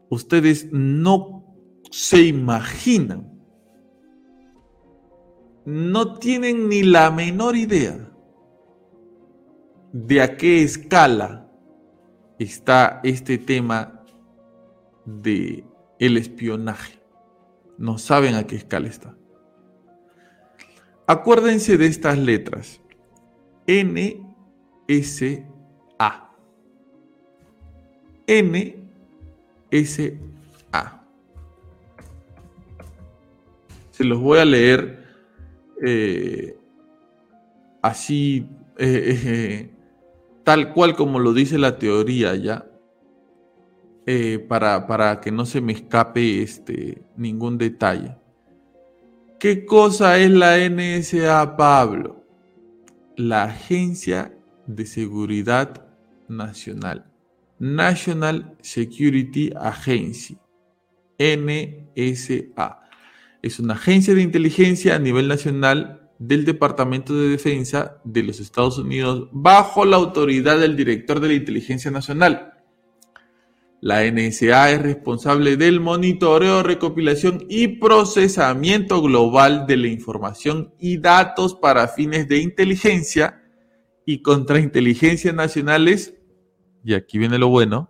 ustedes 0.10 0.72
no 0.72 1.56
se 1.90 2.22
imaginan, 2.22 3.42
no 5.66 6.20
tienen 6.20 6.70
ni 6.70 6.84
la 6.84 7.10
menor 7.10 7.56
idea 7.56 8.08
de 9.94 10.22
a 10.22 10.38
qué 10.38 10.62
escala 10.62 11.51
está 12.44 13.00
este 13.04 13.38
tema 13.38 14.04
de 15.06 15.64
el 16.00 16.18
espionaje. 16.18 17.00
No 17.78 17.98
saben 17.98 18.36
a 18.36 18.46
qué 18.46 18.56
escala 18.56 18.88
está. 18.88 19.16
Acuérdense 21.08 21.78
de 21.78 21.88
estas 21.88 22.18
letras. 22.18 22.82
N, 23.68 24.22
S, 24.88 25.46
A. 26.00 26.32
N, 28.28 28.76
S, 29.72 30.20
A. 30.72 31.04
Se 33.92 34.04
los 34.04 34.20
voy 34.20 34.40
a 34.40 34.46
leer 34.46 35.06
eh, 35.84 36.58
así, 37.82 38.48
eh, 38.78 39.71
tal 40.52 40.74
cual 40.74 40.98
como 40.98 41.18
lo 41.18 41.32
dice 41.32 41.58
la 41.58 41.78
teoría 41.78 42.36
ya, 42.36 42.68
para, 44.50 44.86
para, 44.86 45.22
que 45.22 45.32
no 45.32 45.46
se 45.46 45.62
me 45.62 45.72
escape 45.72 46.42
este, 46.42 47.02
ningún 47.16 47.58
detalle. 47.58 48.18
¿Qué 49.40 49.66
cosa 49.66 50.20
es 50.20 50.30
la 50.30 50.58
NSA, 50.58 51.56
Pablo? 51.56 52.26
La 53.16 53.44
Agencia 53.44 54.38
de 54.68 54.86
Seguridad 54.86 55.88
Nacional. 56.28 57.06
National 57.58 58.58
Security 58.60 59.54
Agency. 59.56 60.38
NSA. 61.18 62.82
Es 63.42 63.58
una 63.58 63.76
agencia 63.76 64.14
de 64.14 64.22
inteligencia 64.22 64.98
a 64.98 65.00
nivel 65.00 65.30
nacional 65.30 66.01
del 66.22 66.46
Departamento 66.46 67.18
de 67.18 67.30
Defensa 67.30 68.00
de 68.04 68.22
los 68.22 68.40
Estados 68.40 68.78
Unidos 68.78 69.28
bajo 69.32 69.86
la 69.86 69.98
autoridad 69.98 70.60
del 70.60 70.76
director 70.78 71.20
de 71.20 71.30
la 71.30 71.34
Inteligencia 71.34 71.90
Nacional. 71.90 72.54
La 73.80 74.04
NSA 74.06 74.72
es 74.72 74.82
responsable 74.84 75.58
del 75.58 75.80
monitoreo, 75.80 76.62
recopilación 76.62 77.44
y 77.50 77.68
procesamiento 77.80 79.02
global 79.02 79.66
de 79.66 79.78
la 79.78 79.88
información 79.88 80.76
y 80.80 80.98
datos 80.98 81.56
para 81.56 81.88
fines 81.88 82.28
de 82.28 82.38
inteligencia 82.38 83.42
y 84.06 84.22
contrainteligencia 84.22 85.34
nacionales, 85.34 86.14
y 86.84 86.94
aquí 86.94 87.18
viene 87.18 87.40
lo 87.40 87.48
bueno, 87.48 87.90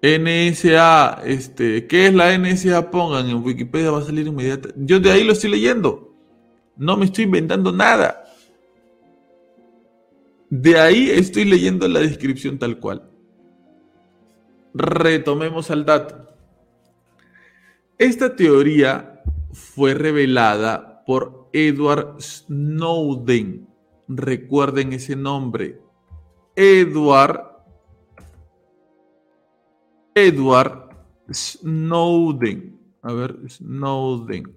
NSA, 0.02 1.22
este, 1.26 1.86
¿qué 1.88 2.08
es 2.08 2.14
la 2.14 2.38
NSA? 2.38 2.90
Pongan 2.90 3.30
en 3.30 3.44
Wikipedia, 3.44 3.92
va 3.92 4.00
a 4.00 4.06
salir 4.06 4.28
inmediatamente. 4.28 4.82
Yo 4.86 5.00
de 5.00 5.12
ahí 5.12 5.24
lo 5.24 5.34
estoy 5.34 5.52
leyendo. 5.52 6.16
No 6.78 6.96
me 6.96 7.06
estoy 7.06 7.26
inventando 7.26 7.74
nada. 7.74 8.24
De 10.50 10.80
ahí 10.80 11.10
estoy 11.12 11.46
leyendo 11.46 11.88
la 11.88 12.00
descripción 12.00 12.58
tal 12.58 12.80
cual. 12.80 13.09
Retomemos 14.74 15.72
al 15.72 15.86
dato. 15.86 16.28
Esta 17.98 18.36
teoría 18.36 19.24
fue 19.52 19.94
revelada 19.94 21.04
por 21.06 21.50
Edward 21.54 22.22
Snowden. 22.22 23.68
Recuerden 24.08 24.94
ese 24.94 25.16
nombre. 25.16 25.82
Edward 26.56 27.50
Edward 30.16 30.90
Snowden. 31.32 32.80
A 33.02 33.14
ver, 33.14 33.50
Snowden. 33.50 34.56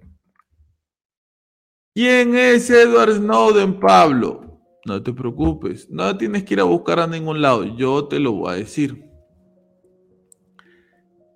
¿Quién 1.95 2.35
es 2.35 2.69
Edward 2.69 3.15
Snowden, 3.15 3.79
Pablo? 3.79 4.59
No 4.85 5.01
te 5.01 5.13
preocupes, 5.13 5.89
no 5.89 6.17
tienes 6.17 6.43
que 6.43 6.55
ir 6.55 6.59
a 6.59 6.63
buscar 6.63 6.99
a 6.99 7.07
ningún 7.07 7.41
lado, 7.41 7.63
yo 7.63 8.05
te 8.07 8.19
lo 8.19 8.33
voy 8.33 8.51
a 8.51 8.55
decir. 8.55 9.12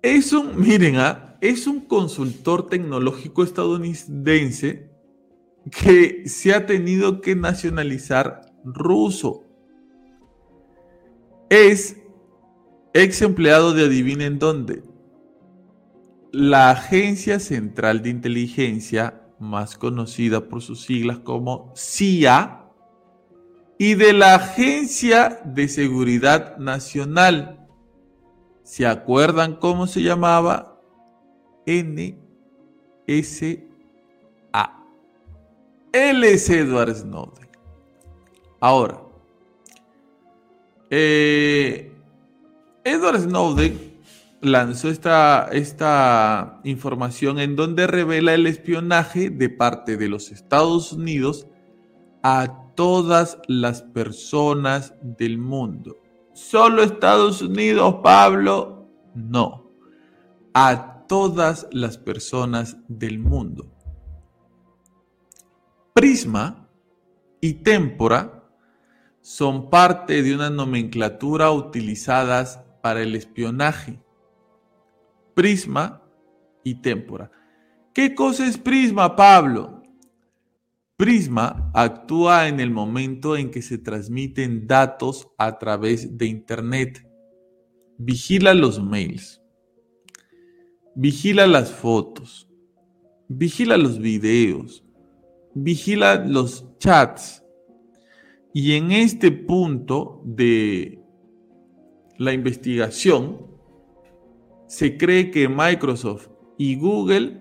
Es 0.02 0.32
un, 0.32 0.60
miren, 0.60 0.96
¿ah? 0.96 1.36
es 1.40 1.66
un 1.66 1.80
consultor 1.80 2.68
tecnológico 2.68 3.42
estadounidense 3.42 4.90
que 5.70 6.28
se 6.28 6.54
ha 6.54 6.66
tenido 6.66 7.20
que 7.20 7.34
nacionalizar 7.34 8.52
ruso. 8.64 9.44
Es 11.50 11.96
ex 12.94 13.22
empleado 13.22 13.74
de 13.74 13.84
adivinen 13.86 14.38
dónde. 14.38 14.82
La 16.30 16.70
Agencia 16.70 17.40
Central 17.40 18.02
de 18.02 18.10
Inteligencia, 18.10 19.22
más 19.38 19.76
conocida 19.76 20.48
por 20.48 20.62
sus 20.62 20.82
siglas 20.82 21.18
como 21.18 21.72
CIA, 21.74 22.66
y 23.78 23.94
de 23.94 24.12
la 24.12 24.34
Agencia 24.34 25.40
de 25.44 25.68
Seguridad 25.68 26.58
Nacional, 26.58 27.57
¿Se 28.68 28.86
acuerdan 28.86 29.56
cómo 29.56 29.86
se 29.86 30.02
llamaba? 30.02 30.78
NSA. 31.66 32.16
Él 35.90 36.22
es 36.22 36.50
Edward 36.50 36.94
Snowden. 36.94 37.48
Ahora, 38.60 39.00
eh, 40.90 41.90
Edward 42.84 43.20
Snowden 43.20 44.02
lanzó 44.42 44.90
esta, 44.90 45.48
esta 45.50 46.60
información 46.64 47.38
en 47.38 47.56
donde 47.56 47.86
revela 47.86 48.34
el 48.34 48.46
espionaje 48.46 49.30
de 49.30 49.48
parte 49.48 49.96
de 49.96 50.10
los 50.10 50.30
Estados 50.30 50.92
Unidos 50.92 51.46
a 52.22 52.66
todas 52.74 53.38
las 53.48 53.80
personas 53.80 54.92
del 55.00 55.38
mundo 55.38 55.96
¿Solo 56.38 56.84
Estados 56.84 57.42
Unidos, 57.42 57.96
Pablo? 58.00 58.88
No. 59.12 59.72
A 60.54 61.04
todas 61.08 61.66
las 61.72 61.98
personas 61.98 62.76
del 62.86 63.18
mundo. 63.18 63.66
Prisma 65.92 66.68
y 67.40 67.54
témpora 67.54 68.44
son 69.20 69.68
parte 69.68 70.22
de 70.22 70.32
una 70.32 70.48
nomenclatura 70.48 71.50
utilizadas 71.50 72.60
para 72.82 73.02
el 73.02 73.16
espionaje. 73.16 74.00
Prisma 75.34 76.02
y 76.62 76.76
témpora. 76.76 77.32
¿Qué 77.92 78.14
cosa 78.14 78.46
es 78.46 78.56
prisma, 78.56 79.16
Pablo? 79.16 79.77
Prisma 80.98 81.70
actúa 81.74 82.48
en 82.48 82.58
el 82.58 82.72
momento 82.72 83.36
en 83.36 83.52
que 83.52 83.62
se 83.62 83.78
transmiten 83.78 84.66
datos 84.66 85.28
a 85.38 85.56
través 85.56 86.18
de 86.18 86.26
Internet. 86.26 87.08
Vigila 87.98 88.52
los 88.52 88.82
mails. 88.82 89.40
Vigila 90.96 91.46
las 91.46 91.70
fotos. 91.70 92.50
Vigila 93.28 93.76
los 93.76 94.00
videos. 94.00 94.84
Vigila 95.54 96.16
los 96.16 96.66
chats. 96.78 97.44
Y 98.52 98.72
en 98.72 98.90
este 98.90 99.30
punto 99.30 100.20
de 100.24 101.00
la 102.16 102.32
investigación, 102.32 103.46
se 104.66 104.96
cree 104.96 105.30
que 105.30 105.48
Microsoft 105.48 106.28
y 106.58 106.74
Google 106.74 107.40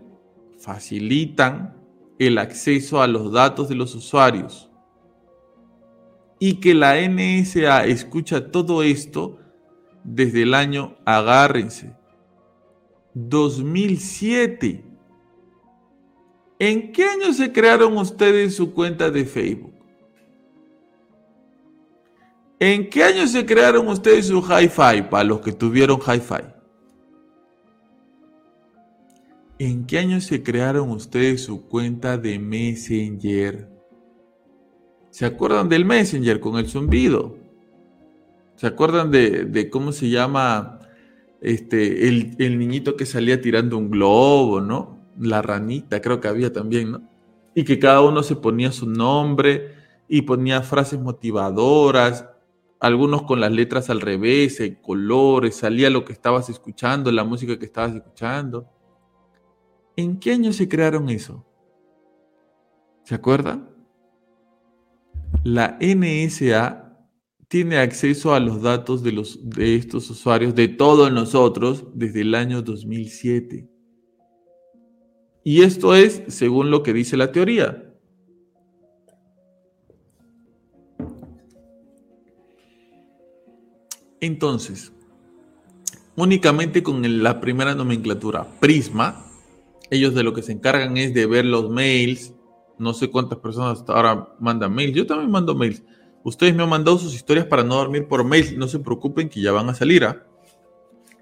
facilitan 0.60 1.77
el 2.20 2.38
acceso 2.38 3.02
a 3.02 3.08
los 3.08 3.32
datos 3.32 3.70
de 3.70 3.76
los 3.76 3.94
usuarios. 3.96 4.70
Y 6.40 6.56
que 6.56 6.74
la 6.74 6.96
NSA 7.02 7.86
escucha 7.86 8.52
todo 8.52 8.84
esto 8.84 9.40
desde 10.04 10.44
el 10.44 10.54
año, 10.54 10.98
agárrense, 11.06 11.96
2007. 13.14 14.84
¿En 16.60 16.92
qué 16.92 17.04
año 17.06 17.34
se 17.34 17.52
crearon 17.52 17.98
ustedes 17.98 18.56
su 18.56 18.74
cuenta 18.74 19.10
de 19.10 19.26
Facebook? 19.26 19.74
¿En 22.60 22.90
qué 22.90 23.04
año 23.04 23.28
se 23.28 23.46
crearon 23.46 23.88
ustedes 23.88 24.28
su 24.28 24.42
hi-fi 24.42 25.04
para 25.04 25.24
los 25.24 25.42
que 25.42 25.52
tuvieron 25.52 26.00
hi-fi? 26.00 26.57
¿En 29.60 29.86
qué 29.86 29.98
año 29.98 30.22
se 30.22 30.44
crearon 30.44 30.92
ustedes 30.92 31.44
su 31.44 31.66
cuenta 31.68 32.18
de 32.18 32.38
Messenger? 32.38 33.68
¿Se 35.10 35.26
acuerdan 35.26 35.68
del 35.68 35.84
Messenger 35.84 36.40
con 36.40 36.58
el 36.58 36.68
zumbido? 36.68 37.36
¿Se 38.56 38.68
acuerdan 38.68 39.10
de, 39.10 39.70
cómo 39.72 39.92
se 39.92 40.10
llama 40.10 40.80
este, 41.42 42.08
el, 42.08 42.60
niñito 42.60 42.96
que 42.96 43.06
salía 43.06 43.42
tirando 43.42 43.78
un 43.78 43.90
globo, 43.90 44.62
¿no? 44.62 45.00
La 45.20 45.42
ranita, 45.42 46.02
creo 46.02 46.20
que 46.20 46.28
había 46.28 46.54
también, 46.54 46.92
¿no? 46.92 47.18
y 47.58 47.64
que 47.64 47.80
cada 47.80 48.02
uno 48.02 48.22
se 48.22 48.36
ponía 48.36 48.72
su 48.72 48.88
nombre 48.88 49.74
y 50.08 50.22
ponía 50.22 50.62
frases 50.62 51.00
motivadoras, 51.00 52.30
algunos 52.80 53.24
con 53.24 53.40
las 53.40 53.52
letras 53.52 53.90
al 53.90 54.00
revés, 54.00 54.60
en 54.60 54.76
colores, 54.76 55.56
salía 55.56 55.90
lo 55.90 56.06
que 56.06 56.14
estabas 56.14 56.52
escuchando, 56.52 57.12
la 57.12 57.24
música 57.24 57.58
que 57.58 57.66
estabas 57.66 57.96
escuchando. 57.96 58.70
¿En 59.98 60.20
qué 60.20 60.32
año 60.32 60.54
se 60.54 60.70
crearon 60.70 61.10
eso? 61.10 61.44
¿Se 63.04 63.16
acuerdan? 63.16 63.68
La 65.44 65.80
NSA 65.82 66.88
tiene 67.48 67.78
acceso 67.80 68.36
a 68.36 68.40
los 68.40 68.62
datos 68.62 69.02
de, 69.02 69.12
los, 69.12 69.50
de 69.50 69.76
estos 69.76 70.08
usuarios, 70.12 70.54
de 70.54 70.68
todos 70.68 71.12
nosotros, 71.12 71.86
desde 71.96 72.22
el 72.22 72.36
año 72.36 72.62
2007. 72.62 73.68
Y 75.44 75.64
esto 75.64 75.96
es 75.96 76.22
según 76.28 76.70
lo 76.70 76.84
que 76.84 76.94
dice 76.94 77.18
la 77.18 77.32
teoría. 77.32 77.84
Entonces, 84.22 84.92
únicamente 86.16 86.84
con 86.84 87.24
la 87.24 87.40
primera 87.40 87.74
nomenclatura, 87.74 88.48
Prisma, 88.60 89.27
ellos 89.90 90.14
de 90.14 90.24
lo 90.24 90.34
que 90.34 90.42
se 90.42 90.52
encargan 90.52 90.98
es 90.98 91.14
de 91.14 91.26
ver 91.26 91.46
los 91.46 91.70
mails. 91.70 92.34
No 92.78 92.94
sé 92.94 93.10
cuántas 93.10 93.40
personas 93.40 93.80
hasta 93.80 93.94
ahora 93.94 94.36
mandan 94.40 94.74
mails. 94.74 94.96
Yo 94.96 95.06
también 95.06 95.32
mando 95.32 95.56
mails. 95.56 95.84
Ustedes 96.24 96.56
me 96.56 96.64
han 96.64 96.70
mandado 96.70 96.98
sus 96.98 97.16
historias 97.16 97.46
para 97.46 97.64
no 97.64 97.76
dormir 97.76 98.08
por 98.08 98.24
mail. 98.24 98.58
No 98.58 98.68
se 98.68 98.80
preocupen 98.80 99.30
que 99.30 99.42
ya 99.42 99.52
van 99.52 99.70
a 99.70 99.74
salir. 99.74 100.04
¿ah? 100.04 100.26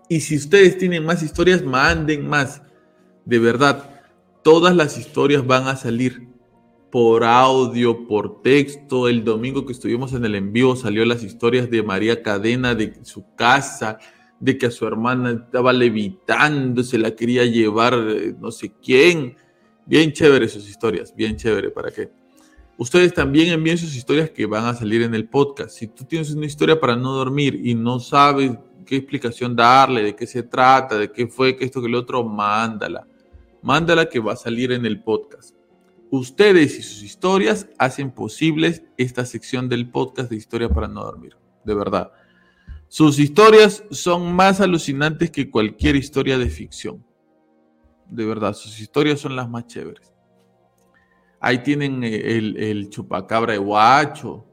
Y 0.09 0.21
si 0.21 0.35
ustedes 0.35 0.77
tienen 0.77 1.05
más 1.05 1.23
historias, 1.23 1.63
manden 1.63 2.27
más. 2.27 2.61
De 3.23 3.39
verdad, 3.39 4.01
todas 4.43 4.75
las 4.75 4.97
historias 4.97 5.45
van 5.45 5.67
a 5.67 5.75
salir 5.75 6.27
por 6.91 7.23
audio, 7.23 8.07
por 8.07 8.41
texto. 8.41 9.07
El 9.07 9.23
domingo 9.23 9.65
que 9.65 9.73
estuvimos 9.73 10.13
en 10.13 10.23
el 10.25 10.35
envío 10.35 10.75
salió 10.75 11.03
las 11.05 11.23
historias 11.23 11.69
de 11.69 11.83
María 11.83 12.23
Cadena 12.23 12.73
de 12.73 12.93
su 13.03 13.25
casa, 13.35 13.99
de 14.39 14.57
que 14.57 14.65
a 14.67 14.71
su 14.71 14.85
hermana 14.85 15.31
estaba 15.31 15.73
levitando, 15.73 16.83
se 16.83 16.97
la 16.97 17.15
quería 17.15 17.45
llevar 17.45 17.93
eh, 17.93 18.35
no 18.39 18.51
sé 18.51 18.73
quién. 18.83 19.37
Bien 19.85 20.11
chévere 20.11 20.47
sus 20.47 20.69
historias, 20.69 21.13
bien 21.15 21.35
chévere, 21.35 21.69
¿para 21.69 21.91
qué? 21.91 22.11
Ustedes 22.77 23.13
también 23.13 23.53
envíen 23.53 23.77
sus 23.77 23.95
historias 23.95 24.29
que 24.31 24.45
van 24.45 24.65
a 24.65 24.73
salir 24.73 25.01
en 25.03 25.15
el 25.15 25.29
podcast. 25.29 25.71
Si 25.71 25.87
tú 25.87 26.03
tienes 26.03 26.31
una 26.31 26.45
historia 26.45 26.79
para 26.79 26.95
no 26.95 27.13
dormir 27.13 27.61
y 27.63 27.73
no 27.73 27.99
sabes 27.99 28.51
qué 28.85 28.97
explicación 28.97 29.55
darle, 29.55 30.03
de 30.03 30.15
qué 30.15 30.27
se 30.27 30.43
trata, 30.43 30.97
de 30.97 31.11
qué 31.11 31.27
fue, 31.27 31.55
que 31.55 31.63
esto, 31.63 31.81
que 31.81 31.87
lo 31.87 31.99
otro, 31.99 32.23
mándala. 32.23 33.07
Mándala 33.61 34.09
que 34.09 34.19
va 34.19 34.33
a 34.33 34.37
salir 34.37 34.73
en 34.73 34.85
el 34.85 35.01
podcast. 35.01 35.55
Ustedes 36.11 36.77
y 36.77 36.83
sus 36.83 37.01
historias 37.03 37.67
hacen 37.77 38.11
posibles 38.11 38.83
esta 38.97 39.25
sección 39.25 39.69
del 39.69 39.89
podcast 39.89 40.29
de 40.29 40.35
Historia 40.35 40.69
para 40.69 40.87
no 40.87 41.03
dormir. 41.03 41.35
De 41.63 41.73
verdad. 41.73 42.11
Sus 42.95 43.19
historias 43.19 43.83
son 43.91 44.33
más 44.33 44.61
alucinantes 44.61 45.29
que 45.29 45.51
cualquier 45.51 45.97
historia 45.97 46.37
de 46.37 46.47
ficción. 46.47 47.05
De 48.09 48.23
verdad, 48.23 48.53
sus 48.53 48.79
historias 48.79 49.19
son 49.19 49.35
las 49.35 49.49
más 49.49 49.67
chéveres. 49.67 50.13
Ahí 51.41 51.61
tienen 51.61 52.05
eh, 52.05 52.37
el, 52.37 52.89
chupacabra 52.89 53.51
de 53.51 53.59
Guacho, 53.59 54.45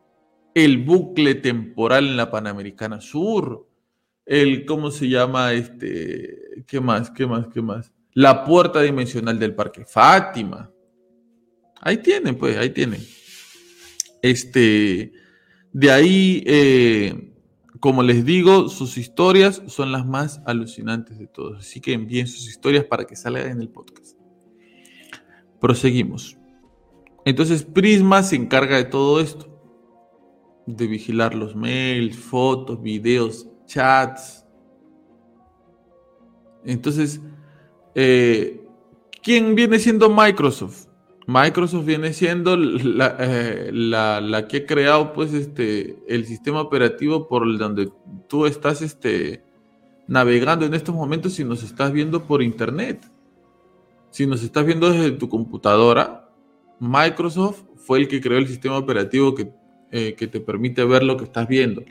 el 0.55 0.78
bucle 0.78 1.36
temporal 1.36 2.09
en 2.09 2.16
la 2.16 2.32
Panamericana 2.32 3.01
Sur, 3.01 3.69
el, 4.27 4.64
¿cómo 4.66 4.90
se 4.90 5.09
llama? 5.09 5.52
Este, 5.52 6.64
¿qué 6.66 6.81
más? 6.81 7.12
¿Qué 7.12 7.24
más? 7.28 7.47
¿Qué 7.47 7.62
más? 7.62 7.93
La 8.12 8.44
puerta 8.44 8.82
dimensional 8.82 9.39
del 9.39 9.55
Parque 9.55 9.85
Fátima. 9.85 10.69
Ahí 11.81 11.98
tienen, 11.98 12.35
pues, 12.35 12.56
ahí 12.56 12.70
tienen. 12.70 13.02
Este, 14.20 15.12
de 15.73 15.90
ahí, 15.93 16.43
eh, 16.44 17.28
como 17.83 18.05
les 18.05 18.25
digo, 18.25 18.69
sus 18.69 18.97
historias 18.97 19.61
son 19.67 19.91
las 19.91 20.07
más 20.07 20.41
alucinantes 20.47 21.19
de 21.19 21.27
todos. 21.27 21.59
Así 21.59 21.81
que 21.81 21.93
envíen 21.93 22.29
sus 22.29 22.49
historias 22.49 22.85
para 22.85 23.05
que 23.05 23.17
salgan 23.17 23.51
en 23.51 23.61
el 23.61 23.71
podcast. 23.71 24.17
Proseguimos. 25.61 26.39
Entonces 27.25 27.65
Prisma 27.65 28.23
se 28.23 28.37
encarga 28.37 28.77
de 28.77 28.85
todo 28.85 29.19
esto. 29.19 29.49
De 30.65 30.87
vigilar 30.87 31.35
los 31.35 31.57
mails, 31.57 32.17
fotos, 32.17 32.81
videos, 32.81 33.49
chats. 33.67 34.47
Entonces, 36.65 37.21
eh, 37.97 38.65
¿quién 39.25 39.57
viene 39.57 39.81
siendo 39.81 40.09
Microsoft? 40.09 40.87
Microsoft 41.27 41.85
viene 41.85 42.12
siendo 42.12 42.55
eh, 42.55 43.70
la, 43.73 44.47
que 44.49 44.57
ha 44.59 44.66
creado 44.66 45.12
pues 45.12 45.32
este 45.32 45.97
el 46.09 46.27
sistema 46.27 46.61
operativo 46.61 47.28
por 47.28 47.59
donde 47.59 47.90
tú 48.28 48.47
estás 48.47 48.82
este, 48.82 49.44
navegando 50.07 50.66
en 50.66 50.74
estos 50.74 50.94
momentos 50.94 51.35
si 51.35 51.44
nos 51.44 51.62
estás 51.62 51.93
viendo 51.93 52.24
por 52.24 52.43
internet. 52.43 53.09
Si 54.11 54.27
nos 54.27 54.43
estás 54.43 54.66
viendo 54.66 54.90
desde 54.90 55.12
tu 55.12 55.28
computadora, 55.28 56.28
Microsoft 56.78 57.62
fue 57.77 58.01
el 58.01 58.09
que 58.09 58.20
creó 58.20 58.39
el 58.39 58.49
sistema 58.49 58.77
operativo 58.77 59.35
que, 59.35 59.51
eh, 59.90 60.15
que 60.15 60.27
te 60.27 60.40
permite 60.40 60.85
ver 60.85 61.03
lo 61.03 61.16
que 61.16 61.24
estás 61.24 61.49
viendo. 61.49 61.82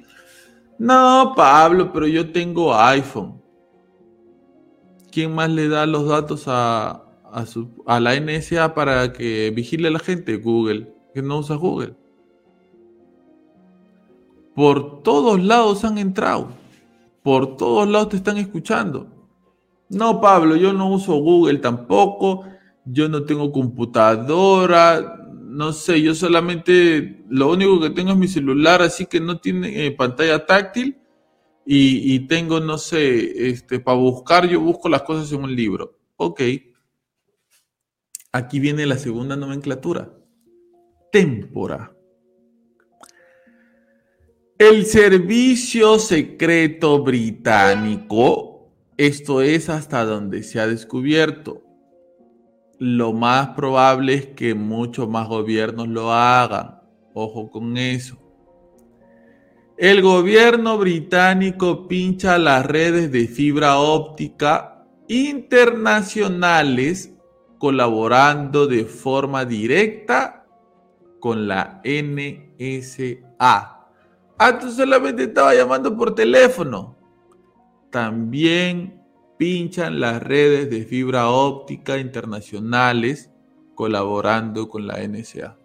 No, 0.78 1.34
Pablo, 1.36 1.92
pero 1.92 2.08
yo 2.08 2.32
tengo 2.32 2.76
iPhone. 2.76 3.42
¿Quién 5.12 5.34
más 5.34 5.50
le 5.50 5.68
da 5.68 5.86
los 5.86 6.08
datos 6.08 6.44
a, 6.48 7.11
a, 7.32 8.00
la 8.00 8.20
NSA 8.20 8.74
para 8.74 9.14
que 9.14 9.52
vigile 9.52 9.88
a 9.88 9.92
la 9.92 10.00
gente? 10.00 10.38
Google, 10.38 10.94
que 11.14 11.22
no 11.22 11.40
usa 11.40 11.56
Google. 11.56 11.96
Por 14.56 15.02
todos 15.02 15.42
lados 15.42 15.84
han 15.86 15.98
entrado. 15.98 16.50
Por 17.24 17.58
todos 17.58 17.88
lados 17.88 18.10
te 18.10 18.18
están 18.18 18.38
escuchando. 18.38 19.08
No, 19.90 20.20
Pablo, 20.22 20.56
yo 20.56 20.74
no 20.74 20.90
uso 20.90 21.16
Google 21.16 21.60
tampoco. 21.60 22.46
Yo 22.86 23.08
no 23.08 23.24
tengo 23.24 23.52
computadora. 23.52 25.18
No 25.32 25.74
sé, 25.74 26.02
yo 26.02 26.16
solamente 26.16 27.24
lo 27.30 27.52
único 27.52 27.80
que 27.80 27.90
tengo 27.90 28.12
es 28.12 28.18
mi 28.18 28.28
celular, 28.28 28.82
así 28.82 29.06
que 29.06 29.20
no 29.20 29.40
tiene 29.40 29.86
eh, 29.86 29.92
pantalla 29.92 30.46
táctil. 30.46 30.98
Y, 31.66 32.28
tengo, 32.28 32.60
no 32.60 32.78
sé, 32.78 33.50
este, 33.50 33.80
para 33.80 33.98
buscar, 33.98 34.48
yo 34.48 34.60
busco 34.60 34.90
las 34.90 35.04
cosas 35.04 35.32
en 35.32 35.44
un 35.44 35.56
libro. 35.56 35.98
Ok, 36.18 36.42
Aquí 38.34 38.62
viene 38.62 38.86
la 38.86 38.98
segunda 38.98 39.36
nomenclatura. 39.36 40.10
Témpora. 41.12 41.94
El 44.58 44.86
servicio 44.86 46.00
secreto 46.00 47.04
británico, 47.04 48.72
esto 48.96 49.42
es 49.42 49.68
hasta 49.68 50.06
donde 50.06 50.44
se 50.44 50.62
ha 50.62 50.68
descubierto. 50.68 51.62
Lo 52.80 53.12
más 53.12 53.50
probable 53.50 54.14
es 54.14 54.28
que 54.28 54.56
muchos 54.56 55.10
más 55.10 55.28
gobiernos 55.28 55.90
lo 55.90 56.14
hagan. 56.14 56.80
Ojo 57.14 57.52
con 57.52 57.76
eso. 57.76 58.18
El 59.78 60.02
gobierno 60.02 60.78
británico 60.78 61.90
pincha 61.90 62.38
las 62.38 62.66
redes 62.66 63.12
de 63.12 63.28
fibra 63.28 63.80
óptica 63.80 64.88
internacionales 65.10 67.12
colaborando 67.62 68.66
de 68.66 68.86
forma 68.86 69.46
directa 69.46 70.48
con 71.20 71.48
la 71.48 71.80
NSA. 71.86 73.20
Ah, 73.38 74.58
tú 74.60 74.72
solamente 74.72 75.26
estaba 75.26 75.54
llamando 75.54 75.96
por 75.96 76.16
teléfono. 76.16 76.96
También 77.92 79.04
pinchan 79.38 80.00
las 80.00 80.24
redes 80.24 80.72
de 80.72 80.86
fibra 80.86 81.30
óptica 81.30 82.00
internacionales 82.00 83.30
colaborando 83.76 84.68
con 84.68 84.88
la 84.88 84.98
NSA. 85.08 85.56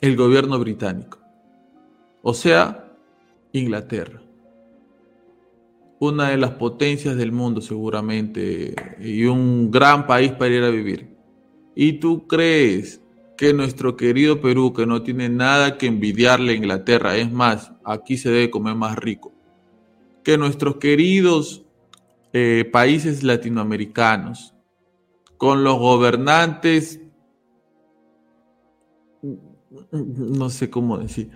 El 0.00 0.14
gobierno 0.14 0.60
británico. 0.60 1.18
O 2.22 2.32
sea, 2.32 2.92
Inglaterra 3.50 4.23
una 6.08 6.30
de 6.30 6.36
las 6.36 6.52
potencias 6.52 7.16
del 7.16 7.32
mundo 7.32 7.60
seguramente 7.60 8.74
y 9.00 9.24
un 9.24 9.70
gran 9.70 10.06
país 10.06 10.32
para 10.32 10.54
ir 10.54 10.62
a 10.62 10.70
vivir. 10.70 11.14
¿Y 11.74 11.94
tú 11.94 12.26
crees 12.26 13.02
que 13.36 13.52
nuestro 13.52 13.96
querido 13.96 14.40
Perú, 14.40 14.72
que 14.72 14.86
no 14.86 15.02
tiene 15.02 15.28
nada 15.28 15.76
que 15.76 15.86
envidiarle 15.86 16.52
a 16.52 16.56
Inglaterra, 16.56 17.16
es 17.16 17.30
más, 17.32 17.72
aquí 17.84 18.16
se 18.16 18.30
debe 18.30 18.50
comer 18.50 18.74
más 18.74 18.96
rico, 18.96 19.32
que 20.22 20.38
nuestros 20.38 20.76
queridos 20.76 21.64
eh, 22.32 22.68
países 22.72 23.22
latinoamericanos, 23.22 24.54
con 25.36 25.64
los 25.64 25.78
gobernantes, 25.78 27.00
no 29.90 30.48
sé 30.48 30.70
cómo 30.70 30.98
decir, 30.98 31.30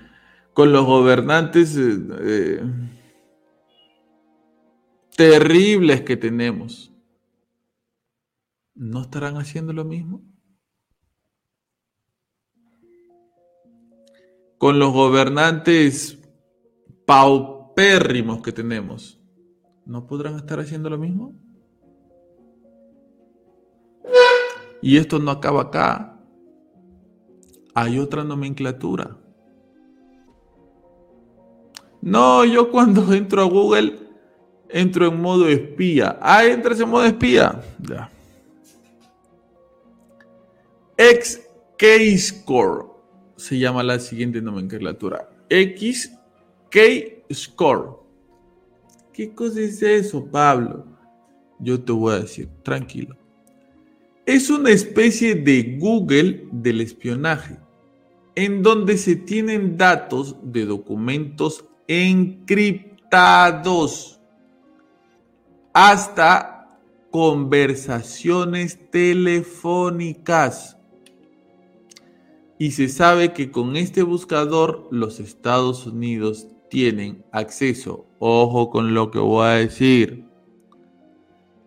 con 0.53 0.73
los 0.73 0.87
gobernantes... 0.87 1.77
Eh, 1.77 1.99
eh, 2.21 2.63
terribles 5.19 6.03
que 6.03 6.17
tenemos. 6.17 6.89
¿no 8.79 9.03
estarán 9.03 9.37
haciendo 9.37 9.73
lo 9.73 9.85
mismo? 9.85 10.23
Con 14.57 14.79
los 14.79 14.93
gobernantes 14.93 16.19
paupérrimos 17.05 18.41
que 18.43 18.53
tenemos, 18.53 19.21
¿no 19.85 20.07
podrán 20.07 20.37
estar 20.37 20.61
haciendo 20.61 20.89
lo 20.89 20.99
mismo? 20.99 21.35
Y 24.81 24.97
esto 24.97 25.19
no 25.19 25.33
acaba 25.33 25.63
acá. 25.63 26.21
Hay 27.75 27.99
otra 27.99 28.23
nomenclatura. 28.23 29.19
No, 32.01 32.45
yo 32.45 32.71
cuando 32.71 33.13
entro 33.13 33.43
a 33.43 33.47
Google 33.47 34.08
entro 34.71 35.09
en 35.09 35.21
modo 35.21 35.49
espía. 35.49 36.19
Ah, 36.21 36.45
entras 36.45 36.81
en 36.81 36.89
modo 36.89 37.05
espía. 37.05 37.61
Ya. 37.81 38.11
X 40.97 41.43
K-Score 41.79 42.87
se 43.37 43.59
llama 43.59 43.83
la 43.83 43.99
siguiente 44.01 44.43
nomenclatura. 44.43 45.31
X 45.49 46.13
K-Score. 46.71 48.01
¿Qué 49.13 49.33
cosa 49.33 49.61
es 49.61 49.83
eso, 49.83 50.25
Pablo? 50.27 50.85
Yo 51.61 51.81
te 51.81 51.93
voy 51.93 52.15
a 52.15 52.21
decir, 52.21 52.49
tranquilo. 52.63 53.17
Es 54.27 54.51
una 54.51 54.71
especie 54.71 55.35
de 55.35 55.77
Google 55.79 56.47
del 56.53 56.81
espionaje, 56.81 57.59
en 58.35 58.63
donde 58.63 58.97
se 58.99 59.17
tienen 59.17 59.77
datos 59.77 60.37
de 60.43 60.67
documentos 60.67 61.65
encriptados 61.87 64.18
hasta 65.81 66.77
conversaciones 67.13 68.91
telefónicas. 68.91 70.77
Y 72.59 72.73
se 72.73 72.89
sabe 72.89 73.33
que 73.33 73.53
con 73.53 73.77
este 73.77 74.03
buscador 74.03 74.89
los 74.91 75.21
Estados 75.21 75.87
Unidos 75.87 76.49
tienen 76.69 77.25
acceso, 77.31 78.07
ojo 78.19 78.71
con 78.71 78.93
lo 78.93 79.13
que 79.13 79.21
voy 79.21 79.47
a 79.47 79.51
decir, 79.51 80.27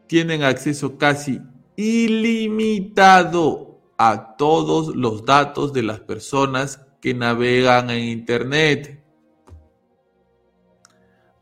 tienen 0.07 0.43
acceso 0.43 0.97
casi 0.97 1.39
ilimitado 1.77 3.79
a 3.97 4.35
todos 4.35 4.93
los 4.93 5.23
datos 5.23 5.71
de 5.71 5.83
las 5.83 6.01
personas 6.01 6.81
que 6.99 7.13
navegan 7.13 7.89
en 7.89 8.09
Internet. 8.09 9.05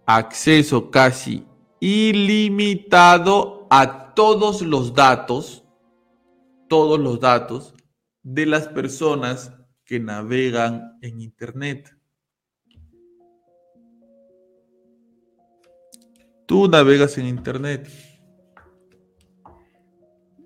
Acceso 0.06 0.92
casi 0.92 1.49
ilimitado 1.80 3.68
a 3.70 4.14
todos 4.14 4.62
los 4.62 4.94
datos, 4.94 5.64
todos 6.68 7.00
los 7.00 7.20
datos 7.20 7.74
de 8.24 8.46
las 8.46 8.68
personas 8.68 9.54
que 9.86 10.00
navegan 10.00 10.98
en 11.02 11.22
Internet. 11.22 11.96
Tú 16.46 16.68
navegas 16.68 17.18
en 17.18 17.28
Internet. 17.28 17.90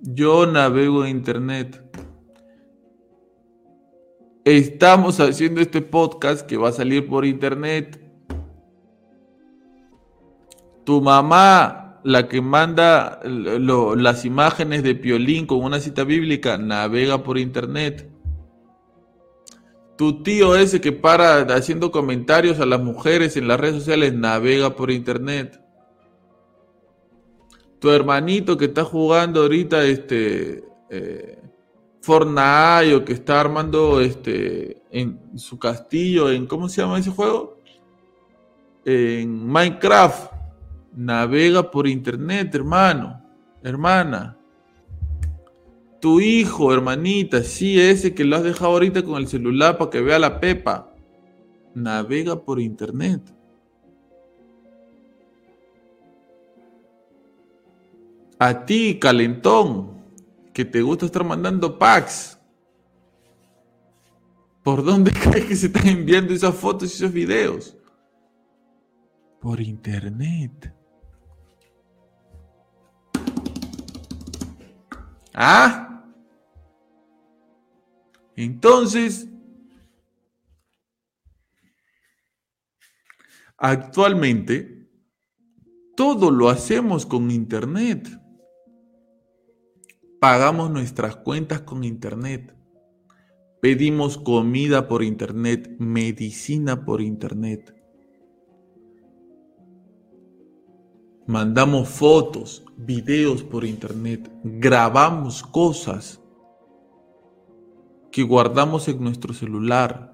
Yo 0.06 0.46
navego 0.46 1.06
en 1.06 1.12
internet. 1.12 1.82
Estamos 4.44 5.22
haciendo 5.22 5.62
este 5.62 5.82
podcast 5.82 6.46
que 6.46 6.58
va 6.58 6.68
a 6.68 6.74
salir 6.74 7.08
por 7.08 7.24
internet. 7.24 8.03
Tu 10.84 11.02
mamá, 11.02 12.00
la 12.04 12.28
que 12.28 12.42
manda 12.42 13.20
las 13.24 14.26
imágenes 14.26 14.84
de 14.84 14.96
Piolín 14.96 15.46
con 15.46 15.64
una 15.64 15.80
cita 15.80 16.04
bíblica, 16.04 16.58
navega 16.58 17.24
por 17.24 17.38
internet. 17.38 18.10
Tu 19.98 20.24
tío 20.24 20.56
ese 20.56 20.82
que 20.82 20.92
para 20.92 21.42
haciendo 21.56 21.92
comentarios 21.92 22.60
a 22.60 22.66
las 22.66 22.82
mujeres 22.82 23.38
en 23.38 23.48
las 23.48 23.60
redes 23.60 23.76
sociales, 23.76 24.14
navega 24.14 24.76
por 24.76 24.92
internet 24.92 25.64
tu 27.84 27.92
hermanito 27.92 28.56
que 28.56 28.64
está 28.64 28.86
jugando 28.86 29.42
ahorita 29.42 29.84
este 29.84 30.64
eh, 30.90 31.38
Fortnite 32.00 32.96
o 32.96 33.04
que 33.04 33.12
está 33.12 33.42
armando 33.42 34.00
este 34.00 34.82
en 34.90 35.38
su 35.38 35.60
castillo 35.60 36.32
en 36.32 36.48
¿cómo 36.48 36.70
se 36.70 36.82
llama 36.82 37.00
ese 37.00 37.10
juego? 37.10 37.58
En 38.86 39.46
Minecraft. 39.46 40.32
Navega 40.96 41.72
por 41.72 41.88
internet, 41.88 42.54
hermano, 42.54 43.22
hermana. 43.64 44.38
Tu 46.00 46.20
hijo, 46.20 46.74
hermanita, 46.74 47.44
sí, 47.44 47.80
ese 47.80 48.14
que 48.14 48.24
lo 48.24 48.36
has 48.36 48.44
dejado 48.44 48.74
ahorita 48.74 49.04
con 49.04 49.16
el 49.16 49.28
celular 49.28 49.78
para 49.78 49.90
que 49.90 50.02
vea 50.02 50.20
la 50.20 50.40
pepa. 50.40 50.94
Navega 51.74 52.40
por 52.40 52.60
internet. 52.60 53.22
A 58.38 58.66
ti, 58.66 59.00
calentón, 59.00 60.04
que 60.54 60.66
te 60.66 60.82
gusta 60.82 61.06
estar 61.06 61.24
mandando 61.24 61.80
packs. 61.80 62.38
¿Por 64.62 64.84
dónde 64.84 65.12
crees 65.24 65.46
que 65.46 65.56
se 65.56 65.68
están 65.68 65.88
enviando 65.88 66.34
esas 66.34 66.54
fotos 66.56 66.92
y 66.92 66.96
esos 66.96 67.14
videos? 67.14 67.78
Por 69.40 69.60
internet. 69.60 70.74
¿Ah? 75.34 76.06
Entonces, 78.36 79.28
actualmente, 83.58 84.90
todo 85.96 86.32
lo 86.32 86.50
hacemos 86.50 87.06
con 87.06 87.30
internet. 87.32 88.10
Pagamos 90.24 90.72
nuestras 90.72 91.18
cuentas 91.18 91.64
con 91.64 91.84
Internet. 91.84 92.56
Pedimos 93.62 94.18
comida 94.18 94.88
por 94.88 95.04
Internet, 95.04 95.76
medicina 95.80 96.86
por 96.86 97.02
Internet. 97.02 97.76
Mandamos 101.28 101.90
fotos, 101.90 102.63
videos 102.78 103.44
por 103.44 103.66
Internet. 103.66 104.30
Grabamos 104.44 105.44
cosas 105.44 106.22
que 108.12 108.24
guardamos 108.24 108.88
en 108.88 109.04
nuestro 109.04 109.34
celular. 109.34 110.14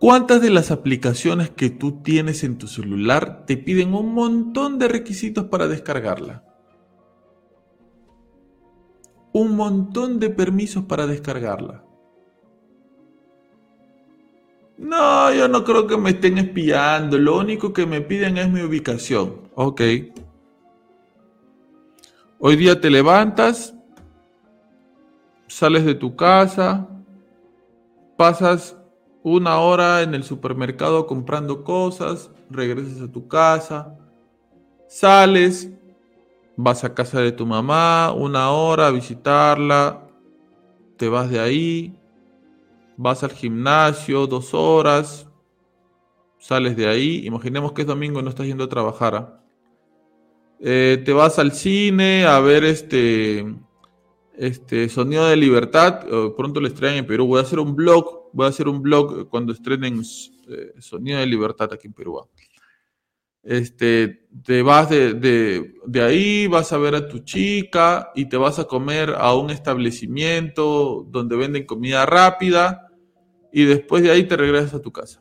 ¿Cuántas 0.00 0.40
de 0.42 0.50
las 0.50 0.70
aplicaciones 0.70 1.50
que 1.50 1.70
tú 1.70 2.02
tienes 2.02 2.42
en 2.42 2.58
tu 2.58 2.66
celular 2.66 3.44
te 3.46 3.56
piden 3.56 3.94
un 3.94 4.12
montón 4.12 4.78
de 4.78 4.88
requisitos 4.88 5.44
para 5.44 5.68
descargarla? 5.68 6.44
un 9.32 9.56
montón 9.56 10.20
de 10.20 10.30
permisos 10.30 10.84
para 10.84 11.06
descargarla. 11.06 11.84
No, 14.76 15.32
yo 15.32 15.48
no 15.48 15.64
creo 15.64 15.86
que 15.86 15.96
me 15.96 16.10
estén 16.10 16.38
espiando. 16.38 17.18
Lo 17.18 17.38
único 17.38 17.72
que 17.72 17.86
me 17.86 18.00
piden 18.00 18.36
es 18.36 18.50
mi 18.50 18.62
ubicación. 18.62 19.41
Ok. 19.54 19.82
Hoy 22.38 22.56
día 22.56 22.80
te 22.80 22.88
levantas, 22.88 23.74
sales 25.46 25.84
de 25.84 25.94
tu 25.94 26.16
casa, 26.16 26.88
pasas 28.16 28.78
una 29.22 29.58
hora 29.58 30.00
en 30.00 30.14
el 30.14 30.24
supermercado 30.24 31.06
comprando 31.06 31.64
cosas, 31.64 32.30
regresas 32.48 33.02
a 33.02 33.12
tu 33.12 33.28
casa, 33.28 33.94
sales, 34.88 35.70
vas 36.56 36.82
a 36.82 36.94
casa 36.94 37.20
de 37.20 37.32
tu 37.32 37.44
mamá 37.44 38.12
una 38.12 38.50
hora 38.52 38.86
a 38.86 38.90
visitarla, 38.90 40.08
te 40.96 41.10
vas 41.10 41.28
de 41.28 41.40
ahí, 41.40 41.94
vas 42.96 43.22
al 43.22 43.32
gimnasio 43.32 44.26
dos 44.26 44.54
horas, 44.54 45.28
sales 46.38 46.74
de 46.74 46.88
ahí, 46.88 47.26
imaginemos 47.26 47.72
que 47.72 47.82
es 47.82 47.86
domingo 47.86 48.18
y 48.18 48.22
no 48.22 48.30
estás 48.30 48.46
yendo 48.46 48.64
a 48.64 48.68
trabajar. 48.68 49.41
Eh, 50.64 51.02
te 51.04 51.12
vas 51.12 51.40
al 51.40 51.50
cine 51.50 52.24
a 52.24 52.38
ver 52.38 52.62
este, 52.62 53.44
este 54.36 54.88
Sonido 54.88 55.26
de 55.26 55.36
Libertad, 55.36 56.06
pronto 56.36 56.60
lo 56.60 56.68
estrenen 56.68 56.98
en 56.98 57.06
Perú, 57.06 57.26
voy 57.26 57.40
a 57.40 57.42
hacer 57.42 57.58
un 57.58 57.74
blog, 57.74 58.30
voy 58.32 58.46
a 58.46 58.50
hacer 58.50 58.68
un 58.68 58.80
blog 58.80 59.28
cuando 59.28 59.52
estrenen 59.52 60.00
eh, 60.00 60.72
Sonido 60.78 61.18
de 61.18 61.26
Libertad 61.26 61.72
aquí 61.72 61.88
en 61.88 61.94
Perú. 61.94 62.28
este, 63.42 64.28
te 64.44 64.62
vas 64.62 64.88
de, 64.88 65.74
ahí, 66.00 66.46
vas 66.46 66.72
a 66.72 66.78
ver 66.78 66.94
a 66.94 67.08
tu 67.08 67.18
chica 67.18 68.12
y 68.14 68.26
te 68.26 68.36
vas 68.36 68.60
a 68.60 68.64
comer 68.64 69.16
a 69.18 69.34
un 69.34 69.50
establecimiento 69.50 71.04
donde 71.10 71.34
venden 71.34 71.66
comida 71.66 72.06
rápida 72.06 72.88
y 73.52 73.64
después 73.64 74.04
de 74.04 74.12
ahí 74.12 74.28
te 74.28 74.36
regresas 74.36 74.74
a 74.74 74.80
tu 74.80 74.92
casa. 74.92 75.20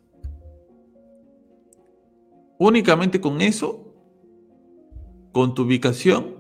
Únicamente 2.60 3.20
con 3.20 3.42
eso, 3.42 3.91
con 5.32 5.54
tu 5.54 5.64
ubicación, 5.64 6.36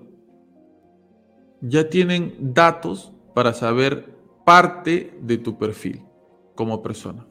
ya 1.61 1.89
tienen 1.89 2.35
datos 2.53 3.13
para 3.34 3.53
saber 3.53 4.15
parte 4.45 5.18
de 5.22 5.38
tu 5.38 5.57
perfil 5.57 6.03
como 6.55 6.81
persona. 6.81 7.26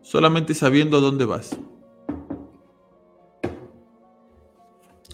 Solamente 0.00 0.54
sabiendo 0.54 1.00
dónde 1.00 1.24
vas. 1.24 1.58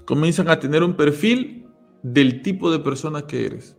Comienzan 0.04 0.48
a 0.48 0.58
tener 0.58 0.82
un 0.82 0.94
perfil 0.94 1.66
del 2.02 2.42
tipo 2.42 2.70
de 2.70 2.78
persona 2.78 3.26
que 3.26 3.46
eres. 3.46 3.76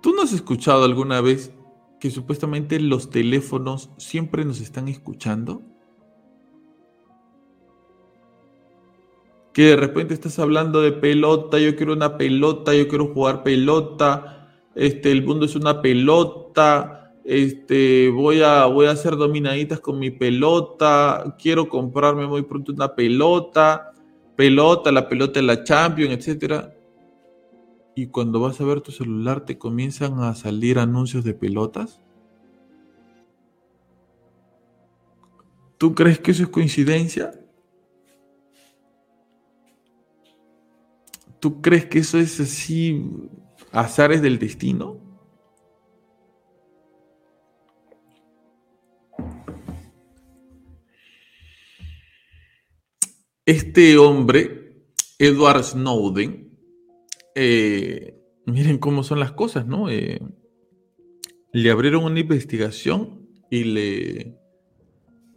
¿Tú 0.00 0.12
no 0.14 0.22
has 0.22 0.32
escuchado 0.32 0.84
alguna 0.84 1.20
vez 1.20 1.52
que 2.00 2.10
supuestamente 2.10 2.80
los 2.80 3.10
teléfonos 3.10 3.90
siempre 3.98 4.44
nos 4.44 4.60
están 4.60 4.88
escuchando? 4.88 5.62
Que 9.60 9.66
de 9.66 9.76
repente 9.76 10.14
estás 10.14 10.38
hablando 10.38 10.80
de 10.80 10.90
pelota, 10.90 11.58
yo 11.58 11.76
quiero 11.76 11.92
una 11.92 12.16
pelota, 12.16 12.74
yo 12.74 12.88
quiero 12.88 13.12
jugar 13.12 13.42
pelota, 13.42 14.48
este, 14.74 15.12
el 15.12 15.22
mundo 15.22 15.44
es 15.44 15.54
una 15.54 15.82
pelota, 15.82 17.12
este, 17.26 18.08
voy 18.08 18.40
a, 18.40 18.64
voy 18.64 18.86
a 18.86 18.92
hacer 18.92 19.16
dominaditas 19.16 19.78
con 19.78 19.98
mi 19.98 20.10
pelota, 20.10 21.36
quiero 21.38 21.68
comprarme 21.68 22.26
muy 22.26 22.40
pronto 22.40 22.72
una 22.72 22.94
pelota, 22.94 23.92
pelota, 24.34 24.90
la 24.90 25.06
pelota 25.06 25.40
de 25.40 25.46
la 25.46 25.62
Champions, 25.62 26.14
etcétera 26.14 26.72
y 27.94 28.06
cuando 28.06 28.40
vas 28.40 28.58
a 28.62 28.64
ver 28.64 28.80
tu 28.80 28.92
celular 28.92 29.44
te 29.44 29.58
comienzan 29.58 30.22
a 30.22 30.34
salir 30.34 30.78
anuncios 30.78 31.22
de 31.22 31.34
pelotas? 31.34 32.00
¿Tú 35.76 35.94
crees 35.94 36.18
que 36.18 36.30
eso 36.30 36.44
es 36.44 36.48
coincidencia? 36.48 37.34
¿Tú 41.40 41.62
crees 41.62 41.86
que 41.86 42.00
eso 42.00 42.18
es 42.18 42.38
así 42.38 43.02
azares 43.72 44.20
del 44.20 44.38
destino? 44.38 45.00
Este 53.46 53.96
hombre, 53.96 54.84
Edward 55.18 55.64
Snowden, 55.64 56.56
eh, 57.34 58.22
miren 58.46 58.78
cómo 58.78 59.02
son 59.02 59.18
las 59.18 59.32
cosas, 59.32 59.66
¿no? 59.66 59.88
Eh, 59.88 60.20
le 61.52 61.70
abrieron 61.70 62.04
una 62.04 62.20
investigación 62.20 63.28
y 63.50 63.64
le, 63.64 64.38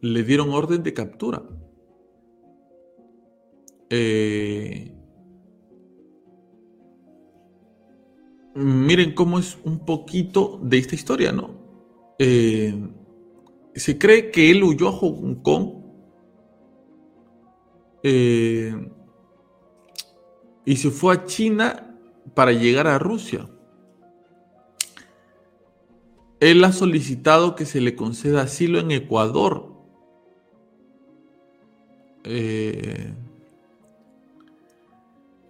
le 0.01 0.23
dieron 0.23 0.49
orden 0.49 0.83
de 0.83 0.93
captura. 0.93 1.43
Eh, 3.89 4.92
miren 8.55 9.13
cómo 9.13 9.39
es 9.39 9.57
un 9.63 9.79
poquito 9.79 10.59
de 10.61 10.77
esta 10.77 10.95
historia, 10.95 11.31
¿no? 11.31 11.61
se 13.75 13.97
cree 13.97 14.31
que 14.31 14.49
él 14.49 14.63
huyó 14.63 14.87
a 14.87 14.91
Hong 14.93 15.35
Kong 15.41 15.83
y 20.65 20.75
se 20.77 20.89
fue 20.89 21.15
a 21.15 21.25
China 21.25 21.97
para 22.33 22.51
llegar 22.51 22.87
a 22.87 22.99
Rusia. 22.99 23.49
Él 26.39 26.63
ha 26.63 26.71
solicitado 26.71 27.55
que 27.55 27.65
se 27.65 27.79
le 27.79 27.95
conceda 27.95 28.41
asilo 28.41 28.79
en 28.79 28.91
Ecuador. 28.91 29.71
Eh, 32.25 33.13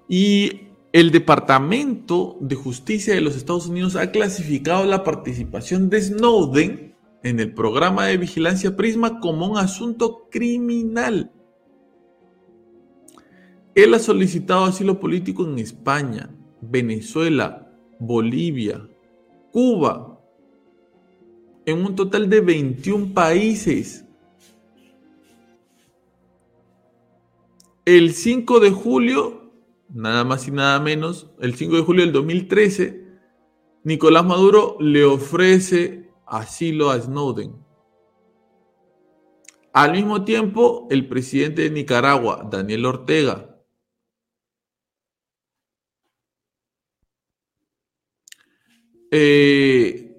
y 0.07 0.67
el 0.93 1.09
Departamento 1.09 2.37
de 2.39 2.55
Justicia 2.55 3.15
de 3.15 3.21
los 3.21 3.35
Estados 3.35 3.65
Unidos 3.65 3.95
ha 3.95 4.11
clasificado 4.11 4.85
la 4.85 5.03
participación 5.03 5.89
de 5.89 5.99
Snowden 5.99 6.95
en 7.23 7.39
el 7.39 7.51
programa 7.51 8.05
de 8.05 8.17
vigilancia 8.17 8.77
Prisma 8.77 9.19
como 9.19 9.47
un 9.47 9.57
asunto 9.57 10.27
criminal. 10.29 11.31
Él 13.73 13.91
ha 13.95 13.99
solicitado 13.99 14.65
asilo 14.65 14.99
político 14.99 15.43
en 15.45 15.57
España, 15.57 16.29
Venezuela, 16.61 17.73
Bolivia, 17.99 18.87
Cuba, 19.51 20.21
en 21.65 21.83
un 21.83 21.95
total 21.95 22.29
de 22.29 22.41
21 22.41 23.15
países. 23.15 24.05
El 27.83 28.13
5 28.13 28.59
de 28.59 28.69
julio, 28.69 29.42
nada 29.93 30.23
más 30.23 30.47
y 30.47 30.51
nada 30.51 30.79
menos, 30.79 31.31
el 31.39 31.55
5 31.55 31.77
de 31.77 31.81
julio 31.83 32.03
del 32.03 32.13
2013, 32.13 33.03
Nicolás 33.83 34.25
Maduro 34.25 34.77
le 34.79 35.05
ofrece 35.05 36.11
asilo 36.25 36.89
a 36.89 36.99
Snowden. 36.99 37.53
Al 39.73 39.91
mismo 39.93 40.23
tiempo, 40.23 40.87
el 40.91 41.07
presidente 41.07 41.63
de 41.63 41.71
Nicaragua, 41.71 42.47
Daniel 42.49 42.85
Ortega, 42.85 43.53
Eh, 49.15 50.11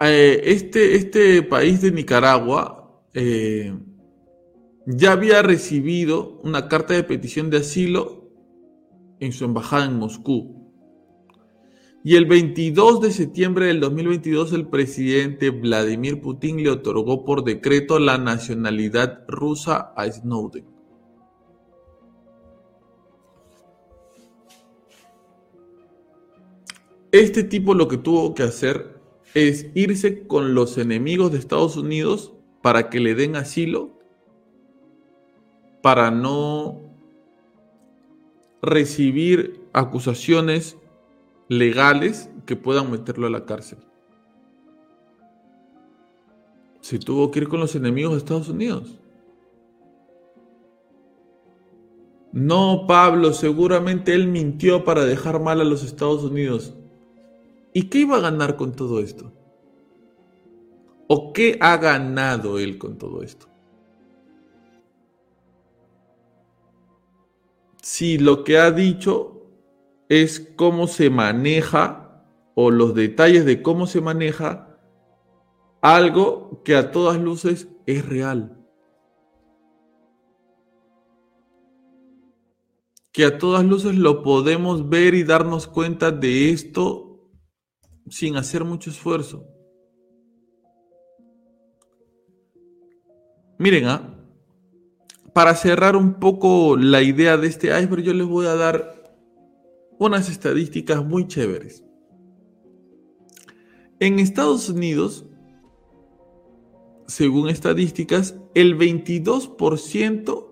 eh, 0.00 0.40
este, 0.44 0.94
este 0.94 1.42
país 1.42 1.80
de 1.80 1.90
Nicaragua 1.90 3.02
eh, 3.14 3.76
ya 4.90 5.12
había 5.12 5.42
recibido 5.42 6.38
una 6.42 6.66
carta 6.66 6.94
de 6.94 7.04
petición 7.04 7.50
de 7.50 7.58
asilo 7.58 8.30
en 9.20 9.32
su 9.32 9.44
embajada 9.44 9.84
en 9.84 9.98
Moscú. 9.98 10.72
Y 12.02 12.16
el 12.16 12.24
22 12.24 13.02
de 13.02 13.10
septiembre 13.10 13.66
del 13.66 13.80
2022 13.80 14.54
el 14.54 14.66
presidente 14.66 15.50
Vladimir 15.50 16.22
Putin 16.22 16.62
le 16.62 16.70
otorgó 16.70 17.26
por 17.26 17.44
decreto 17.44 17.98
la 17.98 18.16
nacionalidad 18.16 19.24
rusa 19.28 19.92
a 19.94 20.10
Snowden. 20.10 20.64
Este 27.12 27.42
tipo 27.42 27.74
lo 27.74 27.88
que 27.88 27.98
tuvo 27.98 28.34
que 28.34 28.44
hacer 28.44 29.02
es 29.34 29.66
irse 29.74 30.26
con 30.26 30.54
los 30.54 30.78
enemigos 30.78 31.30
de 31.30 31.38
Estados 31.38 31.76
Unidos 31.76 32.32
para 32.62 32.88
que 32.88 33.00
le 33.00 33.14
den 33.14 33.36
asilo, 33.36 33.97
para 35.82 36.10
no 36.10 36.80
recibir 38.62 39.60
acusaciones 39.72 40.76
legales 41.48 42.30
que 42.46 42.56
puedan 42.56 42.90
meterlo 42.90 43.26
a 43.26 43.30
la 43.30 43.44
cárcel. 43.44 43.78
Se 46.80 46.98
tuvo 46.98 47.30
que 47.30 47.40
ir 47.40 47.48
con 47.48 47.60
los 47.60 47.74
enemigos 47.74 48.12
de 48.12 48.18
Estados 48.18 48.48
Unidos. 48.48 48.98
No, 52.32 52.84
Pablo, 52.86 53.32
seguramente 53.32 54.14
él 54.14 54.28
mintió 54.28 54.84
para 54.84 55.04
dejar 55.04 55.40
mal 55.40 55.60
a 55.60 55.64
los 55.64 55.82
Estados 55.82 56.22
Unidos. 56.24 56.74
¿Y 57.72 57.84
qué 57.84 57.98
iba 58.00 58.16
a 58.16 58.20
ganar 58.20 58.56
con 58.56 58.72
todo 58.72 59.00
esto? 59.00 59.32
¿O 61.06 61.32
qué 61.32 61.56
ha 61.60 61.76
ganado 61.78 62.58
él 62.58 62.78
con 62.78 62.98
todo 62.98 63.22
esto? 63.22 63.48
Si 67.90 68.18
lo 68.18 68.44
que 68.44 68.58
ha 68.58 68.70
dicho 68.70 69.46
es 70.10 70.40
cómo 70.56 70.88
se 70.88 71.08
maneja 71.08 72.22
o 72.54 72.70
los 72.70 72.94
detalles 72.94 73.46
de 73.46 73.62
cómo 73.62 73.86
se 73.86 74.02
maneja 74.02 74.78
algo 75.80 76.62
que 76.64 76.76
a 76.76 76.90
todas 76.90 77.18
luces 77.18 77.66
es 77.86 78.06
real. 78.06 78.62
Que 83.10 83.24
a 83.24 83.38
todas 83.38 83.64
luces 83.64 83.96
lo 83.96 84.22
podemos 84.22 84.90
ver 84.90 85.14
y 85.14 85.24
darnos 85.24 85.66
cuenta 85.66 86.10
de 86.10 86.50
esto 86.50 87.30
sin 88.10 88.36
hacer 88.36 88.64
mucho 88.64 88.90
esfuerzo. 88.90 89.46
Miren, 93.58 93.86
¿ah? 93.86 94.17
Para 95.38 95.54
cerrar 95.54 95.94
un 95.94 96.14
poco 96.14 96.76
la 96.76 97.00
idea 97.00 97.36
de 97.36 97.46
este 97.46 97.68
iceberg, 97.68 98.02
yo 98.02 98.12
les 98.12 98.26
voy 98.26 98.46
a 98.46 98.56
dar 98.56 99.04
unas 99.96 100.28
estadísticas 100.28 101.06
muy 101.06 101.28
chéveres. 101.28 101.84
En 104.00 104.18
Estados 104.18 104.68
Unidos, 104.68 105.26
según 107.06 107.50
estadísticas, 107.50 108.34
el 108.56 108.76
22% 108.76 110.50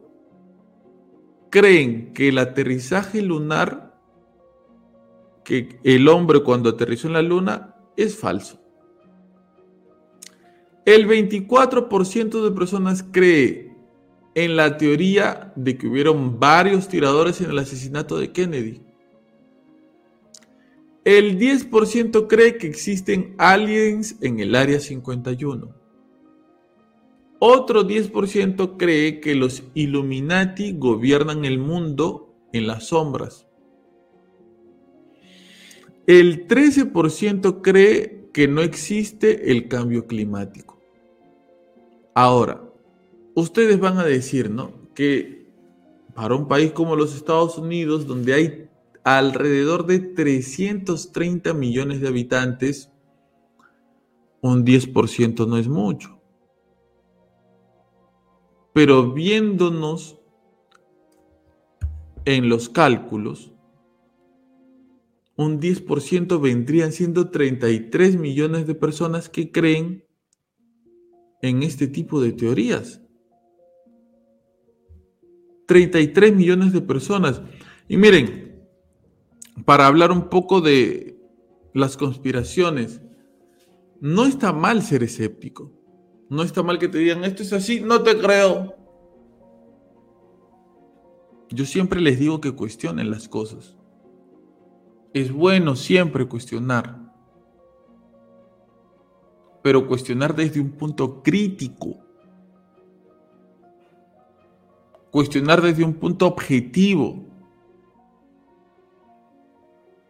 creen 1.51 2.13
que 2.13 2.29
el 2.29 2.39
aterrizaje 2.39 3.23
lunar 3.23 4.01
que 5.43 5.81
el 5.83 6.07
hombre 6.07 6.45
cuando 6.45 6.71
aterrizó 6.71 7.09
en 7.09 7.15
la 7.15 7.23
luna 7.23 7.75
es 7.97 8.17
falso. 8.17 8.61
El 10.85 11.09
24% 11.09 12.45
de 12.45 12.51
personas 12.53 13.03
cree 13.03 13.66
en 14.37 14.55
la 14.55 14.77
teoría 14.77 15.51
de 15.57 15.79
que 15.79 15.87
hubieron 15.87 16.39
varios 16.39 16.89
tiradores 16.89 17.41
en 17.41 17.51
el 17.51 17.59
asesinato 17.59 18.19
de 18.19 18.33
Kennedy. 18.33 18.83
El 21.07 21.39
10% 21.39 22.27
cree 22.29 22.59
que 22.59 22.67
existen 22.67 23.35
aliens 23.39 24.17
en 24.21 24.39
el 24.39 24.55
Área 24.55 24.79
51. 24.79 25.75
Otro 27.39 27.89
10% 27.89 28.77
cree 28.77 29.21
que 29.21 29.35
los 29.35 29.63
Illuminati 29.73 30.75
gobiernan 30.77 31.47
el 31.47 31.59
mundo 31.59 32.35
en 32.53 32.67
las 32.67 32.89
sombras. 32.89 33.47
El 36.07 36.47
13% 36.47 37.63
cree 37.63 38.29
que 38.35 38.49
no 38.49 38.61
existe 38.61 39.51
el 39.51 39.67
cambio 39.69 40.07
climático. 40.07 40.79
Ahora, 42.15 42.66
ustedes 43.37 43.79
van 43.79 43.99
a 43.99 44.05
decir, 44.05 44.51
¿no? 44.51 44.73
Que 44.95 45.47
para 46.15 46.35
un 46.35 46.49
país 46.49 46.73
como 46.73 46.97
los 46.97 47.15
Estados 47.15 47.59
Unidos, 47.59 48.07
donde 48.07 48.35
hay 48.35 48.71
alrededor 49.05 49.87
de 49.87 50.01
330 50.01 51.53
millones 51.55 52.01
de 52.01 52.09
habitantes, 52.09 52.91
un 54.41 54.65
10% 54.65 55.47
no 55.47 55.59
es 55.59 55.69
mucho. 55.69 56.21
Pero 58.73 59.13
viéndonos 59.13 60.19
en 62.25 62.49
los 62.49 62.69
cálculos, 62.69 63.53
un 65.37 65.61
10% 65.61 66.41
vendrían 66.41 66.93
siendo 66.93 67.31
33 67.31 68.17
millones 68.17 68.67
de 68.67 68.75
personas 68.75 69.29
que 69.29 69.53
creen 69.53 70.05
en 71.43 71.63
este 71.63 71.87
tipo 71.87 72.21
de 72.23 72.33
teorías. 72.33 73.06
33 75.67 76.35
millones 76.35 76.73
de 76.73 76.81
personas. 76.81 77.43
Y 77.89 77.97
miren, 77.97 78.67
para 79.65 79.87
hablar 79.87 80.13
un 80.13 80.29
poco 80.29 80.61
de 80.61 81.19
las 81.75 81.97
conspiraciones, 81.97 83.01
no 84.01 84.25
está 84.25 84.53
mal 84.53 84.83
ser 84.83 85.03
escéptico. 85.03 85.73
No 86.29 86.43
está 86.43 86.63
mal 86.63 86.79
que 86.79 86.89
te 86.89 86.99
digan, 86.99 87.25
esto 87.25 87.43
es 87.43 87.53
así, 87.53 87.81
no 87.81 88.03
te 88.03 88.19
creo. 88.19 88.75
Yo 91.51 91.65
siempre 91.65 92.01
les 92.01 92.19
digo 92.19 92.41
que 92.41 92.53
cuestionen 92.53 93.11
las 93.11 93.29
cosas. 93.29 93.77
Es 95.15 95.33
bueno 95.33 95.77
siempre 95.77 96.27
cuestionar, 96.27 97.01
pero 99.63 99.87
cuestionar 99.87 100.35
desde 100.35 100.61
un 100.61 100.73
punto 100.73 101.23
crítico, 101.23 102.06
cuestionar 105.11 105.63
desde 105.63 105.85
un 105.85 105.95
punto 105.95 106.27
objetivo. 106.27 107.25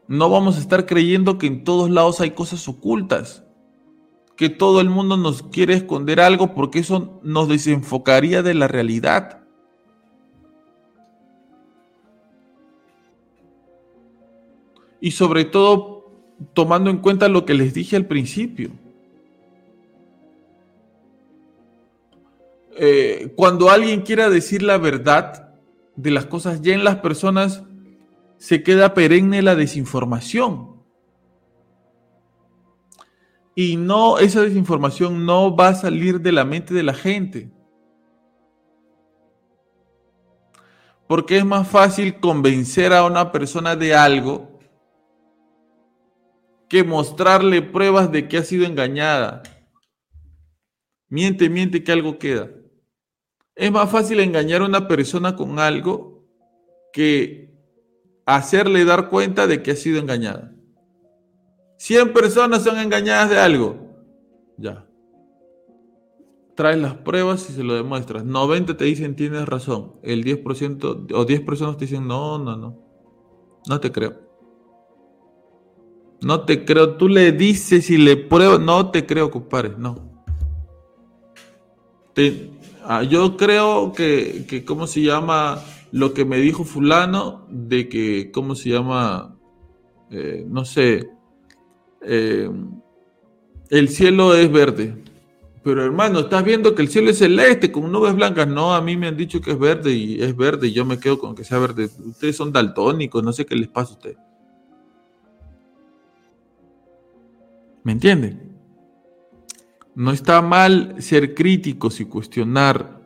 No 0.08 0.30
vamos 0.30 0.56
a 0.56 0.60
estar 0.60 0.86
creyendo 0.86 1.38
que 1.38 1.46
en 1.46 1.64
todos 1.64 1.90
lados 1.90 2.20
hay 2.20 2.30
cosas 2.30 2.68
ocultas, 2.68 3.44
que 4.36 4.48
todo 4.48 4.80
el 4.80 4.88
mundo 4.88 5.16
nos 5.16 5.42
quiere 5.42 5.74
esconder 5.74 6.20
algo 6.20 6.54
porque 6.54 6.80
eso 6.80 7.20
nos 7.22 7.48
desenfocaría 7.48 8.42
de 8.42 8.54
la 8.54 8.68
realidad. 8.68 9.46
y 15.00 15.12
sobre 15.12 15.44
todo 15.44 16.10
tomando 16.52 16.90
en 16.90 16.98
cuenta 16.98 17.28
lo 17.28 17.44
que 17.44 17.54
les 17.54 17.74
dije 17.74 17.96
al 17.96 18.06
principio. 18.06 18.70
Eh, 22.78 23.32
cuando 23.36 23.70
alguien 23.70 24.02
quiera 24.02 24.28
decir 24.28 24.62
la 24.62 24.76
verdad 24.76 25.54
de 25.96 26.10
las 26.10 26.26
cosas, 26.26 26.60
ya 26.60 26.74
en 26.74 26.84
las 26.84 26.96
personas 26.96 27.62
se 28.36 28.62
queda 28.62 28.92
perenne 28.92 29.40
la 29.40 29.54
desinformación. 29.54 30.76
Y 33.54 33.76
no, 33.76 34.18
esa 34.18 34.42
desinformación 34.42 35.24
no 35.24 35.56
va 35.56 35.68
a 35.68 35.74
salir 35.74 36.20
de 36.20 36.32
la 36.32 36.44
mente 36.44 36.74
de 36.74 36.82
la 36.82 36.92
gente. 36.92 37.50
Porque 41.08 41.38
es 41.38 41.44
más 41.46 41.66
fácil 41.66 42.20
convencer 42.20 42.92
a 42.92 43.04
una 43.06 43.32
persona 43.32 43.74
de 43.74 43.94
algo 43.94 44.58
que 46.68 46.84
mostrarle 46.84 47.62
pruebas 47.62 48.12
de 48.12 48.28
que 48.28 48.36
ha 48.36 48.42
sido 48.42 48.66
engañada. 48.66 49.42
Miente, 51.08 51.48
miente 51.48 51.82
que 51.82 51.92
algo 51.92 52.18
queda. 52.18 52.50
Es 53.56 53.72
más 53.72 53.90
fácil 53.90 54.20
engañar 54.20 54.60
a 54.60 54.66
una 54.66 54.86
persona 54.86 55.34
con 55.34 55.58
algo 55.58 56.22
que 56.92 57.50
hacerle 58.26 58.84
dar 58.84 59.08
cuenta 59.08 59.46
de 59.46 59.62
que 59.62 59.70
ha 59.70 59.76
sido 59.76 59.98
engañada. 59.98 60.52
100 61.78 62.12
personas 62.12 62.62
son 62.64 62.78
engañadas 62.78 63.30
de 63.30 63.38
algo. 63.38 63.76
Ya. 64.58 64.86
Traes 66.54 66.78
las 66.78 66.94
pruebas 66.94 67.48
y 67.48 67.54
se 67.54 67.62
lo 67.62 67.74
demuestras. 67.74 68.24
90 68.24 68.76
te 68.76 68.84
dicen 68.84 69.16
tienes 69.16 69.46
razón. 69.46 69.94
El 70.02 70.22
10% 70.22 71.12
o 71.14 71.24
10 71.24 71.40
personas 71.40 71.78
te 71.78 71.86
dicen 71.86 72.06
no, 72.06 72.38
no, 72.38 72.56
no. 72.56 72.78
No 73.66 73.80
te 73.80 73.90
creo. 73.90 74.20
No 76.20 76.42
te 76.42 76.64
creo. 76.64 76.96
Tú 76.96 77.08
le 77.08 77.32
dices 77.32 77.90
y 77.90 77.96
le 77.96 78.16
pruebas. 78.16 78.60
No 78.60 78.90
te 78.90 79.06
creo, 79.06 79.30
compadre. 79.30 79.74
No. 79.78 79.96
Ah, 82.88 83.02
yo 83.02 83.36
creo 83.36 83.92
que, 83.92 84.44
que, 84.46 84.64
¿cómo 84.64 84.86
se 84.86 85.02
llama? 85.02 85.60
Lo 85.90 86.14
que 86.14 86.24
me 86.24 86.36
dijo 86.36 86.62
fulano 86.62 87.44
de 87.50 87.88
que, 87.88 88.30
¿cómo 88.30 88.54
se 88.54 88.70
llama? 88.70 89.36
Eh, 90.08 90.44
no 90.48 90.64
sé. 90.64 91.10
Eh, 92.02 92.48
el 93.70 93.88
cielo 93.88 94.36
es 94.36 94.52
verde. 94.52 95.02
Pero 95.64 95.84
hermano, 95.84 96.20
estás 96.20 96.44
viendo 96.44 96.76
que 96.76 96.82
el 96.82 96.88
cielo 96.88 97.10
es 97.10 97.18
celeste 97.18 97.72
con 97.72 97.90
nubes 97.90 98.14
blancas. 98.14 98.46
No, 98.46 98.72
a 98.72 98.80
mí 98.80 98.96
me 98.96 99.08
han 99.08 99.16
dicho 99.16 99.40
que 99.40 99.50
es 99.50 99.58
verde 99.58 99.92
y 99.92 100.22
es 100.22 100.36
verde 100.36 100.68
y 100.68 100.72
yo 100.72 100.84
me 100.84 101.00
quedo 101.00 101.18
con 101.18 101.34
que 101.34 101.42
sea 101.42 101.58
verde. 101.58 101.90
Ustedes 102.04 102.36
son 102.36 102.52
daltónicos, 102.52 103.20
no 103.20 103.32
sé 103.32 103.44
qué 103.44 103.56
les 103.56 103.66
pasa 103.66 103.94
a 103.94 103.96
ustedes. 103.96 104.18
¿Me 107.82 107.90
entienden? 107.90 108.45
No 109.96 110.12
está 110.12 110.42
mal 110.42 110.96
ser 110.98 111.34
críticos 111.34 112.00
y 112.00 112.04
cuestionar. 112.04 113.00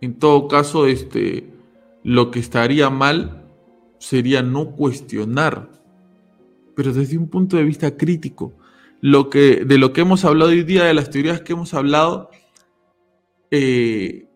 En 0.00 0.16
todo 0.20 0.46
caso, 0.46 0.86
este, 0.86 1.52
lo 2.04 2.30
que 2.30 2.38
estaría 2.38 2.90
mal 2.90 3.44
sería 3.98 4.40
no 4.40 4.70
cuestionar, 4.70 5.68
pero 6.76 6.92
desde 6.92 7.18
un 7.18 7.28
punto 7.28 7.56
de 7.56 7.64
vista 7.64 7.96
crítico. 7.96 8.52
Lo 9.00 9.30
que, 9.30 9.64
de 9.64 9.78
lo 9.78 9.92
que 9.92 10.02
hemos 10.02 10.24
hablado 10.24 10.52
hoy 10.52 10.62
día, 10.62 10.84
de 10.84 10.94
las 10.94 11.10
teorías 11.10 11.40
que 11.40 11.54
hemos 11.54 11.74
hablado, 11.74 12.30
eh, 13.50 14.28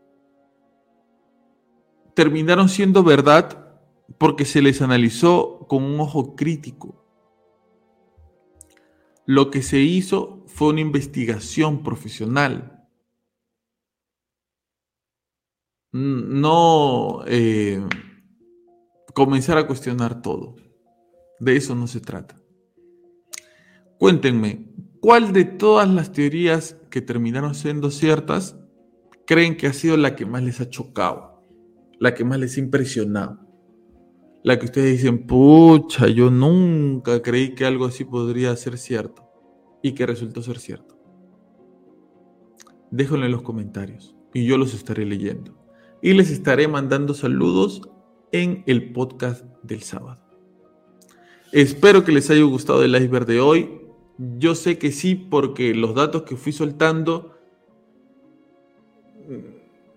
terminaron 2.14 2.68
siendo 2.68 3.04
verdad 3.04 3.76
porque 4.18 4.44
se 4.44 4.60
les 4.60 4.82
analizó 4.82 5.66
con 5.68 5.84
un 5.84 6.00
ojo 6.00 6.34
crítico. 6.34 6.96
Lo 9.24 9.52
que 9.52 9.62
se 9.62 9.78
hizo 9.78 10.41
fue 10.54 10.68
una 10.68 10.80
investigación 10.80 11.82
profesional. 11.82 12.86
No 15.92 17.22
eh, 17.26 17.82
comenzar 19.14 19.58
a 19.58 19.66
cuestionar 19.66 20.22
todo. 20.22 20.56
De 21.40 21.56
eso 21.56 21.74
no 21.74 21.86
se 21.86 22.00
trata. 22.00 22.36
Cuéntenme, 23.98 24.72
¿cuál 25.00 25.32
de 25.32 25.44
todas 25.44 25.88
las 25.88 26.12
teorías 26.12 26.76
que 26.90 27.00
terminaron 27.00 27.54
siendo 27.54 27.90
ciertas 27.90 28.56
creen 29.26 29.56
que 29.56 29.66
ha 29.66 29.72
sido 29.72 29.96
la 29.96 30.16
que 30.16 30.26
más 30.26 30.42
les 30.42 30.60
ha 30.60 30.68
chocado? 30.68 31.42
La 31.98 32.14
que 32.14 32.24
más 32.24 32.38
les 32.38 32.56
ha 32.56 32.60
impresionado? 32.60 33.40
la 34.44 34.58
que 34.58 34.64
ustedes 34.66 34.98
dicen, 34.98 35.24
pucha, 35.24 36.08
yo 36.08 36.28
nunca 36.28 37.22
creí 37.22 37.54
que 37.54 37.64
algo 37.64 37.84
así 37.84 38.04
podría 38.04 38.56
ser 38.56 38.76
cierto 38.76 39.31
y 39.82 39.92
que 39.92 40.06
resultó 40.06 40.42
ser 40.42 40.58
cierto. 40.58 40.96
Déjenlo 42.90 43.26
en 43.26 43.32
los 43.32 43.42
comentarios 43.42 44.14
y 44.32 44.44
yo 44.44 44.56
los 44.56 44.74
estaré 44.74 45.04
leyendo. 45.04 45.58
Y 46.00 46.14
les 46.14 46.30
estaré 46.30 46.68
mandando 46.68 47.14
saludos 47.14 47.82
en 48.32 48.64
el 48.66 48.92
podcast 48.92 49.44
del 49.62 49.82
sábado. 49.82 50.20
Espero 51.52 52.04
que 52.04 52.12
les 52.12 52.30
haya 52.30 52.42
gustado 52.44 52.82
el 52.82 52.96
iceberg 52.96 53.26
de 53.26 53.40
hoy. 53.40 53.80
Yo 54.38 54.54
sé 54.54 54.78
que 54.78 54.90
sí, 54.90 55.14
porque 55.14 55.74
los 55.74 55.94
datos 55.94 56.22
que 56.22 56.36
fui 56.36 56.52
soltando 56.52 57.32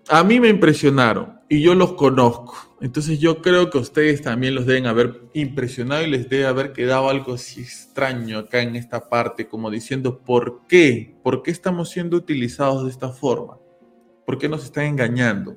a 0.08 0.22
mí 0.22 0.40
me 0.40 0.48
impresionaron 0.48 1.35
y 1.48 1.62
yo 1.62 1.74
los 1.74 1.92
conozco. 1.92 2.56
Entonces 2.80 3.18
yo 3.18 3.40
creo 3.40 3.70
que 3.70 3.78
ustedes 3.78 4.22
también 4.22 4.54
los 4.54 4.66
deben 4.66 4.86
haber 4.86 5.22
impresionado 5.32 6.02
y 6.02 6.10
les 6.10 6.28
debe 6.28 6.46
haber 6.46 6.72
quedado 6.72 7.08
algo 7.08 7.34
así 7.34 7.62
extraño 7.62 8.38
acá 8.38 8.60
en 8.62 8.76
esta 8.76 9.08
parte, 9.08 9.48
como 9.48 9.70
diciendo, 9.70 10.18
¿por 10.18 10.66
qué? 10.66 11.16
¿Por 11.22 11.42
qué 11.42 11.50
estamos 11.50 11.90
siendo 11.90 12.16
utilizados 12.16 12.84
de 12.84 12.90
esta 12.90 13.10
forma? 13.10 13.58
¿Por 14.24 14.38
qué 14.38 14.48
nos 14.48 14.64
están 14.64 14.84
engañando? 14.84 15.56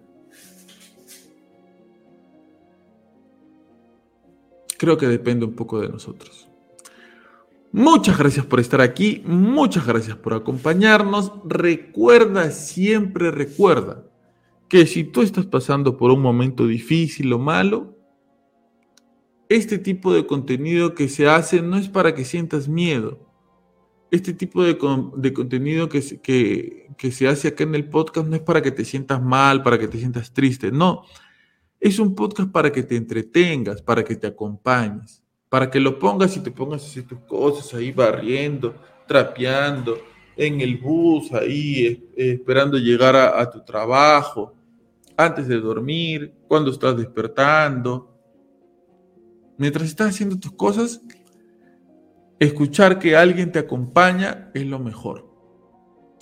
Creo 4.77 4.97
que 4.97 5.07
depende 5.07 5.45
un 5.45 5.55
poco 5.55 5.81
de 5.81 5.89
nosotros. 5.89 6.47
Muchas 7.71 8.17
gracias 8.17 8.45
por 8.45 8.59
estar 8.59 8.81
aquí, 8.81 9.21
muchas 9.25 9.85
gracias 9.85 10.15
por 10.15 10.33
acompañarnos. 10.33 11.33
Recuerda, 11.45 12.49
siempre 12.51 13.29
recuerda 13.29 14.08
que 14.69 14.85
si 14.85 15.03
tú 15.03 15.21
estás 15.21 15.45
pasando 15.45 15.97
por 15.97 16.11
un 16.11 16.21
momento 16.21 16.67
difícil 16.67 17.33
o 17.33 17.39
malo, 17.39 17.97
este 19.49 19.79
tipo 19.79 20.13
de 20.13 20.27
contenido 20.27 20.93
que 20.93 21.09
se 21.09 21.27
hace 21.27 21.61
no 21.61 21.77
es 21.77 21.89
para 21.89 22.13
que 22.13 22.23
sientas 22.23 22.67
miedo. 22.67 23.19
Este 24.11 24.33
tipo 24.33 24.63
de, 24.63 24.77
contenido 24.77 25.89
que 25.89 26.89
que 26.99 27.11
se 27.11 27.29
hace 27.29 27.47
acá 27.47 27.63
en 27.63 27.75
el 27.75 27.89
podcast 27.89 28.27
no 28.27 28.35
es 28.35 28.41
para 28.41 28.61
que 28.61 28.71
te 28.71 28.83
sientas 28.83 29.23
mal, 29.23 29.63
para 29.63 29.79
que 29.79 29.87
te 29.87 29.97
sientas 29.97 30.33
triste. 30.33 30.69
No, 30.69 31.03
es 31.79 31.97
un 31.97 32.13
podcast 32.13 32.51
para 32.51 32.71
que 32.73 32.83
te 32.83 32.97
entretengas, 32.97 33.81
para 33.81 34.03
que 34.03 34.17
te 34.17 34.27
acompañes, 34.27 35.23
para 35.47 35.71
que 35.71 35.79
lo 35.79 35.97
pongas 35.97 36.35
y 36.35 36.41
te 36.41 36.51
pongas 36.51 36.83
a 36.83 36.87
hacer 36.87 37.03
tus 37.03 37.19
cosas 37.21 37.73
ahí 37.73 37.91
barriendo, 37.93 38.75
trapeando, 39.07 39.97
en 40.35 40.59
el 40.59 40.77
bus, 40.77 41.31
ahí 41.31 42.11
eh, 42.17 42.33
esperando 42.33 42.77
llegar 42.77 43.15
a 43.15 43.49
tu 43.49 43.63
trabajo, 43.63 44.53
antes 45.19 45.47
de 45.47 45.59
dormir, 45.59 46.33
cuando 46.47 46.71
estás 46.71 46.95
despertando 46.95 48.09
mientras 49.59 49.89
estás 49.89 50.11
haciendo 50.11 50.39
tus 50.39 50.53
cosas, 50.53 51.01
escuchar 52.39 52.97
que 52.97 53.17
alguien 53.17 53.51
te 53.51 53.59
acompaña 53.59 54.49
es 54.53 54.65
lo 54.65 54.79
mejor. 54.79 55.29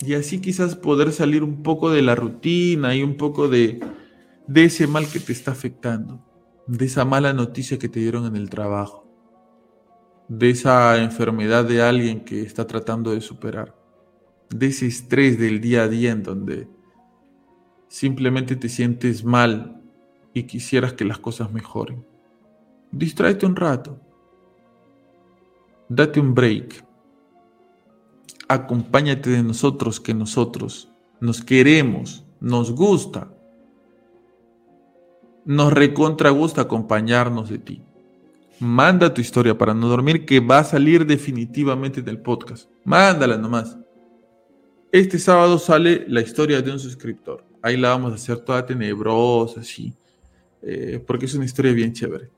Y 0.00 0.14
así 0.14 0.40
quizás 0.40 0.74
poder 0.74 1.12
salir 1.12 1.44
un 1.44 1.62
poco 1.62 1.90
de 1.90 2.02
la 2.02 2.16
rutina 2.16 2.94
y 2.96 3.02
un 3.02 3.16
poco 3.16 3.48
de, 3.48 3.80
de 4.48 4.64
ese 4.64 4.88
mal 4.88 5.06
que 5.06 5.20
te 5.20 5.32
está 5.32 5.52
afectando, 5.52 6.24
de 6.66 6.86
esa 6.86 7.04
mala 7.04 7.32
noticia 7.32 7.78
que 7.78 7.88
te 7.88 8.00
dieron 8.00 8.26
en 8.26 8.34
el 8.34 8.50
trabajo, 8.50 9.08
de 10.28 10.50
esa 10.50 11.00
enfermedad 11.00 11.64
de 11.64 11.80
alguien 11.80 12.24
que 12.24 12.42
está 12.42 12.66
tratando 12.66 13.12
de 13.12 13.20
superar, 13.20 13.76
de 14.50 14.66
ese 14.66 14.86
estrés 14.86 15.38
del 15.38 15.60
día 15.60 15.84
a 15.84 15.88
día 15.88 16.10
en 16.10 16.24
donde 16.24 16.68
simplemente 17.88 18.56
te 18.56 18.68
sientes 18.68 19.24
mal 19.24 19.82
y 20.34 20.44
quisieras 20.44 20.92
que 20.92 21.04
las 21.04 21.18
cosas 21.18 21.52
mejoren. 21.52 22.04
Distráete 22.90 23.46
un 23.46 23.56
rato. 23.56 23.98
Date 25.88 26.20
un 26.20 26.34
break. 26.34 26.84
Acompáñate 28.46 29.30
de 29.30 29.42
nosotros 29.42 30.00
que 30.00 30.14
nosotros 30.14 30.90
nos 31.20 31.42
queremos, 31.42 32.24
nos 32.40 32.72
gusta. 32.72 33.30
Nos 35.44 35.72
recontra 35.72 36.30
gusta 36.30 36.62
acompañarnos 36.62 37.48
de 37.48 37.58
ti. 37.58 37.82
Manda 38.60 39.14
tu 39.14 39.20
historia 39.20 39.56
para 39.56 39.72
no 39.72 39.88
dormir 39.88 40.26
que 40.26 40.40
va 40.40 40.58
a 40.58 40.64
salir 40.64 41.06
definitivamente 41.06 42.02
del 42.02 42.20
podcast. 42.20 42.68
Mándala 42.84 43.36
nomás. 43.36 43.78
Este 44.90 45.18
sábado 45.18 45.58
sale 45.58 46.04
la 46.08 46.20
historia 46.20 46.60
de 46.60 46.72
un 46.72 46.78
suscriptor. 46.78 47.47
Ahí 47.62 47.76
la 47.76 47.90
vamos 47.90 48.12
a 48.12 48.16
hacer 48.16 48.38
toda 48.40 48.64
tenebrosa, 48.64 49.60
así. 49.60 49.94
Eh, 50.62 51.02
porque 51.06 51.26
es 51.26 51.34
una 51.34 51.44
historia 51.44 51.72
bien 51.72 51.92
chévere. 51.92 52.30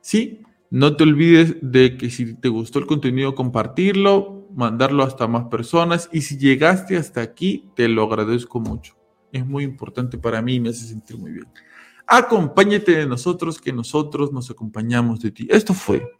Sí, 0.00 0.42
no 0.70 0.96
te 0.96 1.04
olvides 1.04 1.56
de 1.60 1.96
que 1.96 2.10
si 2.10 2.34
te 2.34 2.48
gustó 2.48 2.78
el 2.78 2.86
contenido, 2.86 3.34
compartirlo, 3.34 4.48
mandarlo 4.54 5.02
hasta 5.02 5.26
más 5.26 5.46
personas 5.46 6.08
y 6.12 6.22
si 6.22 6.38
llegaste 6.38 6.96
hasta 6.96 7.20
aquí, 7.20 7.70
te 7.74 7.88
lo 7.88 8.04
agradezco 8.04 8.60
mucho. 8.60 8.96
Es 9.32 9.46
muy 9.46 9.64
importante 9.64 10.18
para 10.18 10.42
mí 10.42 10.54
y 10.54 10.60
me 10.60 10.70
hace 10.70 10.86
sentir 10.86 11.18
muy 11.18 11.32
bien. 11.32 11.46
Acompáñate 12.06 12.92
de 12.96 13.06
nosotros, 13.06 13.60
que 13.60 13.72
nosotros 13.72 14.32
nos 14.32 14.50
acompañamos 14.50 15.20
de 15.20 15.30
ti. 15.30 15.46
Esto 15.50 15.74
fue 15.74 16.19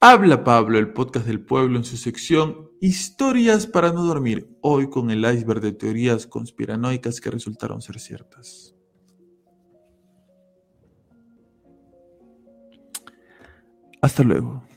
Habla 0.00 0.44
Pablo, 0.44 0.78
el 0.78 0.92
podcast 0.92 1.26
del 1.26 1.44
pueblo 1.44 1.76
en 1.76 1.82
su 1.82 1.96
sección 1.96 2.70
Historias 2.80 3.66
para 3.66 3.92
no 3.92 4.04
dormir, 4.04 4.48
hoy 4.60 4.88
con 4.88 5.10
el 5.10 5.24
iceberg 5.24 5.60
de 5.60 5.72
teorías 5.72 6.28
conspiranoicas 6.28 7.20
que 7.20 7.32
resultaron 7.32 7.82
ser 7.82 7.98
ciertas. 7.98 8.76
Hasta 14.00 14.22
luego. 14.22 14.67